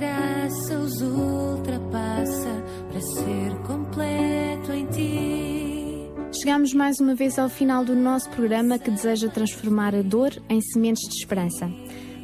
graça 0.02 0.80
os 0.80 1.00
ultrapassa 1.00 2.64
para 2.90 3.02
ser 3.02 3.56
completo 3.68 4.72
em 4.74 4.86
ti. 4.88 6.12
Chegamos 6.42 6.74
mais 6.74 7.00
uma 7.00 7.14
vez 7.14 7.38
ao 7.38 7.48
final 7.48 7.86
do 7.86 7.96
nosso 7.96 8.28
programa 8.32 8.80
que 8.80 8.90
deseja 8.90 9.30
transformar 9.30 9.94
a 9.94 10.02
dor 10.02 10.32
em 10.50 10.60
sementes 10.60 11.08
de 11.08 11.20
esperança. 11.20 11.70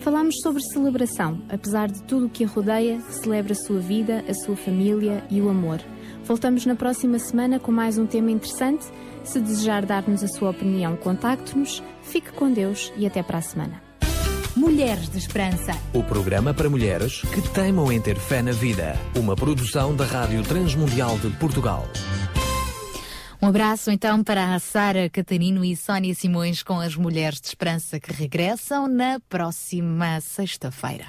Falamos 0.01 0.41
sobre 0.41 0.63
celebração. 0.63 1.39
Apesar 1.49 1.87
de 1.87 2.01
tudo 2.03 2.25
o 2.25 2.29
que 2.29 2.45
a 2.45 2.47
rodeia, 2.47 2.99
celebra 3.11 3.53
a 3.53 3.55
sua 3.55 3.79
vida, 3.79 4.25
a 4.27 4.33
sua 4.33 4.55
família 4.55 5.23
e 5.29 5.39
o 5.39 5.47
amor. 5.47 5.79
Voltamos 6.23 6.65
na 6.65 6.75
próxima 6.75 7.19
semana 7.19 7.59
com 7.59 7.71
mais 7.71 7.99
um 7.99 8.07
tema 8.07 8.31
interessante. 8.31 8.85
Se 9.23 9.39
desejar 9.39 9.85
dar-nos 9.85 10.23
a 10.23 10.27
sua 10.27 10.49
opinião, 10.49 10.95
contacte-nos. 10.97 11.83
Fique 12.01 12.31
com 12.31 12.51
Deus 12.51 12.91
e 12.97 13.05
até 13.05 13.21
para 13.21 13.37
a 13.37 13.41
semana. 13.41 13.86
Mulheres 14.57 15.07
de 15.07 15.19
Esperança. 15.19 15.71
O 15.93 16.01
programa 16.01 16.51
para 16.51 16.67
mulheres 16.67 17.21
que 17.21 17.43
teimam 17.53 17.91
em 17.91 18.01
ter 18.01 18.17
fé 18.17 18.41
na 18.41 18.51
vida. 18.51 18.97
Uma 19.15 19.35
produção 19.35 19.95
da 19.95 20.03
Rádio 20.03 20.41
Transmundial 20.41 21.15
de 21.19 21.29
Portugal. 21.37 21.87
Um 23.39 23.45
abraço 23.45 23.91
então 23.91 24.23
para 24.23 24.55
a 24.55 24.59
Sara 24.59 25.11
Catarino 25.11 25.63
e 25.63 25.75
Sónia 25.75 26.15
Simões 26.15 26.63
com 26.63 26.79
as 26.79 26.95
Mulheres 26.95 27.39
de 27.39 27.49
Esperança 27.49 27.99
que 27.99 28.11
regressam 28.11 28.87
na 28.87 29.19
próxima 29.29 30.19
sexta-feira. 30.21 31.05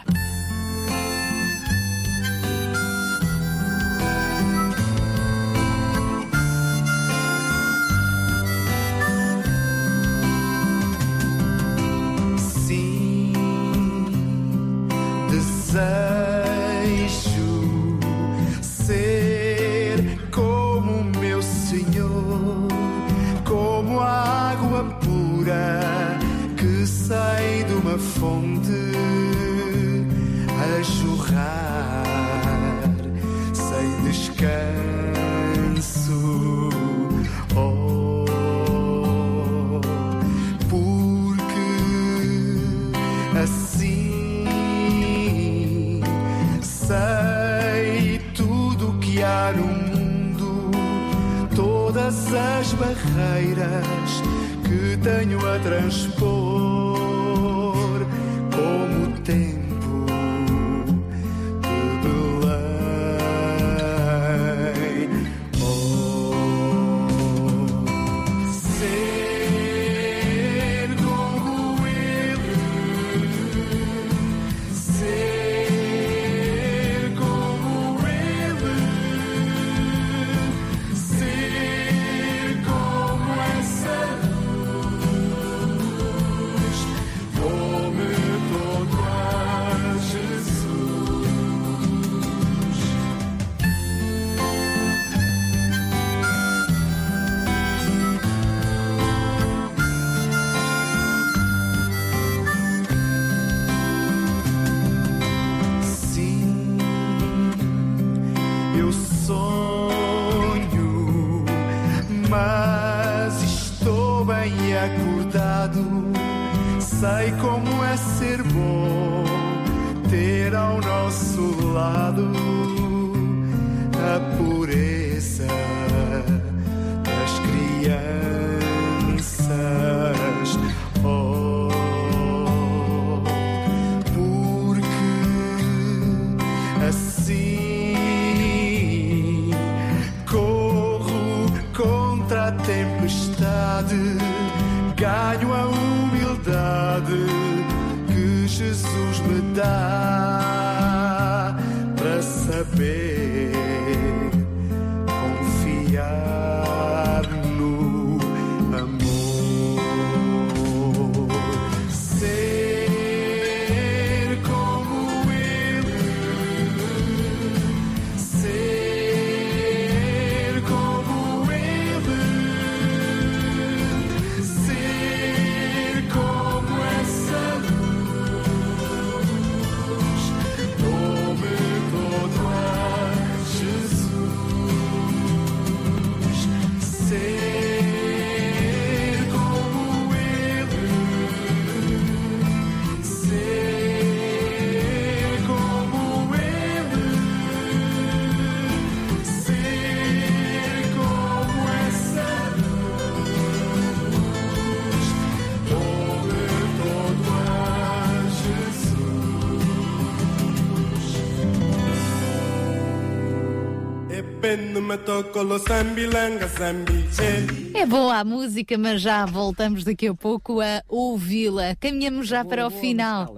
É 217.74 217.86
boa 217.86 218.18
a 218.18 218.24
música, 218.24 218.76
mas 218.78 219.00
já 219.00 219.24
voltamos 219.26 219.84
daqui 219.84 220.08
a 220.08 220.14
pouco 220.14 220.60
a 220.60 220.82
ouvi-la. 220.88 221.76
Caminhamos 221.76 222.26
já 222.26 222.44
para 222.44 222.66
o 222.66 222.70
final. 222.70 223.37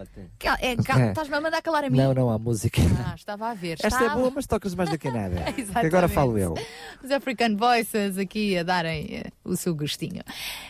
Cal- 0.51 0.59
é, 0.61 0.77
cal- 0.77 0.99
É. 0.99 1.09
Estás-me 1.11 1.35
a 1.37 1.41
mandar 1.41 1.63
calar 1.63 1.85
a 1.85 1.91
mim? 1.91 1.97
Não, 1.97 2.13
não 2.13 2.31
há 2.31 2.39
música. 2.39 2.81
Ah, 3.07 3.15
estava 3.15 3.49
a 3.51 3.55
ver. 3.55 3.73
Esta 3.75 3.87
é 3.87 3.89
estava. 3.89 4.15
boa, 4.17 4.33
mas 4.35 4.47
tocas 4.47 4.75
mais 4.75 4.91
do 4.91 4.99
que 4.99 5.11
nada. 5.11 5.37
que 5.53 5.61
Exatamente. 5.61 5.87
agora 5.87 6.09
falo 6.09 6.37
eu. 6.39 6.55
Os 7.03 7.11
African 7.11 7.57
Voices 7.57 8.19
aqui 8.19 8.59
a 8.59 8.63
darem 8.63 9.07
eh, 9.17 9.31
o 9.45 9.57
seu 9.57 9.75
gostinho. 9.75 10.23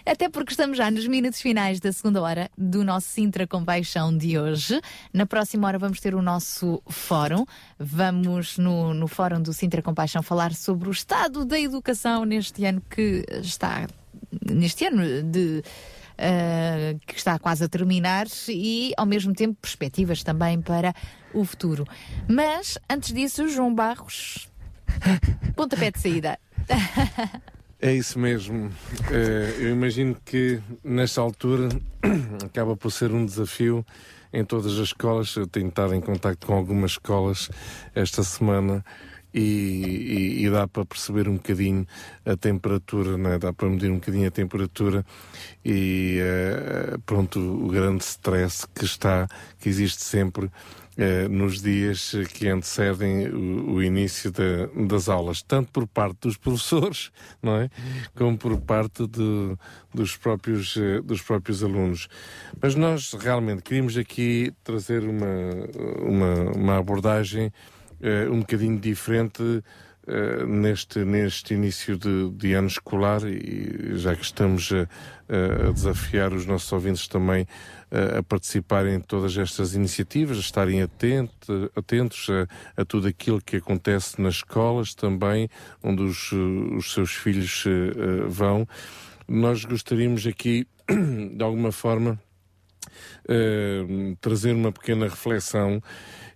Até 0.05 0.29
porque 0.29 0.53
estamos 0.53 0.77
já 0.77 0.91
nos 0.91 1.07
minutos 1.07 1.41
finais 1.41 1.81
da 1.81 1.93
segunda 1.93 2.21
hora 2.21 2.51
do 2.59 2.85
nosso 2.85 3.09
Sintra 3.09 3.47
Compaixão 3.47 4.17
de 4.17 4.39
hoje. 4.39 4.81
Na 5.13 5.25
próxima 5.27 5.67
hora 5.67 5.79
vamos 5.79 5.99
ter 6.01 6.15
o 6.15 6.21
nosso 6.23 6.83
fórum. 6.89 7.47
Vamos 7.79 8.59
no, 8.59 8.93
no 8.93 9.09
fórum 9.09 9.41
do 9.41 9.53
Sintra 9.53 9.81
Compaixão 9.83 10.23
falar 10.23 10.53
sobre 10.55 10.89
o 10.89 10.93
estado 10.93 11.45
da 11.45 11.59
educação 11.59 12.25
neste 12.25 12.65
ano 12.65 12.83
que 12.91 13.25
está 13.43 13.87
neste 14.47 14.85
ano 14.87 15.23
de 15.25 15.63
eh, 16.23 16.97
que 17.07 17.17
está 17.17 17.39
quase 17.39 17.65
a 17.65 17.69
terminar 17.69 18.27
e 18.47 18.93
ao 18.95 19.07
mesmo 19.07 19.33
tempo 19.33 19.57
perspectivas 19.59 20.23
também 20.23 20.61
para 20.61 20.95
o 21.33 21.45
futuro. 21.47 21.87
Mas 22.29 22.79
antes 22.91 23.15
disso, 23.15 23.49
João 23.49 23.75
Barros, 23.75 24.47
pontapé 25.57 25.91
de 25.91 25.99
saída. 25.99 26.39
É 27.81 27.95
isso 27.95 28.19
mesmo. 28.19 28.71
Eh, 29.11 29.57
eu 29.61 29.71
imagino 29.71 30.15
que 30.23 30.61
nesta 30.85 31.23
altura 31.23 31.71
acaba 32.45 32.77
por 32.77 32.93
ser 32.93 33.11
um 33.13 33.25
desafio 33.25 33.85
em 34.31 34.45
todas 34.45 34.75
as 34.75 34.89
escolas. 34.89 35.35
Eu 35.35 35.47
tenho 35.47 35.69
estado 35.69 35.95
em 35.95 36.01
contato 36.03 36.47
com 36.47 36.53
algumas 36.53 36.93
escolas 36.93 37.49
esta 37.95 38.23
semana 38.23 38.85
e, 39.33 39.41
e- 39.41 40.45
e 40.47 40.51
dá 40.51 40.67
para 40.67 40.85
perceber 40.85 41.29
um 41.29 41.35
bocadinho 41.35 41.87
a 42.25 42.37
temperatura, 42.37 43.17
né? 43.17 43.39
dá 43.39 43.53
para 43.53 43.69
medir 43.69 43.91
um 43.91 43.95
bocadinho 43.97 44.29
a 44.29 44.31
temperatura 44.31 45.05
e 45.65 46.19
eh, 46.21 46.97
pronto, 47.07 47.39
o 47.39 47.69
grande 47.69 48.03
stress 48.05 48.67
que 48.75 48.85
está, 48.85 49.27
que 49.59 49.69
existe 49.69 50.03
sempre 50.03 50.51
eh, 50.97 51.29
nos 51.29 51.63
dias 51.63 52.13
que 52.35 52.49
antecedem 52.49 53.29
o, 53.29 53.75
o 53.75 53.83
início 53.83 54.31
da- 54.33 54.67
das 54.87 55.09
aulas, 55.09 55.41
tanto 55.43 55.71
por 55.73 55.87
parte 55.87 56.19
dos 56.23 56.37
professores, 56.37 57.11
não 57.43 57.57
é? 57.57 57.71
Como 58.15 58.37
por 58.37 58.59
parte 58.61 59.07
do- 59.07 59.59
dos, 59.95 60.17
próprios, 60.17 60.77
eh, 60.77 61.01
dos 61.01 61.23
próprios 61.23 61.63
alunos. 61.63 62.09
Mas 62.61 62.75
nós 62.75 63.13
realmente 63.15 63.63
queríamos 63.63 63.97
aqui 63.97 64.53
trazer 64.65 65.03
uma, 65.05 65.27
uma, 66.03 66.35
uma 66.57 66.79
abordagem 66.79 67.53
eh, 68.01 68.29
um 68.31 68.41
bocadinho 68.41 68.79
diferente 68.79 69.63
eh, 70.07 70.45
neste, 70.47 71.05
neste 71.05 71.53
início 71.53 71.99
de, 71.99 72.31
de 72.31 72.55
ano 72.55 72.69
escolar 72.69 73.23
e 73.25 73.93
já 73.97 74.17
que 74.17 74.25
estamos 74.25 74.71
a, 74.73 74.89
a 75.69 75.73
desafiar 75.73 76.33
os 76.33 76.47
nossos 76.47 76.73
ouvintes 76.73 77.07
também 77.07 77.47
eh, 77.91 78.19
a 78.19 78.23
participarem 78.23 78.95
em 78.95 79.01
todas 79.01 79.37
estas 79.37 79.75
iniciativas, 79.75 80.39
a 80.39 80.41
estarem 80.41 80.81
atento, 80.81 81.71
atentos 81.77 82.29
a, 82.31 82.81
a 82.81 82.85
tudo 82.87 83.07
aquilo 83.07 83.41
que 83.41 83.57
acontece 83.57 84.21
nas 84.21 84.37
escolas 84.37 84.95
também, 84.95 85.51
onde 85.83 86.03
os, 86.03 86.33
os 86.33 86.95
seus 86.95 87.13
filhos 87.13 87.65
vão. 88.27 88.67
Nós 89.29 89.65
gostaríamos 89.67 90.27
aqui, 90.27 90.67
de 91.37 91.45
alguma 91.45 91.71
forma, 91.71 92.19
trazer 94.21 94.55
uma 94.55 94.73
pequena 94.73 95.07
reflexão 95.07 95.81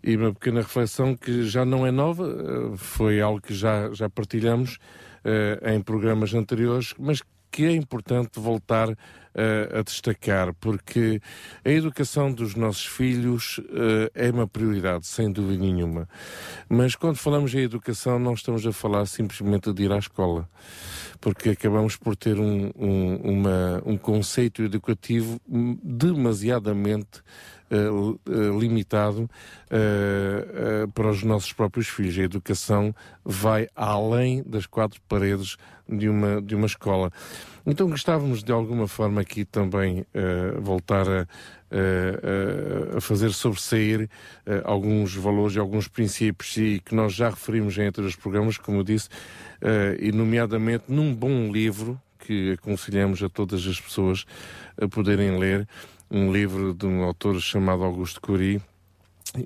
e 0.05 0.16
uma 0.16 0.32
pequena 0.35 0.60
reflexão 0.60 1.16
que 1.16 1.44
já 1.44 1.64
não 1.64 1.86
é 1.86 1.90
nova, 1.90 2.26
eh, 2.28 2.76
foi 2.76 3.22
algo 3.22 3.40
que 3.40 3.55
já, 3.55 3.90
já 3.93 4.09
partilhamos 4.10 4.78
eh, 5.24 5.74
em 5.74 5.81
programas 5.81 6.35
anteriores, 6.35 6.94
mas 6.98 7.22
que 7.51 7.64
é 7.64 7.72
importante 7.72 8.39
voltar 8.39 8.90
eh, 8.90 8.97
a 9.78 9.82
destacar, 9.82 10.55
porque 10.55 11.20
a 11.65 11.70
educação 11.70 12.32
dos 12.32 12.55
nossos 12.55 12.86
filhos 12.86 13.61
eh, 13.70 14.28
é 14.28 14.31
uma 14.31 14.47
prioridade, 14.47 15.06
sem 15.06 15.31
dúvida 15.32 15.62
nenhuma. 15.62 16.09
Mas 16.69 16.94
quando 16.94 17.16
falamos 17.16 17.55
em 17.55 17.61
educação, 17.61 18.19
não 18.19 18.35
estamos 18.35 18.66
a 18.66 18.73
falar 18.73 19.06
simplesmente 19.06 19.73
de 19.73 19.82
ir 19.85 19.93
à 19.93 19.98
escola, 19.98 20.48
porque 21.20 21.51
acabamos 21.51 21.97
por 21.97 22.15
ter 22.16 22.39
um, 22.39 22.70
um, 22.77 23.16
uma- 23.16 23.82
um 23.85 23.97
conceito 23.97 24.62
educativo 24.62 25.40
demasiadamente 25.82 27.23
eh, 27.70 27.77
eh, 27.77 28.59
limitado 28.59 29.28
eh, 29.70 30.47
eh, 30.85 30.86
para 30.94 31.09
os 31.11 31.23
nossos 31.23 31.52
próprios 31.52 31.89
filhos. 31.89 32.19
A 32.19 32.23
educação 32.23 32.94
vai 33.24 33.69
além 33.74 34.43
das 34.47 34.66
quatro 34.66 35.01
paredes 35.09 35.56
de 35.89 36.09
uma, 36.09 36.40
de 36.40 36.55
uma 36.55 36.66
escola. 36.66 37.11
Então 37.66 37.89
gostávamos 37.89 38.43
de 38.43 38.52
alguma 38.52 38.86
forma 38.86 39.20
aqui 39.20 39.44
também 39.44 40.05
eh, 40.12 40.52
voltar 40.61 41.09
a, 41.09 41.20
a- 41.70 42.98
a 42.98 43.01
fazer 43.01 43.32
sobressair 43.32 44.09
eh, 44.47 44.61
alguns 44.65 45.15
valores 45.15 45.56
e 45.56 45.59
alguns 45.59 45.89
princípios 45.89 46.56
e 46.56 46.81
que 46.85 46.94
nós 46.94 47.15
já 47.15 47.31
referimos 47.31 47.77
em 47.78 47.86
outros 47.86 48.16
programas, 48.16 48.59
como 48.59 48.78
eu 48.78 48.85
disse, 48.85 49.09
e 49.98 50.12
nomeadamente 50.12 50.85
num 50.89 51.15
bom 51.15 51.51
livro 51.51 51.98
que 52.19 52.52
aconselhamos 52.52 53.23
a 53.23 53.28
todas 53.31 53.66
as 53.66 53.81
pessoas 53.81 54.24
a 54.81 54.86
poderem 54.89 55.39
ler, 55.39 55.66
um 56.11 56.31
livro 56.32 56.74
de 56.74 56.85
um 56.86 57.02
autor 57.02 57.40
chamado 57.40 57.82
Augusto 57.82 58.20
Cury, 58.20 58.61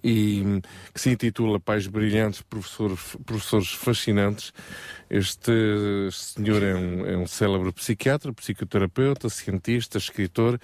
e 0.03 0.61
que 0.93 1.01
se 1.01 1.11
intitula 1.11 1.59
Pais 1.59 1.87
Brilhantes, 1.87 2.43
Professores, 2.43 3.17
Professores 3.25 3.73
Fascinantes. 3.73 4.53
Este 5.09 5.53
senhor 6.13 6.63
é 6.63 6.75
um, 6.75 7.07
é 7.07 7.17
um 7.17 7.27
célebre 7.27 7.73
psiquiatra, 7.73 8.33
psicoterapeuta, 8.33 9.29
cientista, 9.29 9.99
escritor. 9.99 10.59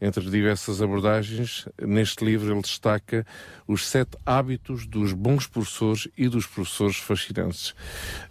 Entre 0.00 0.28
diversas 0.28 0.82
abordagens, 0.82 1.66
neste 1.80 2.24
livro 2.24 2.52
ele 2.52 2.60
destaca 2.60 3.24
os 3.66 3.86
sete 3.86 4.18
hábitos 4.26 4.86
dos 4.86 5.12
bons 5.12 5.46
professores 5.46 6.08
e 6.16 6.28
dos 6.28 6.46
professores 6.46 6.96
fascinantes. 6.96 7.74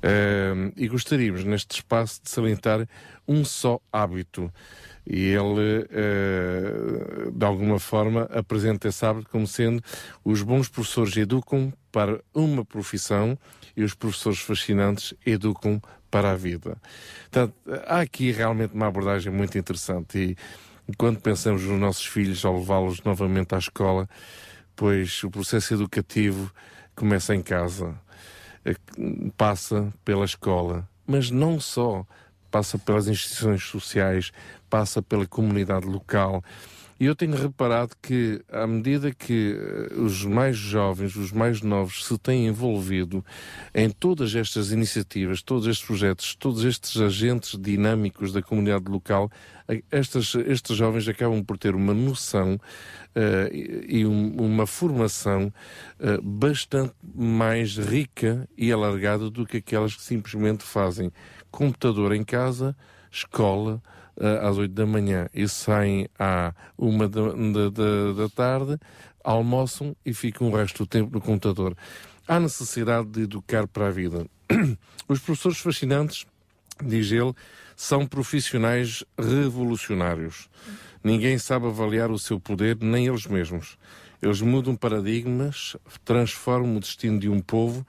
Hum, 0.04 0.72
e 0.76 0.88
gostaríamos, 0.88 1.44
neste 1.44 1.78
espaço, 1.78 2.22
de 2.22 2.30
salientar 2.30 2.88
um 3.28 3.44
só 3.46 3.80
hábito. 3.92 4.54
E 5.06 5.26
ele, 5.26 5.86
eh, 5.92 7.30
de 7.32 7.46
alguma 7.46 7.80
forma, 7.80 8.24
apresenta 8.32 8.88
esse 8.88 9.06
hábito 9.06 9.30
como 9.30 9.46
sendo 9.46 9.84
os 10.24 10.42
bons 10.42 10.70
professores 10.70 11.18
educam 11.18 11.74
para 11.92 12.22
uma 12.34 12.64
profissão 12.64 13.38
e 13.76 13.84
os 13.84 13.94
professores 13.94 14.40
fascinantes 14.40 15.14
educam 15.26 15.82
para 16.10 16.32
a 16.32 16.36
vida. 16.36 16.78
Portanto, 17.24 17.54
há 17.86 18.00
aqui 18.02 18.32
realmente 18.32 18.74
uma 18.74 18.88
abordagem 18.88 19.32
muito 19.32 19.58
interessante 19.58 20.18
e 20.18 20.38
quando 20.96 21.20
pensamos 21.20 21.64
nos 21.64 21.80
nossos 21.80 22.06
filhos 22.06 22.46
ao 22.46 22.60
levá-los 22.60 23.02
novamente 23.04 23.56
à 23.56 23.58
escola, 23.58 24.08
pois 24.76 25.24
o 25.24 25.32
processo 25.32 25.74
educativo 25.74 26.54
começa 26.96 27.34
em 27.34 27.42
casa, 27.42 28.00
eh, 28.66 28.76
passa 29.36 29.94
pela 30.06 30.26
escola, 30.26 30.88
mas 31.08 31.32
não 31.32 31.60
só, 31.60 32.06
passa 32.52 32.78
pelas 32.78 33.08
instituições 33.08 33.64
sociais, 33.64 34.32
passa 34.74 35.04
pela 35.04 35.28
comunidade 35.28 35.86
local. 35.86 36.44
E 37.00 37.06
eu 37.06 37.16
tenho 37.16 37.36
reparado 37.36 37.92
que, 38.02 38.42
à 38.52 38.66
medida 38.66 39.12
que 39.14 39.56
eh, 39.56 40.00
os 40.00 40.26
mais 40.26 40.56
jovens, 40.58 41.16
os 41.16 41.32
mais 41.32 41.62
novos, 41.62 42.06
se 42.06 42.18
têm 42.18 42.48
envolvido 42.48 43.24
em 43.74 43.88
todas 43.92 44.34
estas 44.34 44.72
iniciativas, 44.72 45.44
todos 45.44 45.68
estes 45.68 45.86
projetos, 45.86 46.34
todos 46.36 46.64
estes 46.66 47.00
agentes 47.00 47.60
dinâmicos 47.60 48.32
da 48.34 48.42
comunidade 48.42 48.86
local, 48.90 49.30
eh, 49.68 49.84
estas, 49.92 50.34
estes 50.48 50.76
jovens 50.76 51.08
acabam 51.08 51.44
por 51.44 51.58
ter 51.58 51.76
uma 51.76 51.94
noção 51.94 52.60
eh, 53.14 53.52
e 53.88 54.06
um- 54.08 54.36
uma 54.40 54.66
formação 54.66 55.54
eh, 56.00 56.18
bastante 56.24 56.96
mais 57.14 57.78
rica 57.78 58.50
e 58.58 58.72
alargada 58.72 59.30
do 59.30 59.46
que 59.46 59.58
aquelas 59.58 59.96
que 59.96 60.02
simplesmente 60.02 60.64
fazem 60.64 61.12
computador 61.52 62.12
em 62.14 62.24
casa, 62.24 62.76
escola, 63.12 63.80
às 64.42 64.58
oito 64.58 64.74
da 64.74 64.86
manhã 64.86 65.28
e 65.34 65.48
saem 65.48 66.08
à 66.20 66.54
uma 66.78 67.08
da, 67.08 67.22
da, 67.32 67.70
da- 67.70 68.14
da 68.24 68.30
tarde, 68.30 68.78
almoçam 69.24 69.96
e 70.06 70.14
ficam 70.14 70.50
o 70.50 70.56
resto 70.56 70.84
do 70.84 70.88
tempo 70.88 71.12
no 71.14 71.22
computador. 71.22 71.76
Há 72.28 72.40
necessidade 72.40 73.10
de 73.10 73.22
educar 73.24 73.68
para 73.68 73.88
a 73.88 73.92
vida. 73.92 74.26
Os 75.08 75.20
professores 75.20 75.58
fascinantes, 75.60 76.26
diz 76.84 77.12
ele, 77.12 77.34
são 77.76 78.06
profissionais 78.06 79.04
revolucionários. 79.18 80.50
Ninguém 81.04 81.38
sabe 81.38 81.68
avaliar 81.68 82.12
o 82.12 82.20
seu 82.20 82.40
poder, 82.40 82.78
nem 82.80 83.08
eles 83.08 83.28
mesmos. 83.28 83.78
Eles 84.22 84.40
mudam 84.42 84.76
paradigmas, 84.76 85.76
transformam 86.06 86.78
o 86.78 86.80
destino 86.80 87.20
de 87.20 87.28
um 87.28 87.42
povo 87.42 87.86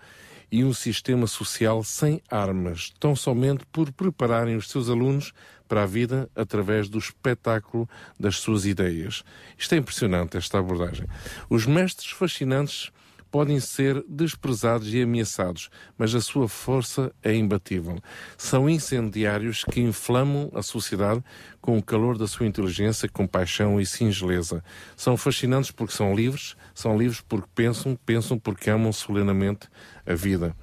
e 0.50 0.64
um 0.64 0.72
sistema 0.72 1.26
social 1.26 1.84
sem 1.84 2.20
armas, 2.28 2.92
tão 2.98 3.14
somente 3.14 3.64
por 3.70 3.92
prepararem 3.92 4.56
os 4.56 4.68
seus 4.68 4.88
alunos 4.88 5.32
para 5.74 5.82
a 5.82 5.86
vida 5.86 6.30
através 6.36 6.88
do 6.88 6.98
espetáculo 6.98 7.88
das 8.18 8.36
suas 8.36 8.64
ideias. 8.64 9.24
Isto 9.58 9.74
é 9.74 9.78
impressionante, 9.78 10.36
esta 10.36 10.56
abordagem. 10.56 11.04
Os 11.50 11.66
mestres 11.66 12.12
fascinantes 12.12 12.92
podem 13.28 13.58
ser 13.58 14.00
desprezados 14.08 14.94
e 14.94 15.02
ameaçados, 15.02 15.68
mas 15.98 16.14
a 16.14 16.20
sua 16.20 16.46
força 16.46 17.12
é 17.20 17.34
imbatível. 17.34 17.98
São 18.38 18.70
incendiários 18.70 19.64
que 19.64 19.80
inflamam 19.80 20.48
a 20.54 20.62
sociedade 20.62 21.20
com 21.60 21.76
o 21.76 21.82
calor 21.82 22.16
da 22.16 22.28
sua 22.28 22.46
inteligência, 22.46 23.08
compaixão 23.08 23.80
e 23.80 23.84
singeleza. 23.84 24.62
São 24.96 25.16
fascinantes 25.16 25.72
porque 25.72 25.92
são 25.92 26.14
livres, 26.14 26.54
são 26.72 26.96
livres 26.96 27.20
porque 27.20 27.48
pensam, 27.52 27.98
pensam 28.06 28.38
porque 28.38 28.70
amam 28.70 28.92
solenemente 28.92 29.66
a 30.06 30.14
vida. 30.14 30.54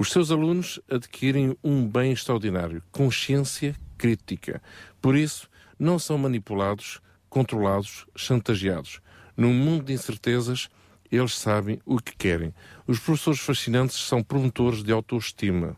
Os 0.00 0.12
seus 0.12 0.30
alunos 0.30 0.78
adquirem 0.88 1.56
um 1.60 1.84
bem 1.84 2.12
extraordinário, 2.12 2.84
consciência 2.92 3.74
crítica. 3.96 4.62
Por 5.02 5.16
isso, 5.16 5.50
não 5.76 5.98
são 5.98 6.16
manipulados, 6.16 7.00
controlados, 7.28 8.06
chantageados. 8.14 9.00
Num 9.36 9.52
mundo 9.52 9.86
de 9.86 9.92
incertezas, 9.92 10.68
eles 11.10 11.36
sabem 11.36 11.80
o 11.84 11.98
que 11.98 12.14
querem. 12.14 12.54
Os 12.86 13.00
professores 13.00 13.40
fascinantes 13.40 13.96
são 13.96 14.22
promotores 14.22 14.84
de 14.84 14.92
autoestima. 14.92 15.76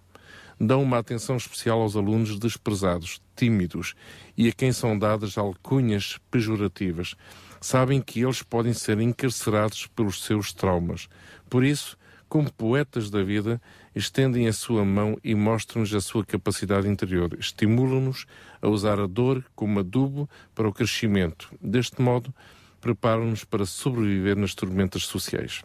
Dão 0.61 0.83
uma 0.83 0.99
atenção 0.99 1.39
especial 1.39 1.81
aos 1.81 1.97
alunos 1.97 2.39
desprezados, 2.39 3.23
tímidos 3.35 3.95
e 4.37 4.49
a 4.49 4.53
quem 4.53 4.71
são 4.71 4.99
dadas 4.99 5.39
alcunhas 5.39 6.19
pejorativas. 6.31 7.15
Sabem 7.59 8.03
que 8.03 8.21
eles 8.21 8.43
podem 8.43 8.75
ser 8.75 9.01
encarcerados 9.01 9.87
pelos 9.87 10.23
seus 10.23 10.53
traumas. 10.53 11.09
Por 11.49 11.65
isso, 11.65 11.97
como 12.31 12.51
poetas 12.53 13.11
da 13.11 13.23
vida, 13.23 13.61
estendem 13.95 14.47
a 14.47 14.53
sua 14.53 14.85
mão 14.85 15.19
e 15.23 15.35
mostram-nos 15.35 15.93
a 15.93 16.01
sua 16.01 16.25
capacidade 16.25 16.89
interior. 16.89 17.37
Estimulam-nos 17.39 18.25
a 18.63 18.69
usar 18.69 19.01
a 19.01 19.07
dor 19.07 19.45
como 19.55 19.81
adubo 19.81 20.31
para 20.55 20.69
o 20.69 20.73
crescimento. 20.73 21.53
Deste 21.61 22.01
modo, 22.01 22.33
preparam-nos 22.81 23.43
para 23.45 23.67
sobreviver 23.67 24.37
nas 24.37 24.55
tormentas 24.55 25.03
sociais. 25.03 25.63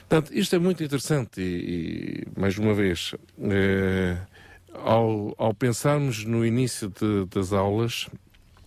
Portanto, 0.00 0.32
isto 0.36 0.54
é 0.54 0.58
muito 0.58 0.84
interessante 0.84 1.40
e, 1.40 2.26
e 2.36 2.40
mais 2.40 2.58
uma 2.58 2.74
vez, 2.74 3.14
eh, 3.40 4.18
ao, 4.74 5.34
ao 5.38 5.54
pensarmos 5.54 6.24
no 6.24 6.44
início 6.44 6.88
de- 6.88 7.24
das 7.34 7.52
aulas 7.52 8.06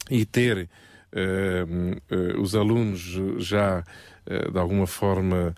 e 0.10 0.26
ter 0.26 0.68
eh, 1.12 1.66
eh, 2.10 2.40
os 2.40 2.56
alunos 2.56 3.02
já 3.38 3.84
de 4.54 4.58
alguma 4.58 4.88
forma 4.88 5.54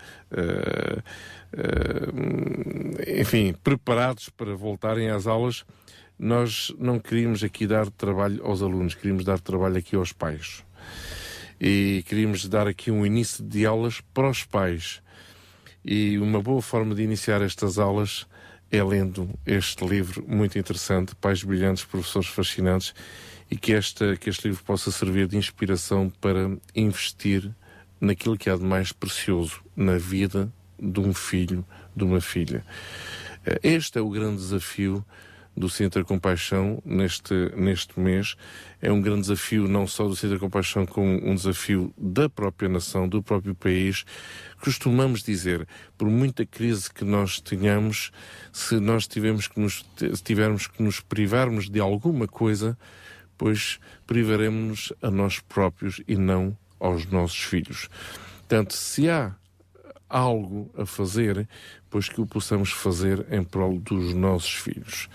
enfim, 3.20 3.54
preparados 3.64 4.30
para 4.30 4.56
voltarem 4.56 5.10
às 5.10 5.28
aulas, 5.28 5.66
nós 6.18 6.74
não 6.78 7.00
queríamos 7.00 7.44
aqui 7.44 7.68
dar 7.68 7.90
trabalho 7.90 8.46
aos 8.46 8.62
alunos, 8.62 8.94
queríamos 8.94 9.26
dar 9.26 9.40
trabalho 9.40 9.78
aqui 9.78 9.96
aos 9.96 10.12
pais. 10.12 10.64
E 11.60 12.04
queríamos 12.08 12.48
dar 12.48 12.68
aqui 12.68 12.92
um 12.92 13.06
início 13.06 13.44
de 13.44 13.66
aulas 13.66 14.02
para 14.14 14.30
os 14.30 14.44
pais. 14.44 15.02
E 15.84 16.18
uma 16.18 16.42
boa 16.42 16.62
forma 16.62 16.96
de 16.96 17.04
iniciar 17.04 17.42
estas 17.42 17.78
aulas 17.78 18.26
é 18.72 18.84
lendo 18.84 19.30
este 19.46 19.86
livro 19.86 20.26
muito 20.28 20.58
interessante, 20.58 21.16
Pais 21.16 21.44
Brilhantes, 21.44 21.86
Professores 21.86 22.28
Fascinantes, 22.28 22.94
e 23.50 23.56
que, 23.56 23.74
esta, 23.74 24.18
que 24.18 24.30
este 24.30 24.48
livro 24.48 24.64
possa 24.64 24.92
servir 24.92 25.28
de 25.28 25.38
inspiração 25.38 26.12
para 26.20 26.58
investir 26.76 27.50
naquilo 28.02 28.38
que 28.38 28.50
há 28.50 28.56
de 28.56 28.64
mais 28.64 28.92
precioso 28.92 29.64
na 29.76 29.98
vida 29.98 30.52
de 30.80 31.00
um 31.00 31.14
filho, 31.14 31.66
de 31.96 32.04
uma 32.04 32.22
filha. 32.22 32.66
Eh, 33.46 33.60
Este 33.64 33.98
é 34.00 34.02
o 34.02 34.10
grande 34.10 34.38
desafio 34.38 35.06
do 35.56 35.70
Centro 35.70 36.04
Compaixão 36.04 36.82
neste, 36.84 37.34
neste 37.56 37.98
mês. 38.00 38.36
É 38.82 38.92
um 38.92 39.02
grande 39.02 39.22
desafio 39.22 39.68
não 39.68 39.88
só 39.88 40.08
do 40.08 40.16
Centro 40.16 40.40
Compaixão, 40.40 40.86
como 40.86 41.08
um 41.08 41.34
desafio 41.34 41.94
da 41.98 42.28
própria 42.28 42.68
nação, 42.68 43.08
do 43.08 43.24
próprio 43.24 43.56
país. 43.56 44.04
Costumamos 44.60 45.24
dizer, 45.24 45.66
por 45.98 46.10
muita 46.10 46.46
crise 46.46 46.92
que 46.92 47.06
nós 47.06 47.40
tenhamos, 47.40 48.12
se 48.52 48.80
nós 48.80 49.08
tivermos 49.08 49.48
que 49.48 49.60
nos, 49.60 49.86
tivermos 50.24 50.68
que 50.68 50.84
nos 50.84 51.00
privarmos 51.00 51.70
de 51.70 51.80
alguma 51.80 52.28
coisa, 52.28 52.78
pois 53.38 53.80
privaremos-nos 54.06 54.92
a 55.02 55.10
nós 55.10 55.40
próprios 55.40 56.02
e 56.08 56.16
não 56.16 56.58
aos 56.80 57.06
nossos 57.06 57.42
filhos. 57.42 57.90
Portanto, 58.40 58.74
se 58.74 59.10
há 59.10 59.36
algo 60.10 60.72
a 60.78 60.86
fazer, 60.86 61.48
pois 61.90 62.10
que 62.10 62.22
o 62.22 62.26
possamos 62.26 62.72
fazer 62.72 63.26
em 63.32 63.44
prol 63.44 63.80
dos 63.80 64.14
nossos 64.14 64.54
filhos. 64.54 65.10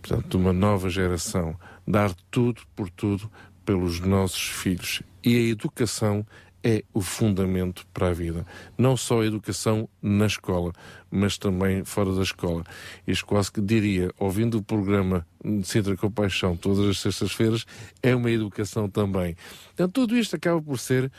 Portanto, 0.00 0.38
uma 0.38 0.52
nova 0.52 0.88
geração. 0.88 1.56
Dar 1.86 2.14
tudo 2.30 2.62
por 2.74 2.88
tudo 2.90 3.30
pelos 3.64 4.00
nossos 4.00 4.48
filhos. 4.48 5.02
E 5.22 5.36
a 5.36 5.40
educação 5.50 6.26
é 6.62 6.84
o 6.92 7.00
fundamento 7.00 7.86
para 7.92 8.08
a 8.08 8.12
vida. 8.12 8.46
Não 8.76 8.96
só 8.96 9.22
a 9.22 9.26
educação 9.26 9.88
na 10.02 10.26
escola, 10.26 10.72
mas 11.10 11.38
também 11.38 11.84
fora 11.84 12.14
da 12.14 12.22
escola. 12.22 12.64
Isto 13.06 13.26
quase 13.26 13.50
que 13.50 13.60
diria, 13.60 14.12
ouvindo 14.18 14.58
o 14.58 14.62
programa 14.62 15.26
de 15.44 15.66
Centro 15.66 15.96
Compaixão 15.96 16.56
todas 16.56 16.86
as 16.86 17.00
sextas-feiras, 17.00 17.66
é 18.02 18.14
uma 18.14 18.30
educação 18.30 18.88
também. 18.88 19.36
Portanto, 19.66 19.92
tudo 19.92 20.16
isto 20.16 20.36
acaba 20.36 20.60
por 20.60 20.78
ser 20.78 21.10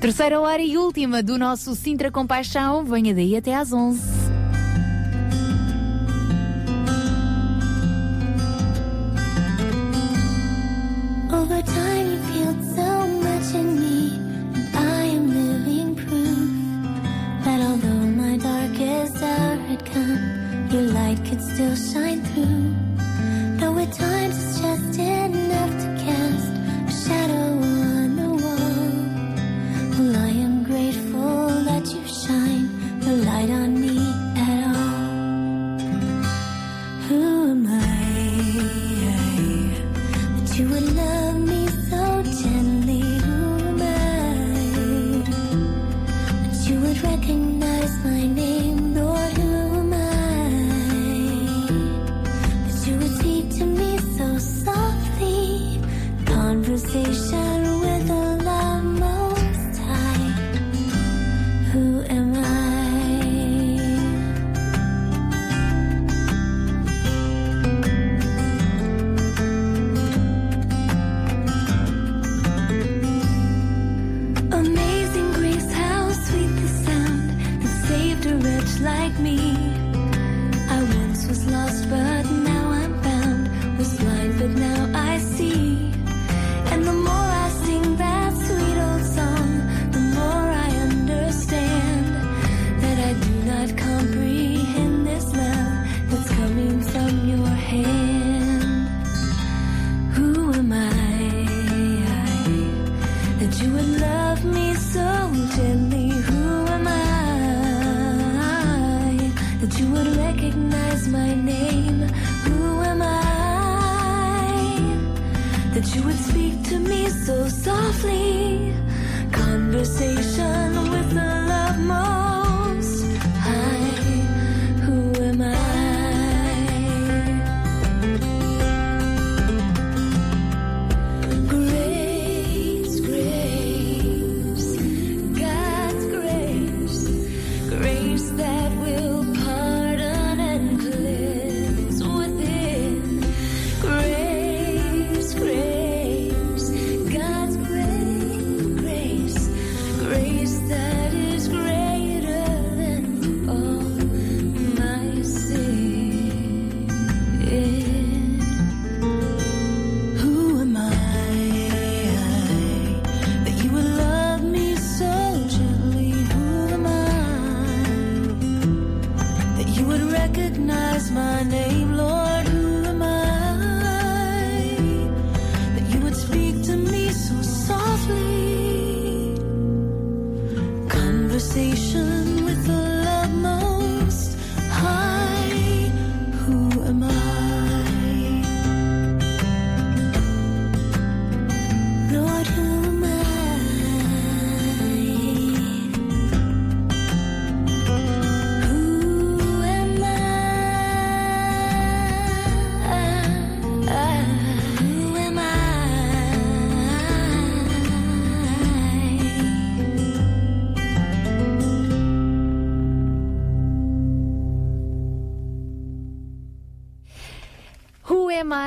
Terceira 0.00 0.40
hora 0.40 0.62
e 0.62 0.78
última 0.78 1.22
do 1.24 1.36
nosso 1.36 1.74
Sintra 1.74 2.08
Compaixão. 2.10 2.84
Venha 2.84 3.12
daí 3.12 3.36
até 3.36 3.54
às 3.56 3.72
11. 3.72 4.00
Over 11.32 11.62
time, 11.64 12.12
you 12.12 12.20
feel 12.30 12.54
so 12.76 13.08
much 13.24 13.54
in 13.54 13.74
me, 13.74 14.12
and 14.54 14.68
I 14.76 15.16
am 15.16 15.26
living 15.34 15.94
proof 15.96 16.48
that 17.44 17.60
although 17.60 18.06
my 18.16 18.38
darkest 18.38 19.20
hour 19.20 19.56
had 19.68 19.84
come, 19.84 20.70
your 20.70 20.92
light 20.92 21.18
could 21.28 21.42
still 21.42 21.74
shine 21.74 22.22
through. 22.22 22.72
Though 23.58 23.76
at 23.78 23.92
times 23.92 24.36
it's 24.44 24.60
just 24.60 24.98
enough 25.00 25.27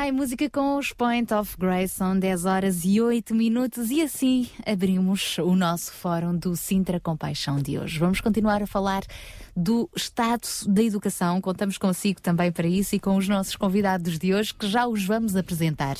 Who 0.01 0.07
Am 0.07 0.07
I? 0.07 0.11
Música 0.11 0.49
com 0.49 0.77
os 0.77 0.91
Point 0.93 1.31
of 1.31 1.55
Grace, 1.57 1.93
são 1.93 2.17
10 2.17 2.45
horas 2.45 2.83
e 2.83 2.99
8 2.99 3.35
minutos 3.35 3.91
e 3.91 4.01
assim 4.01 4.49
abrimos 4.65 5.37
o 5.37 5.55
nosso 5.55 5.93
fórum 5.93 6.35
do 6.35 6.55
Sintra 6.55 6.99
Compaixão 6.99 7.57
de 7.57 7.77
hoje. 7.77 7.99
Vamos 7.99 8.19
continuar 8.19 8.63
a 8.63 8.67
falar 8.67 9.03
do 9.55 9.87
estado 9.95 10.47
da 10.67 10.81
educação. 10.81 11.39
Contamos 11.39 11.77
consigo 11.77 12.19
também 12.19 12.51
para 12.51 12.67
isso 12.67 12.95
e 12.95 12.99
com 12.99 13.15
os 13.15 13.27
nossos 13.27 13.55
convidados 13.55 14.17
de 14.17 14.33
hoje 14.33 14.53
que 14.55 14.67
já 14.67 14.87
os 14.87 15.05
vamos 15.05 15.35
apresentar. 15.35 15.97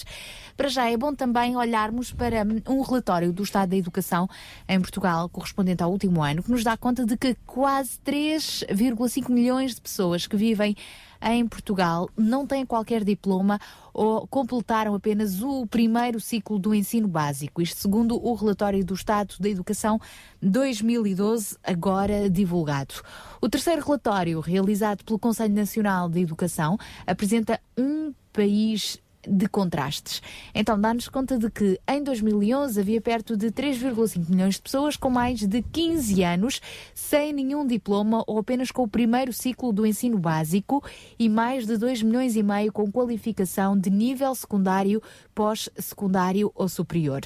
Para 0.57 0.67
já 0.67 0.89
é 0.89 0.97
bom 0.97 1.13
também 1.13 1.55
olharmos 1.55 2.11
para 2.11 2.43
um 2.67 2.81
relatório 2.81 3.31
do 3.31 3.43
estado 3.43 3.69
da 3.69 3.77
educação 3.77 4.27
em 4.67 4.79
Portugal, 4.79 5.29
correspondente 5.29 5.83
ao 5.83 5.91
último 5.91 6.23
ano, 6.23 6.41
que 6.41 6.51
nos 6.51 6.63
dá 6.63 6.75
conta 6.75 7.05
de 7.05 7.15
que 7.15 7.35
quase 7.45 7.99
3,5 7.99 9.29
milhões 9.29 9.75
de 9.75 9.81
pessoas 9.81 10.25
que 10.25 10.35
vivem 10.35 10.75
em 11.22 11.48
Portugal 11.48 12.10
não 12.18 12.48
têm 12.48 12.65
qualquer 12.65 13.03
diploma 13.03 13.60
ou 13.93 14.27
completaram 14.27 14.95
apenas 14.95 15.41
o 15.41 15.68
primeiro 15.68 16.19
ciclo 16.19 16.57
do 16.57 16.73
ensino 16.73 17.07
básico. 17.07 17.61
Isto 17.61 17.80
segundo 17.80 18.15
o 18.15 18.34
relatório 18.34 18.84
do 18.84 18.93
Estado 18.93 19.35
da 19.39 19.49
Educação 19.49 19.99
2012, 20.41 21.57
agora 21.64 22.30
divulgado. 22.30 22.95
O 23.39 23.49
terceiro 23.49 23.84
relatório, 23.84 24.39
realizado 24.39 25.03
pelo 25.03 25.19
Conselho 25.19 25.53
Nacional 25.53 26.10
de 26.10 26.22
Educação, 26.22 26.77
apresenta 27.06 27.60
um 27.77 28.14
país 28.34 28.99
de 29.27 29.48
contrastes. 29.48 30.22
Então, 30.53 30.80
dá-nos 30.80 31.07
conta 31.07 31.38
de 31.38 31.49
que 31.49 31.80
em 31.88 32.03
2011 32.03 32.80
havia 32.80 33.02
perto 33.02 33.38
de 33.38 33.52
3,5 33.52 34.30
milhões 34.30 34.56
de 34.56 34.61
pessoas 34.61 34.95
com 34.95 35.10
mais 35.10 35.39
de 35.39 35.61
15 35.61 36.23
anos 36.23 36.61
sem 36.93 37.34
nenhum 37.34 37.65
diploma 37.65 38.23
ou 38.27 38.39
apenas 38.39 38.72
com 38.72 38.84
o 38.84 38.88
primeiro 38.88 39.34
ciclo 39.34 39.72
do 39.72 39.85
ensino 39.85 40.18
básico 40.18 40.84
e 41.18 41.30
mais 41.30 41.65
de 41.65 41.77
2 41.77 42.03
milhões 42.03 42.35
e 42.35 42.43
meio 42.43 42.72
com 42.72 42.91
qualificação 42.91 43.77
de 43.77 43.89
nível 43.89 44.34
secundário, 44.35 45.02
pós-secundário 45.34 46.52
ou 46.56 46.68
superior 46.68 47.22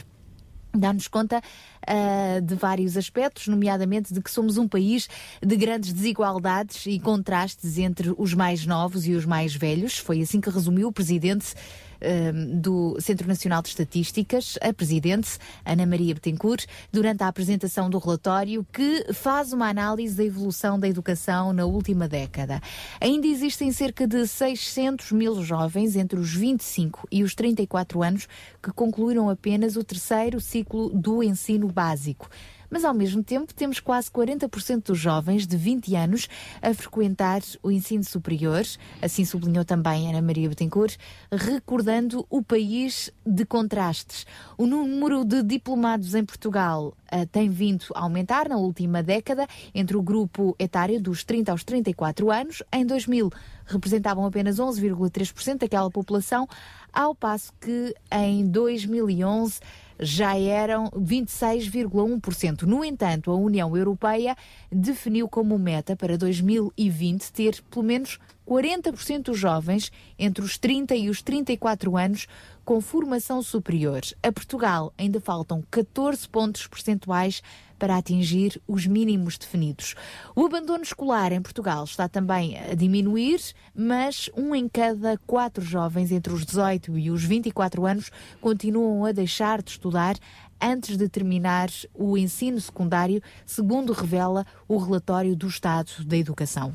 dá-nos 0.78 1.08
conta 1.08 1.40
uh, 1.40 2.42
de 2.42 2.56
vários 2.56 2.98
aspectos, 2.98 3.48
nomeadamente 3.48 4.14
de 4.14 4.22
que 4.22 4.30
somos 4.30 4.58
um 4.58 4.68
país 4.68 5.08
de 5.42 5.56
grandes 5.56 5.94
desigualdades 5.94 6.86
e 6.86 7.00
contrastes 7.00 7.78
entre 7.78 8.14
os 8.18 8.34
mais 8.34 8.66
novos 8.66 9.08
e 9.08 9.14
os 9.14 9.26
mais 9.26 9.56
velhos. 9.56 9.98
Foi 9.98 10.22
assim 10.22 10.42
que 10.42 10.50
resumiu 10.50 10.90
o 10.90 10.92
presidente 10.92 11.54
uh, 12.02 12.62
do 12.62 12.98
Centro 13.00 13.28
Nacional 13.28 13.62
de 13.62 13.70
Estatísticas, 13.70 14.58
a 14.62 14.74
presidente 14.74 15.38
Ana 15.66 15.86
Maria 15.86 16.14
Betancourt, 16.14 16.66
durante 16.92 17.24
a 17.24 17.28
apresentação 17.28 17.90
do 17.90 17.98
relatório 17.98 18.66
que 18.72 19.14
faz 19.14 19.54
uma 19.54 19.70
análise 19.70 20.16
da 20.16 20.24
evolução 20.24 20.80
da 20.80 20.88
educação 20.88 21.54
na 21.54 21.66
última 21.66 22.08
década. 22.08 22.62
Ainda 23.00 23.28
existem 23.28 23.72
cerca 23.72 24.08
de 24.08 24.28
600 24.28 25.12
mil 25.12 25.44
jovens 25.44 25.96
entre 25.96 26.20
os 26.20 26.34
25 26.34 27.08
e 27.12 27.24
os 27.24 27.36
34 27.36 28.04
anos 28.04 28.28
que 28.62 28.72
concluíram 28.72 29.30
apenas 29.30 29.76
o 29.76 29.84
terceiro 29.84 30.40
ciclo 30.40 30.90
do 30.90 31.24
ensino 31.24 31.68
básico. 31.68 32.30
Mas 32.70 32.84
ao 32.84 32.94
mesmo 32.94 33.24
tempo 33.24 33.54
temos 33.54 33.80
quase 33.80 34.10
40% 34.10 34.86
dos 34.86 34.98
jovens 34.98 35.46
de 35.46 35.58
20 35.58 35.96
anos 35.96 36.28
a 36.62 36.74
frequentar 36.74 37.42
o 37.62 37.72
ensino 37.72 38.04
superior, 38.04 38.64
assim 39.02 39.26
sublinhou 39.26 39.66
também 39.66 40.10
Ana 40.10 40.22
Maria 40.22 40.50
Betancourt, 40.50 40.98
recordando 41.32 42.26
o 42.30 42.42
país 42.42 43.12
de 43.26 43.46
contrastes. 43.46 44.26
O 44.58 44.66
número 44.66 45.24
de 45.24 45.44
diplomados 45.44 46.16
em 46.16 46.26
Portugal 46.26 46.94
uh, 47.12 47.26
tem 47.28 47.50
vindo 47.50 47.86
a 47.94 48.02
aumentar 48.02 48.50
na 48.50 48.58
última 48.58 49.02
década 49.04 49.48
entre 49.74 49.98
o 49.98 50.02
grupo 50.02 50.56
etário 50.60 51.02
dos 51.02 51.24
30 51.24 51.52
aos 51.52 51.64
34 51.64 52.32
anos. 52.32 52.64
Em 52.72 52.86
2000 52.86 53.32
representavam 53.66 54.26
apenas 54.26 54.58
11,3% 54.58 55.60
daquela 55.60 55.90
população, 55.90 56.48
ao 56.94 57.16
passo 57.16 57.52
que 57.60 57.96
em 58.12 58.48
2011 58.48 59.60
já 60.00 60.38
eram 60.38 60.90
26,1%. 60.92 62.64
No 62.64 62.84
entanto, 62.84 63.32
a 63.32 63.36
União 63.36 63.76
Europeia 63.76 64.36
definiu 64.72 65.28
como 65.28 65.58
meta 65.58 65.96
para 65.96 66.18
2020 66.18 67.32
ter 67.32 67.62
pelo 67.70 67.86
menos 67.86 68.20
40% 68.48 69.24
dos 69.24 69.40
jovens 69.40 69.92
entre 70.20 70.44
os 70.44 70.58
30 70.58 70.96
e 70.96 71.10
os 71.10 71.22
34 71.22 71.98
anos 71.98 72.28
com 72.64 72.80
formação 72.82 73.42
superior. 73.42 74.02
A 74.22 74.32
Portugal 74.32 74.94
ainda 74.98 75.20
faltam 75.20 75.64
14 75.70 76.28
pontos 76.30 76.68
percentuais 76.68 77.42
para 77.77 77.97
atingir 77.97 78.61
os 78.68 78.88
mínimos 78.88 79.38
definidos. 79.38 79.95
O 80.35 80.45
abandono 80.45 80.84
escolar 80.84 81.31
em 81.31 81.41
Portugal 81.41 81.84
está 81.84 82.07
também 82.07 82.57
a 82.60 82.73
diminuir, 82.73 83.41
mas 83.76 84.30
um 84.35 84.56
em 84.56 84.68
cada 84.68 85.18
quatro 85.26 85.64
jovens 85.64 86.11
entre 86.11 86.34
os 86.34 86.45
18 86.45 86.97
e 86.97 87.11
os 87.11 87.23
24 87.23 87.85
anos 87.85 88.11
continuam 88.41 89.06
a 89.06 89.11
deixar 89.11 89.61
de 89.61 89.72
estudar 89.72 90.15
antes 90.61 90.97
de 90.97 91.10
terminar 91.10 91.69
o 91.93 92.18
ensino 92.18 92.60
secundário, 92.60 93.22
segundo 93.45 93.93
revela 93.93 94.45
o 94.68 94.77
relatório 94.77 95.35
do 95.35 95.47
Estado 95.47 95.91
da 96.06 96.18
Educação. 96.18 96.73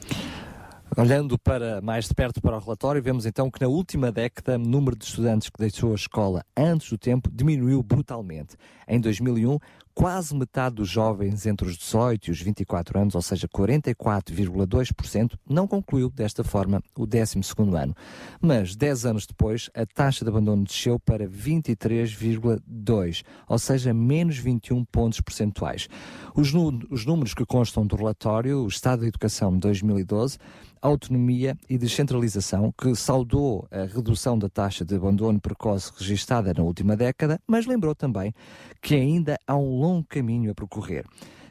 Olhando 0.97 1.39
para 1.39 1.81
mais 1.81 2.09
de 2.09 2.15
perto 2.15 2.43
para 2.43 2.57
o 2.57 2.59
relatório, 2.59 3.01
vemos 3.01 3.25
então 3.25 3.49
que 3.49 3.61
na 3.61 3.69
última 3.69 4.11
década 4.11 4.57
o 4.57 4.59
número 4.59 4.97
de 4.97 5.05
estudantes 5.05 5.49
que 5.49 5.59
deixou 5.59 5.93
a 5.93 5.95
escola 5.95 6.45
antes 6.57 6.91
do 6.91 6.99
tempo 6.99 7.31
diminuiu 7.33 7.81
brutalmente. 7.81 8.57
Em 8.89 9.01
2001, 9.01 9.57
quase 10.01 10.35
metade 10.35 10.77
dos 10.77 10.89
jovens 10.89 11.45
entre 11.45 11.69
os 11.69 11.77
18 11.77 12.29
e 12.29 12.31
os 12.31 12.41
24 12.41 12.99
anos, 12.99 13.15
ou 13.15 13.21
seja, 13.21 13.47
44,2%, 13.47 15.35
não 15.47 15.69
concluiu 15.69 16.09
desta 16.09 16.43
forma 16.43 16.83
o 16.97 17.05
12 17.05 17.39
ano. 17.77 17.95
Mas 18.41 18.75
10 18.75 19.05
anos 19.05 19.27
depois, 19.27 19.69
a 19.75 19.85
taxa 19.85 20.25
de 20.25 20.31
abandono 20.31 20.65
desceu 20.65 20.99
para 20.99 21.29
23,2%, 21.29 23.23
ou 23.47 23.59
seja, 23.59 23.93
menos 23.93 24.39
21 24.39 24.87
pontos 24.87 25.21
percentuais. 25.21 25.87
Os, 26.35 26.51
os 26.91 27.05
números 27.05 27.35
que 27.35 27.45
constam 27.45 27.87
do 27.87 27.95
relatório, 27.95 28.65
o 28.65 28.69
Estado 28.69 29.01
da 29.03 29.07
Educação 29.09 29.53
de 29.53 29.59
2012, 29.59 30.39
autonomia 30.83 31.57
e 31.69 31.77
descentralização, 31.77 32.73
que 32.77 32.95
saudou 32.95 33.67
a 33.71 33.85
redução 33.85 34.39
da 34.39 34.49
taxa 34.49 34.85
de 34.85 34.95
abandono 34.95 35.41
precoce 35.41 35.93
registada 35.97 36.53
na 36.55 36.63
última 36.63 36.97
década, 36.97 37.41
mas 37.47 37.67
lembrou 37.67 37.95
também 37.95 38.35
que 38.81 38.95
ainda 38.95 39.39
há 39.47 39.57
um 39.57 39.79
longo 39.79 40.07
caminho 40.09 40.51
a 40.51 40.55
percorrer. 40.55 41.05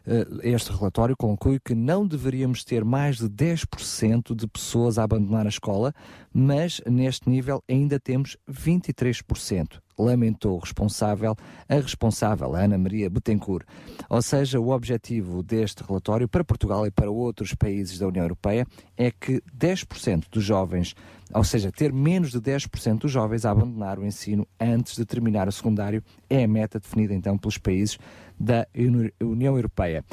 Eh, 0.05 0.26
Este 0.43 0.71
relatório 0.71 1.15
conclui 1.17 1.59
que 1.59 1.76
não 1.76 2.05
deveríamos 2.05 2.63
ter 2.63 2.84
mais 2.84 3.17
de 3.17 3.30
10% 3.30 4.35
de 4.35 4.47
pessoas 4.47 4.97
a 4.97 5.03
abandonar 5.03 5.45
a 5.45 5.49
escola, 5.49 5.93
mas 6.34 6.81
neste 6.85 7.30
nível 7.30 7.63
ainda 7.69 7.99
temos 7.99 8.38
23%. 8.49 9.80
Lamentou 9.97 10.55
o 10.55 10.59
responsável, 10.59 11.35
a 11.67 11.76
responsável, 11.76 12.55
Ana 12.55 12.77
Maria 12.77 13.09
Betancourt. 13.09 13.65
Ou 14.09 14.21
seja, 14.21 14.59
o 14.59 14.69
objetivo 14.69 15.43
deste 15.43 15.84
relatório 15.84 16.27
para 16.27 16.43
Portugal 16.43 16.88
e 16.88 16.91
para 16.91 17.11
outros 17.11 17.53
países 17.53 17.99
da 17.99 18.07
União 18.07 18.23
Europeia 18.23 18.65
é 18.95 19.11
que 19.11 19.41
10% 19.53 20.30
dos 20.31 20.43
jovens, 20.43 20.95
ou 21.34 21.43
seja, 21.43 21.69
ter 21.69 21.91
menos 21.91 22.31
de 22.31 22.39
10% 22.39 22.99
dos 22.99 23.11
jovens 23.11 23.45
a 23.45 23.51
abandonar 23.51 23.99
o 23.99 24.05
ensino 24.05 24.47
antes 24.57 24.95
de 24.95 25.05
terminar 25.05 25.49
o 25.49 25.51
secundário, 25.51 26.01
é 26.30 26.45
a 26.45 26.47
meta 26.47 26.80
definida 26.80 27.13
então 27.13 27.38
pelos 27.38 27.57
países 27.57 27.97
da 28.40 28.66
Uni- 28.76 29.14
União 29.22 29.56
Europeia, 29.56 30.03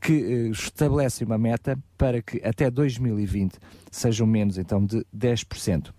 que 0.00 0.12
eh, 0.12 0.48
estabelece 0.50 1.24
uma 1.24 1.38
meta 1.38 1.78
para 1.96 2.20
que 2.22 2.40
até 2.44 2.70
2020 2.70 3.58
sejam 3.90 4.26
menos 4.26 4.58
então 4.58 4.84
de 4.84 5.04
10%. 5.16 5.92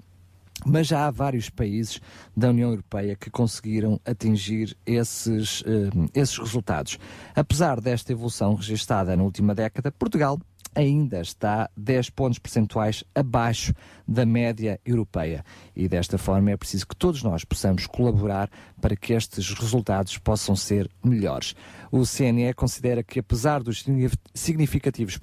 Mas 0.66 0.88
já 0.88 1.06
há 1.06 1.12
vários 1.12 1.50
países 1.52 2.02
da 2.36 2.50
União 2.50 2.72
Europeia 2.72 3.16
que 3.16 3.30
conseguiram 3.30 4.02
atingir 4.04 4.76
esses, 4.86 5.64
eh, 5.68 6.10
esses 6.20 6.38
resultados. 6.38 6.98
Apesar 7.36 7.80
desta 7.80 8.12
evolução 8.12 8.56
registada 8.56 9.16
na 9.16 9.22
última 9.24 9.54
década, 9.54 9.92
Portugal 9.92 10.40
ainda 10.76 11.22
está 11.22 11.70
10 11.76 12.10
pontos 12.12 12.40
percentuais 12.40 13.04
abaixo 13.16 13.74
da 14.08 14.26
média 14.26 14.80
europeia. 14.86 15.44
E 15.76 15.88
desta 15.88 16.18
forma 16.18 16.52
é 16.52 16.58
preciso 16.58 16.88
que 16.88 16.96
todos 16.96 17.24
nós 17.24 17.44
possamos 17.44 17.88
colaborar 17.88 18.50
para 18.82 18.96
que 18.96 19.14
estes 19.14 19.52
resultados 19.54 20.18
possam 20.18 20.56
ser 20.56 20.90
melhores. 21.04 21.56
O 21.92 22.04
CNE 22.06 22.54
considera 22.54 23.04
que, 23.04 23.20
apesar 23.20 23.62
dos 23.64 23.84
signif- 23.84 24.18
significativos 24.34 25.18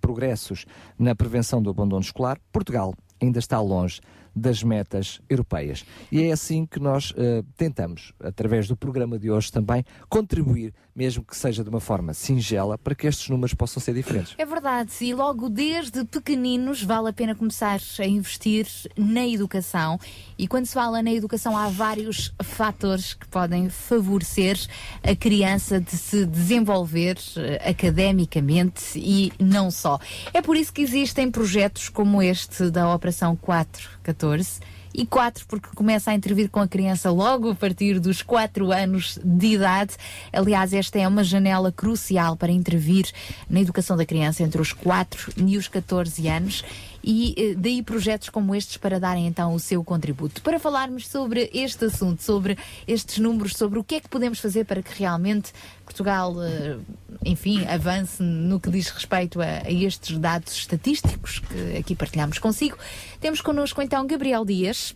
progressos 0.00 0.64
na 0.98 1.14
prevenção 1.14 1.62
do 1.62 1.70
abandono 1.70 2.02
escolar, 2.02 2.38
Portugal 2.52 2.94
ainda 3.20 3.38
está 3.38 3.60
longe 3.60 4.00
das 4.36 4.62
metas 4.62 5.20
europeias. 5.28 5.84
E 6.12 6.22
é 6.22 6.30
assim 6.30 6.64
que 6.64 6.78
nós 6.78 7.12
eh, 7.16 7.42
tentamos, 7.56 8.12
através 8.22 8.68
do 8.68 8.76
programa 8.76 9.18
de 9.18 9.28
hoje 9.30 9.50
também, 9.50 9.84
contribuir, 10.08 10.72
mesmo 10.98 11.22
que 11.22 11.36
seja 11.36 11.62
de 11.62 11.70
uma 11.70 11.78
forma 11.78 12.12
singela, 12.12 12.76
para 12.76 12.92
que 12.92 13.06
estes 13.06 13.28
números 13.28 13.54
possam 13.54 13.80
ser 13.80 13.94
diferentes. 13.94 14.34
É 14.36 14.44
verdade, 14.44 14.90
e 15.00 15.14
logo 15.14 15.48
desde 15.48 16.04
pequeninos 16.04 16.82
vale 16.82 17.10
a 17.10 17.12
pena 17.12 17.36
começar 17.36 17.78
a 18.00 18.04
investir 18.04 18.66
na 18.96 19.24
educação. 19.24 20.00
E 20.36 20.48
quando 20.48 20.66
se 20.66 20.74
fala 20.74 21.00
na 21.00 21.12
educação, 21.12 21.56
há 21.56 21.68
vários 21.68 22.34
fatores 22.42 23.14
que 23.14 23.28
podem 23.28 23.70
favorecer 23.70 24.58
a 25.00 25.14
criança 25.14 25.80
de 25.80 25.92
se 25.92 26.26
desenvolver 26.26 27.16
eh, 27.36 27.70
academicamente 27.70 28.98
e 28.98 29.32
não 29.38 29.70
só. 29.70 30.00
É 30.34 30.42
por 30.42 30.56
isso 30.56 30.72
que 30.72 30.82
existem 30.82 31.30
projetos 31.30 31.88
como 31.88 32.20
este 32.20 32.70
da 32.70 32.92
Operação 32.92 33.36
414 33.36 34.58
e 34.94 35.06
4 35.06 35.46
porque 35.46 35.68
começa 35.74 36.10
a 36.10 36.14
intervir 36.14 36.48
com 36.48 36.60
a 36.60 36.68
criança 36.68 37.10
logo 37.10 37.50
a 37.50 37.54
partir 37.54 37.98
dos 38.00 38.22
4 38.22 38.72
anos 38.72 39.18
de 39.22 39.54
idade. 39.54 39.94
Aliás, 40.32 40.72
esta 40.72 40.98
é 40.98 41.06
uma 41.06 41.24
janela 41.24 41.70
crucial 41.70 42.36
para 42.36 42.52
intervir 42.52 43.10
na 43.48 43.60
educação 43.60 43.96
da 43.96 44.06
criança 44.06 44.42
entre 44.42 44.60
os 44.60 44.72
4 44.72 45.32
e 45.36 45.56
os 45.56 45.68
14 45.68 46.28
anos. 46.28 46.64
E 47.10 47.32
eh, 47.38 47.54
daí 47.54 47.82
projetos 47.82 48.28
como 48.28 48.54
estes 48.54 48.76
para 48.76 49.00
darem 49.00 49.26
então 49.26 49.54
o 49.54 49.58
seu 49.58 49.82
contributo. 49.82 50.42
Para 50.42 50.58
falarmos 50.58 51.08
sobre 51.08 51.48
este 51.54 51.86
assunto, 51.86 52.22
sobre 52.22 52.58
estes 52.86 53.16
números, 53.16 53.54
sobre 53.54 53.78
o 53.78 53.82
que 53.82 53.94
é 53.94 54.00
que 54.00 54.10
podemos 54.10 54.38
fazer 54.38 54.66
para 54.66 54.82
que 54.82 54.92
realmente 54.98 55.50
Portugal, 55.86 56.34
eh, 56.42 56.76
enfim, 57.24 57.64
avance 57.64 58.22
no 58.22 58.60
que 58.60 58.68
diz 58.68 58.90
respeito 58.90 59.40
a, 59.40 59.62
estes 59.70 60.18
dados 60.18 60.52
estatísticos 60.52 61.38
que 61.38 61.78
aqui 61.78 61.96
partilhamos 61.96 62.38
consigo. 62.38 62.76
Temos 63.18 63.40
connosco 63.40 63.80
então 63.80 64.06
Gabriel 64.06 64.44
Dias. 64.44 64.94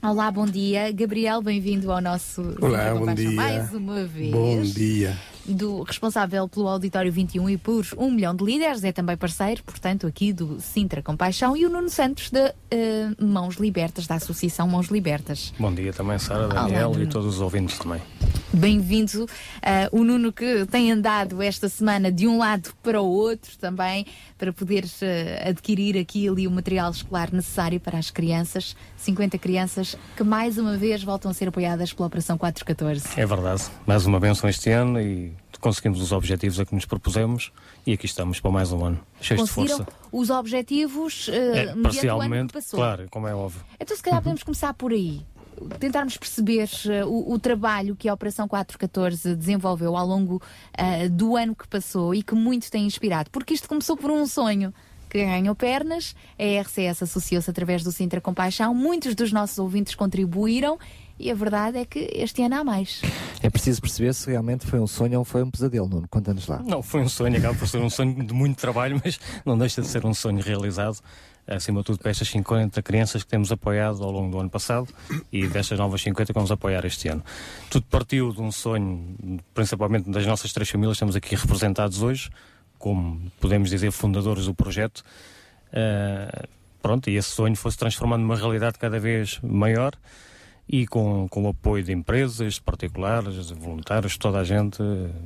Olá, 0.00 0.30
bom 0.30 0.46
dia. 0.46 0.92
Gabriel, 0.92 1.42
bem-vindo 1.42 1.90
ao 1.90 2.00
nosso 2.00 2.54
Olá, 2.60 2.94
bom 2.94 3.12
dia. 3.12 3.32
mais 3.32 3.72
uma 3.74 4.04
vez. 4.04 4.30
Bom 4.30 4.62
dia. 4.62 5.18
Do 5.44 5.82
responsável 5.82 6.48
pelo 6.48 6.68
Auditório 6.68 7.10
21 7.10 7.50
e 7.50 7.56
por 7.56 7.84
um 7.96 8.10
milhão 8.10 8.34
de 8.34 8.44
líderes, 8.44 8.84
é 8.84 8.92
também 8.92 9.16
parceiro, 9.16 9.62
portanto, 9.64 10.06
aqui 10.06 10.32
do 10.32 10.60
Sintra 10.60 11.02
Compaixão, 11.02 11.56
e 11.56 11.66
o 11.66 11.70
Nuno 11.70 11.90
Santos 11.90 12.30
da 12.30 12.54
eh, 12.70 13.08
Mãos 13.20 13.56
Libertas, 13.56 14.06
da 14.06 14.14
Associação 14.14 14.68
Mãos 14.68 14.86
Libertas. 14.86 15.52
Bom 15.58 15.74
dia 15.74 15.92
também, 15.92 16.18
Sara, 16.18 16.46
Olá, 16.46 16.62
Daniel 16.62 16.92
e 16.94 16.98
Nuno. 16.98 17.10
todos 17.10 17.34
os 17.34 17.40
ouvintes 17.40 17.76
também. 17.78 18.00
Bem-vindo. 18.52 19.26
Ah, 19.62 19.88
o 19.90 20.04
Nuno 20.04 20.30
que 20.30 20.66
tem 20.66 20.92
andado 20.92 21.40
esta 21.40 21.70
semana 21.70 22.12
de 22.12 22.28
um 22.28 22.36
lado 22.36 22.70
para 22.82 23.00
o 23.00 23.06
outro 23.06 23.56
também, 23.58 24.06
para 24.36 24.52
poder 24.52 24.84
ah, 24.84 25.48
adquirir 25.48 25.96
aqui 25.96 26.24
e 26.24 26.28
ali 26.28 26.46
o 26.46 26.50
material 26.50 26.90
escolar 26.90 27.32
necessário 27.32 27.80
para 27.80 27.98
as 27.98 28.10
crianças. 28.10 28.76
50 28.96 29.38
crianças 29.38 29.96
que 30.16 30.22
mais 30.22 30.58
uma 30.58 30.76
vez 30.76 31.02
voltam 31.02 31.30
a 31.30 31.34
ser 31.34 31.48
apoiadas 31.48 31.92
pela 31.94 32.06
Operação 32.06 32.36
414. 32.36 33.18
É 33.18 33.24
verdade, 33.24 33.64
mais 33.86 34.04
uma 34.04 34.20
benção 34.20 34.48
este 34.50 34.70
ano 34.70 35.00
e 35.00 35.31
conseguimos 35.62 36.02
os 36.02 36.10
objetivos 36.12 36.58
a 36.60 36.66
que 36.66 36.74
nos 36.74 36.84
propusemos 36.84 37.52
e 37.86 37.92
aqui 37.92 38.04
estamos 38.04 38.40
para 38.40 38.50
mais 38.50 38.72
um 38.72 38.84
ano, 38.84 39.00
cheios 39.20 39.44
de 39.44 39.50
força. 39.50 39.86
os 40.10 40.28
objetivos 40.28 41.30
ah, 41.30 41.34
É, 41.34 41.74
mediante 41.74 42.06
o 42.06 42.20
ano 42.20 42.46
que 42.48 42.52
parcialmente, 42.52 42.52
claro, 42.72 43.06
como 43.10 43.28
é 43.28 43.34
óbvio. 43.34 43.62
Então, 43.80 43.96
se 43.96 44.02
calhar, 44.02 44.20
podemos 44.20 44.42
começar 44.42 44.74
por 44.74 44.92
aí. 44.92 45.22
Tentarmos 45.78 46.16
perceber 46.16 46.68
eh, 46.88 47.04
o, 47.04 47.34
o 47.34 47.38
trabalho 47.38 47.94
que 47.94 48.08
a 48.08 48.14
Operação 48.14 48.48
414 48.48 49.36
desenvolveu 49.36 49.96
ao 49.96 50.04
longo 50.04 50.42
eh, 50.76 51.08
do 51.08 51.36
ano 51.36 51.54
que 51.54 51.68
passou 51.68 52.12
e 52.12 52.22
que 52.22 52.34
muito 52.34 52.68
tem 52.68 52.84
inspirado. 52.84 53.30
Porque 53.30 53.54
isto 53.54 53.68
começou 53.68 53.96
por 53.96 54.10
um 54.10 54.26
sonho 54.26 54.74
que 55.08 55.24
ganhou 55.24 55.54
pernas, 55.54 56.16
a 56.38 56.62
RCS 56.62 57.02
associou-se 57.02 57.50
através 57.50 57.84
do 57.84 57.92
Sintra 57.92 58.18
Compaixão, 58.18 58.74
muitos 58.74 59.14
dos 59.14 59.30
nossos 59.30 59.58
ouvintes 59.58 59.94
contribuíram 59.94 60.78
e 61.18 61.30
a 61.30 61.34
verdade 61.34 61.78
é 61.78 61.84
que 61.84 62.10
este 62.14 62.42
ano 62.42 62.56
há 62.56 62.64
mais. 62.64 63.02
É 63.42 63.50
preciso 63.50 63.80
perceber 63.80 64.12
se 64.14 64.30
realmente 64.30 64.66
foi 64.66 64.78
um 64.80 64.86
sonho 64.86 65.18
ou 65.18 65.24
foi 65.24 65.42
um 65.42 65.50
pesadelo, 65.50 65.88
Nuno. 65.88 66.08
Conta-nos 66.08 66.46
lá. 66.46 66.62
Não, 66.62 66.82
foi 66.82 67.00
um 67.00 67.08
sonho, 67.08 67.36
acaba 67.36 67.54
por 67.54 67.68
ser 67.68 67.78
um 67.78 67.90
sonho 67.90 68.24
de 68.24 68.32
muito 68.32 68.56
trabalho, 68.58 69.00
mas 69.04 69.18
não 69.44 69.56
deixa 69.56 69.82
de 69.82 69.88
ser 69.88 70.04
um 70.06 70.14
sonho 70.14 70.40
realizado. 70.40 70.98
Acima 71.46 71.80
de 71.80 71.86
tudo, 71.86 71.98
para 71.98 72.10
estas 72.10 72.28
50 72.28 72.80
crianças 72.82 73.24
que 73.24 73.28
temos 73.28 73.50
apoiado 73.50 74.02
ao 74.04 74.10
longo 74.12 74.30
do 74.30 74.38
ano 74.38 74.48
passado 74.48 74.88
e 75.32 75.46
destas 75.48 75.76
novas 75.76 76.00
50 76.00 76.26
que 76.26 76.32
vamos 76.32 76.52
apoiar 76.52 76.84
este 76.84 77.08
ano. 77.08 77.24
Tudo 77.68 77.84
partiu 77.90 78.32
de 78.32 78.40
um 78.40 78.52
sonho, 78.52 79.42
principalmente 79.52 80.08
das 80.08 80.24
nossas 80.24 80.52
três 80.52 80.70
famílias, 80.70 80.96
estamos 80.96 81.16
aqui 81.16 81.34
representados 81.34 82.00
hoje, 82.00 82.30
como 82.78 83.20
podemos 83.40 83.70
dizer, 83.70 83.90
fundadores 83.90 84.46
do 84.46 84.54
projeto. 84.54 85.02
Ah, 85.72 86.46
pronto, 86.80 87.10
e 87.10 87.16
esse 87.16 87.30
sonho 87.30 87.56
foi 87.56 87.70
se 87.72 87.78
transformando 87.78 88.22
numa 88.22 88.36
realidade 88.36 88.78
cada 88.78 89.00
vez 89.00 89.40
maior 89.42 89.94
e 90.68 90.86
com, 90.86 91.28
com 91.28 91.44
o 91.44 91.48
apoio 91.48 91.82
de 91.84 91.92
empresas, 91.92 92.58
particulares, 92.58 93.46
de 93.48 93.54
voluntários, 93.54 94.16
toda 94.16 94.38
a 94.38 94.44
gente, 94.44 94.78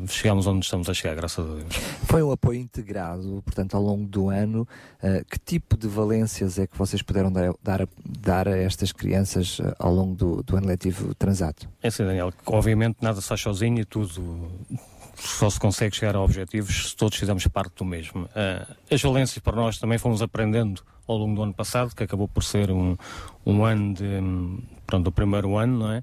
chegamos 0.09 0.47
onde 0.47 0.65
estamos 0.65 0.89
a 0.89 0.95
chegar, 0.95 1.15
graças 1.15 1.45
a 1.49 1.55
Deus. 1.55 1.75
Foi 2.05 2.23
um 2.23 2.33
apoio 2.33 2.59
integrado, 2.59 3.43
portanto, 3.45 3.77
ao 3.77 3.83
longo 3.83 4.07
do 4.07 4.29
ano. 4.29 4.67
Uh, 5.03 5.25
que 5.31 5.39
tipo 5.39 5.77
de 5.77 5.87
valências 5.87 6.59
é 6.59 6.67
que 6.67 6.77
vocês 6.77 7.03
puderam 7.03 7.31
dar, 7.31 7.53
dar, 7.63 7.83
a- 7.83 7.89
dar 8.05 8.49
a 8.49 8.57
estas 8.57 8.91
crianças 8.93 9.59
uh, 9.61 9.75
ao 9.79 9.95
longo 9.95 10.15
do, 10.17 10.43
do 10.43 10.57
ano 10.57 10.67
letivo 10.67 11.15
transato? 11.15 11.69
É 11.83 11.89
assim, 11.89 12.05
Daniel, 12.05 12.33
obviamente 12.47 12.97
nada 13.01 13.21
se 13.21 13.29
faz 13.29 13.41
sozinho 13.41 13.79
e 13.81 13.85
tudo 13.85 14.49
só 15.17 15.49
se 15.51 15.59
consegue 15.59 15.97
chegar 15.97 16.15
a 16.15 16.21
objetivos 16.21 16.91
se 16.91 16.97
todos 16.97 17.19
fizermos 17.19 17.47
parte 17.49 17.75
do 17.77 17.85
mesmo. 17.85 18.29
Ah, 18.35 18.67
as 18.91 19.01
valências 19.03 19.39
para 19.39 19.57
nós 19.57 19.79
também 19.79 19.99
fomos 19.99 20.23
aprendendo 20.23 20.83
ao 21.09 21.17
longo 21.17 21.35
do 21.35 21.43
ano 21.43 21.55
passado, 21.55 21.95
que 21.95 22.03
acabou 22.03 22.29
por 22.29 22.43
ser 22.45 22.71
um, 22.71 22.97
um 23.45 23.65
ano 23.65 23.95
de, 23.95 24.05
hum, 24.05 24.61
pronto, 24.87 25.05
do 25.05 25.13
primeiro 25.13 25.57
ano, 25.57 25.79
não 25.79 25.93
é? 25.93 26.03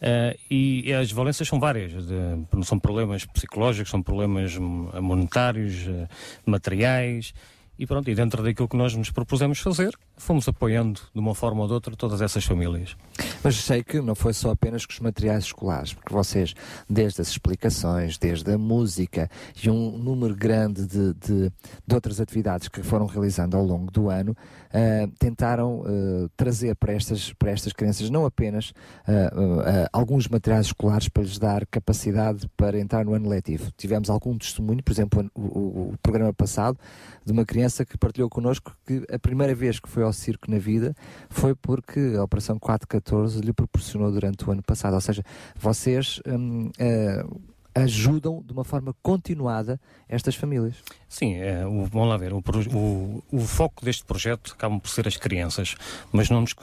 Ah, 0.00 0.36
e, 0.50 0.88
e 0.88 0.92
as 0.92 1.10
valências 1.12 1.46
são 1.48 1.58
várias, 1.60 1.92
de- 2.06 2.64
são 2.64 2.78
problemas 2.78 3.24
psicológicos, 3.26 3.90
são 3.90 4.02
problemas 4.02 4.56
hum, 4.56 4.88
monetários, 5.00 5.86
ah, 5.88 6.08
materiais, 6.46 7.34
e 7.78 7.86
pronto, 7.86 8.10
e 8.10 8.14
dentro 8.14 8.42
daquilo 8.42 8.68
que 8.68 8.76
nós 8.76 8.94
nos 8.94 9.10
propusemos 9.10 9.58
fazer, 9.60 9.92
fomos 10.18 10.48
apoiando 10.48 11.00
de 11.14 11.20
uma 11.20 11.34
forma 11.34 11.62
ou 11.62 11.66
de 11.68 11.72
outra 11.74 11.94
todas 11.96 12.20
essas 12.20 12.44
famílias. 12.44 12.96
Mas 13.42 13.56
sei 13.56 13.82
que 13.82 14.00
não 14.00 14.14
foi 14.14 14.32
só 14.32 14.50
apenas 14.50 14.84
com 14.84 14.92
os 14.92 15.00
materiais 15.00 15.44
escolares, 15.44 15.92
porque 15.94 16.12
vocês, 16.12 16.54
desde 16.90 17.20
as 17.20 17.28
explicações, 17.28 18.18
desde 18.18 18.52
a 18.52 18.58
música 18.58 19.30
e 19.62 19.70
um 19.70 19.96
número 19.96 20.34
grande 20.34 20.86
de, 20.86 21.14
de, 21.14 21.52
de 21.86 21.94
outras 21.94 22.20
atividades 22.20 22.68
que 22.68 22.82
foram 22.82 23.06
realizando 23.06 23.56
ao 23.56 23.64
longo 23.64 23.90
do 23.92 24.10
ano, 24.10 24.36
ah, 24.72 25.08
tentaram 25.18 25.82
ah, 25.86 26.28
trazer 26.36 26.74
para 26.76 26.92
estas, 26.92 27.32
para 27.32 27.50
estas 27.52 27.72
crianças 27.72 28.10
não 28.10 28.26
apenas 28.26 28.72
ah, 29.06 29.88
alguns 29.92 30.26
materiais 30.28 30.66
escolares 30.66 31.08
para 31.08 31.22
lhes 31.22 31.38
dar 31.38 31.64
capacidade 31.66 32.48
para 32.56 32.78
entrar 32.78 33.04
no 33.04 33.14
ano 33.14 33.28
letivo. 33.28 33.70
Tivemos 33.76 34.10
algum 34.10 34.36
testemunho, 34.36 34.82
por 34.82 34.92
exemplo, 34.92 35.30
o, 35.34 35.40
o- 35.40 35.90
o 35.92 35.98
programa 36.02 36.32
passado, 36.32 36.78
de 37.24 37.32
uma 37.32 37.44
criança 37.44 37.84
que 37.84 37.96
partilhou 37.96 38.28
connosco 38.28 38.76
que 38.86 39.04
a 39.12 39.18
primeira 39.18 39.54
vez 39.54 39.78
que 39.78 39.88
foi 39.88 40.02
ao 40.08 40.12
circo 40.12 40.50
na 40.50 40.58
vida 40.58 40.94
foi 41.30 41.54
porque 41.54 42.14
a 42.18 42.22
Operação 42.24 42.58
414 42.58 43.40
lhe 43.40 43.52
proporcionou 43.52 44.10
durante 44.10 44.44
o 44.48 44.50
ano 44.50 44.62
passado. 44.62 44.94
Ou 44.94 45.00
seja, 45.00 45.22
vocês 45.56 46.20
hum, 46.26 46.70
eh, 46.78 47.24
ajudam 47.74 48.42
de 48.44 48.52
uma 48.52 48.64
forma 48.64 48.92
continuada 49.02 49.80
estas 50.08 50.34
famílias. 50.34 50.76
Sim, 51.08 51.34
é, 51.36 51.64
o- 51.64 51.84
vamos 51.84 52.08
lá 52.08 52.16
ver, 52.16 52.32
o, 52.32 52.38
o- 52.74 53.22
o 53.30 53.40
foco 53.40 53.84
deste 53.84 54.04
projeto 54.04 54.52
acaba 54.54 54.78
por 54.80 54.88
ser 54.88 55.06
as 55.06 55.16
crianças, 55.16 55.76
mas 56.10 56.28
não, 56.28 56.40
nos 56.40 56.54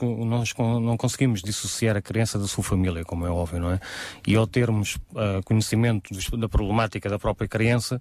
não 0.58 0.96
conseguimos 0.96 1.42
dissociar 1.42 1.96
a 1.96 2.02
criança 2.02 2.38
da 2.38 2.46
sua 2.46 2.62
família, 2.62 3.02
como 3.04 3.24
é 3.26 3.30
óbvio, 3.30 3.60
não 3.60 3.70
é? 3.70 3.80
E 4.26 4.36
ao 4.36 4.46
termos 4.46 4.98
ah, 5.14 5.40
conhecimento 5.44 6.12
da 6.36 6.48
problemática 6.50 7.08
da 7.08 7.18
própria 7.18 7.48
criança, 7.48 8.00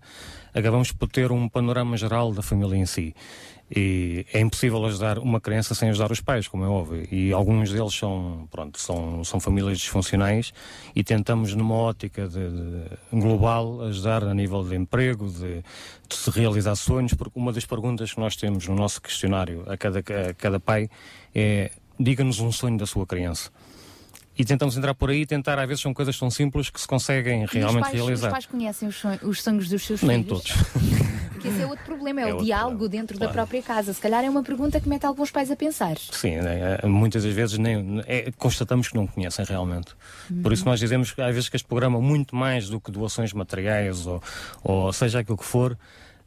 acabamos 0.54 0.92
por 0.92 1.08
ter 1.08 1.32
um 1.32 1.48
panorama 1.48 1.96
geral 1.96 2.34
da 2.34 2.42
família 2.42 2.76
em 2.76 2.86
si. 2.86 3.16
E 3.74 4.26
é 4.32 4.40
impossível 4.40 4.84
ajudar 4.86 5.18
uma 5.18 5.42
criança 5.42 5.74
sem 5.74 5.90
ajudar 5.90 6.12
os 6.12 6.22
pais, 6.22 6.48
como 6.48 6.64
é 6.64 6.68
óbvio. 6.68 7.08
E 7.12 7.34
alguns 7.34 7.72
deles 7.72 7.94
são, 7.96 8.48
pronto, 8.52 8.80
são, 8.80 9.24
são 9.24 9.40
famílias 9.40 9.80
disfuncionais 9.80 10.54
e 10.96 11.04
tentamos, 11.04 11.56
numa 11.56 11.74
ótica 11.76 12.28
de, 12.28 12.48
de- 12.48 13.20
global, 13.20 13.82
ajudar 13.82 14.24
a 14.24 14.34
nível 14.34 14.64
de 14.64 14.76
emprego, 14.76 15.28
de, 15.30 15.64
de 16.08 16.16
se 16.16 16.30
realizar 16.30 16.76
sonhos, 16.76 17.14
porque 17.16 17.38
uma 17.40 17.52
das 17.52 17.66
perguntas 17.66 18.14
que 18.14 18.20
nós 18.20 18.36
temos 18.36 18.68
no 18.68 18.76
nosso 18.76 19.02
questionário 19.02 19.64
a 19.68 19.76
cada, 19.76 20.00
a 20.00 20.34
cada 20.36 20.60
pai 20.60 20.88
é 21.34 21.72
diga-nos 22.00 22.40
um 22.40 22.52
sonho 22.52 22.78
da 22.78 22.86
sua 22.86 23.06
criança. 23.08 23.50
E 24.38 24.44
tentamos 24.44 24.76
entrar 24.76 24.94
por 24.94 25.10
aí 25.10 25.22
e 25.22 25.26
tentar, 25.26 25.58
às 25.58 25.68
vezes 25.68 25.82
são 25.82 25.94
coisas 25.94 26.18
tão 26.20 26.30
simples 26.30 26.70
que 26.70 26.80
se 26.82 26.88
conseguem 26.88 27.44
os 27.46 27.52
realmente 27.52 27.84
pais, 27.84 27.96
os 27.96 28.02
realizar. 28.02 28.32
pais 28.32 28.46
conhecem 28.46 28.88
os 28.90 28.96
sonhos, 28.98 29.22
os 29.24 29.42
sonhos 29.42 29.70
dos 29.70 29.86
seus 29.86 30.02
Nem 30.02 30.24
filhos? 30.24 30.44
todos. 30.44 30.64
Porque 31.32 31.48
esse 31.50 31.62
é 31.62 31.66
outro 31.66 31.86
problema, 31.86 32.22
é, 32.22 32.30
É 32.30 32.34
o 32.34 32.42
diálogo 32.44 32.90
dentro 32.90 33.16
da 33.18 33.28
claro. 33.28 33.34
própria 33.34 33.62
casa. 33.62 33.94
Se 33.94 34.02
calhar 34.02 34.24
é 34.26 34.30
uma 34.30 34.42
pergunta 34.44 34.80
que 34.80 34.90
mete 34.90 35.06
alguns 35.06 35.32
pais 35.32 35.50
a 35.52 35.56
pensar. 35.56 35.98
Sim, 35.98 36.38
né, 36.38 36.80
muitas 36.86 37.24
das 37.24 37.34
vezes 37.34 37.58
nem, 37.58 38.02
é, 38.08 38.32
constatamos 38.38 38.88
que 38.90 38.96
não 38.96 39.06
conhecem 39.08 39.46
realmente. 39.46 39.94
Por 40.42 40.52
isso 40.52 40.64
Uhum. 40.64 40.72
nós 40.72 40.80
dizemos 40.80 41.12
que 41.12 41.22
às 41.22 41.34
vezes 41.34 41.48
que 41.50 41.56
este 41.56 41.68
programa, 41.68 42.02
muito 42.02 42.36
mais 42.36 42.68
do 42.70 42.80
que 42.82 42.90
doações 42.92 43.32
materiais 43.32 44.06
ou, 44.08 44.22
ou 44.64 44.92
seja 44.92 45.20
aquilo 45.20 45.38
que 45.38 45.46
for, 45.46 45.78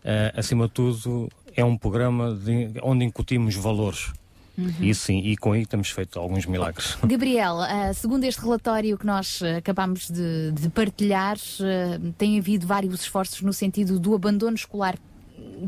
eh, 0.05 0.33
acima 0.37 0.67
de 0.69 0.73
tudo, 0.75 1.29
é 1.57 1.65
um 1.65 1.77
programa 1.77 2.35
de- 2.35 2.71
onde 2.83 3.05
incutimos 3.05 3.55
valores. 3.57 4.13
Uhum. 4.59 4.73
E 4.81 4.93
sim, 4.93 5.21
e 5.21 5.37
com 5.37 5.53
aí 5.53 5.65
temos 5.65 5.89
feito 5.91 6.19
alguns 6.19 6.45
milagres. 6.45 6.99
Gabriel, 7.07 7.61
ah, 7.61 7.95
segundo 7.95 8.25
este 8.25 8.41
relatório 8.41 8.99
que 8.99 9.07
nós 9.07 9.41
ah, 9.41 9.59
acabamos 9.59 10.11
de, 10.11 10.51
de 10.51 10.69
partilhar, 10.71 11.37
ah, 11.61 12.13
tem 12.19 12.39
havido 12.39 12.67
vários 12.67 13.01
esforços 13.01 13.41
no 13.43 13.53
sentido 13.53 14.01
do 14.01 14.17
abandono 14.17 14.57
escolar 14.57 14.99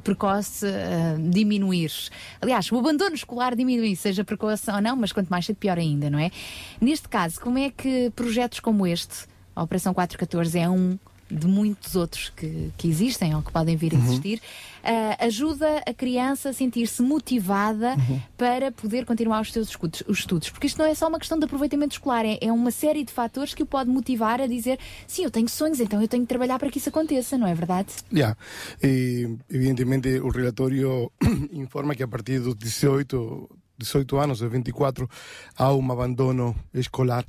precoce 0.02 0.66
ah, 0.66 1.16
diminuir. 1.30 1.92
Aliás, 2.40 2.70
o 2.72 2.78
abandono 2.78 3.14
escolar 3.14 3.54
diminuir, 3.54 3.94
seja 3.94 4.24
precoce 4.24 4.68
ou 4.68 4.80
não, 4.80 4.96
mas 4.96 5.12
quanto 5.12 5.28
mais 5.28 5.46
cedo, 5.46 5.56
pior 5.56 5.78
ainda, 5.78 6.10
não 6.10 6.18
é? 6.18 6.32
Neste 6.80 7.08
caso, 7.08 7.40
como 7.40 7.58
é 7.58 7.70
que 7.70 8.10
projetos 8.16 8.58
como 8.58 8.84
este, 8.84 9.28
a 9.54 9.62
Operação 9.62 9.94
414 9.94 10.58
é 10.58 10.68
um 10.68 10.98
de 11.30 11.46
muitos 11.46 11.94
outros 11.96 12.30
que, 12.36 12.72
que 12.76 12.88
existem 12.88 13.34
ou 13.34 13.42
que 13.42 13.52
podem 13.52 13.76
vir 13.76 13.94
a 13.94 13.98
Uhum. 13.98 14.04
existir, 14.04 14.40
ah, 14.82 15.24
ajuda 15.26 15.82
a 15.86 15.94
criança 15.94 16.48
a 16.50 16.52
sentir-se 16.52 17.00
motivada 17.02 17.94
Uhum. 17.96 18.20
para 18.36 18.72
poder 18.72 19.04
continuar 19.04 19.40
os 19.42 19.52
seus 19.52 19.68
escudos- 19.68 20.02
os 20.08 20.18
estudos. 20.20 20.50
Porque 20.50 20.66
isto 20.66 20.78
não 20.78 20.86
é 20.86 20.94
só 20.94 21.06
uma 21.08 21.18
questão 21.18 21.38
de 21.38 21.44
aproveitamento 21.44 21.92
escolar, 21.94 22.24
é, 22.26 22.38
é 22.40 22.50
uma 22.52 22.70
série 22.70 23.04
de 23.04 23.12
fatores 23.12 23.54
que 23.54 23.62
o 23.62 23.66
pode 23.66 23.88
motivar 23.90 24.40
a 24.40 24.46
dizer 24.46 24.78
sim, 25.06 25.22
eu 25.24 25.30
tenho 25.30 25.48
sonhos, 25.48 25.80
então 25.80 26.00
eu 26.02 26.08
tenho 26.08 26.22
que 26.24 26.28
trabalhar 26.28 26.58
para 26.58 26.70
que 26.70 26.78
isso 26.78 26.88
aconteça, 26.88 27.38
não 27.38 27.46
é 27.46 27.54
verdade? 27.54 27.88
Ya, 28.12 28.36
eh, 28.82 29.28
evidentemente 29.48 30.08
o 30.20 30.28
relatório 30.30 31.10
informa 31.52 31.94
que 31.94 32.02
a 32.02 32.08
partir 32.08 32.40
dos 32.40 32.54
18, 32.56 33.48
18 33.78 34.16
anos, 34.18 34.40
dos 34.40 34.50
24, 34.50 35.08
há 35.56 35.72
um 35.72 35.92
abandono 35.92 36.54
escolar. 36.74 37.24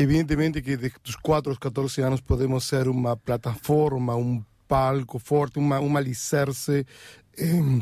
Evidentemente 0.00 0.62
que 0.62 0.78
de- 0.78 0.92
dos 1.04 1.14
4 1.16 1.50
aos 1.50 1.58
14 1.58 2.00
anos 2.00 2.22
podemos 2.22 2.64
ser 2.64 2.88
uma 2.88 3.14
plataforma, 3.18 4.16
um 4.16 4.42
palco 4.66 5.18
forte, 5.18 5.58
uma, 5.58 5.78
um 5.78 5.94
alicerce 5.94 6.86
eh, 7.36 7.78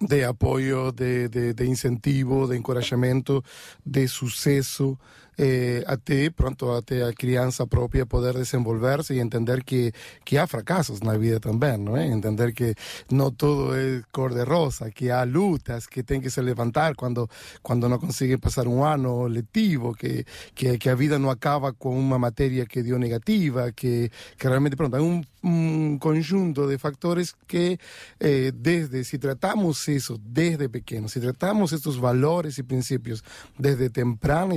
de 0.00 0.24
apoio, 0.24 0.90
de, 0.90 1.28
de, 1.28 1.54
de 1.54 1.64
incentivo, 1.64 2.48
de 2.48 2.56
encorajamento, 2.56 3.40
de 3.86 4.08
sucesso, 4.08 4.98
eh, 5.38 5.82
até 5.86 6.30
pronto, 6.30 6.70
até 6.70 7.02
a 7.02 7.12
criança 7.12 7.66
própria 7.66 8.06
poder 8.06 8.34
desenvolver-se 8.34 9.14
e 9.14 9.20
entender 9.20 9.64
que, 9.64 9.92
que 10.24 10.38
há 10.38 10.46
fracassos 10.46 11.00
na 11.00 11.16
vida 11.16 11.40
também, 11.40 11.76
não 11.78 11.96
é? 11.96 12.06
Entender 12.06 12.52
que 12.52 12.74
não 13.10 13.30
tudo 13.30 13.74
é 13.74 14.02
cor 14.12 14.32
de 14.32 14.44
rosa, 14.44 14.90
que 14.90 15.10
há 15.10 15.24
lutas, 15.24 15.86
que 15.86 16.02
tem 16.02 16.20
que 16.20 16.30
se 16.30 16.40
levantar 16.40 16.94
quando, 16.94 17.28
quando 17.62 17.88
não 17.88 17.98
consegue 17.98 18.36
passar 18.36 18.66
um 18.66 18.84
ano 18.84 19.26
letivo, 19.26 19.94
que, 19.94 20.24
que, 20.54 20.78
que 20.78 20.88
a 20.88 20.94
vida 20.94 21.18
não 21.18 21.30
acaba 21.30 21.72
com 21.72 21.98
uma 21.98 22.18
matéria 22.18 22.66
que 22.66 22.82
deu 22.82 22.98
negativa, 22.98 23.72
que, 23.72 24.10
que 24.38 24.48
realmente, 24.48 24.76
pronto, 24.76 24.96
há 24.96 25.02
um, 25.02 25.22
um 25.44 25.98
conjunto 25.98 26.66
de 26.66 26.78
factores 26.78 27.34
que 27.46 27.78
eh, 28.18 28.50
desde, 28.54 29.04
si 29.04 29.18
tratamos 29.18 29.86
eso 29.88 30.18
desde 30.24 30.70
pequenos, 30.70 31.12
si 31.12 31.20
tratamos 31.20 31.72
estos 31.72 32.00
valores 32.00 32.58
y 32.58 32.62
principios 32.62 33.22
desde 33.58 33.90
temprana 33.90 34.54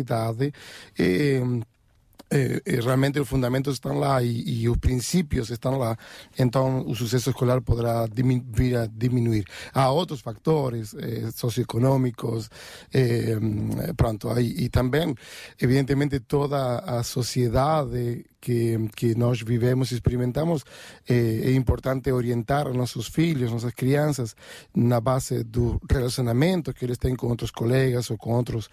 eh, 0.97 1.43
eh, 2.29 2.61
eh, 2.65 2.79
realmente 2.81 3.19
os 3.19 3.27
fundamentos 3.27 3.75
estão 3.75 3.97
lá 3.97 4.21
e, 4.21 4.67
os 4.69 4.77
princípios 4.77 5.49
estão 5.49 5.77
lá, 5.77 5.97
então 6.37 6.85
o 6.87 6.95
sucesso 6.95 7.29
escolar 7.29 7.61
poderá 7.61 8.07
dimi- 8.07 8.45
vir 8.53 8.77
a 8.77 8.87
diminuir. 8.87 9.45
Há 9.73 9.89
outros 9.91 10.21
factores 10.21 10.93
eh, 10.93 11.29
socioeconômicos, 11.33 12.49
eh, 12.93 13.37
pronto, 13.95 14.27
e 14.39 14.69
também, 14.69 15.15
evidentemente, 15.59 16.19
toda 16.19 16.79
a 16.79 17.03
sociedade 17.03 18.25
que, 18.39 18.77
que 18.95 19.15
nós 19.15 19.41
vivemos 19.41 19.91
e 19.91 19.95
experimentamos, 19.95 20.63
é 21.07 21.51
importante 21.51 22.11
orientar 22.11 22.71
nossos 22.73 23.07
filhos, 23.07 23.51
nossas 23.51 23.73
crianças, 23.73 24.35
na 24.75 25.01
base 25.01 25.43
do 25.43 25.81
relacionamento 25.89 26.73
que 26.73 26.85
eles 26.85 26.97
têm 26.97 27.15
com 27.15 27.27
outros 27.27 27.51
colegas 27.51 28.09
ou 28.11 28.17
com 28.17 28.33
outros 28.33 28.69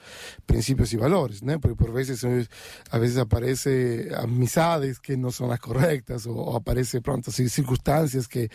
princípios 0.47 0.92
e 0.92 0.97
valores, 0.97 1.41
né? 1.42 1.58
Porque 1.58 1.76
por 1.76 1.91
vezes, 1.92 2.23
eh, 2.24 2.47
a 2.91 2.99
vezes 2.99 3.16
aparece 3.16 3.43
amizades 4.16 4.98
que 4.98 5.16
não 5.16 5.31
são 5.31 5.50
as 5.50 5.58
corretas 5.58 6.26
ou, 6.26 6.36
ou 6.36 6.56
aparece, 6.56 7.00
pronto, 7.00 7.31
assim, 7.31 7.48
circunstâncias 7.48 8.26
que, 8.26 8.48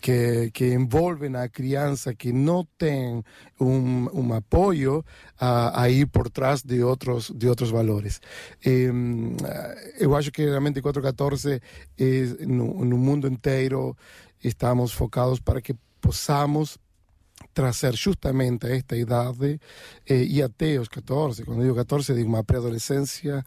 que, 0.00 0.50
que 0.52 0.72
envolvem 0.72 1.34
a 1.36 1.48
criança 1.48 2.14
que 2.14 2.32
não 2.32 2.66
tem 2.76 3.22
um, 3.60 4.08
um 4.12 4.32
apoio 4.32 5.04
a, 5.38 5.82
a 5.82 5.90
ir 5.90 6.06
por 6.06 6.28
trás 6.30 6.62
de 6.62 6.82
outros, 6.82 7.30
de 7.34 7.48
outros 7.48 7.70
valores. 7.70 8.20
Eh, 8.64 8.90
eu 9.98 10.14
acho 10.14 10.30
que 10.30 10.44
realmente 10.44 10.80
414 10.80 11.60
é, 11.98 12.46
no, 12.46 12.84
no 12.84 12.98
mundo 12.98 13.26
inteiro 13.26 13.96
estamos 14.42 14.92
focados 14.92 15.40
para 15.40 15.60
que 15.60 15.74
possamos 16.00 16.78
trazer 17.54 17.94
justamente 17.94 18.66
a 18.66 18.76
esta 18.76 18.96
idade 18.96 19.60
eh, 20.08 20.24
e 20.24 20.42
até 20.42 20.78
os 20.80 20.88
14, 20.88 21.44
quando 21.44 21.62
digo 21.62 21.74
14 21.74 22.14
digo 22.14 22.28
uma 22.28 22.42
pré-adolescência, 22.42 23.44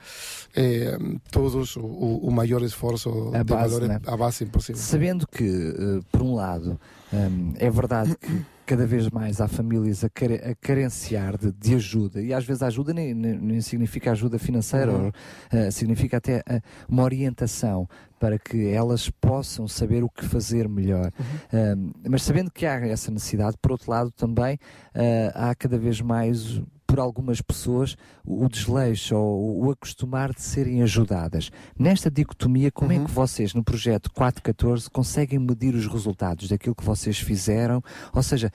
eh, 0.55 0.97
todos 1.31 1.75
o, 1.75 1.81
o, 1.83 2.31
maior 2.31 2.61
esforço 2.61 3.31
A 3.33 3.39
de 3.39 3.53
base, 3.53 3.73
valor, 3.73 3.87
né? 3.87 3.99
a 4.05 4.17
base 4.17 4.45
possível. 4.45 4.81
Sabendo 4.81 5.27
que, 5.27 5.43
eh, 5.43 5.99
por 6.11 6.21
um 6.21 6.35
lado, 6.35 6.79
hum, 7.13 7.53
é 7.57 7.69
verdade 7.69 8.15
que 8.19 8.45
cada 8.65 8.85
vez 8.87 9.09
mais 9.11 9.39
há 9.41 9.47
famílias 9.47 10.03
a, 10.03 10.09
care- 10.09 10.41
a 10.43 10.55
carenciar 10.55 11.37
de, 11.37 11.51
de 11.51 11.75
ajuda, 11.75 12.21
e 12.21 12.33
às 12.33 12.43
vezes 12.45 12.63
a 12.63 12.67
ajuda 12.67 12.93
nem, 12.93 13.13
nem- 13.13 13.37
nem 13.37 13.61
significa 13.61 14.11
ajuda 14.11 14.39
financeira, 14.39 14.91
Uhum. 14.91 15.05
ou, 15.05 15.11
eh, 15.59 15.71
significa 15.71 16.17
até 16.17 16.41
eh, 16.47 16.61
uma 16.89 17.03
orientação 17.03 17.87
para 18.25 18.39
que 18.39 18.69
elas 18.69 19.07
possam 19.07 19.67
saber 19.67 20.03
o 20.03 20.09
que 20.09 20.25
fazer 20.25 20.67
melhor. 20.67 21.11
Um, 21.53 21.91
mas 22.09 22.23
sabendo 22.23 22.49
que 22.49 22.65
há 22.65 22.73
essa 22.87 23.11
necessidade, 23.11 23.55
por 23.61 23.73
outro 23.73 23.91
lado, 23.91 24.09
também 24.09 24.57
eh, 24.95 25.31
há 25.35 25.53
cada 25.53 25.77
vez 25.77 26.01
mais 26.01 26.59
por 26.87 26.99
algumas 26.99 27.39
pessoas 27.39 27.95
o 28.25 28.49
desleixo 28.49 29.15
ou 29.15 29.65
o 29.65 29.69
acostumar 29.69 30.33
de 30.33 30.41
serem 30.41 30.81
ajudadas. 30.81 31.51
Nesta 31.77 32.09
dicotomia, 32.09 32.71
como 32.71 32.93
é 32.93 32.97
que 32.97 33.11
vocês, 33.11 33.53
no 33.53 33.63
projeto 33.63 34.11
414, 34.11 34.89
conseguem 34.89 35.37
medir 35.37 35.75
os 35.75 35.85
resultados 35.85 36.47
daquilo 36.49 36.73
que 36.73 36.83
vocês 36.83 37.19
fizeram? 37.19 37.83
Ou 38.11 38.23
seja, 38.23 38.51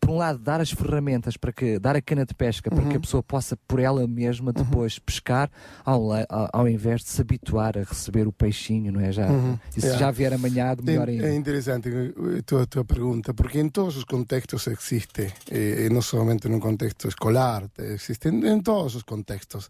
por 0.00 0.10
um 0.10 0.16
lado, 0.16 0.38
dar 0.38 0.60
as 0.60 0.70
ferramentas 0.70 1.36
para 1.36 1.52
que, 1.52 1.78
dar 1.78 1.96
a 1.96 2.02
cana 2.02 2.24
de 2.24 2.34
pesca 2.34 2.70
para 2.70 2.82
Uhum. 2.82 2.90
que 2.90 2.96
a 2.96 3.00
pessoa 3.00 3.22
possa 3.22 3.56
por 3.66 3.78
ela 3.80 4.06
mesma 4.06 4.52
depois 4.52 4.98
pescar, 4.98 5.50
ao, 5.84 6.10
ao, 6.52 6.68
invés 6.68 7.02
de 7.02 7.08
se 7.10 7.20
habituar 7.20 7.78
a 7.78 7.82
receber 7.82 8.26
o 8.26 8.32
peixinho, 8.32 8.92
não 8.92 9.00
é? 9.00 9.12
Já, 9.12 9.26
Uhum. 9.28 9.58
E 9.76 9.80
se 9.80 9.86
Yeah. 9.86 9.98
já 9.98 10.10
vier 10.10 10.32
amanhado, 10.32 10.82
melhor 10.82 11.08
ainda. 11.08 11.26
é 11.26 11.34
interessante 11.34 11.88
eh, 11.88 12.42
tu, 12.44 12.66
tu 12.66 12.84
pregunta, 12.84 13.34
porque 13.34 13.60
en 13.60 13.70
todos 13.70 13.96
os 13.96 14.04
contextos 14.04 14.66
existe, 14.68 15.32
eh, 15.50 15.88
non 15.90 16.02
solamente 16.02 16.48
nun 16.48 16.60
contexto 16.60 17.08
escolar, 17.08 17.68
eh, 17.78 17.94
existe 17.94 18.28
en 18.28 18.62
todos 18.62 18.94
os 18.94 19.04
contextos. 19.04 19.68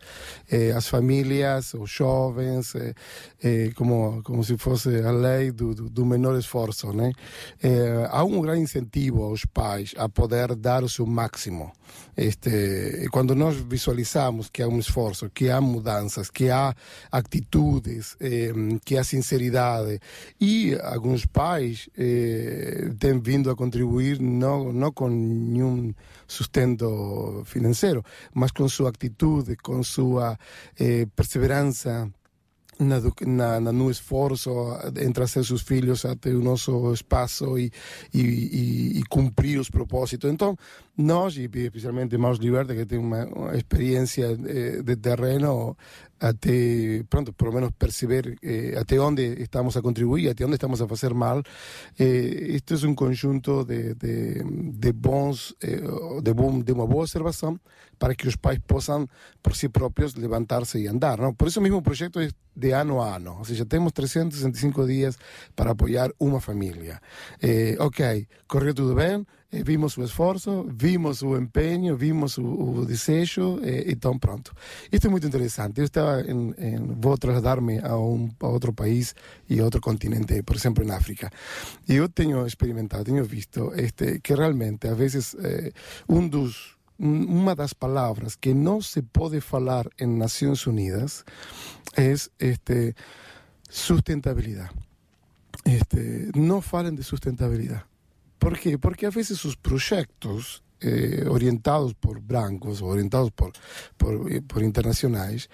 Eh, 0.48 0.72
as 0.72 0.88
familias, 0.88 1.74
os 1.74 1.90
jovens, 1.90 2.74
eh, 2.74 2.94
eh, 3.42 3.70
como, 3.74 4.22
como 4.22 4.42
se 4.42 4.56
fosse 4.56 5.02
a 5.02 5.12
lei 5.12 5.50
do, 5.52 5.74
do, 5.74 6.04
menor 6.04 6.36
esforço, 6.38 6.92
né? 6.92 7.12
Eh, 7.62 8.06
há 8.10 8.24
um 8.24 8.40
grande 8.40 8.62
incentivo 8.62 9.22
aos 9.24 9.44
pais 9.46 9.91
a 9.96 10.08
poder 10.08 10.54
dar 10.54 10.82
o 10.82 10.88
seu 10.88 11.06
máximo. 11.06 11.72
Este, 12.16 13.08
quando 13.10 13.34
nós 13.34 13.56
visualizamos 13.56 14.48
que 14.48 14.62
há 14.62 14.68
um 14.68 14.78
esforço, 14.78 15.30
que 15.30 15.50
há 15.50 15.60
mudanças, 15.60 16.30
que 16.30 16.50
há 16.50 16.74
atitudes, 17.10 18.16
eh, 18.20 18.52
que 18.84 18.96
há 18.96 19.04
sinceridade 19.04 19.98
e 20.40 20.74
alguns 20.82 21.26
pais 21.26 21.88
eh, 21.96 22.90
têm 22.98 23.20
vindo 23.20 23.50
a 23.50 23.56
contribuir 23.56 24.20
não, 24.20 24.72
não 24.72 24.92
com 24.92 25.08
nenhum 25.08 25.94
sustento 26.26 27.42
financeiro, 27.46 28.04
mas 28.34 28.50
com 28.50 28.68
sua 28.68 28.90
atitude, 28.90 29.56
com 29.56 29.82
sua 29.82 30.38
eh, 30.78 31.06
perseverança 31.16 32.10
na, 32.82 33.00
na, 33.26 33.60
na, 33.60 33.72
no 33.72 33.90
esforço 33.90 34.50
em 35.00 35.12
trazer 35.12 35.44
seus 35.44 35.62
filhos 35.62 36.04
até 36.04 36.30
o 36.30 36.42
nosso 36.42 36.92
espaço 36.92 37.58
e, 37.58 37.72
e, 38.12 38.20
e, 38.20 38.98
e 38.98 39.02
cumprir 39.08 39.58
os 39.58 39.70
propósitos. 39.70 40.30
Então, 40.30 40.56
nós, 40.96 41.36
e 41.36 41.44
especialmente 41.44 42.18
Maus 42.18 42.38
Liberta, 42.38 42.74
que 42.74 42.84
tem 42.84 42.98
uma, 42.98 43.24
uma 43.26 43.56
experiência 43.56 44.38
eh, 44.46 44.82
de 44.82 44.96
terreno, 44.96 45.76
até, 46.20 47.02
pronto, 47.08 47.32
por 47.32 47.48
lo 47.48 47.54
menos 47.54 47.70
perceber 47.72 48.38
eh, 48.42 48.74
até 48.78 49.00
onde 49.00 49.42
estamos 49.42 49.76
a 49.76 49.82
contribuir, 49.82 50.30
até 50.30 50.44
onde 50.44 50.54
estamos 50.54 50.80
a 50.80 50.86
fazer 50.86 51.14
mal. 51.14 51.42
Eh, 51.98 52.56
isto 52.56 52.74
é 52.74 52.86
um 52.86 52.94
conjunto 52.94 53.64
de, 53.64 53.94
de, 53.94 54.44
de 54.44 54.92
bons, 54.92 55.54
eh, 55.62 55.80
de, 56.22 56.32
bom, 56.32 56.60
de 56.60 56.72
uma 56.72 56.86
boa 56.86 57.02
observação 57.02 57.58
para 57.98 58.14
que 58.14 58.28
os 58.28 58.36
pais 58.36 58.58
possam, 58.66 59.08
por 59.42 59.56
si 59.56 59.68
próprios, 59.68 60.14
levantar-se 60.14 60.78
e 60.78 60.88
andar. 60.88 61.18
Não? 61.18 61.34
Por 61.34 61.48
isso 61.48 61.60
mesmo 61.60 61.78
o 61.78 61.82
projeto 61.82 62.20
é 62.20 62.28
de 62.54 62.70
ano 62.72 63.00
a 63.00 63.16
ano, 63.16 63.38
ou 63.38 63.44
seja, 63.44 63.64
temos 63.64 63.92
365 63.92 64.86
dias 64.86 65.18
para 65.56 65.70
apoiar 65.70 66.10
uma 66.20 66.40
família. 66.40 67.00
Eh, 67.40 67.76
ok, 67.80 68.28
correu 68.46 68.74
tudo 68.74 68.94
bem, 68.94 69.26
eh, 69.52 69.62
vimos 69.62 69.96
o 69.98 70.02
esforço, 70.02 70.66
vimos 70.72 71.22
o 71.22 71.36
empenho, 71.36 71.96
vimos 71.96 72.38
o, 72.38 72.44
o 72.44 72.86
desejo, 72.86 73.60
eh, 73.62 73.84
então 73.88 74.18
pronto. 74.18 74.54
Isto 74.90 75.06
é 75.08 75.10
muito 75.10 75.26
interessante. 75.26 75.78
Eu 75.78 75.84
estava 75.84 76.22
em, 76.22 76.54
em, 76.58 76.78
vou 76.98 77.18
trasladar-me 77.18 77.78
a, 77.80 77.96
um, 77.96 78.30
a 78.40 78.48
outro 78.48 78.72
país 78.72 79.14
e 79.48 79.60
a 79.60 79.64
outro 79.64 79.80
continente, 79.80 80.42
por 80.42 80.56
exemplo, 80.56 80.84
na 80.84 80.96
África. 80.96 81.30
E 81.86 81.94
eu 81.94 82.08
tenho 82.08 82.46
experimentado, 82.46 83.04
tenho 83.04 83.24
visto 83.24 83.72
este, 83.76 84.20
que 84.20 84.34
realmente, 84.34 84.88
a 84.88 84.94
vezes, 84.94 85.36
eh, 85.38 85.72
um 86.08 86.26
dos 86.26 86.80
uma 86.98 87.54
das 87.56 87.72
palavras 87.72 88.36
que 88.36 88.54
não 88.54 88.80
se 88.80 89.02
pode 89.02 89.40
falar 89.40 89.88
em 89.98 90.06
Nações 90.06 90.64
Unidas 90.68 91.24
é 91.96 92.12
este, 92.12 92.94
sustentabilidade. 93.68 94.70
Este, 95.64 96.30
não 96.36 96.62
falem 96.62 96.94
de 96.94 97.02
sustentabilidade. 97.02 97.91
Por 98.42 98.58
quê? 98.58 98.76
Porque 98.76 99.06
a 99.06 99.10
veces 99.10 99.44
os 99.44 99.54
projetos 99.54 100.64
eh, 100.82 101.24
orientados 101.28 101.94
por 101.94 102.20
brancos, 102.20 102.82
orientados 102.82 103.30
por, 103.30 103.52
por, 103.96 104.30
eh, 104.32 104.42
por 104.42 104.62
internacionais, 104.62 105.48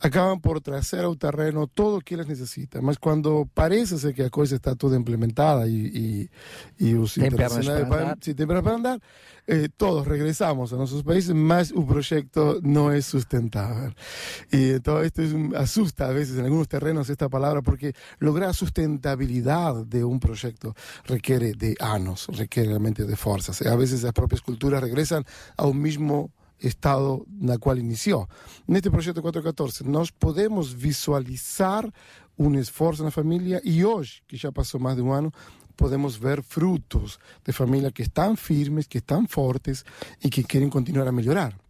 acabam 0.00 0.40
por 0.40 0.60
trazer 0.60 1.04
ao 1.04 1.16
terreno 1.16 1.66
todo 1.66 1.98
o 1.98 2.00
que 2.00 2.14
eles 2.14 2.26
necessitam. 2.26 2.82
Mas 2.82 2.98
quando 2.98 3.46
parece 3.54 3.98
ser 3.98 4.14
que 4.14 4.22
a 4.22 4.30
coisa 4.30 4.56
está 4.56 4.74
toda 4.74 4.96
implementada 4.96 5.66
e, 5.68 6.28
e, 6.78 6.86
e 6.88 6.94
os 6.94 7.14
Tem 7.14 7.26
internacionais 7.26 7.88
para 7.88 8.16
se 8.20 8.34
tem 8.34 8.46
para 8.46 8.60
andar, 8.74 8.98
eh, 9.46 9.68
todos 9.76 10.06
regressamos 10.06 10.72
a 10.72 10.76
nossos 10.76 11.02
países, 11.02 11.34
mas 11.34 11.72
o 11.72 11.84
projeto 11.84 12.60
não 12.62 12.90
é 12.90 13.00
sustentável. 13.00 13.92
Y 14.52 14.78
todo 14.80 15.02
esto 15.02 15.20
es 15.22 15.32
un- 15.32 15.52
asusta 15.56 16.06
a 16.08 16.12
veces 16.12 16.38
en 16.38 16.44
algunos 16.44 16.68
terrenos 16.68 17.10
esta 17.10 17.28
palabra 17.28 17.60
porque 17.60 17.92
lograr 18.20 18.54
sustentabilidad 18.54 19.84
de 19.84 20.04
un 20.04 20.20
proyecto 20.20 20.74
requiere 21.06 21.52
de 21.54 21.74
años, 21.80 22.28
requiere 22.28 22.68
realmente 22.70 23.04
de 23.04 23.16
fuerzas. 23.16 23.60
A 23.62 23.74
veces 23.76 24.02
las 24.02 24.12
propias 24.12 24.40
culturas 24.40 24.71
regresan 24.80 25.24
a 25.56 25.66
un 25.66 25.80
mismo 25.80 26.30
estado 26.58 27.26
na 27.28 27.58
qual 27.58 27.78
iniciou. 27.78 28.28
Neste 28.66 28.90
projeto 28.90 29.20
414, 29.20 29.84
nós 29.84 30.10
podemos 30.10 30.72
visualizar 30.72 31.84
um 32.38 32.54
esforço 32.58 33.02
na 33.02 33.10
família 33.10 33.60
e 33.64 33.84
hoje, 33.84 34.22
que 34.26 34.36
já 34.36 34.50
passou 34.52 34.80
mais 34.80 34.96
de 34.96 35.02
um 35.02 35.12
ano, 35.12 35.32
podemos 35.76 36.16
ver 36.16 36.42
frutos 36.42 37.18
de 37.44 37.52
família 37.52 37.90
que 37.90 38.02
estão 38.02 38.36
firmes, 38.36 38.86
que 38.86 38.98
estão 38.98 39.26
fortes 39.26 39.84
e 40.22 40.30
que 40.30 40.44
querem 40.44 40.68
continuar 40.68 41.08
a 41.08 41.12
melhorar. 41.12 41.61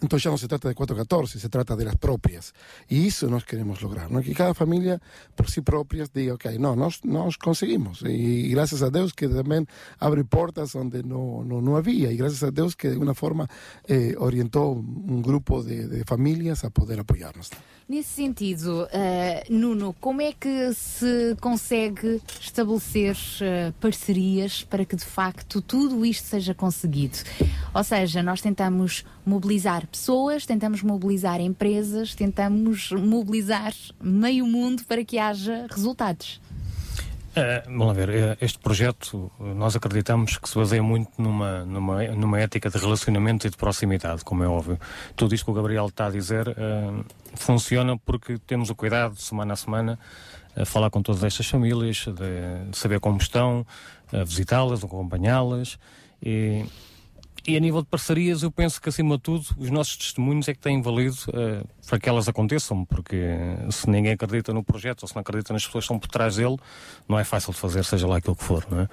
Entonces 0.00 0.24
ya 0.24 0.30
no 0.30 0.38
se 0.38 0.48
trata 0.48 0.68
de 0.68 0.74
414, 0.74 1.38
se 1.38 1.48
trata 1.48 1.76
de 1.76 1.84
las 1.84 1.96
propias. 1.96 2.54
Y 2.88 3.08
eso 3.08 3.28
nos 3.28 3.44
queremos 3.44 3.82
lograr, 3.82 4.10
¿no? 4.10 4.22
que 4.22 4.34
cada 4.34 4.54
familia 4.54 5.00
por 5.34 5.50
sí 5.50 5.60
propias 5.60 6.12
diga, 6.12 6.34
ok, 6.34 6.46
no, 6.58 6.76
nos, 6.76 7.04
nos 7.04 7.36
conseguimos. 7.38 8.02
Y 8.06 8.48
gracias 8.48 8.82
a 8.82 8.90
Dios 8.90 9.12
que 9.12 9.28
también 9.28 9.68
abre 9.98 10.24
puertas 10.24 10.72
donde 10.72 11.02
no, 11.02 11.44
no, 11.44 11.60
no 11.60 11.76
había. 11.76 12.10
Y 12.10 12.16
gracias 12.16 12.42
a 12.42 12.50
Dios 12.50 12.76
que 12.76 12.88
de 12.88 12.94
alguna 12.94 13.14
forma 13.14 13.48
eh, 13.86 14.14
orientó 14.18 14.68
un 14.68 15.22
grupo 15.22 15.62
de, 15.62 15.86
de 15.86 16.04
familias 16.04 16.64
a 16.64 16.70
poder 16.70 17.00
apoyarnos. 17.00 17.50
Nesse 17.90 18.10
sentido, 18.10 18.86
eh, 18.92 19.44
Nuno, 19.50 19.96
como 20.00 20.22
é 20.22 20.32
que 20.32 20.72
se 20.74 21.36
consegue 21.40 22.22
estabelecer 22.40 23.16
eh, 23.40 23.72
parcerias 23.80 24.62
para 24.62 24.84
que 24.84 24.94
de 24.94 25.04
facto 25.04 25.60
tudo 25.60 26.06
isto 26.06 26.24
seja 26.28 26.54
conseguido? 26.54 27.18
Ou 27.74 27.82
seja, 27.82 28.22
nós 28.22 28.40
tentamos 28.40 29.04
mobilizar 29.26 29.88
pessoas, 29.88 30.46
tentamos 30.46 30.84
mobilizar 30.84 31.40
empresas, 31.40 32.14
tentamos 32.14 32.92
mobilizar 32.92 33.74
meio 34.00 34.46
mundo 34.46 34.84
para 34.84 35.04
que 35.04 35.18
haja 35.18 35.66
resultados. 35.68 36.40
Eh, 37.36 37.62
vamos 37.66 37.86
lá 37.86 37.92
ver, 37.92 38.10
eh, 38.10 38.36
este 38.40 38.58
projeto 38.58 39.30
nós 39.38 39.76
acreditamos 39.76 40.36
que 40.36 40.48
se 40.48 40.56
baseia 40.56 40.82
muito 40.82 41.10
numa, 41.16 41.64
numa, 41.64 42.02
numa 42.08 42.40
ética 42.40 42.68
de 42.68 42.76
relacionamento 42.76 43.46
e 43.46 43.50
de 43.50 43.56
proximidade, 43.56 44.24
como 44.24 44.42
é 44.42 44.48
óbvio. 44.48 44.80
Tudo 45.14 45.32
isto 45.32 45.44
que 45.44 45.50
o 45.52 45.54
Gabriel 45.54 45.86
está 45.86 46.06
a 46.06 46.10
dizer 46.10 46.48
eh, 46.48 47.04
funciona 47.36 47.96
porque 47.96 48.36
temos 48.38 48.68
o 48.68 48.74
cuidado, 48.74 49.14
semana 49.14 49.52
a 49.52 49.56
semana, 49.56 49.98
a 50.56 50.64
falar 50.64 50.90
com 50.90 51.00
todas 51.02 51.22
estas 51.22 51.46
famílias, 51.46 52.04
de, 52.06 52.68
de 52.68 52.76
saber 52.76 52.98
como 52.98 53.18
estão, 53.18 53.64
visitá-las, 54.26 54.82
acompanhá-las. 54.82 55.78
E, 56.20 56.66
e 57.50 57.56
a 57.56 57.60
nível 57.60 57.82
de 57.82 57.88
parcerias, 57.88 58.42
eu 58.42 58.50
penso 58.50 58.80
que, 58.80 58.88
acima 58.88 59.16
de 59.16 59.22
tudo, 59.22 59.44
os 59.58 59.70
nossos 59.70 59.96
testemunhos 59.96 60.46
é 60.48 60.54
que 60.54 60.60
têm 60.60 60.80
valido 60.80 61.16
eh, 61.34 61.64
para 61.88 61.98
que 61.98 62.08
elas 62.08 62.28
aconteçam, 62.28 62.84
porque 62.84 63.16
eh, 63.16 63.66
se 63.70 63.90
ninguém 63.90 64.12
acredita 64.12 64.52
no 64.52 64.62
projeto 64.62 65.02
ou 65.02 65.08
se 65.08 65.14
não 65.16 65.20
acredita 65.20 65.52
nas 65.52 65.66
pessoas 65.66 65.82
que 65.82 65.86
estão 65.86 65.98
por 65.98 66.08
trás 66.08 66.36
dele, 66.36 66.56
não 67.08 67.18
é 67.18 67.24
fácil 67.24 67.52
de 67.52 67.58
fazer, 67.58 67.84
seja 67.84 68.06
lá 68.06 68.18
aquilo 68.18 68.36
que 68.36 68.44
for, 68.44 68.64
não 68.70 68.80
é? 68.80 68.88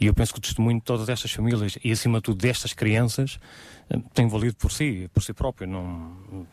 E 0.00 0.06
eu 0.06 0.14
penso 0.14 0.32
que 0.32 0.38
o 0.38 0.42
testemunho 0.42 0.78
de 0.78 0.84
todas 0.84 1.08
estas 1.08 1.32
famílias 1.32 1.76
e, 1.82 1.90
acima 1.90 2.18
de 2.18 2.22
tudo, 2.22 2.38
destas 2.38 2.72
crianças, 2.72 3.40
eh, 3.90 3.98
tem 4.14 4.28
valido 4.28 4.54
por 4.56 4.70
si, 4.70 5.10
por 5.12 5.22
si 5.22 5.32
próprio. 5.32 5.66
Não... 5.66 6.46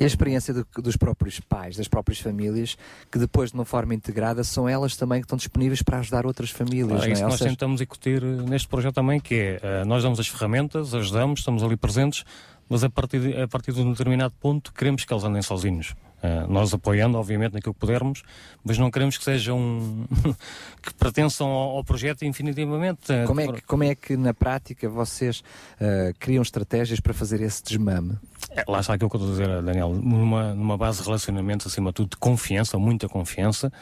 E 0.00 0.04
a 0.04 0.06
experiência 0.06 0.54
do- 0.54 0.66
dos 0.82 0.96
próprios 0.96 1.38
pais, 1.40 1.76
das 1.76 1.86
próprias 1.86 2.18
famílias, 2.18 2.76
que 3.12 3.18
depois 3.18 3.50
de 3.50 3.54
uma 3.56 3.66
forma 3.66 3.94
integrada 3.94 4.42
são 4.42 4.66
elas 4.66 4.96
também 4.96 5.20
que 5.20 5.26
estão 5.26 5.36
disponíveis 5.36 5.82
para 5.82 5.98
ajudar 5.98 6.24
outras 6.24 6.50
famílias. 6.50 6.88
Não 6.88 7.04
é 7.04 7.10
isso 7.12 7.22
que 7.22 7.28
nós 7.28 7.38
seja, 7.38 7.50
tentamos 7.50 7.80
incutir 7.82 8.22
eh, 8.22 8.26
neste 8.48 8.66
projeto 8.66 8.94
também, 8.94 9.20
que 9.20 9.34
é, 9.34 9.60
eh, 9.62 9.84
nós 9.84 10.02
damos 10.02 10.18
as 10.18 10.26
ferramentas, 10.26 10.94
ajudamos, 10.94 11.40
estamos 11.40 11.62
ali 11.62 11.76
presentes, 11.76 12.24
mas 12.68 12.82
a 12.82 12.88
partir, 12.88 13.38
a 13.38 13.46
partir 13.46 13.72
de 13.72 13.80
um 13.82 13.90
determinado 13.92 14.32
ponto 14.40 14.72
queremos 14.72 15.04
que 15.04 15.12
eles 15.12 15.22
andem 15.22 15.42
sozinhos. 15.42 15.94
Eh, 16.22 16.46
nós 16.48 16.74
apoiando, 16.74 17.16
obviamente, 17.18 17.54
naquilo 17.54 17.72
que 17.72 17.80
pudermos, 17.80 18.22
mas 18.62 18.76
não 18.76 18.90
queremos 18.90 19.16
que 19.16 19.24
sejam 19.24 20.06
que 20.82 20.92
pertençam 20.94 21.48
ao, 21.48 21.78
ao 21.78 21.84
projeto 21.84 22.24
infinitivamente. 22.24 23.10
Eh, 23.10 23.24
Como 23.24 23.40
é, 23.40 23.48
que, 23.48 23.62
como 23.62 23.84
é 23.84 23.94
que 23.94 24.16
na 24.16 24.34
prática 24.34 24.88
vocês 24.88 25.42
ah, 25.80 26.12
criam 26.18 26.42
estratégias 26.42 27.00
para 27.00 27.14
fazer 27.14 27.40
esse 27.40 27.62
desmame? 27.62 28.18
É, 28.50 28.64
lá 28.68 28.80
está 28.80 28.94
aquilo 28.94 29.08
que 29.08 29.16
eu 29.16 29.20
estou 29.20 29.34
a 29.34 29.38
dizer, 29.48 29.62
Daniel, 29.62 29.90
numa, 29.94 30.54
numa 30.54 30.76
base 30.76 30.98
de 30.98 31.04
relacionamento, 31.04 31.68
acima 31.68 31.90
de 31.90 31.94
tudo, 31.94 32.10
de 32.10 32.16
confiança, 32.16 32.78
muita 32.78 33.08
confiança. 33.08 33.72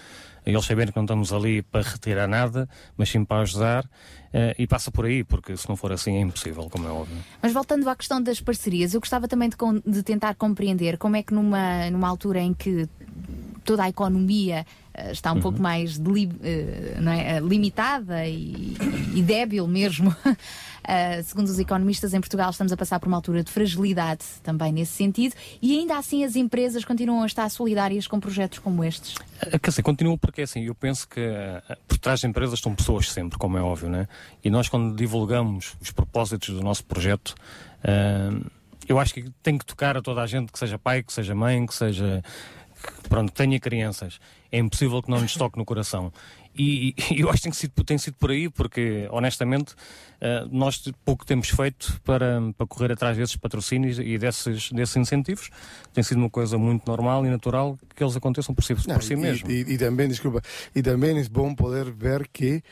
Eles 0.45 0.65
saberem 0.65 0.93
que 0.93 0.97
não 0.97 1.05
estamos 1.05 1.33
ali 1.33 1.63
para 1.63 1.83
retirar 1.83 2.27
nada, 2.27 2.69
mas 2.97 3.09
sim 3.09 3.25
para 3.25 3.43
ajudar. 3.43 3.89
eh, 4.33 4.55
e 4.59 4.67
passa 4.67 4.91
por 4.91 5.07
aí, 5.07 5.25
porque 5.25 5.57
se 5.57 5.69
não 5.69 5.77
for 5.77 5.91
assim 5.93 6.17
é 6.17 6.21
impossível, 6.21 6.69
como 6.71 6.87
é 6.87 6.91
óbvio. 6.91 7.17
Mas 7.43 7.53
voltando 7.53 7.89
à 7.89 7.97
questão 7.97 8.21
das 8.23 8.41
parcerias, 8.41 8.93
eu 8.93 9.01
gostava 9.01 9.27
também 9.27 9.49
de, 9.49 9.57
de 9.87 10.03
tentar 10.03 10.35
compreender 10.35 10.99
como 10.99 11.17
é 11.17 11.23
que 11.23 11.33
numa, 11.33 11.89
numa 11.91 12.09
altura 12.09 12.41
em 12.41 12.53
que 12.53 12.89
toda 13.65 13.85
a 13.85 13.89
economia 13.89 14.67
está 15.11 15.33
um 15.33 15.41
pouco 15.41 15.61
mais 15.61 15.99
eh, 15.99 16.99
é, 17.07 17.37
eh, 17.37 17.41
limitada 17.41 18.27
e, 18.27 18.77
e 19.15 19.23
débil 19.23 19.67
mesmo. 19.67 20.11
Uh, 20.11 21.23
segundo 21.25 21.49
os 21.49 21.59
economistas, 21.59 22.15
em 22.15 22.21
Portugal 22.21 22.51
estamos 22.51 22.73
a 22.73 22.77
passar 22.77 22.99
por 22.99 23.09
uma 23.09 23.17
altura 23.17 23.43
de 23.43 23.51
fragilidade 23.51 24.25
também 24.43 24.73
nesse 24.73 24.93
sentido 24.93 25.35
e 25.61 25.79
ainda 25.79 25.97
assim 25.97 26.25
as 26.25 26.37
empresas 26.37 26.85
continuam 26.85 27.23
a 27.23 27.27
estar 27.27 27.49
solidárias 27.51 28.07
com 28.07 28.19
projetos 28.19 28.59
como 28.59 28.85
estes. 28.85 29.15
Eh, 29.41 29.59
Quer 29.59 29.71
dizer, 29.71 29.83
continuo 29.83 30.19
porque 30.19 30.43
assim, 30.43 30.65
eu 30.65 30.75
penso 30.75 31.09
que 31.09 31.21
eh, 31.21 31.63
por 31.87 31.99
trás 31.99 32.21
das 32.21 32.29
empresas 32.29 32.55
estão 32.55 32.75
pessoas 32.75 33.11
sempre, 33.11 33.39
como 33.39 33.57
é 33.57 33.63
óbvio, 33.63 33.89
né? 33.89 34.09
E 34.43 34.51
nós 34.51 34.69
quando 34.69 34.97
divulgamos 34.97 35.77
os 35.81 35.91
propósitos 35.91 36.55
do 36.55 36.63
nosso 36.63 36.85
projeto, 36.85 37.35
eh, 37.85 38.31
eu 38.89 38.99
acho 38.99 39.13
que 39.13 39.31
tem 39.43 39.59
que 39.59 39.67
tocar 39.67 39.97
a 39.97 40.03
toda 40.03 40.23
a 40.23 40.27
gente, 40.27 40.51
que 40.51 40.59
seja 40.59 40.79
pai, 40.79 41.03
que 41.03 41.13
seja 41.13 41.35
mãe, 41.35 41.65
que 41.67 41.75
seja 41.75 42.23
pronto, 43.09 43.33
tenha 43.33 43.59
crianças. 43.61 44.19
É 44.51 44.59
impossível 44.59 45.03
que 45.03 45.11
não 45.11 45.21
nos 45.21 45.35
toque 45.35 45.59
no 45.59 45.65
coração. 45.65 46.13
E, 46.57 46.95
e 47.11 47.21
eu 47.21 47.29
acho 47.29 47.39
que 47.39 47.43
tem 47.45 47.53
sido, 47.53 47.85
tem 47.85 47.99
sido 47.99 48.15
por 48.15 48.31
aí, 48.31 48.49
porque 48.49 49.07
honestamente 49.11 49.75
eh, 50.21 50.45
nós 50.51 50.83
pouco 51.05 51.25
temos 51.25 51.49
feito 51.51 52.01
para, 52.03 52.41
para 52.57 52.67
correr 52.67 52.91
atrás 52.93 53.17
desses 53.17 53.37
patrocínios 53.37 53.99
e 53.99 54.19
desses, 54.19 54.73
desses 54.73 54.97
incentivos. 54.97 55.51
Tem 55.93 56.03
sido 56.03 56.19
uma 56.19 56.31
coisa 56.31 56.59
muito 56.59 56.85
normal 56.87 57.25
e 57.27 57.29
natural 57.31 57.79
que 57.95 58.03
eles 58.03 58.17
aconteçam 58.17 58.55
por 58.55 58.65
si, 58.65 58.75
por 58.75 58.89
No, 58.89 59.01
si 59.01 59.13
y- 59.13 59.17
mesmo. 59.17 59.51
Y, 59.51 59.75
y 59.75 59.79
también, 59.79 60.09
disculpa, 60.09 60.41
y 60.75 60.83
también 60.83 61.17
es 61.19 61.29
bueno 61.31 61.55
poder 61.55 61.93
ver 61.93 62.29
que 62.33 62.65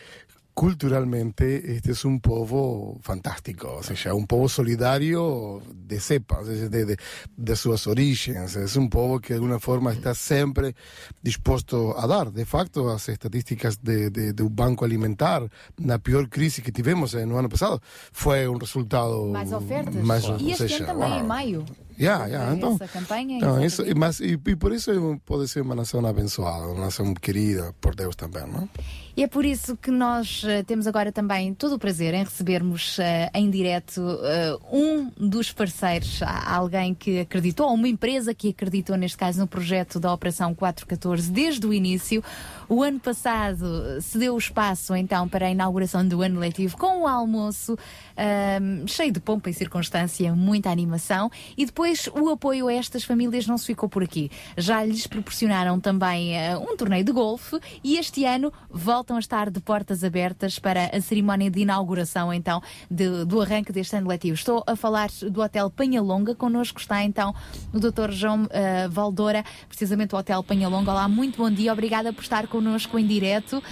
culturalmente 0.56 1.76
este 1.76 1.92
es 1.92 2.06
un 2.06 2.18
povo 2.18 2.98
fantástico, 3.02 3.76
o 3.78 3.82
sea, 3.82 4.14
un 4.14 4.26
povo 4.26 4.48
solidario 4.48 5.60
de 5.70 6.00
cepa, 6.00 6.42
de, 6.42 6.70
de, 6.70 6.96
de 7.36 7.56
sus 7.56 7.86
orígenes, 7.86 8.56
es 8.56 8.74
un 8.74 8.88
povo 8.88 9.20
que 9.20 9.34
de 9.34 9.34
alguna 9.34 9.58
forma 9.58 9.92
está 9.92 10.14
siempre 10.14 10.74
dispuesto 11.20 12.00
a 12.00 12.06
dar. 12.06 12.32
De 12.32 12.46
facto, 12.46 12.86
las 12.86 13.06
estadísticas 13.10 13.84
de, 13.84 14.08
de, 14.08 14.32
de 14.32 14.42
un 14.42 14.56
banco 14.56 14.86
alimentar, 14.86 15.46
la 15.76 15.98
peor 15.98 16.30
crisis 16.30 16.64
que 16.64 16.72
tivemos 16.72 17.12
en 17.12 17.30
el 17.30 17.36
año 17.36 17.50
pasado, 17.50 17.82
fue 18.12 18.48
un 18.48 18.58
resultado 18.58 19.26
Mais 19.26 19.52
ofertas. 19.52 19.94
e 19.94 20.00
ou 20.00 20.50
este 20.52 20.68
seja, 20.68 20.90
ano 20.90 21.00
também, 21.00 21.54
uau. 21.54 21.85
Ya, 21.98 22.46
Foi 22.46 22.56
então, 22.56 22.74
essa 22.74 22.88
campanha. 22.88 23.38
Não, 23.40 23.62
exatamente. 23.62 23.66
isso, 23.66 23.98
mas, 23.98 24.20
e, 24.20 24.32
e 24.46 24.56
por 24.56 24.72
isso 24.72 25.20
pode 25.24 25.48
ser 25.48 25.60
uma 25.60 25.74
nação 25.74 26.04
abençoada, 26.04 26.66
uma 26.66 26.86
nação 26.86 27.14
querida 27.14 27.74
por 27.80 27.94
Deus 27.94 28.14
também, 28.14 28.46
não? 28.46 28.68
E 29.16 29.22
é 29.22 29.26
por 29.26 29.46
isso 29.46 29.78
que 29.78 29.90
nós 29.90 30.42
eh, 30.44 30.62
temos 30.62 30.86
agora 30.86 31.10
também 31.10 31.54
todo 31.54 31.76
o 31.76 31.78
prazer 31.78 32.12
em 32.12 32.22
recebermos 32.22 32.98
eh, 32.98 33.30
em 33.32 33.48
direto 33.48 34.02
eh, 34.22 34.58
um 34.70 35.10
dos 35.16 35.50
parceiros, 35.50 36.20
alguém 36.22 36.92
que 36.94 37.20
acreditou, 37.20 37.66
ou 37.66 37.74
uma 37.74 37.88
empresa 37.88 38.34
que 38.34 38.50
acreditou, 38.50 38.94
neste 38.94 39.16
caso, 39.16 39.40
no 39.40 39.46
projeto 39.46 39.98
da 39.98 40.12
Operação 40.12 40.54
414 40.54 41.32
desde 41.32 41.66
o 41.66 41.72
início. 41.72 42.22
O 42.68 42.82
ano 42.82 42.98
passado 42.98 43.64
eh, 43.96 44.00
se 44.00 44.18
deu 44.18 44.34
o 44.34 44.38
espaço 44.38 44.94
então 44.96 45.28
para 45.28 45.46
a 45.46 45.50
inauguração 45.50 46.06
do 46.06 46.20
ano 46.20 46.40
letivo 46.40 46.76
com 46.76 47.02
o 47.02 47.06
almoço 47.06 47.76
ahm, 48.16 48.86
cheio 48.88 49.12
de 49.12 49.20
pompa 49.20 49.48
e 49.50 49.54
circunstância, 49.54 50.34
muita 50.34 50.68
animação 50.70 51.30
e 51.56 51.64
depois 51.64 52.08
o 52.08 52.28
apoio 52.30 52.66
a 52.66 52.72
estas 52.72 53.04
famílias 53.04 53.46
não 53.46 53.56
se 53.56 53.66
ficou 53.66 53.88
por 53.88 54.02
aqui. 54.02 54.30
Já 54.56 54.84
lhes 54.84 55.06
proporcionaram 55.06 55.78
também 55.78 56.36
eh, 56.36 56.56
um 56.58 56.76
torneio 56.76 57.04
de 57.04 57.12
golfe 57.12 57.56
e 57.84 57.98
este 57.98 58.24
ano 58.24 58.52
voltam 58.68 59.16
a 59.16 59.20
estar 59.20 59.48
de 59.48 59.60
portas 59.60 60.02
abertas 60.02 60.58
para 60.58 60.86
a 60.86 61.00
cerimónia 61.00 61.48
de 61.48 61.60
inauguração 61.60 62.32
então 62.32 62.60
de- 62.90 63.24
do 63.24 63.40
arranque 63.40 63.70
deste 63.72 63.94
ano 63.94 64.08
letivo. 64.08 64.34
Estou 64.34 64.64
a 64.66 64.74
falar 64.74 65.08
do 65.30 65.40
Hotel 65.40 65.70
Penhalonga, 65.70 66.34
connosco 66.34 66.80
está 66.80 67.04
então 67.04 67.32
o 67.72 67.78
Dr. 67.78 68.10
João 68.10 68.46
eh, 68.50 68.88
Valdora, 68.88 69.44
precisamente 69.68 70.16
o 70.16 70.18
Hotel 70.18 70.42
Penhalonga. 70.42 70.90
Olá, 70.90 71.06
muito 71.08 71.36
bom 71.38 71.50
dia, 71.50 71.72
obrigada 71.72 72.12
por 72.12 72.22
estar 72.22 72.48
connosco 72.56 72.98
em 72.98 73.06
direto. 73.06 73.62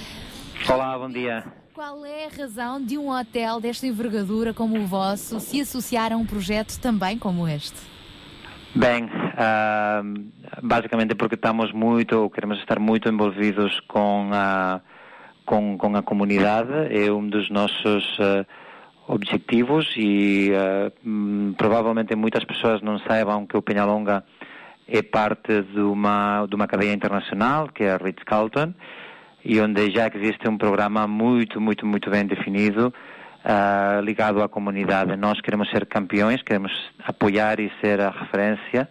Olá, 0.68 0.98
bom 0.98 1.08
dia. 1.08 1.42
Qual 1.72 2.04
é 2.04 2.26
a 2.26 2.28
razão 2.28 2.84
de 2.84 2.98
um 2.98 3.08
hotel 3.08 3.58
desta 3.58 3.86
envergadura 3.86 4.52
como 4.52 4.78
o 4.78 4.86
vosso 4.86 5.40
se 5.40 5.58
associar 5.62 6.12
a 6.12 6.16
um 6.16 6.26
projeto 6.26 6.78
também 6.78 7.18
como 7.18 7.48
este? 7.48 7.80
Bem, 8.74 9.08
ah, 9.38 10.02
basicamente 10.62 11.14
porque 11.14 11.34
estamos 11.34 11.72
muito, 11.72 12.28
queremos 12.28 12.58
estar 12.58 12.78
muito 12.78 13.08
envolvidos 13.08 13.80
com 13.88 14.28
a, 14.34 14.82
com, 15.46 15.78
com 15.78 15.96
a 15.96 16.02
comunidade, 16.02 16.94
é 16.94 17.10
um 17.10 17.26
dos 17.26 17.48
nossos 17.48 18.04
ah, 18.20 18.44
objetivos 19.08 19.86
e 19.96 20.50
hum, 21.04 21.54
provavelmente 21.56 22.14
muitas 22.14 22.44
pessoas 22.44 22.82
não 22.82 22.98
saibam 22.98 23.46
que 23.46 23.56
o 23.56 23.62
Penhalonga 23.62 24.24
é 24.86 25.02
parte 25.02 25.62
de 25.62 25.80
uma, 25.80 26.46
de 26.46 26.54
uma 26.54 26.66
cadeia 26.66 26.92
internacional, 26.92 27.68
que 27.68 27.84
é 27.84 27.92
a 27.92 27.96
Ritz-Carlton, 27.96 28.74
e 29.44 29.60
onde 29.60 29.90
já 29.90 30.08
existe 30.14 30.48
um 30.48 30.56
programa 30.56 31.06
muito, 31.06 31.60
muito, 31.60 31.86
muito 31.86 32.10
bem 32.10 32.26
definido 32.26 32.92
ah, 33.44 34.00
ligado 34.02 34.42
à 34.42 34.48
comunidade. 34.48 35.16
Nós 35.16 35.40
queremos 35.40 35.68
ser 35.70 35.86
campeões, 35.86 36.42
queremos 36.42 36.72
apoiar 37.04 37.60
e 37.60 37.70
ser 37.80 38.00
a 38.00 38.10
referência 38.10 38.88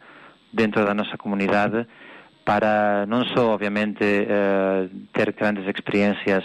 dentro 0.53 0.85
da 0.85 0.93
nossa 0.93 1.17
comunidade 1.17 1.87
para 2.45 3.05
não 3.07 3.25
só, 3.25 3.53
obviamente, 3.53 4.03
eh, 4.03 4.89
ter 5.13 5.31
grandes 5.33 5.65
experiências 5.65 6.43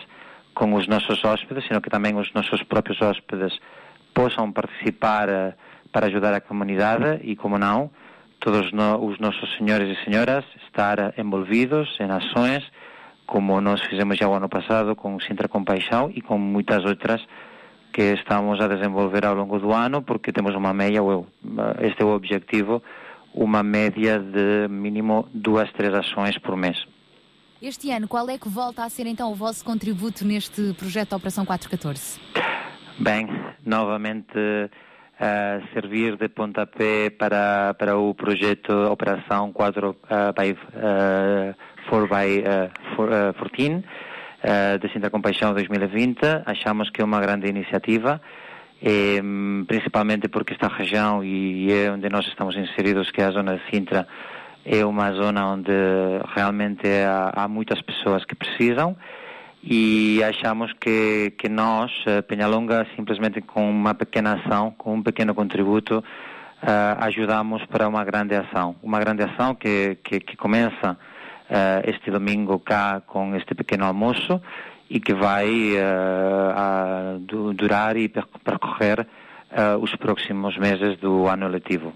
com 0.54 0.74
os 0.74 0.86
nossos 0.86 1.24
hóspedes, 1.24 1.66
sino 1.66 1.80
que 1.80 1.90
também 1.90 2.16
os 2.16 2.32
nossos 2.32 2.62
próprios 2.62 3.00
hóspedes 3.02 3.58
possam 4.14 4.52
participar 4.52 5.28
eh, 5.28 5.54
para 5.92 6.06
ajudar 6.06 6.34
a 6.34 6.40
comunidade 6.40 7.20
e, 7.22 7.34
como 7.34 7.58
não, 7.58 7.90
todos 8.40 8.72
no- 8.72 9.04
os 9.06 9.18
nossos 9.18 9.56
senhores 9.56 9.96
e 9.98 10.04
senhoras 10.04 10.44
estar 10.66 11.14
envolvidos 11.18 11.96
em 12.00 12.10
ações 12.10 12.64
como 13.26 13.60
nós 13.60 13.80
fizemos 13.82 14.16
já 14.16 14.26
o 14.26 14.32
ano 14.32 14.48
passado 14.48 14.96
com 14.96 15.14
o 15.14 15.20
Sintra 15.20 15.48
Compaixão 15.48 16.10
e 16.14 16.20
com 16.22 16.38
muitas 16.38 16.84
outras 16.84 17.20
que 17.92 18.02
estamos 18.14 18.58
a 18.60 18.68
desenvolver 18.68 19.24
ao 19.26 19.34
longo 19.34 19.58
do 19.58 19.72
ano 19.72 20.00
porque 20.02 20.32
temos 20.32 20.54
uma 20.54 20.72
média, 20.72 21.00
este 21.82 22.02
é 22.02 22.04
o 22.04 22.08
objetivo, 22.14 22.82
uma 23.34 23.62
média 23.62 24.18
de 24.18 24.66
mínimo 24.68 25.28
duas, 25.34 25.70
três 25.72 25.92
ações 25.92 26.38
por 26.38 26.56
mês. 26.56 26.82
Este 27.60 27.90
ano, 27.90 28.06
qual 28.08 28.28
é 28.30 28.38
que 28.38 28.48
volta 28.48 28.84
a 28.84 28.88
ser 28.88 29.06
então 29.06 29.30
o 29.32 29.34
vosso 29.34 29.64
contributo 29.64 30.24
neste 30.24 30.72
projeto 30.74 31.10
da 31.10 31.16
Operação 31.16 31.44
414? 31.44 32.20
Bem, 32.98 33.28
novamente 33.66 34.32
eh, 35.20 35.60
servir 35.74 36.16
de 36.16 36.28
pontapé 36.28 37.10
para, 37.10 37.74
para 37.74 37.96
o 37.96 38.14
projeto 38.14 38.72
Operação 38.90 39.52
4 39.52 39.96
eh, 40.08 40.32
by, 40.32 40.56
eh, 40.74 41.54
4 41.88 42.06
by 42.06 42.42
4, 42.96 43.14
eh, 43.14 43.32
14 43.32 43.84
eh, 44.42 44.78
de 44.78 44.88
Sintra 44.92 45.10
Compaixão 45.10 45.52
2020. 45.52 46.42
Achamos 46.46 46.90
que 46.90 47.02
é 47.02 47.04
uma 47.04 47.20
grande 47.20 47.48
iniciativa, 47.48 48.20
eh, 48.80 49.20
principalmente 49.66 50.28
porque 50.28 50.52
esta 50.52 50.68
região 50.68 51.24
e 51.24 51.72
é 51.72 51.90
onde 51.90 52.08
nós 52.08 52.26
estamos 52.28 52.56
inseridos, 52.56 53.10
que 53.10 53.20
é 53.20 53.24
a 53.24 53.30
zona 53.32 53.56
de 53.56 53.62
Sintra, 53.70 54.06
é 54.64 54.84
uma 54.84 55.12
zona 55.12 55.48
onde 55.48 55.72
realmente 56.34 56.86
há, 56.86 57.32
há 57.34 57.48
muitas 57.48 57.82
pessoas 57.82 58.24
que 58.24 58.36
precisam 58.36 58.96
e 59.62 60.22
achamos 60.22 60.72
que, 60.74 61.32
que 61.38 61.48
nós, 61.48 61.90
eh, 62.06 62.22
Penhalonga, 62.22 62.86
simplesmente 62.94 63.40
com 63.40 63.68
uma 63.68 63.94
pequena 63.94 64.34
ação, 64.34 64.70
com 64.78 64.94
um 64.94 65.02
pequeno 65.02 65.34
contributo, 65.34 66.02
eh, 66.62 66.96
ajudamos 67.00 67.64
para 67.66 67.88
uma 67.88 68.04
grande 68.04 68.34
ação. 68.34 68.76
Uma 68.82 69.00
grande 69.00 69.22
ação 69.24 69.54
que, 69.54 69.98
que, 70.04 70.20
que 70.20 70.36
começa 70.36 70.96
eh, 71.50 71.82
este 71.86 72.10
domingo 72.10 72.58
cá 72.60 73.02
com 73.06 73.34
este 73.34 73.54
pequeno 73.54 73.84
almoço 73.84 74.40
e 74.88 75.00
que 75.00 75.12
vai 75.12 75.48
du- 77.20 77.52
durar 77.52 77.96
e 77.96 78.08
per- 78.08 78.26
percorrer 78.42 79.06
os 79.82 79.94
próximos 79.96 80.56
meses 80.56 80.96
do 80.98 81.26
ano 81.26 81.46
letivo. 81.48 81.92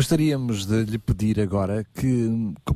Gostaríamos 0.00 0.66
de 0.66 0.84
lhe 0.84 0.98
pedir 0.98 1.40
agora 1.40 1.82
que, 1.94 2.28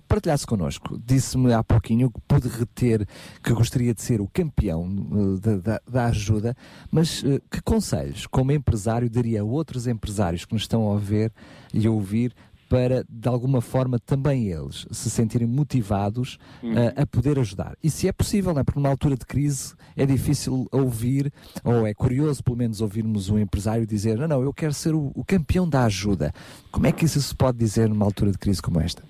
partilhasse 0.08 0.46
connosco. 0.46 0.98
Disse-me 1.04 1.52
há 1.52 1.62
pouquinho 1.62 2.10
que 2.10 2.18
pude 2.26 2.48
reter 2.48 3.06
que 3.44 3.52
gostaria 3.52 3.92
de 3.92 4.00
ser 4.00 4.22
o 4.22 4.26
campeão 4.26 4.88
eh, 4.88 5.38
da, 5.38 5.56
da- 5.58 5.80
da 5.86 6.06
ajuda, 6.06 6.56
mas 6.90 7.22
eh, 7.22 7.38
que 7.50 7.60
conselhos, 7.60 8.26
como 8.26 8.52
empresário, 8.52 9.10
daria 9.10 9.42
a 9.42 9.44
outros 9.44 9.86
empresários 9.86 10.46
que 10.46 10.54
nos 10.54 10.62
estão 10.62 10.90
a 10.94 10.96
ver 10.98 11.30
e 11.74 11.86
a 11.86 11.90
ouvir 11.90 12.32
para, 12.70 13.04
de 13.08 13.28
alguma 13.28 13.60
forma, 13.60 13.98
também 13.98 14.46
eles 14.46 14.86
se 14.92 15.10
sentirem 15.10 15.48
motivados 15.48 16.38
eh, 16.62 17.02
a 17.02 17.04
poder 17.04 17.36
ajudar? 17.40 17.74
E 17.82 17.90
se 17.90 18.06
é 18.06 18.12
possível, 18.12 18.54
não 18.54 18.60
é? 18.60 18.64
porque 18.64 18.78
numa 18.78 18.88
altura 18.88 19.16
de 19.16 19.26
crise 19.26 19.74
é 19.96 20.06
difícil 20.06 20.68
ouvir, 20.70 21.32
ou 21.64 21.84
é 21.84 21.92
curioso 21.92 22.44
pelo 22.44 22.56
menos 22.56 22.80
ouvirmos 22.80 23.28
um 23.28 23.40
empresário 23.40 23.84
dizer: 23.84 24.16
Não, 24.16 24.28
não, 24.28 24.42
eu 24.42 24.54
quero 24.54 24.72
ser 24.72 24.94
o, 24.94 25.10
o 25.16 25.24
campeão 25.24 25.68
da 25.68 25.84
ajuda. 25.84 26.32
Como 26.70 26.86
é 26.86 26.92
que 26.92 27.04
isso 27.04 27.20
se 27.20 27.34
pode 27.34 27.58
dizer 27.58 27.88
numa 27.88 28.04
altura 28.04 28.30
de 28.30 28.38
crise 28.38 28.62
como 28.62 28.80
esta? 28.80 29.02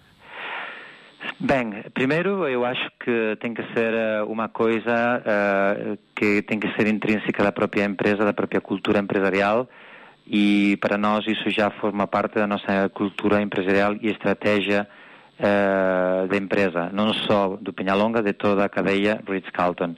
Bem, 1.39 1.85
primeiro 1.93 2.49
eu 2.49 2.65
acho 2.65 2.91
que 3.05 3.37
tem 3.43 3.53
que 3.53 3.63
ser 3.75 3.93
eh, 3.93 4.23
uma 4.23 4.49
coisa 4.49 5.23
eh, 5.25 5.99
que 6.17 6.41
tem 6.43 6.59
que 6.59 6.73
ser 6.77 6.87
intrínseca 6.87 7.45
da 7.45 7.53
própria 7.53 7.85
empresa, 7.85 8.25
da 8.25 8.33
própria 8.33 8.61
cultura 8.61 8.99
empresarial 9.01 9.69
e 10.33 10.77
para 10.77 10.97
nós 10.97 11.27
isso 11.27 11.51
já 11.51 11.71
forma 11.71 12.07
parte 12.07 12.37
da 12.37 12.47
nossa 12.47 12.89
cultura 12.95 13.43
empresarial 13.43 13.97
e 14.01 14.09
estratégia 14.09 14.87
eh, 15.41 16.27
da 16.29 16.37
empresa, 16.37 16.89
não 16.93 17.13
só 17.13 17.59
do 17.61 17.73
Penhalonga, 17.73 18.23
de 18.23 18.33
toda 18.33 18.65
a 18.65 18.69
cadeia 18.69 19.21
Ritz-Carlton. 19.29 19.97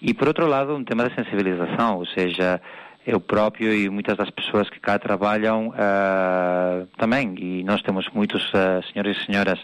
E, 0.00 0.14
por 0.14 0.28
outro 0.28 0.46
lado, 0.46 0.76
um 0.76 0.84
tema 0.84 1.08
de 1.08 1.14
sensibilização, 1.16 1.98
ou 1.98 2.06
seja, 2.06 2.60
eu 3.04 3.18
próprio 3.18 3.74
e 3.74 3.88
muitas 3.88 4.16
das 4.16 4.30
pessoas 4.30 4.70
que 4.70 4.78
cá 4.78 5.00
trabalham 5.00 5.74
eh, 5.76 6.86
também, 6.96 7.34
e 7.36 7.64
nós 7.64 7.82
temos 7.82 8.08
muitos 8.14 8.52
eh, 8.54 8.80
senhores 8.92 9.16
e 9.16 9.26
senhoras 9.26 9.58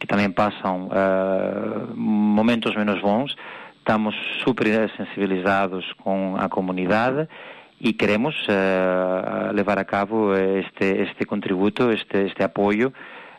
que 0.00 0.08
também 0.08 0.28
passam 0.28 0.88
eh, 0.90 1.92
momentos 1.94 2.74
menos 2.74 3.00
bons, 3.00 3.36
estamos 3.78 4.16
super 4.42 4.90
sensibilizados 4.96 5.92
com 6.02 6.34
a 6.36 6.48
comunidade 6.48 7.28
e 7.82 7.92
queremos 7.92 8.34
levar 9.54 9.78
a 9.78 9.84
cabo 9.84 10.34
este, 10.36 11.02
este 11.02 11.24
contributo, 11.26 11.90
este, 11.90 12.26
este 12.26 12.42
apoio, 12.44 12.92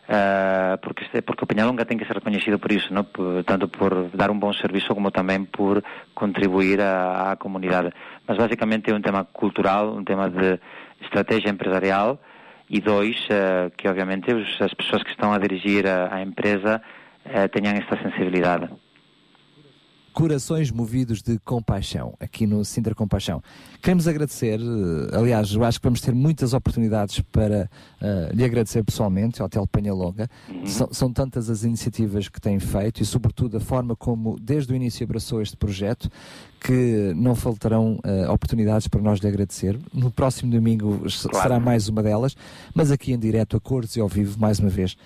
eh, 0.06 0.76
porque, 0.82 1.22
porque 1.22 1.44
o 1.44 1.46
Peñalonga 1.46 1.86
tem 1.86 1.96
que 1.96 2.04
ser 2.04 2.14
reconhecido 2.16 2.58
por 2.58 2.70
isso, 2.70 2.92
não? 2.92 3.04
Por- 3.04 3.42
tanto 3.44 3.68
por 3.68 4.10
dar 4.12 4.30
um 4.30 4.38
bom 4.38 4.52
serviço 4.52 4.94
como 4.94 5.10
também 5.10 5.44
por 5.46 5.82
contribuir 6.14 6.78
à, 6.82 7.32
à 7.32 7.36
comunidade. 7.36 7.90
Mas 8.28 8.36
basicamente 8.36 8.90
é 8.90 8.94
um 8.94 9.00
tema 9.00 9.24
cultural, 9.24 9.94
um 9.96 10.04
tema 10.04 10.28
de 10.28 10.60
estratégia 11.00 11.48
empresarial 11.48 12.20
e 12.68 12.80
dois, 12.82 13.16
eh, 13.30 13.70
que 13.78 13.88
obviamente 13.88 14.30
os- 14.32 14.60
as 14.60 14.74
pessoas 14.74 15.02
que 15.02 15.10
estão 15.10 15.32
a 15.32 15.38
dirigir 15.38 15.86
a, 15.86 16.14
a 16.16 16.20
empresa 16.22 16.82
eh, 17.24 17.48
tenham 17.48 17.72
esta 17.74 17.96
sensibilidade. 18.02 18.68
Corações 20.14 20.70
movidos 20.70 21.20
de 21.22 21.40
compaixão, 21.40 22.14
aqui 22.20 22.46
no 22.46 22.64
Sintra 22.64 22.94
Compaixão. 22.94 23.42
Queremos 23.82 24.06
agradecer, 24.06 24.60
eh, 24.60 25.16
aliás, 25.16 25.50
eu 25.52 25.64
acho 25.64 25.80
que 25.80 25.84
vamos 25.84 26.00
ter 26.00 26.14
muitas 26.14 26.54
oportunidades 26.54 27.18
para 27.32 27.68
eh, 28.00 28.30
lhe 28.32 28.44
agradecer 28.44 28.84
pessoalmente 28.84 29.42
ao 29.42 29.46
Hotel 29.46 29.66
Penhalonga. 29.66 30.30
São, 30.66 30.88
são 30.92 31.12
tantas 31.12 31.50
as 31.50 31.64
iniciativas 31.64 32.28
que 32.28 32.40
tem 32.40 32.60
feito 32.60 33.02
e, 33.02 33.04
sobretudo, 33.04 33.56
a 33.56 33.60
forma 33.60 33.96
como 33.96 34.38
desde 34.40 34.72
o 34.72 34.76
início 34.76 35.02
abraçou 35.02 35.42
este 35.42 35.56
projeto 35.56 36.08
que 36.60 37.12
não 37.16 37.34
faltarão 37.34 37.98
eh, 38.04 38.28
oportunidades 38.30 38.86
para 38.86 39.02
nós 39.02 39.18
lhe 39.18 39.26
agradecer. 39.26 39.76
No 39.92 40.12
próximo 40.12 40.52
domingo 40.52 41.00
Claro. 41.00 41.42
será 41.42 41.58
mais 41.58 41.88
uma 41.88 42.04
delas, 42.04 42.36
mas 42.72 42.92
aqui 42.92 43.12
em 43.12 43.18
direto, 43.18 43.56
a 43.56 43.60
cores 43.60 43.96
e 43.96 44.00
ao 44.00 44.08
vivo, 44.08 44.38
mais 44.38 44.60
uma 44.60 44.70
vez, 44.70 44.96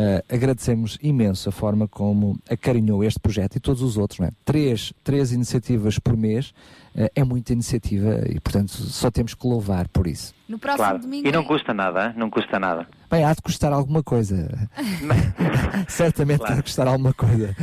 eh, 0.00 0.22
agradecemos 0.28 0.96
imenso 1.02 1.48
a 1.48 1.52
forma 1.52 1.88
como 1.88 2.38
acarinhou 2.48 3.02
este 3.02 3.18
projeto 3.18 3.56
e 3.56 3.60
todos 3.60 3.82
os 3.82 3.96
outros. 3.96 4.20
Não 4.20 4.28
é? 4.28 4.30
três, 4.44 4.92
três 5.02 5.32
iniciativas 5.32 5.98
por 5.98 6.16
mês 6.16 6.54
eh, 6.94 7.10
é 7.16 7.24
muita 7.24 7.52
iniciativa 7.52 8.22
e, 8.28 8.38
portanto, 8.38 8.70
só 8.70 9.10
temos 9.10 9.34
que 9.34 9.44
louvar 9.44 9.88
por 9.88 10.06
isso. 10.06 10.32
No 10.48 10.56
próximo 10.56 10.84
Claro. 10.84 10.98
domingo. 11.00 11.26
E 11.26 11.32
não 11.32 11.42
custa 11.44 11.74
nada, 11.74 12.14
não 12.16 12.30
custa 12.30 12.60
nada. 12.60 12.86
Bem, 13.10 13.24
há 13.24 13.34
de 13.34 13.42
custar 13.42 13.72
alguma 13.72 14.02
coisa. 14.02 14.68
Certamente 15.88 16.44
há 16.46 16.54
de 16.54 16.62
custar 16.62 16.86
alguma 16.86 17.12
coisa. 17.12 17.56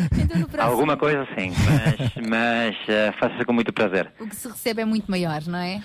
Alguma 0.58 0.98
coisa 0.98 1.26
sim, 1.38 1.52
mas, 1.66 2.28
mas 2.30 2.76
eh, 2.90 3.14
faça-se 3.20 3.46
com 3.46 3.54
muito 3.54 3.72
prazer. 3.72 4.12
O 4.20 4.28
que 4.28 4.36
se 4.36 4.48
recebe 4.50 4.82
é 4.82 4.86
muito 4.86 5.10
maior, 5.10 5.42
não 5.48 5.58
é? 5.60 5.82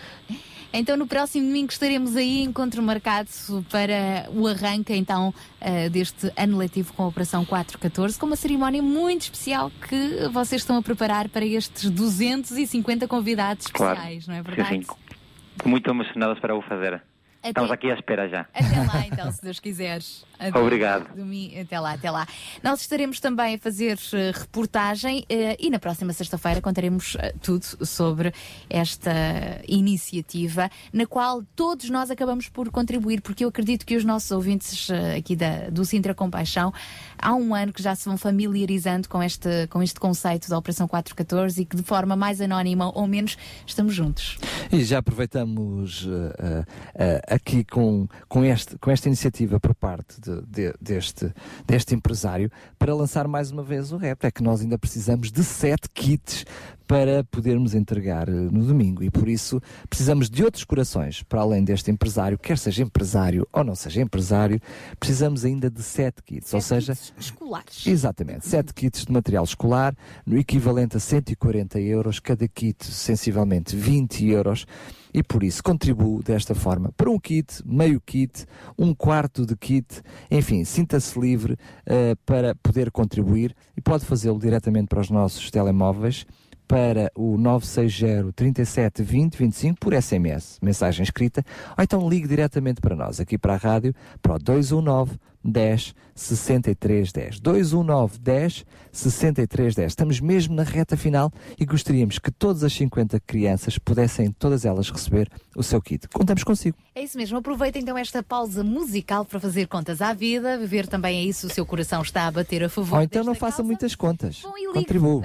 Então 0.72 0.96
no 0.96 1.06
próximo 1.06 1.46
domingo 1.46 1.72
estaremos 1.72 2.14
aí, 2.14 2.42
encontro 2.42 2.80
marcado 2.82 3.28
para 3.68 4.30
o 4.30 4.46
arranque 4.46 4.94
então 4.94 5.34
eh, 5.60 5.88
deste 5.88 6.32
ano 6.36 6.56
letivo 6.58 6.92
com 6.92 7.02
a 7.02 7.06
Operação 7.08 7.44
414, 7.44 8.16
com 8.18 8.26
uma 8.26 8.36
cerimónia 8.36 8.80
muito 8.80 9.22
especial 9.22 9.70
que 9.88 10.28
vocês 10.32 10.62
estão 10.62 10.76
a 10.76 10.82
preparar 10.82 11.28
para 11.28 11.44
estes 11.44 11.90
250 11.90 13.08
convidados 13.08 13.66
Claro. 13.66 13.94
especiais, 13.98 14.26
não 14.28 14.34
é 14.34 14.38
Sim, 14.38 14.42
verdade? 14.44 14.86
sim. 14.86 15.68
Muito 15.68 15.90
emocionados 15.90 16.38
para 16.38 16.54
o 16.54 16.62
fazer. 16.62 17.02
Estamos 17.42 17.70
aqui 17.70 17.90
à 17.90 17.94
espera 17.94 18.28
já. 18.28 18.46
Até 18.54 18.78
lá, 18.86 19.06
então, 19.10 19.32
se 19.32 19.42
Deus 19.42 19.58
quiseres. 19.58 20.24
Obrigado. 20.54 21.14
domi- 21.14 21.58
Até 21.58 21.78
lá, 21.80 21.92
até 21.92 22.10
lá. 22.10 22.26
Nós 22.62 22.80
estaremos 22.80 23.20
também 23.20 23.54
a 23.54 23.58
fazer 23.58 23.98
eh, 24.12 24.32
reportagem 24.34 25.24
eh, 25.28 25.56
e 25.58 25.70
na 25.70 25.78
próxima 25.78 26.12
sexta-feira 26.12 26.60
contaremos 26.60 27.16
eh, 27.18 27.34
tudo 27.42 27.64
sobre 27.86 28.32
esta 28.68 29.12
iniciativa, 29.68 30.70
na 30.92 31.06
qual 31.06 31.42
todos 31.56 31.90
nós 31.90 32.10
acabamos 32.10 32.48
por 32.48 32.70
contribuir, 32.70 33.20
porque 33.20 33.44
eu 33.44 33.48
acredito 33.48 33.84
que 33.84 33.96
os 33.96 34.04
nossos 34.04 34.30
ouvintes 34.30 34.88
aqui 35.16 35.34
da, 35.36 35.68
do 35.70 35.84
Sintra 35.84 36.14
Compaixão 36.14 36.72
há 37.18 37.34
um 37.34 37.54
ano 37.54 37.72
que 37.72 37.82
já 37.82 37.94
se 37.94 38.04
vão 38.06 38.16
familiarizando 38.16 39.08
com 39.08 39.22
este, 39.22 39.66
com 39.68 39.82
este 39.82 39.98
conceito 40.00 40.48
da 40.48 40.56
Operação 40.58 40.86
414 40.88 41.62
e 41.62 41.64
que 41.64 41.76
de 41.76 41.82
forma 41.82 42.16
mais 42.16 42.40
anónima 42.40 42.90
ou 42.96 43.06
menos 43.06 43.36
estamos 43.66 43.94
juntos. 43.94 44.38
E 44.72 44.82
já 44.84 44.98
aproveitamos 44.98 46.06
eh, 46.38 46.64
eh, 46.94 47.22
aqui 47.34 47.64
com, 47.64 48.08
com, 48.28 48.44
este, 48.44 48.78
com 48.78 48.90
esta 48.90 49.08
iniciativa 49.08 49.58
por 49.60 49.74
parte 49.74 50.20
de- 50.20 50.29
de- 50.46 50.74
deste, 50.80 51.32
deste 51.66 51.94
empresário 51.94 52.50
para 52.78 52.94
lançar 52.94 53.26
mais 53.28 53.50
uma 53.50 53.62
vez 53.62 53.92
o 53.92 53.96
rap. 53.96 54.24
É 54.24 54.30
que 54.30 54.42
nós 54.42 54.60
ainda 54.60 54.78
precisamos 54.78 55.30
de 55.32 55.42
sete 55.44 55.88
kits 55.92 56.44
para 56.86 57.22
podermos 57.24 57.72
entregar 57.74 58.28
eh, 58.28 58.32
no 58.32 58.64
domingo 58.64 59.04
e 59.04 59.10
por 59.10 59.28
isso 59.28 59.62
precisamos 59.88 60.28
de 60.28 60.42
outros 60.42 60.64
corações 60.64 61.22
para 61.22 61.40
além 61.40 61.62
deste 61.62 61.88
empresário, 61.88 62.36
quer 62.36 62.58
seja 62.58 62.82
empresário 62.82 63.46
ou 63.52 63.62
não 63.62 63.76
seja 63.76 64.00
empresário, 64.02 64.60
precisamos 64.98 65.44
ainda 65.44 65.70
de 65.70 65.82
sete 65.84 66.20
kits, 66.20 66.52
ou 66.52 66.60
seja, 66.60 66.92
escolares. 67.16 67.86
Exatamente, 67.86 68.44
sete 68.48 68.74
kits 68.74 69.04
de 69.04 69.12
material 69.12 69.44
escolar, 69.44 69.94
no 70.26 70.36
equivalente 70.36 70.96
a 70.96 71.00
140 71.00 71.78
euros, 71.80 72.18
cada 72.18 72.48
kit 72.48 72.84
sensivelmente 72.84 73.76
20 73.76 74.26
euros, 74.28 74.66
e 75.12 75.22
por 75.22 75.42
isso 75.42 75.62
contribuo 75.62 76.22
desta 76.22 76.54
forma 76.54 76.92
para 76.96 77.10
um 77.10 77.18
kit, 77.18 77.62
meio 77.64 78.00
kit, 78.00 78.46
um 78.78 78.94
quarto 78.94 79.44
de 79.44 79.56
kit, 79.56 80.02
enfim, 80.30 80.64
sinta-se 80.64 81.18
livre 81.18 81.56
eh, 81.86 82.14
para 82.24 82.54
poder 82.56 82.90
contribuir 82.90 83.54
e 83.76 83.80
pode 83.80 84.04
fazê-lo 84.04 84.38
diretamente 84.38 84.88
para 84.88 85.00
os 85.00 85.10
nossos 85.10 85.50
telemóveis 85.50 86.26
para 86.70 87.10
o 87.16 87.36
960 87.36 88.32
37 88.32 89.02
20 89.02 89.36
25 89.36 89.80
por 89.80 89.92
SMS, 89.92 90.56
mensagem 90.62 91.02
escrita, 91.02 91.44
ou 91.76 91.82
então 91.82 92.08
ligue 92.08 92.28
diretamente 92.28 92.80
para 92.80 92.94
nós, 92.94 93.18
aqui 93.18 93.36
para 93.36 93.54
a 93.54 93.56
rádio, 93.56 93.92
para 94.22 94.36
o 94.36 94.38
219 94.38 95.18
10 95.44 95.94
63 96.14 97.12
10. 97.12 97.40
219 97.40 98.18
10 98.18 98.66
63 98.92 99.74
10. 99.74 99.92
Estamos 99.92 100.20
mesmo 100.20 100.54
na 100.54 100.62
reta 100.62 100.96
final 100.96 101.32
e 101.58 101.64
gostaríamos 101.64 102.18
que 102.18 102.30
todas 102.30 102.62
as 102.62 102.72
50 102.74 103.18
crianças 103.20 103.78
pudessem 103.78 104.30
todas 104.32 104.64
elas 104.64 104.90
receber 104.90 105.30
o 105.56 105.62
seu 105.62 105.80
kit. 105.80 106.08
Contamos 106.08 106.44
consigo. 106.44 106.76
É 106.94 107.02
isso 107.02 107.16
mesmo. 107.16 107.38
Aproveita 107.38 107.78
então 107.78 107.96
esta 107.96 108.22
pausa 108.22 108.62
musical 108.62 109.24
para 109.24 109.40
fazer 109.40 109.66
contas 109.66 110.02
à 110.02 110.12
vida, 110.12 110.58
ver 110.58 110.86
também 110.86 111.20
é 111.20 111.24
isso, 111.24 111.46
o 111.46 111.50
seu 111.50 111.64
coração 111.64 112.02
está 112.02 112.26
a 112.26 112.30
bater 112.30 112.62
a 112.64 112.68
favor. 112.68 112.96
Ou 112.96 113.02
então 113.02 113.24
não 113.24 113.34
faça 113.34 113.62
muitas 113.62 113.94
contas. 113.94 114.42
Contribuo. 114.74 115.22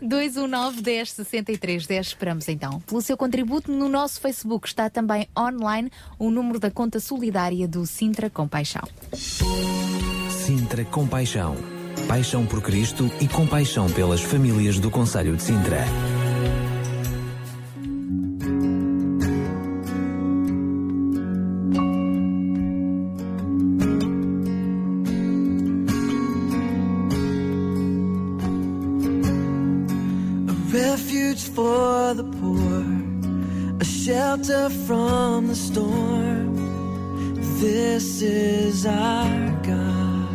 219 0.00 0.82
10 0.82 1.10
63 1.12 1.86
10. 1.86 2.06
Esperamos 2.06 2.48
então 2.48 2.80
pelo 2.80 3.00
seu 3.00 3.16
contributo. 3.16 3.70
No 3.70 3.88
nosso 3.88 4.20
Facebook 4.20 4.66
está 4.66 4.90
também 4.90 5.28
online 5.38 5.90
o 6.18 6.30
número 6.30 6.58
da 6.58 6.70
conta 6.70 6.98
solidária 6.98 7.68
do 7.68 7.86
Sintra 7.86 8.28
Compaixão. 8.64 8.88
Sintra 10.30 10.84
Compaixão. 10.86 11.56
Paixão 12.08 12.46
por 12.46 12.62
Cristo 12.62 13.10
e 13.20 13.28
compaixão 13.28 13.90
pelas 13.90 14.22
famílias 14.22 14.78
do 14.78 14.90
Conselho 14.90 15.36
de 15.36 15.42
Sintra. 15.42 15.84
a 30.48 30.72
refuge 30.72 31.50
for 31.50 32.14
the 32.14 32.24
poor, 32.40 32.84
a 33.78 33.84
shelter 33.84 34.70
from 34.86 35.48
the 35.48 35.54
storm. 35.54 36.63
This 37.60 38.20
is 38.22 38.84
our 38.84 39.50
God. 39.62 40.28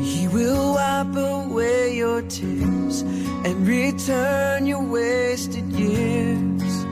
He 0.00 0.28
will 0.28 0.74
wipe 0.74 1.14
away 1.14 1.94
your 1.96 2.22
tears 2.22 3.02
and 3.02 3.66
return 3.68 4.66
your 4.66 4.82
wasted 4.82 5.66
years. 5.72 6.84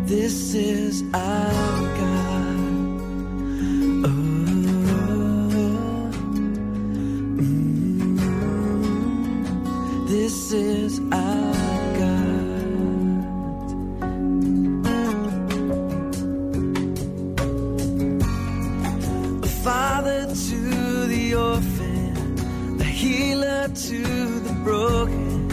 This 0.07 0.55
is 0.55 1.05
our 1.13 1.97
God. 1.97 1.98
This 10.51 10.55
is 10.55 11.01
our 11.13 11.53
God. 11.99 12.25
A 19.45 19.49
father 19.63 20.27
to 20.27 21.07
the 21.07 21.35
orphan, 21.35 22.81
a 22.81 22.85
healer 22.85 23.69
to 23.69 24.03
the 24.41 24.53
broken. 24.65 25.49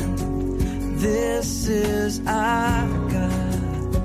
This 0.97 1.67
is 1.67 2.21
our 2.25 2.87
God. 3.09 3.95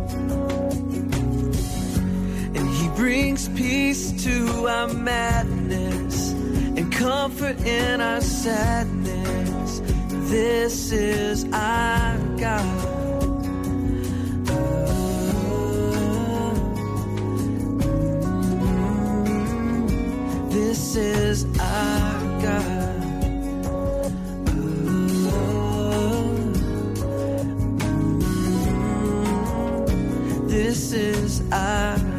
And 2.57 2.69
He 2.69 2.89
brings 2.97 3.49
peace 3.51 4.11
to 4.25 4.67
our 4.67 4.89
madness 4.89 6.33
and 6.33 6.93
comfort 6.93 7.61
in 7.61 8.01
our 8.01 8.21
sadness. 8.21 9.00
This 10.31 10.93
is 10.93 11.45
our 11.53 12.17
God. 12.39 12.87
This 20.53 20.95
is 20.95 21.47
our 21.59 22.43
God. 22.43 22.91
This 30.49 30.93
is 30.93 31.43
our 31.51 32.10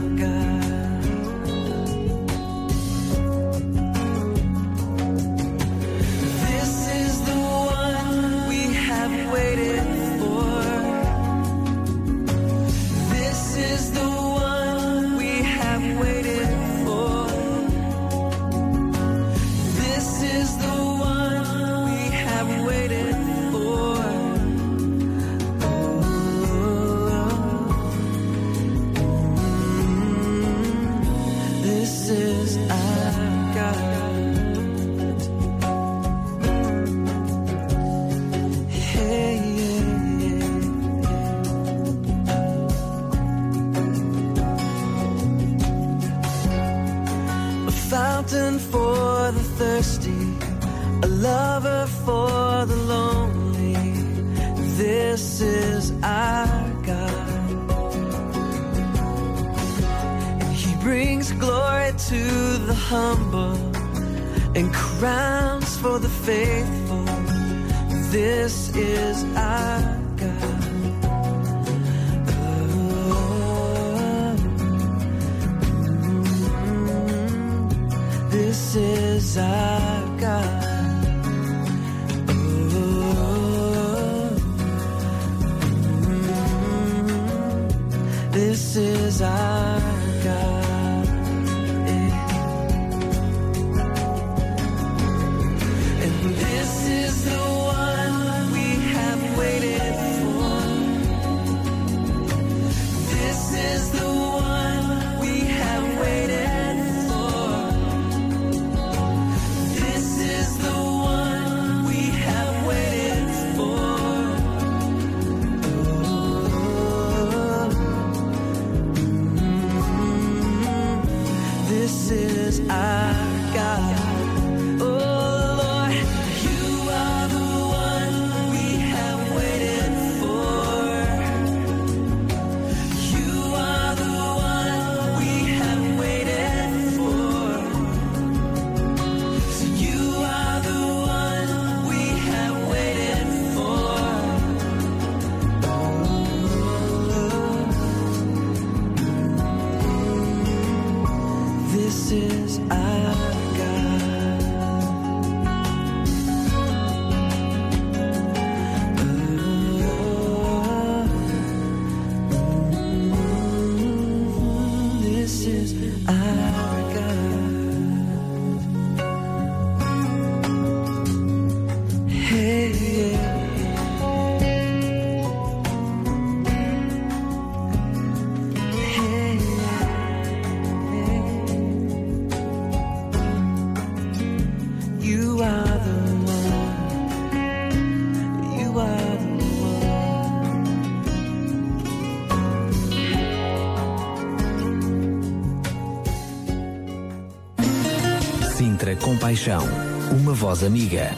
Compaixão, 199.32 199.64
uma 200.12 200.34
voz 200.34 200.62
amiga. 200.62 201.10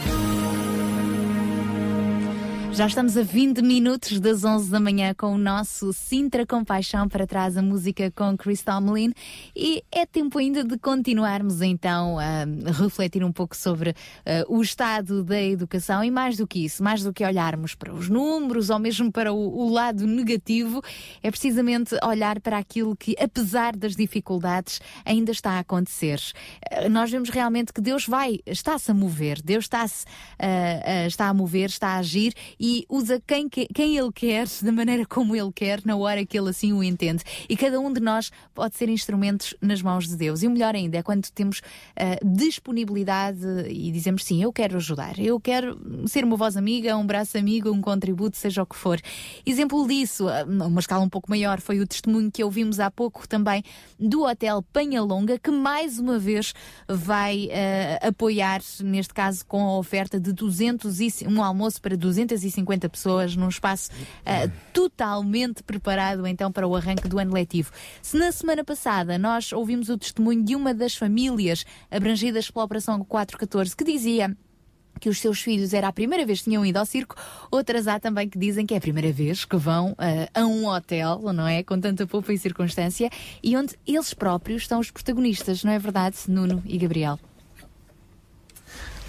Já 2.70 2.86
estamos 2.86 3.16
a 3.16 3.22
20 3.22 3.60
minutos 3.60 4.20
das 4.20 4.44
11 4.44 4.70
da 4.70 4.78
manhã 4.78 5.12
com 5.14 5.34
o 5.34 5.38
nosso 5.38 5.92
Sintra 5.92 6.46
Compaixão 6.46 7.08
para 7.08 7.26
trás 7.26 7.56
a 7.56 7.62
música 7.62 8.12
com 8.12 8.36
Chris 8.36 8.62
Tomlin 8.62 9.12
tempo 10.34 10.38
ainda 10.38 10.64
de 10.64 10.76
continuarmos 10.78 11.62
então 11.62 12.18
a 12.18 12.44
refletir 12.72 13.22
um 13.22 13.30
pouco 13.32 13.56
sobre 13.56 13.90
uh, 13.90 13.94
o 14.48 14.60
estado 14.62 15.22
da 15.22 15.40
educação 15.40 16.02
e 16.02 16.10
mais 16.10 16.36
do 16.36 16.46
que 16.46 16.64
isso, 16.64 16.82
mais 16.82 17.02
do 17.02 17.12
que 17.12 17.24
olharmos 17.24 17.74
para 17.74 17.92
os 17.94 18.08
números 18.08 18.68
ou 18.70 18.78
mesmo 18.78 19.12
para 19.12 19.32
o, 19.32 19.58
o 19.66 19.70
lado 19.70 20.06
negativo, 20.06 20.82
é 21.22 21.30
precisamente 21.30 21.94
olhar 22.02 22.40
para 22.40 22.58
aquilo 22.58 22.96
que 22.96 23.14
apesar 23.20 23.76
das 23.76 23.94
dificuldades 23.94 24.80
ainda 25.04 25.30
está 25.30 25.52
a 25.52 25.58
acontecer. 25.60 26.18
Uh, 26.84 26.88
nós 26.90 27.10
vemos 27.10 27.28
realmente 27.30 27.72
que 27.72 27.80
Deus 27.80 28.06
vai, 28.06 28.40
está-se 28.46 28.90
a 28.90 28.94
mover, 28.94 29.40
Deus 29.42 29.64
está-se 29.64 30.04
uh, 30.04 31.06
está 31.06 31.28
a 31.28 31.34
mover, 31.34 31.68
está 31.68 31.88
a 31.90 31.98
agir 31.98 32.34
e 32.58 32.84
usa 32.88 33.22
quem, 33.26 33.48
que- 33.48 33.68
quem 33.72 33.96
Ele 33.96 34.10
quer, 34.12 34.46
da 34.62 34.72
maneira 34.72 35.06
como 35.06 35.36
Ele 35.36 35.52
quer, 35.52 35.80
na 35.84 35.94
hora 35.96 36.24
que 36.26 36.36
Ele 36.36 36.50
assim 36.50 36.72
o 36.72 36.82
entende. 36.82 37.22
E 37.48 37.56
cada 37.56 37.78
um 37.78 37.92
de 37.92 38.00
nós 38.00 38.32
pode 38.52 38.74
ser 38.76 38.88
instrumentos 38.88 39.54
nas 39.60 39.80
mãos 39.80 40.08
de 40.08 40.16
Deus. 40.16 40.23
E 40.42 40.46
o 40.46 40.50
melhor 40.50 40.74
ainda 40.74 40.98
é 40.98 41.02
quando 41.02 41.28
temos 41.30 41.60
ah, 41.96 42.18
disponibilidade 42.24 43.44
e 43.68 43.90
dizemos 43.90 44.24
sim, 44.24 44.42
eu 44.42 44.52
quero 44.52 44.76
ajudar, 44.76 45.18
eu 45.18 45.40
quero 45.40 45.78
ser 46.06 46.24
uma 46.24 46.36
voz 46.36 46.56
amiga, 46.56 46.96
um 46.96 47.06
braço 47.06 47.38
amigo, 47.38 47.70
um 47.70 47.80
contributo, 47.80 48.36
seja 48.36 48.62
o 48.62 48.66
que 48.66 48.76
for. 48.76 49.00
Exemplo 49.44 49.86
disso, 49.86 50.28
ah, 50.28 50.44
uma 50.44 50.80
escala 50.80 51.04
um 51.04 51.08
pouco 51.08 51.30
maior, 51.30 51.60
foi 51.60 51.80
o 51.80 51.86
testemunho 51.86 52.30
que 52.30 52.42
ouvimos 52.42 52.80
há 52.80 52.90
pouco 52.90 53.28
também 53.28 53.62
do 53.98 54.22
Hotel 54.24 54.62
Penhalonga, 54.72 55.38
que 55.38 55.50
mais 55.50 55.98
uma 55.98 56.18
vez 56.18 56.54
vai 56.88 57.48
ah, 57.50 58.08
apoiar, 58.08 58.60
neste 58.82 59.14
caso 59.14 59.44
com 59.46 59.62
a 59.62 59.78
oferta 59.78 60.18
de 60.18 60.32
200 60.32 61.00
e, 61.00 61.08
um 61.28 61.42
almoço 61.42 61.80
para 61.80 61.96
250 61.96 62.54
150 62.64 62.88
pessoas 62.88 63.36
num 63.36 63.48
espaço 63.48 63.90
ah, 64.24 64.48
totalmente 64.72 65.62
preparado 65.62 66.26
então 66.26 66.50
para 66.50 66.66
o 66.66 66.74
arranque 66.74 67.08
do 67.08 67.18
ano 67.18 67.32
letivo. 67.32 67.70
Se 68.02 68.16
na 68.16 68.32
semana 68.32 68.64
passada 68.64 69.18
nós 69.18 69.52
ouvimos 69.52 69.88
o 69.88 69.98
testemunho 69.98 70.13
de 70.44 70.56
uma 70.56 70.72
das 70.72 70.96
famílias 70.96 71.64
abrangidas 71.90 72.50
pela 72.50 72.64
Operação 72.64 73.04
414 73.04 73.76
que 73.76 73.84
dizia 73.84 74.36
que 75.00 75.08
os 75.08 75.20
seus 75.20 75.40
filhos 75.40 75.74
era 75.74 75.88
a 75.88 75.92
primeira 75.92 76.24
vez 76.24 76.38
que 76.38 76.44
tinham 76.44 76.64
ido 76.64 76.78
ao 76.78 76.86
circo, 76.86 77.16
outras 77.50 77.86
há 77.86 77.98
também 77.98 78.28
que 78.28 78.38
dizem 78.38 78.64
que 78.64 78.74
é 78.74 78.76
a 78.76 78.80
primeira 78.80 79.12
vez 79.12 79.44
que 79.44 79.56
vão 79.56 79.94
ah, 79.98 80.28
a 80.32 80.46
um 80.46 80.66
hotel, 80.66 81.20
não 81.32 81.46
é? 81.46 81.62
Com 81.62 81.80
tanta 81.80 82.06
poupa 82.06 82.32
e 82.32 82.38
circunstância, 82.38 83.10
e 83.42 83.56
onde 83.56 83.74
eles 83.86 84.14
próprios 84.14 84.66
são 84.66 84.80
os 84.80 84.90
protagonistas, 84.90 85.64
não 85.64 85.72
é 85.72 85.78
verdade, 85.78 86.16
Nuno 86.28 86.62
e 86.64 86.78
Gabriel? 86.78 87.18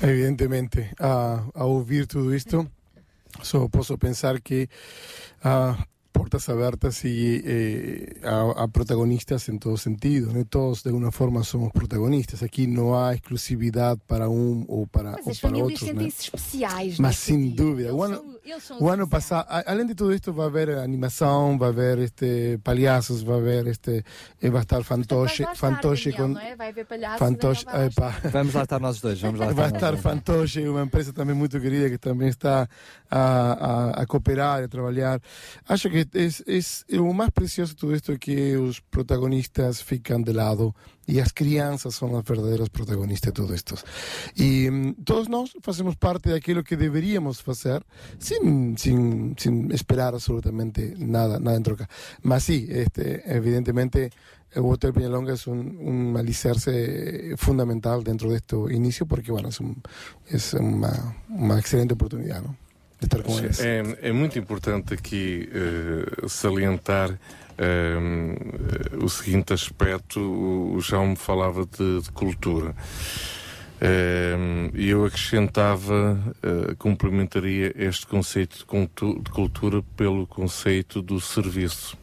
Evidentemente, 0.02 0.90
a, 1.00 1.44
a 1.54 1.66
ouvir 1.66 2.06
tudo 2.06 2.36
isto, 2.36 2.70
só 3.42 3.68
posso 3.70 3.98
pensar 3.98 4.42
que 4.42 4.68
há 5.44 5.78
portas 6.16 6.48
abertas 6.48 7.04
e 7.04 7.44
eh, 7.46 8.16
há, 8.24 8.64
há 8.64 8.68
protagonistas 8.70 9.50
em 9.50 9.58
todo 9.58 9.78
sentido, 9.78 10.32
né? 10.32 10.46
todos 10.50 10.82
de 10.82 10.88
alguma 10.90 11.12
forma 11.12 11.44
somos 11.44 11.72
protagonistas. 11.74 12.42
Aqui 12.42 12.66
não 12.68 12.96
há 12.96 13.14
exclusividade 13.14 14.00
para 14.08 14.30
um 14.30 14.64
ou 14.70 14.88
para, 14.88 15.12
Mas 15.12 15.26
ou 15.26 15.32
as 15.34 15.40
para 15.40 15.50
famílias 15.50 15.72
outros. 15.82 15.82
né? 15.82 15.94
sentem-se 15.94 16.22
especiais. 16.24 17.00
Mas 17.00 17.10
neste 17.10 17.22
sem 17.26 17.38
sentido. 17.44 17.64
dúvida. 17.64 17.94
O 17.94 18.02
ano, 18.02 18.16
Eles 18.16 18.26
são 18.26 18.35
o 18.80 18.90
ano 18.90 19.08
passado, 19.08 19.48
além 19.66 19.88
de 19.88 19.96
tudo 19.96 20.14
isto, 20.14 20.32
vai 20.32 20.46
haver 20.46 20.70
animação, 20.78 21.58
vai 21.58 21.70
haver 21.70 22.00
este, 22.00 22.60
palhaços, 22.64 23.24
vai 23.24 23.38
haver 23.38 23.68
este, 23.68 24.04
eh, 24.42 24.50
vai 24.50 24.62
estar 24.62 24.84
fantoche, 24.84 25.44
Vai 25.44 25.48
lá 25.48 25.54
estar, 25.54 25.56
fantoche 25.56 26.12
Daniel, 26.12 26.28
com 26.28 26.34
não 26.34 26.42
é? 26.42 26.56
Vai 26.56 26.70
haver 26.70 26.86
palhaços, 26.86 27.20
fantoche, 27.20 27.66
vai 27.66 27.88
epá. 27.88 28.10
Vamos 28.32 28.54
lá 28.54 28.64
estar 28.64 28.80
nós 28.80 29.02
dois, 29.02 29.20
vamos 29.20 29.40
lá 29.40 29.48
Vai 29.52 29.68
estar 29.68 29.94
estar. 29.94 29.98
Fantoche, 29.98 30.68
uma 30.68 30.84
empresa 30.84 31.12
também 31.12 31.36
muito 31.36 31.60
querida 31.60 31.90
que 31.90 31.98
também 31.98 32.30
está 32.30 32.70
a, 33.10 33.20
a, 33.20 34.02
a 34.02 34.06
cooperar, 34.06 34.64
a 34.64 34.68
trabalhar. 34.68 35.20
Acho 35.68 35.90
que 35.90 36.08
es, 36.14 36.44
es, 36.46 36.86
o 36.94 37.14
mais 37.14 37.32
precioso 37.32 37.74
de 37.74 37.78
tudo 37.78 37.96
isto 37.96 38.12
é 38.12 38.18
que 38.18 38.56
os 38.58 38.80
protagonistas 38.80 39.82
ficam 39.82 40.22
de 40.22 40.32
lado 40.32 40.74
e 41.08 41.20
as 41.20 41.32
crianças 41.32 41.96
são 41.96 42.18
as 42.18 42.24
verdadeiras 42.24 42.70
protagonistas 42.70 43.34
de 43.34 43.42
tudo 43.42 43.54
isto. 43.54 43.76
E 44.36 44.70
hum, 44.70 44.94
todos 45.04 45.28
nós 45.28 45.52
fazemos 45.62 45.96
parte 45.96 46.30
daquilo 46.30 46.64
que 46.64 46.76
deveríamos 46.76 47.42
fazer 47.42 47.84
sin, 48.20 48.78
sin, 48.78 49.36
sin 49.38 49.72
esperar 49.72 50.14
absolutamente 50.14 50.96
nada, 50.98 51.40
nada 51.40 51.58
en 51.58 51.64
troca. 51.64 51.88
Mas 52.24 52.44
sí, 52.44 52.68
este, 52.70 53.24
evidentemente 53.26 54.12
el 54.52 54.64
Hotel 54.64 54.94
Peñalonga 54.94 55.34
es 55.34 55.48
un, 55.48 55.78
un 55.78 56.16
alicerce 56.18 57.36
fundamental 57.38 58.04
dentro 58.04 58.30
de 58.30 58.38
este 58.38 58.56
inicio 58.72 59.06
porque 59.06 59.32
bueno, 59.32 59.50
es, 59.50 59.60
un, 59.60 59.82
es 60.28 60.54
una, 60.54 61.18
una 61.30 61.60
excelente 61.60 61.94
oportunidad 61.94 62.42
¿no? 62.42 62.56
de 63.00 63.06
estar 63.06 63.22
con 63.22 63.38
ellos. 63.38 63.60
É, 63.60 63.84
é 64.02 64.12
muito 64.14 64.40
importante 64.40 64.94
aqui 64.94 65.50
eh, 65.52 66.28
salientar 66.28 67.20
eh, 67.58 68.95
o 69.06 69.10
seguinte 69.10 69.54
aspecto. 69.54 70.20
O, 70.20 70.80
João 70.82 71.08
me 71.10 71.16
falava 71.16 71.66
de, 71.66 72.02
de 72.02 72.12
cultura. 72.12 72.76
Eh, 73.82 74.70
E 74.74 74.90
eu 74.90 75.06
acrescentava, 75.06 76.18
eh, 76.42 76.76
complementaria 76.78 77.74
este 77.76 78.06
conceito 78.08 78.58
de 78.58 79.32
cultura 79.32 79.84
pelo 79.96 80.26
conceito 80.28 81.02
do 81.02 81.20
serviço. 81.20 81.98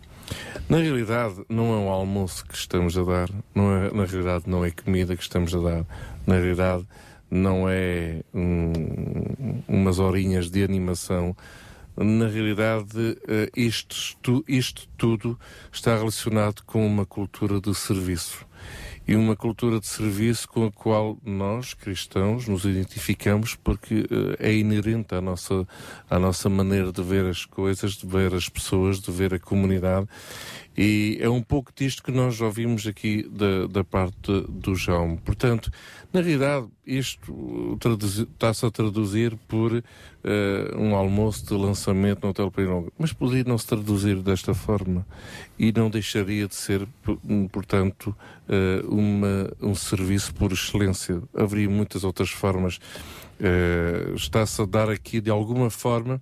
Na 0.68 0.78
realidade, 0.78 1.34
não 1.48 1.72
é 1.74 1.76
um 1.76 1.89
almoço 1.90 2.44
que 2.47 2.55
estamos 2.55 2.97
a 2.97 3.02
dar, 3.02 3.28
não 3.55 3.72
é, 3.76 3.90
na 3.92 4.05
realidade, 4.05 4.44
não 4.47 4.64
é 4.64 4.70
comida 4.70 5.14
que 5.16 5.22
estamos 5.22 5.55
a 5.55 5.58
dar, 5.58 5.84
na 6.26 6.36
realidade, 6.36 6.86
não 7.31 7.68
é 7.68 8.20
um- 8.32 9.62
umas 9.68 9.98
horinhas 9.98 10.50
de 10.50 10.62
animação. 10.62 11.36
Na 12.02 12.26
realidade, 12.26 13.16
eh, 13.28 13.48
isto, 13.56 14.44
isto 14.48 14.89
tudo 14.98 15.39
está 15.72 15.97
relacionado 15.97 16.62
com 16.66 16.84
uma 16.84 17.06
cultura 17.06 17.60
de 17.60 17.72
serviço. 17.74 18.44
E 19.06 19.14
uma 19.14 19.36
cultura 19.36 19.78
de 19.81 19.86
serviço 19.86 20.48
com 20.48 20.64
a 20.64 20.72
qual 20.72 21.18
nós, 21.24 21.74
cristãos, 21.74 22.47
nos 22.48 22.64
identificamos 22.64 23.55
porque 23.55 24.06
eh, 24.10 24.48
é 24.48 24.55
inerente 24.55 25.14
à 25.14 25.20
nossa, 25.20 25.66
à 26.10 26.18
nossa 26.18 26.48
maneira 26.48 26.90
de 26.90 27.02
ver 27.02 27.26
as 27.26 27.44
coisas, 27.44 27.92
de 27.92 28.06
ver 28.06 28.34
as 28.34 28.48
pessoas, 28.48 29.00
de 29.00 29.10
ver 29.12 29.34
a 29.34 29.39
comunidade. 29.39 30.08
E 30.76 31.18
é 31.20 31.28
um 31.28 31.42
pouco 31.42 31.70
disto 31.75 32.02
que 32.02 32.10
nós 32.10 32.41
ouvimos 32.41 32.86
aqui 32.86 33.28
da, 33.31 33.67
da 33.67 33.84
parte 33.84 34.33
do 34.49 34.75
João. 34.75 35.17
Portanto, 35.17 35.70
na 36.12 36.20
realidade, 36.20 36.67
isto 36.86 37.78
está-se 38.33 38.65
a 38.65 38.70
traduzir 38.70 39.36
por 39.47 39.83
eh, 40.25 40.75
um 40.76 40.94
almoço 40.94 41.47
de 41.47 41.55
lançamento 41.55 42.23
no 42.23 42.31
Hotel 42.31 42.51
Peirão. 42.51 42.91
Mas 42.99 43.12
poderia 43.12 43.44
não 43.44 43.59
se 43.59 43.67
traduzir 43.67 44.17
desta 44.17 44.55
forma 44.55 45.07
e 45.59 45.73
não 45.73 45.91
deixaria 45.91 46.49
de 46.49 46.55
ser, 46.55 46.89
portanto, 47.51 48.17
eh, 48.49 48.83
uma, 48.89 49.52
um 49.60 49.75
serviço 49.75 50.34
por 50.34 50.52
excelência. 50.52 51.23
Haveria 51.34 51.68
muitas 51.68 52.02
outras 52.02 52.31
formas. 52.31 52.78
Eh, 53.39 54.12
está-se 54.15 54.62
a 54.62 54.65
dar 54.65 54.89
aqui, 54.89 55.20
de 55.20 55.31
alguma 55.31 55.68
forma, 55.68 56.20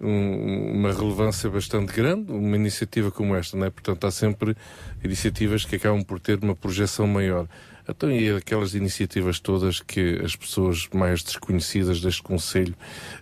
um- 0.00 0.72
uma 0.72 0.92
relevância 0.92 1.48
bastante 1.48 1.92
grande, 1.92 2.32
uma 2.32 2.56
iniciativa 2.56 3.10
como 3.10 3.34
esta, 3.34 3.56
não 3.56 3.66
é? 3.66 3.70
Portanto, 3.70 4.04
há 4.06 4.10
sempre 4.10 4.56
iniciativas 5.02 5.64
que 5.64 5.76
acabam 5.76 6.02
por 6.02 6.18
ter 6.20 6.38
uma 6.42 6.54
projeção 6.54 7.06
maior. 7.06 7.48
Então, 7.86 8.10
e 8.10 8.30
aquelas 8.30 8.74
iniciativas 8.74 9.38
todas 9.38 9.78
que 9.80 10.18
as 10.24 10.34
pessoas 10.34 10.88
mais 10.94 11.22
desconhecidas 11.22 12.00
deste 12.00 12.22
Conselho 12.22 12.74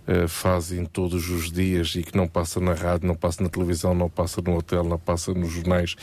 eh, 0.06 0.26
fazem 0.26 0.84
todos 0.84 1.28
os 1.31 1.50
dias 1.50 1.94
e 1.94 2.02
que 2.02 2.16
não 2.16 2.26
passa 2.26 2.58
na 2.60 2.74
rádio, 2.74 3.06
não 3.06 3.14
passa 3.14 3.42
na 3.42 3.48
televisão, 3.48 3.94
não 3.94 4.10
passa 4.10 4.42
no 4.42 4.56
hotel, 4.56 4.82
não 4.82 4.98
passa 4.98 5.32
nos 5.32 5.52
jornais 5.52 5.94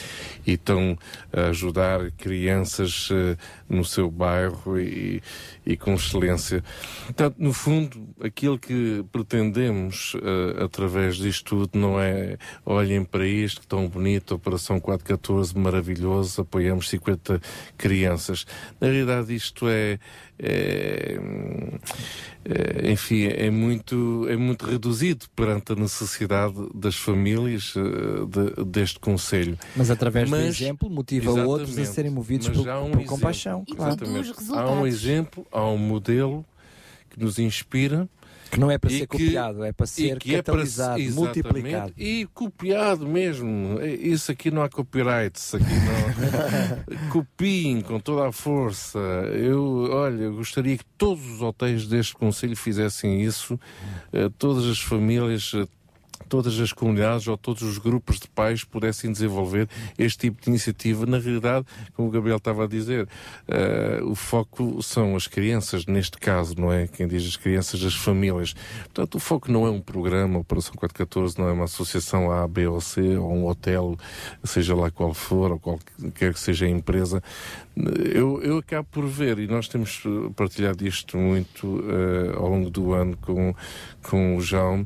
e 0.48 0.53
estão 0.53 0.98
a 1.34 1.48
ajudar 1.48 2.10
crianças 2.11 3.10
eh, 3.11 3.36
no 3.68 3.84
seu 3.84 4.10
bairro 4.10 4.80
e, 4.80 5.22
e 5.66 5.76
com 5.76 5.95
excelência. 5.95 6.64
Portanto, 7.06 7.36
no 7.40 7.52
fundo, 7.52 8.08
aquilo 8.22 8.58
que 8.58 9.03
pretendemos 9.11 10.16
eh, 10.16 10.64
através 10.64 11.18
disto 11.18 11.50
tudo 11.50 11.80
não 11.80 12.00
é 12.00 12.38
olhem 12.66 13.03
para 13.03 13.26
isto, 13.28 13.68
tão 13.68 13.88
bonito, 13.88 14.36
Operação 14.36 14.80
414, 14.80 15.58
maravilhoso, 15.58 16.42
apoiamos 16.42 16.88
50 16.90 17.42
crianças. 17.78 18.45
Na 18.80 18.88
realidade, 18.88 19.34
isto 19.34 19.68
é, 19.68 20.00
é, 20.42 21.19
é, 22.45 22.92
enfim, 22.92 23.26
é 23.26 23.50
muito, 23.50 24.26
é 24.30 24.35
muito 24.38 24.66
reduzido 24.66 25.26
perante 25.35 25.74
a 25.74 25.76
necessidade 25.76 26.56
das 26.74 26.95
famílias 26.95 27.74
eh, 27.76 27.82
de- 28.26 28.64
deste 28.66 29.00
Conselho. 29.00 29.58
Mas 29.76 29.92
através 29.92 30.30
do 30.30 30.35
Mas- 30.35 30.45
exemplo 30.59 30.90
motiva 30.90 31.32
outros 31.32 31.77
a 31.77 31.85
serem 31.85 32.11
movidos 32.11 32.48
por, 32.50 32.59
um 32.59 32.64
por 32.64 32.69
exemplo. 32.72 33.06
compaixão. 33.06 33.66
Claro. 33.76 33.98
Há 34.53 34.72
um 34.72 34.88
exemplo, 34.88 35.45
há 35.51 35.66
um 35.68 35.77
modelo 35.77 36.45
que 37.09 37.19
nos 37.19 37.38
inspira. 37.40 38.08
Que 38.52 38.60
não 38.60 38.72
é 38.72 38.78
para 38.78 38.90
ser 38.90 39.00
que- 39.02 39.08
copiado, 39.08 39.64
é 39.64 39.72
para 39.72 39.86
ser 39.86 40.18
que 40.18 40.34
é 40.36 40.42
para 40.42 40.53
catalisado, 40.53 41.02
multiplicado. 41.14 41.94
E 41.98 42.28
copiado 42.34 43.08
mesmo. 43.08 43.80
É, 43.80 43.94
Isso 43.94 44.32
aqui 44.32 44.50
não 44.50 44.61
há 44.64 44.69
copyrights, 44.69 45.53
aqui 45.53 45.66
não. 45.66 47.10
Copiem 47.11 47.82
com 47.82 48.00
toda 48.00 48.28
a 48.28 48.32
força. 48.32 48.98
Eu, 49.00 49.90
olha, 49.92 50.24
eu 50.24 50.34
gostaria 50.36 50.78
que 50.78 50.86
todos 50.98 51.24
os 51.30 51.42
hotéis 51.42 51.88
deste 51.88 52.14
Conselho 52.16 52.56
fizessem 52.56 53.22
isso, 53.22 53.60
eh, 54.11 54.30
todas 54.38 54.66
as 54.66 54.80
famílias. 54.80 55.52
Todas 56.30 56.59
as 56.59 56.72
comunidades 56.72 57.27
ou 57.27 57.38
todos 57.38 57.64
os 57.64 57.77
grupos 57.77 58.19
de 58.19 58.27
pais 58.27 58.64
pudessem 58.64 59.11
desenvolver 59.11 59.67
este 59.98 60.30
tipo 60.30 60.41
de 60.41 60.49
iniciativa. 60.49 61.06
Na 61.06 61.17
realidade, 61.17 61.66
como 61.93 62.08
o 62.08 62.11
Gabriel 62.11 62.38
estava 62.38 62.66
a 62.66 62.67
dizer, 62.67 63.08
eh, 63.48 63.99
o 64.03 64.16
foco 64.16 64.82
são 64.82 65.16
as 65.16 65.27
crianças, 65.27 65.85
neste 65.85 66.17
caso, 66.17 66.56
não 66.58 66.72
é? 66.72 66.88
Quem 66.88 67.08
diz 67.08 67.25
as 67.25 67.35
crianças, 67.35 67.83
as 67.83 67.95
famílias. 67.95 68.53
Portanto, 68.83 69.16
o 69.16 69.19
foco 69.19 69.51
não 69.51 69.66
é 69.66 69.69
um 69.69 69.82
programa, 69.82 70.40
Operação 70.40 70.74
414 70.75 71.40
não 71.40 71.48
é 71.48 71.51
uma 71.51 71.66
associação 71.66 72.32
A, 72.32 72.48
B 72.48 72.67
ou 72.67 72.80
C, 72.80 73.17
ou 73.17 73.33
um 73.33 73.48
hotel, 73.48 73.98
seja 74.43 74.75
lá 74.75 74.91
qual 74.91 75.14
for, 75.14 75.51
ou 75.51 75.59
qualquer 75.59 76.33
que 76.33 76.40
seja 76.40 76.66
a 76.66 76.69
empresa. 76.69 77.22
Eu, 78.14 78.41
eu 78.43 78.58
acabo 78.58 78.88
por 78.91 79.06
ver, 79.08 79.40
e 79.40 79.48
nós 79.48 79.67
temos 79.67 80.03
partilhado 80.35 80.85
isto 80.85 81.17
muito 81.17 81.83
eh, 81.88 82.35
ao 82.35 82.49
longo 82.49 82.69
do 82.69 82.93
ano 82.93 83.16
com, 83.17 83.56
com 84.03 84.35
o 84.35 84.41
João, 84.41 84.85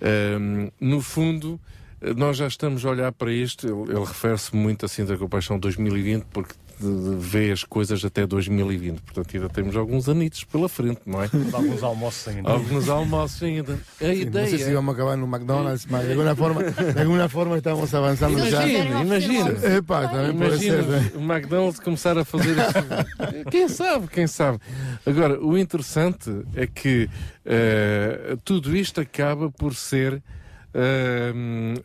Ehm, 0.00 0.68
no 0.80 1.00
fundo, 1.00 1.60
eh, 2.00 2.14
nós 2.14 2.36
já 2.36 2.46
estamos 2.46 2.84
a 2.84 2.90
olhar 2.90 3.12
para 3.12 3.32
isto, 3.32 3.66
ele, 3.66 3.96
ele 3.96 4.04
refere-se 4.04 4.54
muito 4.54 4.84
assim 4.84 5.04
da 5.04 5.16
Compaixão 5.16 5.58
2020, 5.58 6.24
porque 6.32 6.54
de, 6.80 6.86
de 7.10 7.16
vê 7.18 7.50
as 7.52 7.64
coisas 7.64 8.04
até 8.04 8.26
2020. 8.26 9.00
Portanto, 9.00 9.34
ainda 9.34 9.48
temos 9.48 9.76
alguns 9.76 10.08
anitos 10.08 10.44
pela 10.44 10.68
frente, 10.68 11.00
não 11.06 11.22
é? 11.22 11.28
Alguns 11.52 11.82
almoços 11.82 12.28
ainda. 12.28 12.50
Alguns 12.50 12.88
almoços 12.88 13.42
ainda. 13.42 13.74
A 13.74 14.04
Sí, 14.04 14.20
ideia. 14.22 14.44
no 14.44 14.50
sé 14.50 14.58
si 14.64 14.72
vamos 14.72 14.90
a 14.90 14.96
acabar 14.96 15.18
un 15.18 15.28
McDonald's, 15.28 15.86
mas 15.90 16.04
de 16.04 16.12
alguna 16.12 16.34
forma, 16.36 16.62
de 16.62 17.00
alguna 17.00 17.28
forma 17.28 17.56
estamos 17.58 17.94
avanzando 17.94 18.38
ya. 18.38 18.66
Imagina, 18.66 19.00
imagina. 19.02 19.76
Epá, 19.76 20.08
também 20.08 20.32
pode 20.36 20.46
Imagina 20.66 20.82
ser. 20.82 20.86
né? 20.86 21.10
o 21.16 21.20
McDonald's 21.20 21.80
começar 21.80 22.18
a 22.18 22.24
fazer 22.24 22.56
isso. 22.56 23.50
quem 23.50 23.68
sabe, 23.68 24.08
quem 24.08 24.26
sabe. 24.26 24.58
Agora, 25.04 25.40
o 25.40 25.56
interessante 25.56 26.30
é 26.54 26.66
que 26.66 27.08
eh, 27.44 28.36
tudo 28.44 28.76
isto 28.76 29.00
acaba 29.00 29.50
por 29.50 29.74
ser 29.74 30.22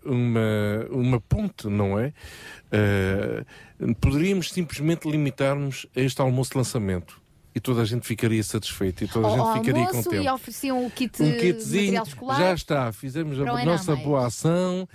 uma, 0.05 0.87
uma 0.89 1.21
ponte, 1.21 1.67
não 1.67 1.99
é? 1.99 2.13
Eh, 2.71 3.43
poderíamos 3.99 4.51
simplesmente 4.51 5.09
limitar-nos 5.09 5.85
a 5.95 5.99
este 5.99 6.21
almoço 6.21 6.51
de 6.51 6.57
lançamento. 6.57 7.21
E 7.53 7.59
toda 7.59 7.81
a 7.81 7.85
gente 7.85 8.07
ficaria 8.07 8.41
satisfeita 8.43 9.03
e 9.03 9.07
toda 9.09 9.27
a 9.27 9.31
gente 9.31 9.59
ficaria 9.59 9.87
contente 9.87 10.23
e 10.23 10.29
ofereciam 10.29 10.85
o 10.85 10.89
kit 10.89 11.21
um 11.21 11.37
kitzinho, 11.37 12.01
já 12.37 12.53
está, 12.53 12.93
fizemos 12.93 13.37
a 13.41 13.43
a 13.43 13.65
nossa 13.65 13.91
mais. 13.91 14.05
boa 14.05 14.27
ação 14.27 14.87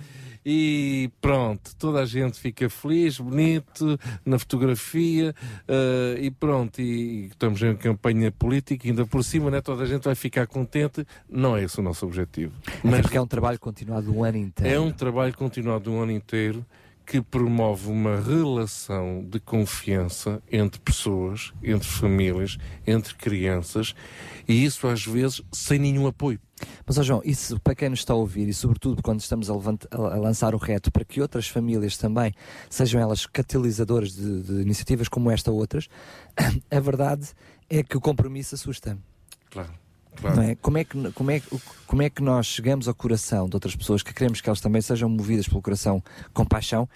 e 0.49 1.11
pronto, 1.19 1.75
toda 1.75 1.99
a 1.99 2.05
gente 2.05 2.39
fica 2.39 2.69
feliz, 2.69 3.19
bonito, 3.19 3.99
na 4.25 4.39
fotografia 4.39 5.35
eh, 5.67 6.19
e 6.21 6.31
pronto, 6.31 6.81
e, 6.81 6.85
e 6.85 7.25
estamos 7.25 7.61
em 7.61 7.75
campanha 7.75 8.31
política, 8.31 8.87
ainda 8.87 9.05
por 9.05 9.25
cima, 9.25 9.51
né, 9.51 9.59
toda 9.59 9.83
a 9.83 9.85
gente 9.85 10.05
vai 10.05 10.15
ficar 10.15 10.47
contente, 10.47 11.05
não 11.29 11.57
é 11.57 11.65
esse 11.65 11.77
o 11.81 11.83
nosso 11.83 12.05
objetivo. 12.05 12.53
Até 12.81 13.01
porque 13.01 13.17
é 13.17 13.21
um 13.21 13.27
trabalho 13.27 13.59
continuado 13.59 14.09
o 14.15 14.23
ano 14.23 14.37
inteiro. 14.37 14.73
É 14.73 14.79
um 14.79 14.89
trabalho 14.89 15.35
continuado 15.35 15.91
um 15.91 16.01
ano 16.01 16.13
inteiro 16.13 16.65
que 17.05 17.21
promove 17.21 17.89
uma 17.89 18.15
relação 18.21 19.25
de 19.29 19.41
confiança 19.41 20.41
entre 20.49 20.79
pessoas, 20.79 21.51
entre 21.61 21.89
famílias, 21.89 22.57
entre 22.85 23.15
crianças, 23.15 23.93
e 24.47 24.63
isso 24.63 24.87
às 24.87 25.05
vezes 25.05 25.41
sem 25.51 25.77
nenhum 25.77 26.07
apoio. 26.07 26.39
Mas, 26.85 26.97
ó 26.97 27.03
João, 27.03 27.21
isso 27.23 27.59
para 27.59 27.75
quem 27.75 27.89
nos 27.89 27.99
está 27.99 28.13
a 28.13 28.15
ouvir 28.15 28.47
e, 28.47 28.53
sobretudo, 28.53 29.03
quando 29.03 29.19
estamos 29.19 29.49
a, 29.49 29.53
levant- 29.53 29.85
a- 29.91 29.95
a 29.97 30.17
lançar 30.17 30.55
o 30.55 30.57
reto 30.57 30.91
para 30.91 31.05
que 31.05 31.21
outras 31.21 31.47
famílias 31.47 31.97
também 31.97 32.33
sejam 32.69 32.99
elas 32.99 33.25
catalisadoras 33.25 34.11
de, 34.13 34.41
de 34.41 34.53
iniciativas 34.61 35.07
como 35.07 35.29
esta 35.29 35.51
ou 35.51 35.57
outras, 35.59 35.87
a 36.71 36.79
verdade 36.79 37.27
é 37.69 37.83
que 37.83 37.95
o 37.97 38.01
compromisso 38.01 38.55
assusta. 38.55 38.97
Claro. 39.51 39.71
Não 40.23 40.41
é? 40.43 40.55
Como, 40.55 40.77
é 40.77 40.83
que, 40.83 41.11
como, 41.11 41.31
é, 41.31 41.41
como 41.85 42.01
é 42.01 42.09
que 42.09 42.21
nós 42.21 42.45
chegamos 42.47 42.87
ao 42.87 42.93
coração 42.95 43.47
de 43.47 43.55
outras 43.55 43.75
pessoas 43.75 44.01
que 44.03 44.13
queremos 44.13 44.41
que 44.41 44.49
elas 44.49 44.59
também 44.61 44.81
sejam 44.81 45.07
movidas 45.09 45.47
pelo 45.47 45.61
coração 45.61 46.03
com 46.33 46.45
paixão 46.45 46.87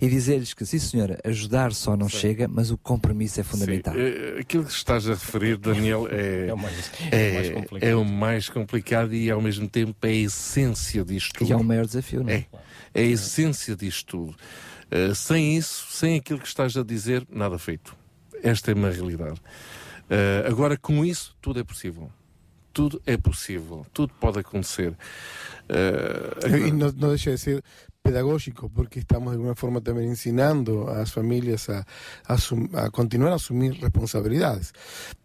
e 0.00 0.08
dizer-lhes 0.08 0.54
que, 0.54 0.64
sim 0.64 0.78
senhora, 0.78 1.18
ajudar 1.24 1.72
só 1.72 1.96
não 1.96 2.08
chega, 2.08 2.46
mas 2.46 2.70
o 2.70 2.78
compromisso 2.78 3.40
é 3.40 3.42
fundamental. 3.42 3.94
Sim, 3.94 4.00
eh, 4.00 4.36
aquilo 4.40 4.64
que 4.64 4.70
estás 4.72 5.06
a 5.08 5.14
referir, 5.14 5.56
Daniel, 5.56 6.06
é, 6.10 6.46
É 6.48 6.54
o 6.54 6.58
mais- 6.58 6.90
é, 7.10 7.30
é 7.30 7.34
mais 7.34 7.50
complicado. 7.50 7.88
é 7.90 7.96
o 7.96 8.04
mais 8.04 8.48
complicado 8.48 9.14
e 9.14 9.30
ao 9.30 9.40
mesmo 9.42 9.68
tempo 9.68 9.94
é 10.06 10.08
a 10.10 10.12
essência 10.12 11.04
disto 11.04 11.32
tudo. 11.34 11.48
E 11.48 11.52
é 11.52 11.56
o 11.56 11.64
maior 11.64 11.84
desafio, 11.84 12.22
não 12.22 12.30
é? 12.30 12.34
É, 12.34 12.46
é 12.94 13.02
a 13.02 13.06
essência 13.06 13.74
disto 13.74 14.06
tudo. 14.06 14.36
Eh, 14.90 15.12
sem 15.14 15.56
isso, 15.56 15.86
sem 15.90 16.16
aquilo 16.16 16.38
que 16.38 16.46
estás 16.46 16.76
a 16.76 16.82
dizer, 16.84 17.26
nada 17.30 17.58
feito. 17.58 17.96
Esta 18.42 18.70
é 18.70 18.74
uma 18.74 18.90
realidade. 18.90 19.40
Eh, 20.08 20.44
agora, 20.46 20.76
com 20.78 21.04
isso, 21.04 21.36
tudo 21.42 21.58
é 21.60 21.64
possível. 21.64 22.10
Tudo 22.78 23.02
é 23.06 23.16
possível. 23.16 23.84
Tudo 23.92 24.14
pode 24.20 24.38
acontecer. 24.38 24.96
Eh, 25.68 26.68
Y 26.68 26.70
no, 26.70 26.92
no 26.92 27.10
deja 27.10 27.32
de 27.32 27.38
ser 27.38 27.64
pedagógico, 28.08 28.70
porque 28.70 29.00
estamos 29.00 29.32
de 29.32 29.36
alguna 29.36 29.54
forma 29.54 29.82
también 29.82 30.08
ensinando 30.08 30.88
a 30.88 30.98
las 30.98 31.12
familias 31.12 31.68
a, 31.68 31.86
a 32.26 32.36
a 32.84 32.90
continuar 32.90 33.32
a 33.32 33.36
asumir 33.36 33.78
responsabilidades. 33.80 34.72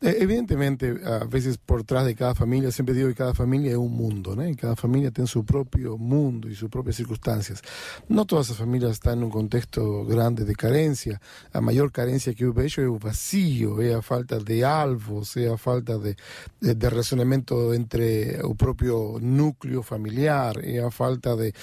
Eh, 0.02 0.18
evidentemente, 0.20 1.00
a 1.06 1.24
veces 1.24 1.58
por 1.58 1.80
detrás 1.80 2.06
de 2.06 2.14
cada 2.14 2.36
familia, 2.36 2.72
siempre 2.72 2.94
digo 2.94 3.08
que 3.08 3.16
cada 3.16 3.34
familia 3.34 3.72
es 3.72 3.78
un 3.78 3.96
mundo, 3.96 4.36
¿no? 4.36 4.46
Y 4.46 4.56
cada 4.56 4.76
familia 4.76 5.12
tiene 5.12 5.28
su 5.28 5.46
propio 5.46 5.98
mundo 5.98 6.50
y 6.50 6.56
sus 6.56 6.70
propias 6.70 6.98
circunstancias. 6.98 7.62
No 8.10 8.26
todas 8.26 8.50
las 8.50 8.58
familias 8.58 8.92
están 8.92 9.20
en 9.20 9.24
un 9.26 9.32
contexto 9.32 10.06
grande 10.06 10.44
de 10.44 10.56
carencia. 10.56 11.22
A 11.54 11.62
mayor 11.62 11.92
carencia 11.92 12.34
que 12.34 12.44
eu 12.44 12.54
vejo 12.54 12.82
é 12.82 12.88
o 12.88 12.98
vacío, 12.98 13.82
é 13.82 13.94
a 13.94 14.02
falta 14.02 14.40
de 14.40 14.64
alvos, 14.66 15.38
é 15.38 15.48
a 15.48 15.58
falta 15.58 15.98
de, 15.98 16.18
de, 16.60 16.74
de 16.74 16.90
relacionamento 16.90 17.74
entre 17.74 18.42
o 18.44 18.56
propio 18.56 19.20
núcleo 19.22 19.82
familiar, 19.84 20.58
é 20.62 20.80
a 20.80 20.92
falta 20.92 21.36
de 21.38 21.54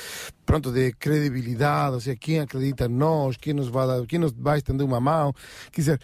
pronto 0.51 0.73
de 0.73 0.93
credibilidade, 0.95 1.95
ou 1.95 2.01
seja, 2.01 2.17
quem 2.17 2.41
acredita 2.41 2.87
em 2.87 2.89
nós, 2.89 3.37
quem 3.37 3.55
nos 3.55 3.69
vai 3.69 3.87
dar, 3.87 4.05
quem 4.05 4.19
nos 4.19 4.33
vai 4.33 4.59
estender 4.59 4.85
uma 4.85 5.01
mão, 5.01 5.33
quer 5.71 5.81
dizer, 5.81 6.01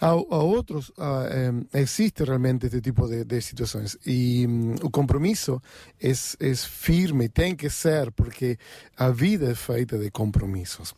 a, 0.00 0.10
a 0.10 0.12
outros 0.12 0.92
em, 0.96 1.66
existe 1.80 2.22
realmente 2.22 2.66
este 2.66 2.80
tipo 2.80 3.08
de, 3.08 3.24
de 3.24 3.40
situações 3.40 3.98
e 4.06 4.46
hum, 4.46 4.76
o 4.82 4.88
compromisso 4.88 5.60
é, 6.00 6.10
é 6.10 6.54
firme 6.54 7.28
tem 7.28 7.56
que 7.56 7.68
ser 7.68 8.12
porque 8.12 8.56
a 8.96 9.10
vida 9.10 9.50
é 9.50 9.54
feita 9.56 9.98
de 9.98 10.12
compromissos. 10.12 10.94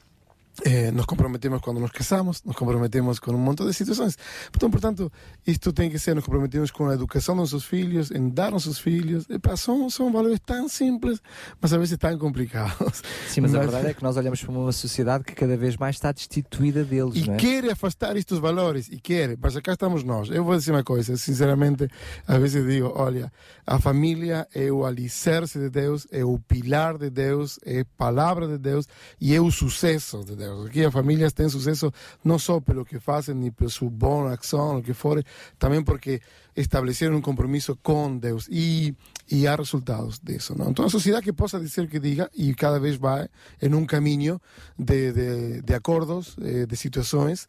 Eh, 0.64 0.90
nos 0.92 1.06
comprometemos 1.06 1.62
cuando 1.62 1.80
nos 1.80 1.90
casamos, 1.90 2.44
nos 2.44 2.56
comprometemos 2.56 3.18
con 3.20 3.34
un 3.34 3.42
montón 3.42 3.66
de 3.66 3.72
situaciones. 3.72 4.18
Portanto, 4.50 4.72
portanto, 4.72 5.12
isto 5.46 5.72
tem 5.72 5.90
que 5.90 5.98
ser, 5.98 6.14
nos 6.14 6.24
comprometemos 6.24 6.70
com 6.70 6.88
a 6.88 6.94
educação 6.94 7.36
dos 7.36 7.52
nossos 7.52 7.64
filhos, 7.66 8.10
em 8.10 8.28
dar 8.28 8.50
nossos 8.50 8.78
filhos. 8.78 9.28
Epá, 9.30 9.56
são, 9.56 9.88
são 9.88 10.12
valores 10.12 10.38
tão 10.44 10.68
simples, 10.68 11.20
mas 11.60 11.72
às 11.72 11.78
vezes 11.78 11.96
tão 11.96 12.18
complicados. 12.18 13.02
Sim, 13.28 13.42
mas 13.42 13.54
a 13.54 13.60
verdade 13.60 13.88
é 13.88 13.94
que 13.94 14.02
nós 14.02 14.16
olhamos 14.16 14.42
para 14.42 14.52
uma 14.52 14.72
sociedade 14.72 15.24
que 15.24 15.34
cada 15.34 15.56
vez 15.56 15.76
mais 15.76 15.96
está 15.96 16.12
destituída 16.12 16.84
deles, 16.84 17.14
E 17.16 17.30
é? 17.30 17.36
quer 17.36 17.70
afastar 17.70 18.16
estes 18.16 18.38
valores, 18.38 18.88
e 18.88 18.98
quer, 18.98 19.38
mas 19.40 19.56
cá 19.60 19.72
estamos 19.72 20.04
nós. 20.04 20.28
Eu 20.30 20.44
vou 20.44 20.56
dizer 20.56 20.72
uma 20.72 20.84
coisa, 20.84 21.16
sinceramente, 21.16 21.88
às 22.26 22.38
vezes 22.38 22.66
digo, 22.66 22.92
olha, 22.94 23.32
a 23.66 23.78
família 23.78 24.46
é 24.54 24.70
o 24.70 24.84
alicerce 24.84 25.58
de 25.58 25.70
Deus, 25.70 26.06
é 26.10 26.24
o 26.24 26.38
pilar 26.38 26.98
de 26.98 27.08
Deus, 27.08 27.58
é 27.64 27.80
a 27.80 27.84
palavra 27.96 28.46
de 28.46 28.58
Deus 28.58 28.86
e 29.20 29.34
é 29.34 29.40
o 29.40 29.50
sucesso 29.50 30.22
de 30.24 30.36
Deus. 30.36 30.39
Aqui 30.66 30.84
as 30.84 30.92
famílias 30.92 31.32
têm 31.32 31.48
sucesso 31.48 31.92
não 32.24 32.38
só 32.38 32.60
pelo 32.60 32.84
que 32.84 32.98
fazem, 32.98 33.34
nem 33.34 33.50
pela 33.50 33.70
sua 33.70 33.90
boa 33.90 34.34
ação, 34.34 34.78
o 34.78 34.82
que 34.82 34.92
for, 34.92 35.22
também 35.58 35.82
porque 35.82 36.20
estabeleceram 36.56 37.16
um 37.16 37.20
compromisso 37.20 37.76
com 37.82 38.16
Deus 38.16 38.48
e, 38.50 38.94
e 39.30 39.46
há 39.46 39.54
resultados 39.54 40.18
disso. 40.18 40.56
Não? 40.56 40.70
Então, 40.70 40.84
a 40.84 40.90
sociedade 40.90 41.24
que 41.24 41.32
possa 41.32 41.58
dizer 41.58 41.88
que 41.88 41.98
diga 41.98 42.30
e 42.34 42.54
cada 42.54 42.78
vez 42.78 42.96
vai 42.96 43.28
em 43.60 43.74
um 43.74 43.86
caminho 43.86 44.40
de, 44.78 45.12
de, 45.12 45.62
de 45.62 45.74
acordos, 45.74 46.36
eh, 46.42 46.66
de 46.66 46.76
situações, 46.76 47.46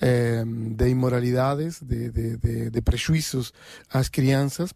eh, 0.00 0.44
de 0.44 0.88
imoralidades, 0.88 1.80
de, 1.82 2.10
de, 2.10 2.36
de, 2.36 2.70
de 2.70 2.82
prejuízos 2.82 3.52
às 3.92 4.08
crianças 4.08 4.72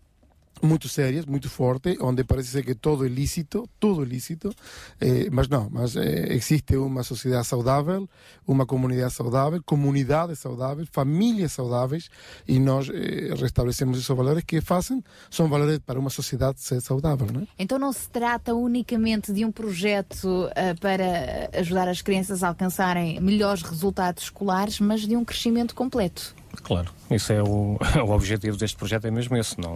muito 0.62 0.89
sérias, 0.89 1.26
muito 1.26 1.49
forte, 1.50 1.97
onde 2.00 2.24
parece 2.24 2.49
ser 2.49 2.65
que 2.65 2.74
todo 2.74 3.05
é 3.05 3.08
lícito, 3.08 3.68
tudo 3.78 4.02
é 4.02 4.07
lícito, 4.07 4.55
eh, 5.00 5.28
mas 5.31 5.49
não, 5.49 5.68
mas 5.70 5.97
eh, 5.97 6.33
existe 6.33 6.76
uma 6.76 7.02
sociedade 7.02 7.47
saudável, 7.47 8.08
uma 8.47 8.65
comunidade 8.66 9.12
saudável, 9.12 9.62
comunidades 9.65 10.39
saudáveis, 10.39 10.89
famílias 10.91 11.52
saudáveis, 11.52 12.08
e 12.47 12.58
nós 12.58 12.89
eh, 12.89 13.34
restabelecemos 13.36 13.99
esses 13.99 14.08
valores 14.08 14.44
que 14.44 14.60
fazem, 14.60 15.02
são 15.31 15.49
valores 15.49 15.78
para 15.78 15.99
uma 15.99 16.10
sociedade 16.10 16.60
ser 16.60 16.81
saudável, 16.81 17.26
não 17.33 17.42
é? 17.42 17.47
Então 17.58 17.78
não 17.78 17.92
se 17.92 18.08
trata 18.08 18.55
unicamente 18.55 19.33
de 19.33 19.44
um 19.44 19.52
projeto 19.52 20.49
ah, 20.50 20.74
para 20.81 21.50
ajudar 21.58 21.89
as 21.89 22.00
crianças 22.00 22.42
a 22.42 22.49
alcançarem 22.49 23.20
melhores 23.20 23.62
resultados 23.62 24.24
escolares, 24.24 24.81
mas 24.81 25.07
de 25.07 25.16
um 25.16 25.24
crescimento 25.24 25.74
completo. 25.74 26.34
Claro, 26.62 26.91
isso 27.10 27.33
é 27.33 27.42
o, 27.42 27.78
o 28.07 28.10
objetivo 28.10 28.57
deste 28.57 28.76
projeto, 28.76 29.07
é 29.07 29.10
mesmo 29.10 29.36
esse. 29.36 29.60
Não, 29.60 29.74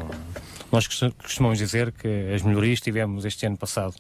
nós 0.73 0.87
costu- 0.87 1.15
costumamos 1.17 1.59
dizer 1.59 1.93
que 1.93 2.33
as 2.35 2.43
melhorias 2.43 2.79
que 2.79 2.85
tivemos 2.85 3.25
este 3.25 3.47
ano 3.47 3.57
passado 3.57 3.95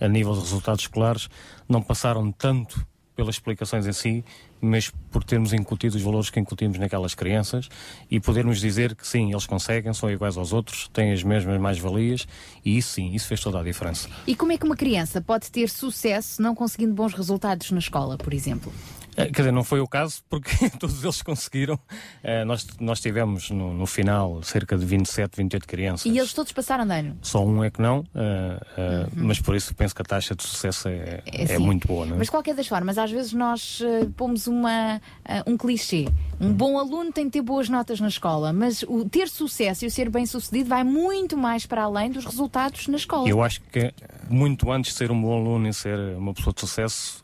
a 0.00 0.08
nível 0.08 0.32
de 0.34 0.40
resultados 0.40 0.82
escolares 0.82 1.28
não 1.68 1.82
passaram 1.82 2.30
tanto 2.32 2.86
pelas 3.16 3.36
explicações 3.36 3.86
em 3.86 3.92
si, 3.92 4.24
mas 4.60 4.90
por 5.12 5.22
termos 5.22 5.52
incutido 5.52 5.96
os 5.96 6.02
valores 6.02 6.30
que 6.30 6.40
incutimos 6.40 6.76
naquelas 6.78 7.14
crianças 7.14 7.68
e 8.10 8.18
podermos 8.18 8.58
dizer 8.58 8.96
que 8.96 9.06
sim, 9.06 9.30
eles 9.30 9.46
conseguem, 9.46 9.92
são 9.94 10.10
iguais 10.10 10.36
aos 10.36 10.52
outros, 10.52 10.88
têm 10.92 11.12
as 11.12 11.22
mesmas 11.22 11.60
mais-valias 11.60 12.26
e 12.64 12.76
isso 12.76 12.94
sim, 12.94 13.12
isso 13.14 13.28
fez 13.28 13.40
toda 13.40 13.60
a 13.60 13.62
diferença. 13.62 14.08
E 14.26 14.34
como 14.34 14.50
é 14.50 14.58
que 14.58 14.64
uma 14.66 14.74
criança 14.74 15.20
pode 15.20 15.48
ter 15.48 15.68
sucesso 15.70 16.42
não 16.42 16.56
conseguindo 16.56 16.92
bons 16.92 17.14
resultados 17.14 17.70
na 17.70 17.78
escola, 17.78 18.18
por 18.18 18.34
exemplo? 18.34 18.72
Eh, 19.16 19.26
Quer 19.26 19.42
dizer, 19.42 19.52
não 19.52 19.64
foi 19.64 19.80
o 19.80 19.88
caso 19.88 20.22
porque 20.28 20.50
todos 20.78 21.02
eles 21.02 21.22
conseguiram. 21.22 21.78
Eh, 22.22 22.44
nós, 22.44 22.66
nós 22.80 23.00
tivemos 23.00 23.50
no, 23.50 23.72
no 23.72 23.86
final 23.86 24.42
cerca 24.42 24.76
de 24.76 24.84
27, 24.84 25.36
28 25.36 25.66
crianças. 25.66 26.06
E 26.06 26.18
eles 26.18 26.32
todos 26.32 26.52
passaram 26.52 26.86
de 26.86 26.92
ano. 26.92 27.18
Só 27.22 27.44
um 27.44 27.62
é 27.62 27.70
que 27.70 27.80
não, 27.80 28.04
eh, 28.14 28.60
eh, 28.76 29.06
mas 29.14 29.40
por 29.40 29.54
isso 29.54 29.74
penso 29.74 29.94
que 29.94 30.02
a 30.02 30.04
taxa 30.04 30.34
de 30.34 30.42
sucesso 30.42 30.88
é, 30.88 31.22
é 31.26 31.44
assim. 31.44 31.58
muito 31.58 31.86
boa. 31.88 32.06
Não 32.06 32.14
é? 32.14 32.18
Mas 32.18 32.26
de 32.26 32.30
qualquer 32.30 32.54
das 32.54 32.66
formas, 32.66 32.98
às 32.98 33.10
vezes 33.10 33.32
nós 33.32 33.80
pomos 34.16 34.46
uma, 34.46 35.00
um 35.46 35.56
clichê. 35.56 36.08
Um 36.40 36.52
bom 36.52 36.78
aluno 36.78 37.12
tem 37.12 37.26
de 37.26 37.30
ter 37.32 37.42
boas 37.42 37.68
notas 37.68 38.00
na 38.00 38.08
escola, 38.08 38.52
mas 38.52 38.82
o 38.82 39.08
ter 39.08 39.28
sucesso 39.28 39.84
e 39.84 39.88
o 39.88 39.90
ser 39.90 40.10
bem 40.10 40.26
sucedido 40.26 40.68
vai 40.68 40.84
muito 40.84 41.36
mais 41.36 41.64
para 41.66 41.84
além 41.84 42.10
dos 42.10 42.24
resultados 42.24 42.88
na 42.88 42.96
escola. 42.96 43.28
Eu 43.28 43.42
acho 43.42 43.60
que 43.62 43.92
muito 44.28 44.70
antes 44.70 44.92
de 44.92 44.98
ser 44.98 45.10
um 45.10 45.20
bom 45.20 45.38
aluno 45.38 45.68
e 45.68 45.74
ser 45.74 45.98
uma 46.16 46.34
pessoa 46.34 46.52
de 46.52 46.60
sucesso, 46.60 47.22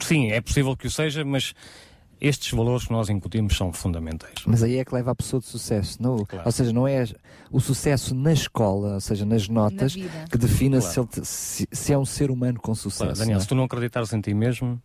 sim, 0.00 0.30
é 0.30 0.40
possível 0.40 0.76
que 0.76 0.86
o 0.86 0.90
seja, 0.90 1.24
mas 1.24 1.54
Estes 2.20 2.52
valores 2.52 2.86
que 2.86 2.92
nós 2.92 3.10
incutimos 3.10 3.54
são 3.56 3.70
fundamentais. 3.72 4.34
Mas 4.46 4.62
aí 4.62 4.76
é 4.78 4.84
que 4.84 4.94
leva 4.94 5.10
a 5.10 5.14
pessoa 5.14 5.40
de 5.40 5.46
sucesso. 5.46 6.00
Não, 6.02 6.24
Ou 6.44 6.52
seja, 6.52 6.72
não 6.72 6.88
é 6.88 7.04
o 7.50 7.60
sucesso 7.60 8.14
na 8.14 8.32
escola, 8.32 8.94
ou 8.94 9.00
seja, 9.00 9.26
nas 9.26 9.46
notas, 9.48 9.92
vida. 9.94 10.24
que 10.30 10.38
defina 10.38 10.78
Claro. 10.78 10.92
se, 10.94 11.00
ele 11.00 11.06
te- 11.08 11.24
se- 11.26 11.68
se 11.70 11.92
é 11.92 11.98
um 11.98 12.04
ser 12.06 12.30
humano 12.30 12.58
com 12.60 12.74
sucesso. 12.74 13.04
Claro, 13.04 13.18
Daniel, 13.18 13.38
é? 13.38 13.40
se 13.40 13.48
tu 13.48 13.54
não 13.54 13.64
acreditares 13.64 14.10
em 14.12 14.20
ti 14.22 14.32
mesmo, 14.32 14.80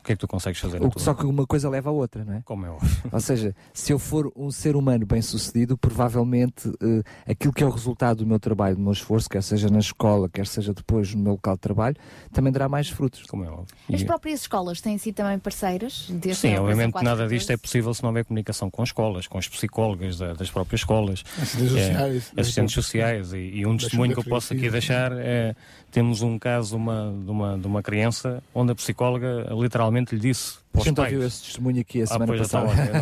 o 0.00 0.04
que 0.04 0.12
é 0.12 0.16
que 0.16 0.20
tu 0.20 0.28
consegues 0.28 0.58
fazer? 0.60 0.80
na 0.80 0.86
O 0.86 0.92
só 0.98 1.12
que 1.14 1.26
uma 1.26 1.46
coisa 1.46 1.68
leva 1.68 1.90
a 1.90 1.92
outra, 1.92 2.24
não 2.24 2.34
é? 2.34 2.42
Como 2.44 2.64
é 2.64 2.70
óbvio. 2.70 2.88
Ou 3.12 3.20
seja, 3.20 3.54
se 3.74 3.92
eu 3.92 3.98
for 3.98 4.32
um 4.34 4.50
ser 4.50 4.74
humano 4.76 5.04
bem 5.04 5.20
sucedido, 5.20 5.76
provavelmente 5.76 6.70
eh, 6.82 7.02
aquilo 7.32 7.52
que 7.52 7.62
é 7.62 7.66
o 7.66 7.70
resultado 7.70 8.18
do 8.18 8.26
meu 8.26 8.38
trabalho, 8.40 8.76
do 8.76 8.82
meu 8.82 8.92
esforço, 8.92 9.28
quer 9.28 9.42
seja 9.42 9.68
na 9.68 9.78
escola, 9.80 10.28
quer 10.28 10.46
seja 10.46 10.72
depois 10.72 11.14
no 11.14 11.22
meu 11.22 11.32
local 11.32 11.54
de 11.54 11.60
trabalho, 11.60 11.96
também 12.32 12.52
dará 12.52 12.68
mais 12.68 12.88
frutos. 12.88 13.22
Como 13.26 13.44
é 13.44 13.48
óbvio. 13.50 13.66
As 13.92 14.02
próprias 14.02 14.40
escolas 14.40 14.80
têm 14.80 14.96
sido 14.98 15.16
também 15.16 15.38
parceiras 15.38 16.06
deste 16.10 16.40
Sim, 16.48 16.56
obviamente 16.56 16.92
414? 16.92 17.04
nada 17.04 17.28
disto 17.28 17.50
é 17.52 17.56
possível 17.56 17.92
se 17.92 18.02
não 18.02 18.08
houver 18.10 18.24
comunicação 18.24 18.70
com 18.70 18.82
escolas, 18.82 19.26
com 19.26 19.36
as 19.38 19.48
psicólogas 19.48 20.18
da- 20.18 20.32
das 20.34 20.50
próprias 20.50 20.80
escolas, 20.80 21.22
Assistentes 21.40 21.76
eh, 21.76 21.86
sociais, 21.86 22.32
assistentes 22.36 22.52
próprias- 22.54 22.72
sociais. 22.72 23.32
E, 23.32 23.36
e 23.38 23.66
um 23.66 23.76
testemunho 23.76 24.12
que 24.14 24.20
eu 24.20 24.24
posso 24.24 24.52
aqui 24.54 24.70
deixar 24.70 25.12
é: 25.12 25.54
temos 25.90 26.22
um 26.22 26.38
caso 26.38 26.76
uma, 26.76 27.12
de, 27.24 27.30
uma, 27.30 27.58
de 27.58 27.66
uma 27.66 27.82
criança 27.82 28.42
onde 28.54 28.72
a 28.72 28.74
psicóloga 28.74 29.46
literalmente 29.50 30.14
lhe 30.14 30.20
disse 30.20 30.58
para 30.72 30.82
A 30.82 30.84
os 30.84 30.90
pais. 30.92 31.12
ouviu 31.12 31.26
esse 31.26 31.42
testemunho 31.44 31.80
aqui 31.80 32.00
a 32.00 32.04
Ah, 32.04 32.06
semana 32.06 32.36
então, 32.36 32.44
passada. 32.62 32.66
olha, 32.68 32.92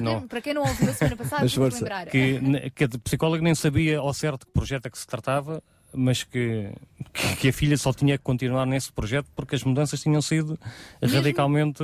não- 0.20 0.28
Para 0.28 0.40
quem 0.40 0.54
não 0.54 0.62
ouviu 0.62 0.90
a 0.90 0.94
semana 0.94 1.16
passada, 1.18 1.46
vamos 1.46 1.74
lembrar. 1.74 2.06
que, 2.06 2.70
que 2.74 2.84
a 2.84 2.88
psicóloga 3.04 3.42
nem 3.42 3.54
sabia 3.54 3.98
ao 3.98 4.12
certo 4.14 4.46
que 4.46 4.52
projeto 4.52 4.86
é 4.86 4.90
que 4.90 4.98
se 4.98 5.06
tratava, 5.06 5.62
mas 5.94 6.22
que, 6.24 6.70
que, 7.12 7.36
que 7.36 7.48
a 7.48 7.52
filha 7.52 7.76
só 7.76 7.92
tinha 7.92 8.16
que 8.18 8.24
continuar 8.24 8.66
nesse 8.66 8.92
projeto 8.92 9.26
porque 9.34 9.54
as 9.54 9.62
mudanças 9.64 10.00
tinham 10.00 10.20
sido 10.22 10.58
Mesmo- 11.00 11.16
radicalmente, 11.16 11.82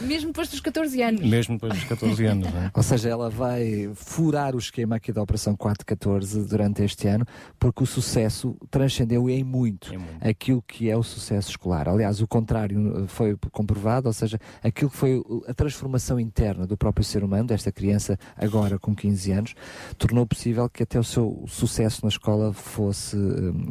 Mesmo 0.00 0.28
depois 0.28 0.48
dos 0.48 0.60
14 0.60 1.02
anos. 1.02 1.20
mesmo 1.22 1.54
depois 1.56 1.72
dos 1.74 1.84
14 1.84 2.24
anos. 2.26 2.52
não 2.52 2.60
é? 2.62 2.70
Ou 2.74 2.82
seja, 2.82 3.08
ela 3.08 3.30
vai 3.30 3.90
furar 3.94 4.54
o 4.54 4.58
esquema 4.58 4.96
aqui 4.96 5.12
da 5.12 5.22
Operação 5.22 5.56
414 5.56 6.44
durante 6.48 6.82
este 6.82 7.06
ano, 7.08 7.24
porque 7.58 7.82
o 7.82 7.86
sucesso 7.86 8.56
transcendeu 8.70 9.28
em 9.30 9.42
muito, 9.44 9.92
aquilo 10.20 10.62
que 10.62 10.90
é 10.90 10.96
o 10.96 11.02
sucesso 11.02 11.50
escolar. 11.50 11.88
Aliás, 11.88 12.20
o 12.20 12.26
contrário 12.26 13.04
eh, 13.04 13.06
foi 13.08 13.36
comprovado, 13.50 14.06
ou 14.08 14.12
seja, 14.12 14.38
aquilo 14.62 14.90
que 14.90 14.96
foi 14.96 15.22
a 15.46 15.54
transformação 15.54 16.18
interna 16.20 16.66
do 16.66 16.76
próprio 16.76 17.04
ser 17.04 17.22
humano, 17.24 17.48
desta 17.48 17.72
criança 17.72 18.18
agora 18.36 18.78
com 18.78 18.94
15 18.94 19.32
anos, 19.32 19.54
tornou 19.96 20.26
possível 20.26 20.68
que 20.68 20.82
até 20.82 20.98
o 20.98 21.04
seu 21.04 21.44
sucesso 21.48 22.00
na 22.02 22.08
escola 22.08 22.52
fosse, 22.52 23.16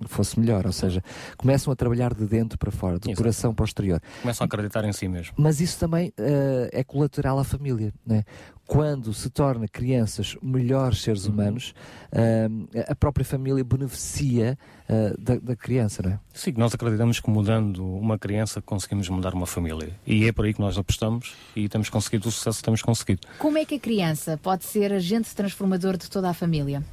fosse 0.07 0.39
melhor. 0.39 0.65
Ou 0.65 0.71
seja, 0.71 1.03
começam 1.37 1.71
a 1.71 1.75
trabalhar 1.75 2.13
de 2.13 2.25
dentro 2.25 2.57
para 2.57 2.71
fora, 2.71 2.99
do 2.99 3.07
Exato. 3.07 3.17
coração 3.17 3.53
para 3.53 3.63
o 3.63 3.65
exterior. 3.65 4.01
Começam 4.21 4.43
a 4.43 4.47
acreditar 4.47 4.83
em 4.85 4.93
si 4.93 5.07
mesmo. 5.07 5.33
Mas 5.37 5.61
isso 5.61 5.79
também 5.79 6.13
eh, 6.17 6.69
é 6.73 6.83
colateral 6.83 7.39
à 7.39 7.43
família. 7.43 7.93
Né? 8.05 8.23
Quando 8.65 9.13
se 9.13 9.29
torna 9.29 9.65
crianças 9.65 10.35
melhores 10.41 11.01
seres 11.01 11.25
humanos, 11.25 11.73
eh, 12.11 12.49
a 12.89 12.95
própria 12.95 13.23
família 13.23 13.63
beneficia 13.63 14.57
eh, 14.89 15.13
da, 15.17 15.35
da 15.35 15.55
criança. 15.55 16.03
Não 16.03 16.11
é? 16.11 16.19
Sim, 16.33 16.53
nós 16.57 16.73
acreditamos 16.73 17.19
que 17.19 17.29
mudando 17.29 17.85
uma 17.85 18.17
criança 18.19 18.61
conseguimos 18.61 19.07
mudar 19.09 19.33
uma 19.33 19.45
família. 19.45 19.91
E 20.05 20.27
é 20.27 20.31
por 20.31 20.45
aí 20.45 20.53
que 20.53 20.59
nós 20.59 20.77
apostamos 20.77 21.33
e 21.55 21.69
temos 21.69 21.89
conseguido 21.89 22.27
o 22.27 22.31
sucesso 22.31 22.57
que 22.59 22.65
temos 22.65 22.81
conseguido. 22.81 23.21
Como 23.39 23.57
é 23.57 23.63
que 23.63 23.75
a 23.75 23.79
criança 23.79 24.37
pode 24.37 24.65
ser 24.65 24.91
agente 24.91 25.33
transformador 25.33 25.95
de 25.97 26.09
toda 26.09 26.29
a 26.29 26.33
família? 26.33 26.83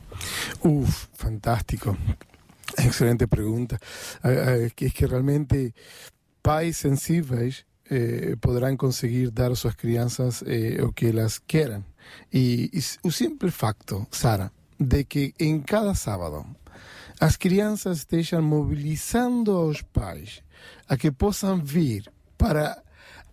Uf, 0.62 1.08
fantástico. 1.14 1.96
Excelente 2.78 3.26
pregunta. 3.26 3.78
Ah, 4.22 4.68
que 4.74 4.90
que 4.90 5.06
realmente 5.06 5.74
pais 6.42 6.76
sensíveis 6.76 7.64
eh, 7.90 8.36
poderão 8.40 8.76
conseguir 8.76 9.30
dar 9.30 9.50
às 9.50 9.58
suas 9.58 9.74
crianças 9.74 10.42
eh, 10.46 10.82
o 10.82 10.92
que 10.92 11.06
elas 11.06 11.38
queiram. 11.38 11.84
E, 12.32 12.70
e 12.72 12.80
o 13.02 13.10
simples 13.10 13.54
facto, 13.54 14.06
Sara, 14.10 14.52
de 14.78 15.04
que 15.04 15.34
em 15.38 15.60
cada 15.60 15.94
sábado 15.94 16.44
as 17.20 17.36
crianças 17.36 17.98
estejam 17.98 18.42
mobilizando 18.42 19.52
aos 19.52 19.82
pais 19.82 20.42
a 20.88 20.96
que 20.96 21.10
possam 21.10 21.62
vir 21.62 22.10
para 22.36 22.82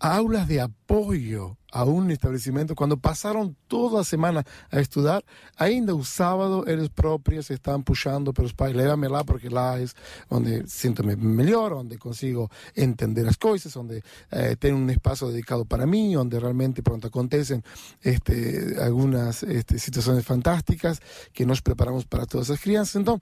aulas 0.02 0.48
de 0.48 0.58
apoio 0.58 1.56
a 1.72 1.84
um 1.86 2.10
estabelecimento, 2.10 2.74
quando 2.74 2.98
passaram 2.98 3.56
toda 3.66 4.00
a 4.00 4.04
semana 4.04 4.44
a 4.70 4.78
estudar, 4.78 5.22
ainda 5.56 5.94
o 5.94 6.04
sábado 6.04 6.64
eles 6.66 6.88
próprios 6.88 7.48
estão 7.48 7.80
puxando 7.82 8.30
para 8.30 8.44
os 8.44 8.52
pais, 8.52 8.74
leva-me 8.74 9.08
porque 9.24 9.48
lá 9.48 9.80
é 9.80 9.86
onde 10.28 10.68
sinto-me 10.68 11.16
melhor, 11.16 11.72
onde 11.72 11.96
consigo 11.96 12.50
entender 12.76 13.26
as 13.26 13.36
coisas, 13.36 13.74
onde 13.74 14.02
eh, 14.30 14.54
tem 14.56 14.74
um 14.74 14.90
espaço 14.90 15.26
dedicado 15.28 15.64
para 15.64 15.86
mim, 15.86 16.14
onde 16.16 16.38
realmente 16.38 16.82
pronto 16.82 17.06
acontecem 17.06 17.62
este, 18.04 18.76
algumas 18.78 19.42
este, 19.44 19.78
situações 19.78 20.24
fantásticas 20.24 21.00
que 21.32 21.46
nós 21.46 21.60
preparamos 21.60 22.04
para 22.04 22.26
todas 22.26 22.50
as 22.50 22.60
crianças. 22.60 22.96
Então, 22.96 23.18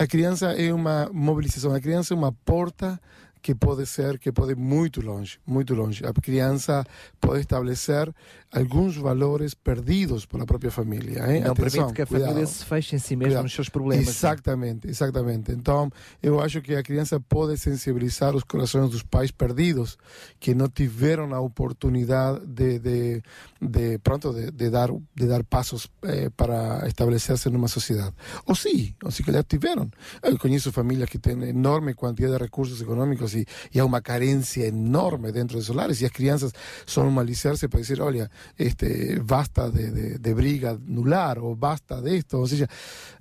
a 0.00 0.06
criança 0.06 0.52
é 0.52 0.72
uma 0.74 1.08
mobilização, 1.12 1.72
a 1.72 1.80
criança 1.80 2.12
é 2.12 2.16
uma 2.16 2.32
porta 2.32 3.00
que 3.44 3.54
pode 3.54 3.84
ser, 3.84 4.18
que 4.18 4.32
pode 4.32 4.52
ir 4.52 4.56
muito 4.56 5.02
longe, 5.02 5.38
muito 5.46 5.74
longe. 5.74 6.02
A 6.06 6.14
criança 6.14 6.82
pode 7.20 7.40
estabelecer 7.40 8.10
alguns 8.54 8.96
valores 8.96 9.52
perdidos 9.52 10.24
pela 10.26 10.46
própria 10.46 10.70
família. 10.70 11.18
Eh? 11.20 11.40
Não 11.40 11.52
Atenção, 11.52 11.54
permite 11.54 11.94
que 11.94 12.02
a 12.02 12.06
cuidado. 12.06 12.28
família 12.28 12.46
se 12.46 12.64
feche 12.64 12.96
em 12.96 12.98
si 12.98 13.16
mesma 13.16 13.42
nos 13.42 13.52
seus 13.52 13.68
problemas. 13.68 14.06
Exatamente, 14.08 14.88
exatamente. 14.88 15.50
Então, 15.50 15.90
eu 16.22 16.40
acho 16.40 16.62
que 16.62 16.74
a 16.74 16.82
criança 16.82 17.18
pode 17.18 17.58
sensibilizar 17.58 18.34
os 18.34 18.44
corações 18.44 18.90
dos 18.90 19.02
pais 19.02 19.32
perdidos 19.32 19.98
que 20.38 20.54
não 20.54 20.68
tiveram 20.68 21.34
a 21.34 21.40
oportunidade 21.40 22.46
de, 22.46 22.78
de, 22.78 23.22
de 23.60 23.98
pronto, 23.98 24.32
de, 24.32 24.50
de 24.52 24.70
dar, 24.70 24.90
de 25.14 25.26
dar 25.26 25.42
passos 25.42 25.88
eh, 26.04 26.30
para 26.36 26.86
estabelecer-se 26.86 27.50
numa 27.50 27.68
sociedade. 27.68 28.14
Ou 28.46 28.54
sim, 28.54 28.94
ou 29.02 29.10
se 29.10 29.24
calhar 29.24 29.42
tiveram. 29.42 29.90
Eu 30.22 30.38
conheço 30.38 30.70
famílias 30.70 31.08
que 31.08 31.18
têm 31.18 31.42
enorme 31.48 31.92
quantidade 31.94 32.36
de 32.36 32.42
recursos 32.42 32.80
econômicos 32.80 33.34
e, 33.34 33.44
e 33.74 33.80
há 33.80 33.84
uma 33.84 34.00
carência 34.00 34.66
enorme 34.66 35.32
dentro 35.32 35.56
dos 35.56 35.68
lares 35.68 36.00
e 36.00 36.04
as 36.04 36.12
crianças 36.12 36.52
são 36.86 37.08
um 37.08 37.18
alicerce 37.18 37.66
para 37.66 37.80
dizer, 37.80 38.00
olha, 38.00 38.30
este, 38.58 39.20
basta 39.20 39.70
de, 39.70 39.90
de, 39.90 40.18
de 40.18 40.34
briga 40.34 40.78
no 40.86 41.04
lar 41.04 41.38
ou 41.38 41.54
basta 41.56 42.00
de 42.00 42.16
esto. 42.16 42.38
Ou 42.38 42.46
seja, 42.46 42.68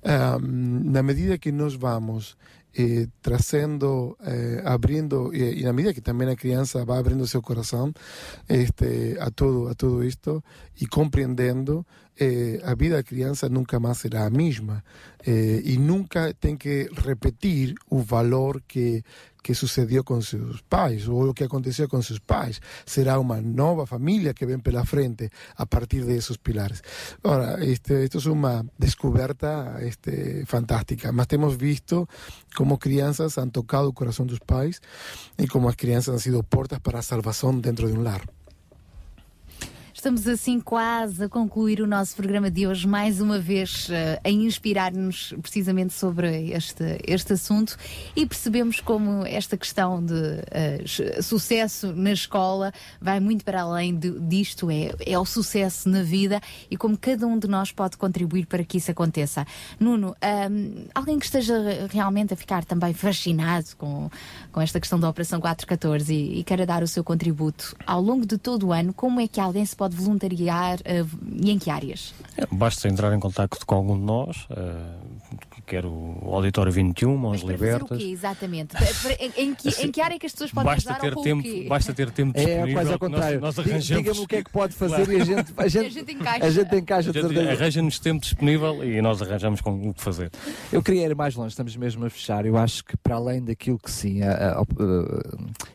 ah, 0.03 0.37
na 0.39 1.03
medida 1.03 1.37
que 1.37 1.51
nós 1.51 1.75
vamos 1.75 2.37
eh, 2.75 3.07
trazendo, 3.21 4.17
eh, 4.25 4.61
abrindo, 4.65 5.31
e, 5.33 5.61
e 5.61 5.63
na 5.63 5.71
medida 5.71 5.93
que 5.93 6.01
também 6.01 6.27
a 6.27 6.35
criança 6.35 6.83
vai 6.83 6.97
abrindo 6.97 7.27
seu 7.27 7.39
coração 7.39 7.93
este, 8.49 9.15
a, 9.19 9.29
todo, 9.29 9.67
a 9.69 9.75
todo 9.75 10.03
isto 10.03 10.43
e 10.81 10.87
compreendendo, 10.87 11.85
eh, 12.19 12.61
a 12.63 12.75
vida 12.75 12.95
da 12.95 13.03
criança 13.03 13.49
nunca 13.49 13.79
mais 13.79 13.97
será 13.97 14.25
a 14.25 14.29
mesma 14.29 14.83
eh, 15.25 15.61
e 15.63 15.77
nunca 15.77 16.33
tem 16.33 16.55
que 16.55 16.89
repetir 16.93 17.75
o 17.89 18.01
valor 18.01 18.61
que 18.67 19.03
que 19.43 19.53
sucedió 19.53 20.03
con 20.03 20.23
sus 20.23 20.63
pais 20.63 21.07
o 21.07 21.23
lo 21.25 21.33
que 21.33 21.43
aconteció 21.43 21.87
con 21.87 22.01
sus 22.01 22.19
pais. 22.21 22.61
Será 22.85 23.19
una 23.19 23.41
nueva 23.41 23.85
familia 23.85 24.33
que 24.33 24.45
ven 24.45 24.61
pela 24.61 24.85
frente 24.85 25.29
a 25.55 25.65
partir 25.65 26.05
de 26.05 26.15
esos 26.17 26.37
pilares. 26.37 26.81
Ahora, 27.23 27.55
este, 27.61 28.03
esto 28.05 28.17
es 28.17 28.25
una 28.25 28.63
descoberta 28.77 29.79
este, 29.81 30.45
fantástica, 30.45 31.11
mas 31.11 31.27
hemos 31.31 31.57
visto 31.57 32.07
cómo 32.55 32.79
crianças 32.79 33.37
han 33.37 33.51
tocado 33.51 33.91
corazón 33.91 34.27
de 34.27 34.31
sus 34.31 34.39
pais 34.39 34.81
y 35.37 35.47
cómo 35.47 35.67
las 35.67 35.75
crianças 35.75 36.13
han 36.13 36.19
sido 36.21 36.41
portas 36.41 36.79
para 36.79 36.99
a 36.99 37.03
salvação 37.03 37.61
dentro 37.61 37.87
de 37.87 37.93
un 37.93 38.05
lar. 38.05 38.23
Estamos 40.03 40.27
assim 40.27 40.59
quase 40.59 41.23
a 41.23 41.29
concluir 41.29 41.79
o 41.79 41.87
nosso 41.87 42.13
programa 42.17 42.51
de 42.51 42.67
hoje, 42.67 42.85
mais 42.85 43.21
uma 43.21 43.39
vez 43.39 43.87
eh, 43.89 44.19
a 44.21 44.29
inspirar-nos 44.29 45.33
precisamente 45.41 45.93
sobre 45.93 46.51
este, 46.51 46.83
este 47.07 47.31
assunto 47.31 47.77
e 48.13 48.25
percebemos 48.25 48.81
como 48.81 49.25
esta 49.25 49.55
questão 49.55 50.05
de 50.05 50.43
eh, 50.51 50.83
sucesso 51.21 51.93
na 51.93 52.11
escola 52.11 52.73
vai 52.99 53.21
muito 53.21 53.45
para 53.45 53.61
além 53.61 53.95
de- 53.95 54.19
disto, 54.19 54.69
é, 54.69 54.91
é 55.05 55.17
o 55.17 55.23
sucesso 55.23 55.87
na 55.87 56.03
vida 56.03 56.41
e 56.69 56.75
como 56.75 56.97
cada 56.97 57.25
um 57.25 57.39
de 57.39 57.47
nós 57.47 57.71
pode 57.71 57.95
contribuir 57.95 58.45
para 58.45 58.65
que 58.65 58.79
isso 58.79 58.91
aconteça. 58.91 59.47
Nuno, 59.79 60.17
alguém 60.93 61.17
que 61.17 61.23
esteja 61.23 61.87
realmente 61.89 62.33
a 62.33 62.35
ficar 62.35 62.65
também 62.65 62.93
fascinado 62.93 63.67
com, 63.77 64.11
com 64.51 64.59
esta 64.59 64.81
questão 64.81 64.99
da 64.99 65.07
Operação 65.07 65.39
414 65.39 66.13
e, 66.13 66.39
e 66.39 66.43
queira 66.43 66.65
dar 66.65 66.83
o 66.83 66.87
seu 66.89 67.05
contributo 67.05 67.73
ao 67.87 68.01
longo 68.01 68.25
de 68.25 68.37
todo 68.37 68.67
o 68.67 68.73
ano, 68.73 68.93
como 68.93 69.21
é 69.21 69.29
que 69.29 69.39
alguém 69.39 69.65
se 69.65 69.73
pode 69.73 69.92
voluntariar 69.93 70.79
eh, 70.85 71.05
e 71.41 71.51
em 71.51 71.59
que 71.59 71.69
áreas? 71.69 72.13
Basta 72.51 72.87
entrar 72.87 73.13
em 73.13 73.19
contacto 73.19 73.65
com 73.65 73.75
algum 73.75 73.97
de 73.97 74.05
nós, 74.05 74.47
eh, 74.49 75.35
quer 75.65 75.85
o 75.85 76.17
Auditório 76.25 76.71
21, 76.71 77.15
Mãos 77.17 77.43
o 77.43 77.47
Libertas. 77.47 77.97
quê, 77.97 78.05
exatamente? 78.05 78.75
Em, 79.37 79.53
que, 79.55 79.69
em 79.83 79.91
que 79.91 80.01
área 80.01 80.15
é 80.15 80.19
que 80.19 80.25
as 80.25 80.31
pessoas 80.31 80.51
podem 80.51 80.71
Basta 80.73 80.89
ajudar 80.91 81.01
ter, 81.01 81.13
ou 81.15 81.21
o 81.21 81.23
tempo, 81.23 81.41
quê? 81.43 81.65
basta 81.67 81.93
ter 81.93 82.11
tempo 82.11 82.37
É, 82.37 82.43
disponível. 82.43 82.73
quase 82.73 82.87
ao 82.87 82.91
nós- 82.91 82.99
contrário. 82.99 83.39
Nós, 83.41 83.55
Di- 83.55 83.61
arranjamos. 83.61 84.03
Diga-me 84.03 84.19
o 84.19 84.27
que 84.27 84.35
é 84.35 84.43
que 84.43 84.51
pode 84.51 84.73
fazer 84.75 85.09
e 85.09 85.21
a 85.21 85.25
gente, 85.25 85.53
a 85.57 85.67
gente, 85.67 85.85
A 85.85 85.89
gente 85.89 86.11
encaixa. 86.13 86.45
a 86.45 86.49
gente 86.49 86.75
encaixa. 86.75 87.11
Arranja-nos 87.51 87.99
tempo 87.99 88.21
disponível 88.21 88.83
e 88.83 89.01
nós 89.01 89.21
arranjamos 89.21 89.61
com 89.61 89.89
o 89.89 89.93
que 89.93 90.01
fazer. 90.03 90.31
Eu 90.71 90.81
queria 90.83 91.05
ir 91.05 91.15
mais 91.15 91.35
longe, 91.35 91.49
estamos 91.49 91.75
mesmo 91.75 92.05
a 92.05 92.09
fechar. 92.09 92.45
Eu 92.45 92.57
acho 92.57 92.83
que, 92.83 92.95
para 92.97 93.15
além 93.15 93.43
daquilo 93.43 93.79
que 93.79 93.91
sim, 93.91 94.21
a- 94.21 94.31
a- 94.31 94.61
a- 94.61 94.63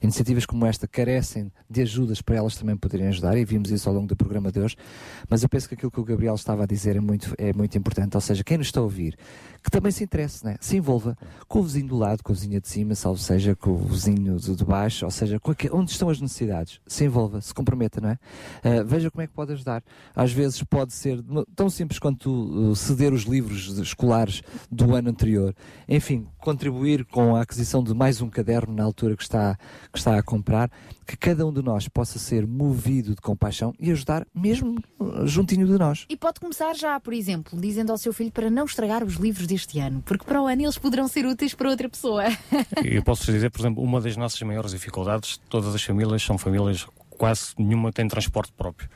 iniciativas 0.03 0.47
como 0.47 0.67
esta 0.67 0.87
carecem 0.87 1.51
de 1.69 1.83
ajudas 1.83 2.21
para 2.23 2.37
elas 2.37 2.57
também 2.57 2.77
poderem 2.77 3.09
ajudar, 3.09 3.37
e 3.37 3.45
vimos 3.45 3.71
isso 3.71 3.89
ao 3.89 3.95
longo 3.95 4.07
do 4.07 4.17
programa 4.17 4.51
de 4.51 4.61
hoje. 4.61 4.77
Mas 5.29 5.43
eu 5.43 5.49
penso 5.49 5.69
que 5.69 5.75
aquilo 5.75 5.91
que 5.91 6.01
o 6.01 6.05
Gabriel 6.05 6.35
estava 6.35 6.65
a 6.65 6.67
dizer 6.67 6.97
é 6.97 7.01
muito, 7.01 7.35
é 7.39 7.53
muito 7.53 7.77
importante. 7.77 8.15
Ou 8.17 8.21
seja, 8.21 8.43
quem 8.45 8.59
nos 8.59 8.69
está 8.69 8.81
a 8.81 8.83
ouvir, 8.83 9.17
que 9.63 9.71
também 9.79 9.93
se 9.93 10.03
interesse, 10.03 10.45
né? 10.45 10.57
se 10.61 10.77
envolva 10.77 11.17
com 11.47 11.61
o 11.61 11.63
vizinho 11.63 11.87
do 11.87 11.97
lado, 11.97 12.21
com 12.25 12.33
a 12.33 12.35
vizinha 12.35 12.61
de 12.61 12.69
cima, 12.69 12.97
salvo 12.97 13.21
seja 13.21 13.55
com 13.55 13.71
o 13.71 13.77
vizinho 13.79 14.37
de, 14.37 14.65
baixo, 14.65 15.05
ou 15.05 15.11
seja, 15.11 15.39
com 15.39 15.53
aque- 15.53 15.71
onde 15.73 15.93
estão 15.93 16.11
as 16.11 16.21
necessidades. 16.21 16.81
Se 16.85 17.05
envolva, 17.05 17.41
se 17.41 17.55
comprometa, 17.55 18.01
não 18.01 18.09
é? 18.11 18.19
Ah, 18.65 18.83
veja 18.85 19.09
como 19.09 19.23
é 19.23 19.29
que 19.29 19.33
pode 19.33 19.53
ajudar. 19.53 19.85
Às 20.17 20.33
vezes 20.33 20.61
pode 20.65 20.93
ser 20.93 21.23
tão 21.55 21.71
simples 21.71 22.01
quanto 22.01 22.29
uh, 22.29 22.75
ceder 22.75 23.13
os 23.13 23.23
livros 23.23 23.79
escolares 23.79 24.43
do 24.69 24.97
ano 24.97 25.11
anterior. 25.11 25.55
Enfim, 25.89 26.27
contribuir 26.39 27.05
com 27.05 27.37
a 27.37 27.43
aquisição 27.43 27.81
de 27.81 27.95
mais 27.95 28.21
um 28.21 28.29
caderno 28.29 28.75
na 28.75 28.83
altura 28.83 29.17
que 29.17 29.23
está, 29.23 29.57
que 29.93 29.99
está 29.99 30.19
a 30.19 30.23
comprar, 30.25 30.69
que 31.09 31.17
cada 31.17 31.47
um 31.47 31.51
de 31.51 31.63
nós 31.63 31.89
possa 31.89 32.19
ser 32.19 32.47
movido 32.47 33.15
de 33.15 33.21
compaixão 33.23 33.75
e 33.81 33.91
ajudar 33.91 34.27
mesmo 34.35 34.77
juntinho 35.25 35.67
de 35.67 35.79
nós. 35.79 36.05
E 36.07 36.15
pode 36.15 36.39
começar 36.39 36.75
já, 36.75 37.01
por 37.01 37.15
exemplo, 37.15 37.59
dizendo 37.59 37.91
ao 37.91 37.97
seu 37.97 38.13
filho 38.13 38.31
para 38.31 38.51
não 38.51 38.67
estragar 38.67 39.03
os 39.03 39.15
livros 39.15 39.47
deste 39.47 39.81
ano, 39.81 40.03
porque 40.05 40.27
para 40.27 40.43
o 40.43 40.47
ano 40.47 40.63
eles 40.63 40.77
poderão 40.77 41.09
ser 41.09 41.25
úteis 41.25 41.55
para 41.55 41.71
outra 41.71 41.89
pessoa. 41.89 42.25
Eu 42.85 43.03
posso 43.03 43.25
dizer, 43.25 43.51
por 43.51 43.61
exemplo, 43.61 43.83
uma 43.83 44.03
das 44.03 44.19
nossas 44.19 44.41
maiores 44.43 44.73
dificuldades, 44.73 45.41
todas 45.49 45.75
as 45.75 45.83
famílias 45.83 46.23
são 46.23 46.37
famílias, 46.37 46.87
quase 47.09 47.55
nenhuma 47.57 47.91
tem 47.91 48.07
transporte 48.07 48.53
próprio. 48.53 48.91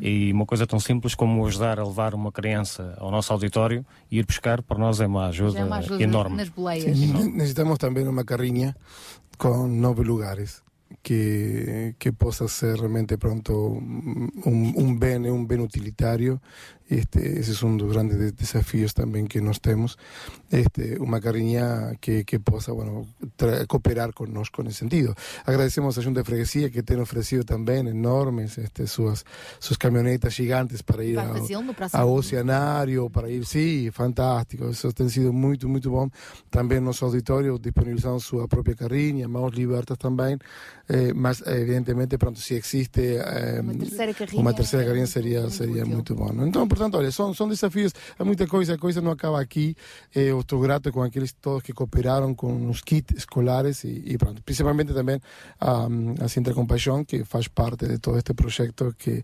E 0.00 0.32
uma 0.32 0.46
coisa 0.46 0.66
tão 0.66 0.80
simples 0.80 1.14
como 1.14 1.46
ajudar 1.46 1.78
a 1.78 1.84
levar 1.84 2.14
uma 2.14 2.32
criança 2.32 2.96
ao 2.98 3.10
nosso 3.10 3.34
auditório 3.34 3.84
e 4.10 4.18
ir 4.18 4.24
buscar, 4.24 4.62
para 4.62 4.78
nós 4.78 4.98
é 4.98 5.06
uma 5.06 5.26
ajuda, 5.26 5.58
é 5.58 5.64
uma 5.64 5.76
ajuda 5.76 6.02
enorme. 6.02 6.36
nas 6.38 6.48
boleias. 6.48 6.96
Sí, 6.96 7.12
necesitamos 7.34 7.78
también 7.78 8.08
una 8.08 8.24
carriña 8.24 8.74
con 9.36 9.78
nueve 9.78 10.04
lugares 10.04 10.62
que, 11.02 11.94
que 11.98 12.12
possa 12.12 12.48
ser 12.48 12.78
realmente 12.78 13.18
pronto 13.18 13.58
un, 13.58 14.30
un 14.44 14.98
un 15.30 15.46
bene 15.46 15.62
utilitario. 15.62 16.40
Este, 16.90 17.38
ese 17.38 17.52
es 17.52 17.62
un 17.62 17.78
dos 17.78 17.92
grandes 17.92 18.18
de- 18.18 18.32
desafíos 18.32 18.94
también 18.94 19.28
que 19.28 19.40
nos 19.40 19.60
tenemos. 19.60 19.96
Este, 20.50 20.98
una 20.98 21.20
carriña 21.20 21.94
que, 22.00 22.24
que 22.24 22.40
possa 22.40 22.72
bueno, 22.72 23.06
tra- 23.38 23.64
cooperar 23.68 24.12
connosco 24.12 24.64
nesse 24.64 24.80
sentido. 24.80 25.14
Agradecemos 25.46 25.96
a 25.96 26.02
Junta 26.02 26.20
de 26.20 26.24
Freguesia 26.24 26.68
que 26.70 26.82
tem 26.82 26.98
ofrecido 27.00 27.44
também 27.44 27.86
enormes 27.86 28.58
este, 28.58 28.88
suas, 28.88 29.24
suas 29.60 29.78
caminhonetas 29.78 30.34
gigantes 30.34 30.82
para 30.82 31.04
ir 31.04 31.14
Vai 31.14 31.26
ao, 31.26 31.36
fazê-lo 31.36 31.62
no 31.62 31.74
próximo 31.74 32.02
ao 32.02 32.12
oceanário, 32.12 33.08
para 33.08 33.30
ir, 33.30 33.46
sim, 33.46 33.88
fantástico, 33.92 34.68
isso 34.68 34.92
tem 34.92 35.08
sido 35.08 35.32
muito, 35.32 35.68
muito 35.68 35.88
bom. 35.90 36.10
Também 36.50 36.80
nosso 36.80 37.04
auditório 37.04 37.56
disponibilizando 37.58 38.18
sua 38.18 38.48
própria 38.48 38.74
carrinha, 38.74 39.28
mãos 39.28 39.52
libertas 39.54 39.96
também, 39.96 40.36
eh, 40.88 41.12
mas 41.14 41.40
evidentemente, 41.46 42.18
pronto, 42.18 42.40
se 42.40 42.54
existe 42.54 43.00
eh, 43.18 43.60
Uma 43.62 43.74
terceira 43.74 44.12
carrinha 44.14 44.40
uma 44.42 44.52
terceira 44.52 44.84
carrinha 44.86 45.06
seria, 45.06 45.48
seria 45.50 45.84
muito 46.80 46.90
bom. 46.90 46.90
não? 46.90 46.90
Então, 46.90 46.90
portanto, 46.90 46.98
olha, 46.98 47.10
são, 47.10 47.34
são 47.34 47.48
desafios, 47.48 47.92
há 48.18 48.24
muita 48.24 48.46
coisa, 48.46 48.74
a 48.74 48.78
coisa 48.78 49.00
não 49.00 49.10
acaba 49.10 49.40
aqui. 49.40 49.76
Eh, 50.14 50.30
eu 50.30 50.40
estou 50.40 50.60
grato 50.60 50.90
com 50.92 51.02
aqueles 51.02 51.32
todos 51.32 51.62
que 51.62 51.72
cooperaram 51.72 52.34
com 52.34 52.68
os 52.68 52.80
kits 52.80 53.18
escolares 53.18 53.84
e, 53.84 54.02
e 54.06 54.18
pronto, 54.18 54.42
principalmente 54.42 54.92
também 54.92 55.20
a, 55.60 55.88
a 56.24 56.28
Sintra 56.28 56.54
Compaixão, 56.54 57.04
que 57.04 57.24
faz 57.24 57.48
parte 57.48 57.86
de 57.86 57.98
todo 57.98 58.18
este 58.18 58.34
projeto 58.34 58.94
que 58.98 59.22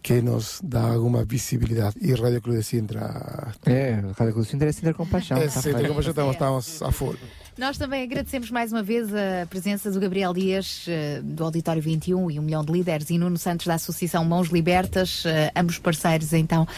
que 0.00 0.22
nos 0.22 0.60
dá 0.62 0.92
alguma 0.92 1.24
visibilidade. 1.24 1.96
E 2.00 2.14
Rádio 2.14 2.40
Clube 2.40 2.58
de 2.58 2.64
Sintra. 2.64 3.52
É, 3.66 3.94
a 3.94 4.12
Rádio 4.12 4.32
Clube 4.32 4.42
de 4.42 4.50
Sintra 4.50 4.68
é 4.68 4.72
Sintra 4.72 4.94
Compaixão. 4.94 5.36
É, 5.36 5.46
está 5.46 5.60
Sintra 5.60 5.80
feito. 5.80 5.88
Compaixão, 5.88 6.30
estamos, 6.30 6.68
estamos 6.68 6.82
a 6.82 6.92
fora. 6.92 7.18
Nós 7.58 7.76
também 7.76 8.04
agradecemos 8.04 8.52
mais 8.52 8.70
uma 8.70 8.84
vez 8.84 9.12
a 9.12 9.44
presença 9.50 9.90
do 9.90 9.98
Gabriel 9.98 10.32
Dias, 10.32 10.84
eh, 10.86 11.20
do 11.24 11.42
Auditório 11.42 11.82
21 11.82 12.30
e 12.30 12.38
um 12.38 12.42
milhão 12.42 12.64
de 12.64 12.72
líderes, 12.72 13.10
e 13.10 13.18
Nuno 13.18 13.36
Santos 13.36 13.66
da 13.66 13.74
Associação 13.74 14.24
Mãos 14.24 14.46
Libertas, 14.46 15.24
eh, 15.26 15.50
ambos 15.56 15.76
parceiros 15.76 16.32
então 16.32 16.68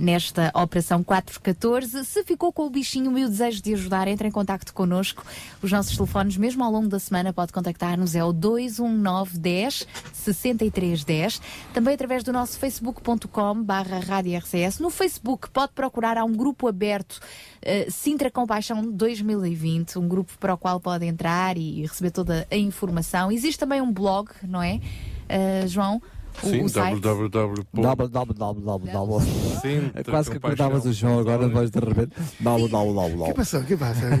nesta 0.00 0.50
Operação 0.54 1.02
414. 1.02 2.04
Se 2.04 2.22
ficou 2.24 2.52
com 2.52 2.66
o 2.66 2.70
bichinho 2.70 3.16
e 3.18 3.24
o 3.24 3.28
desejo 3.28 3.62
de 3.62 3.74
ajudar, 3.74 4.08
entre 4.08 4.28
em 4.28 4.30
contato 4.30 4.72
connosco. 4.72 5.24
Os 5.62 5.70
nossos 5.72 5.96
telefones, 5.96 6.36
mesmo 6.36 6.62
ao 6.64 6.70
longo 6.70 6.88
da 6.88 6.98
semana, 6.98 7.32
pode 7.32 7.52
contactar-nos, 7.52 8.14
é 8.14 8.24
o 8.24 8.32
219 8.32 9.38
10 9.38 9.86
63 10.12 11.04
10. 11.04 11.42
Também 11.72 11.94
através 11.94 12.22
do 12.22 12.32
nosso 12.32 12.58
facebook.com 12.58 13.62
barra 13.62 13.98
Rádio 13.98 14.38
RCS. 14.38 14.78
No 14.78 14.90
Facebook 14.90 15.50
pode 15.50 15.72
procurar, 15.72 16.16
há 16.18 16.24
um 16.24 16.32
grupo 16.32 16.68
aberto 16.68 17.20
eh, 17.62 17.86
Sintra 17.90 18.30
Compaixão 18.30 18.90
2020, 18.90 19.98
um 19.98 20.08
grupo 20.08 20.32
para 20.38 20.54
o 20.54 20.58
qual 20.58 20.80
pode 20.80 21.06
entrar 21.06 21.56
e 21.56 21.82
receber 21.82 22.10
toda 22.10 22.46
a 22.50 22.56
informação. 22.56 23.32
Existe 23.32 23.58
também 23.58 23.80
um 23.80 23.92
blog, 23.92 24.30
não 24.42 24.62
é, 24.62 24.80
Eh, 25.28 25.66
João? 25.66 26.02
Sim, 26.42 26.66
www. 26.66 27.64
www. 27.72 29.20
Sim, 29.60 29.90
Quase 30.08 30.30
que 30.30 30.36
acordavas 30.36 30.84
o 30.84 30.92
João 30.92 31.18
agora, 31.18 31.46
depois 31.46 31.70
de 31.70 31.78
repente. 31.78 32.12
www. 32.40 33.24
Que 33.26 33.34
passou? 33.34 33.62
Que 33.62 33.76
passa? 33.76 34.04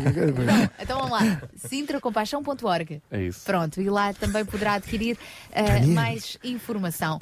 Então 0.80 0.98
vamos 0.98 1.12
lá, 1.12 1.42
sintracompaixão.org. 1.56 3.02
É 3.10 3.22
isso. 3.22 3.44
Pronto, 3.44 3.80
e 3.80 3.88
lá 3.88 4.12
também 4.12 4.44
poderá 4.44 4.74
adquirir 4.74 5.16
eh, 5.52 5.86
mais 5.86 6.38
informação. 6.44 7.18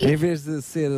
Em 0.00 0.16
vez 0.16 0.44
de 0.44 0.60
ser 0.62 0.90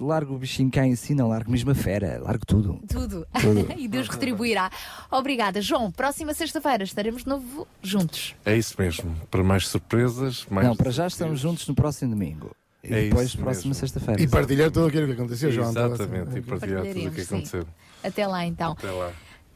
largo 0.00 0.34
o 0.34 0.38
bichinho 0.38 0.70
cá 0.70 0.86
em 0.86 0.94
si, 0.96 1.14
não 1.14 1.28
largo 1.28 1.50
mesmo 1.50 1.70
a 1.70 1.74
fera, 1.74 2.20
largo 2.22 2.44
tudo. 2.46 2.80
Tudo. 2.88 3.26
Tudo. 3.40 3.66
e 3.76 3.88
Deus 3.88 4.08
retribuirá. 4.08 4.70
Obrigada. 5.10 5.60
João, 5.60 5.90
próxima 5.90 6.34
sexta-feira 6.34 6.84
estaremos 6.84 7.22
de 7.22 7.28
novo 7.28 7.66
juntos. 7.82 8.34
É 8.44 8.56
isso 8.56 8.74
mesmo. 8.78 9.14
Para 9.30 9.42
mais 9.42 9.68
surpresas, 9.68 10.46
mais. 10.50 10.66
Não, 10.66 10.76
para 10.76 10.90
já 10.90 11.06
estamos 11.06 11.40
juntos 11.40 11.66
no 11.66 11.74
próximo 11.74 12.10
domingo. 12.10 12.50
E 12.84 12.92
É 12.92 13.02
depois, 13.04 13.34
próxima 13.36 13.74
sexta-feira. 13.74 14.20
E 14.20 14.26
partilhar 14.28 14.70
tudo 14.70 14.86
aquilo 14.86 15.06
que 15.06 15.12
aconteceu, 15.12 15.52
João. 15.52 15.70
Exatamente, 15.70 16.38
e 16.38 16.42
partilhar 16.42 16.82
tudo 16.82 16.88
o 16.88 16.92
que 16.92 17.00
Partilharemos, 17.10 17.14
sim. 17.26 17.34
aconteceu. 17.34 17.66
Até 18.02 18.26
lá 18.26 18.44
então. 18.44 18.72
Até 18.72 18.90
lá. 18.90 19.12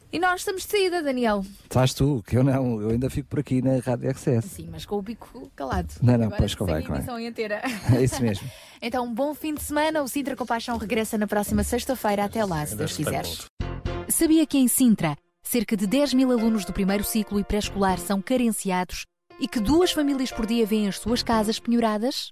E 0.09 0.19
nós 0.19 0.39
estamos 0.39 0.61
de 0.63 0.69
saída, 0.69 1.03
Daniel. 1.03 1.45
Estás 1.63 1.93
tu, 1.93 2.23
que 2.25 2.37
eu 2.37 2.43
não, 2.43 2.81
eu 2.81 2.91
ainda 2.91 3.09
fico 3.09 3.27
por 3.27 3.39
aqui 3.39 3.61
na 3.61 3.79
Rádio 3.79 4.09
RCS. 4.09 4.45
Sim, 4.45 4.69
mas 4.71 4.85
com 4.85 4.95
o 4.95 5.01
bico 5.01 5.51
calado. 5.53 5.93
Não, 6.01 6.13
não, 6.17 6.25
Agora 6.27 6.37
pois 6.37 6.55
convém, 6.55 6.75
a 6.77 6.81
convém. 6.81 6.95
emissão 6.95 7.19
inteira. 7.19 7.61
É 7.93 8.03
isso 8.03 8.21
mesmo. 8.21 8.49
Então, 8.79 9.05
um 9.05 9.13
bom 9.13 9.33
fim 9.33 9.55
de 9.55 9.63
semana. 9.63 10.03
O 10.03 10.07
Sintra 10.07 10.35
Compaixão 10.35 10.77
regressa 10.77 11.17
na 11.17 11.25
próxima 11.25 11.63
sexta-feira. 11.63 12.23
Até 12.25 12.45
lá, 12.45 12.63
se 12.63 12.75
Deus 12.75 12.95
quiseres. 12.95 13.47
Sabia 14.07 14.45
que 14.45 14.57
em 14.59 14.67
Sintra, 14.67 15.17
cerca 15.43 15.75
de 15.75 15.87
10 15.87 16.13
mil 16.13 16.31
alunos 16.31 16.63
do 16.63 16.71
primeiro 16.71 17.03
ciclo 17.03 17.39
e 17.39 17.43
pré-escolar 17.43 17.97
são 17.97 18.21
carenciados 18.21 19.05
e 19.39 19.47
que 19.47 19.59
duas 19.59 19.91
famílias 19.91 20.31
por 20.31 20.45
dia 20.45 20.63
vêm 20.65 20.87
as 20.87 20.99
suas 20.99 21.23
casas 21.23 21.59
penhoradas? 21.59 22.31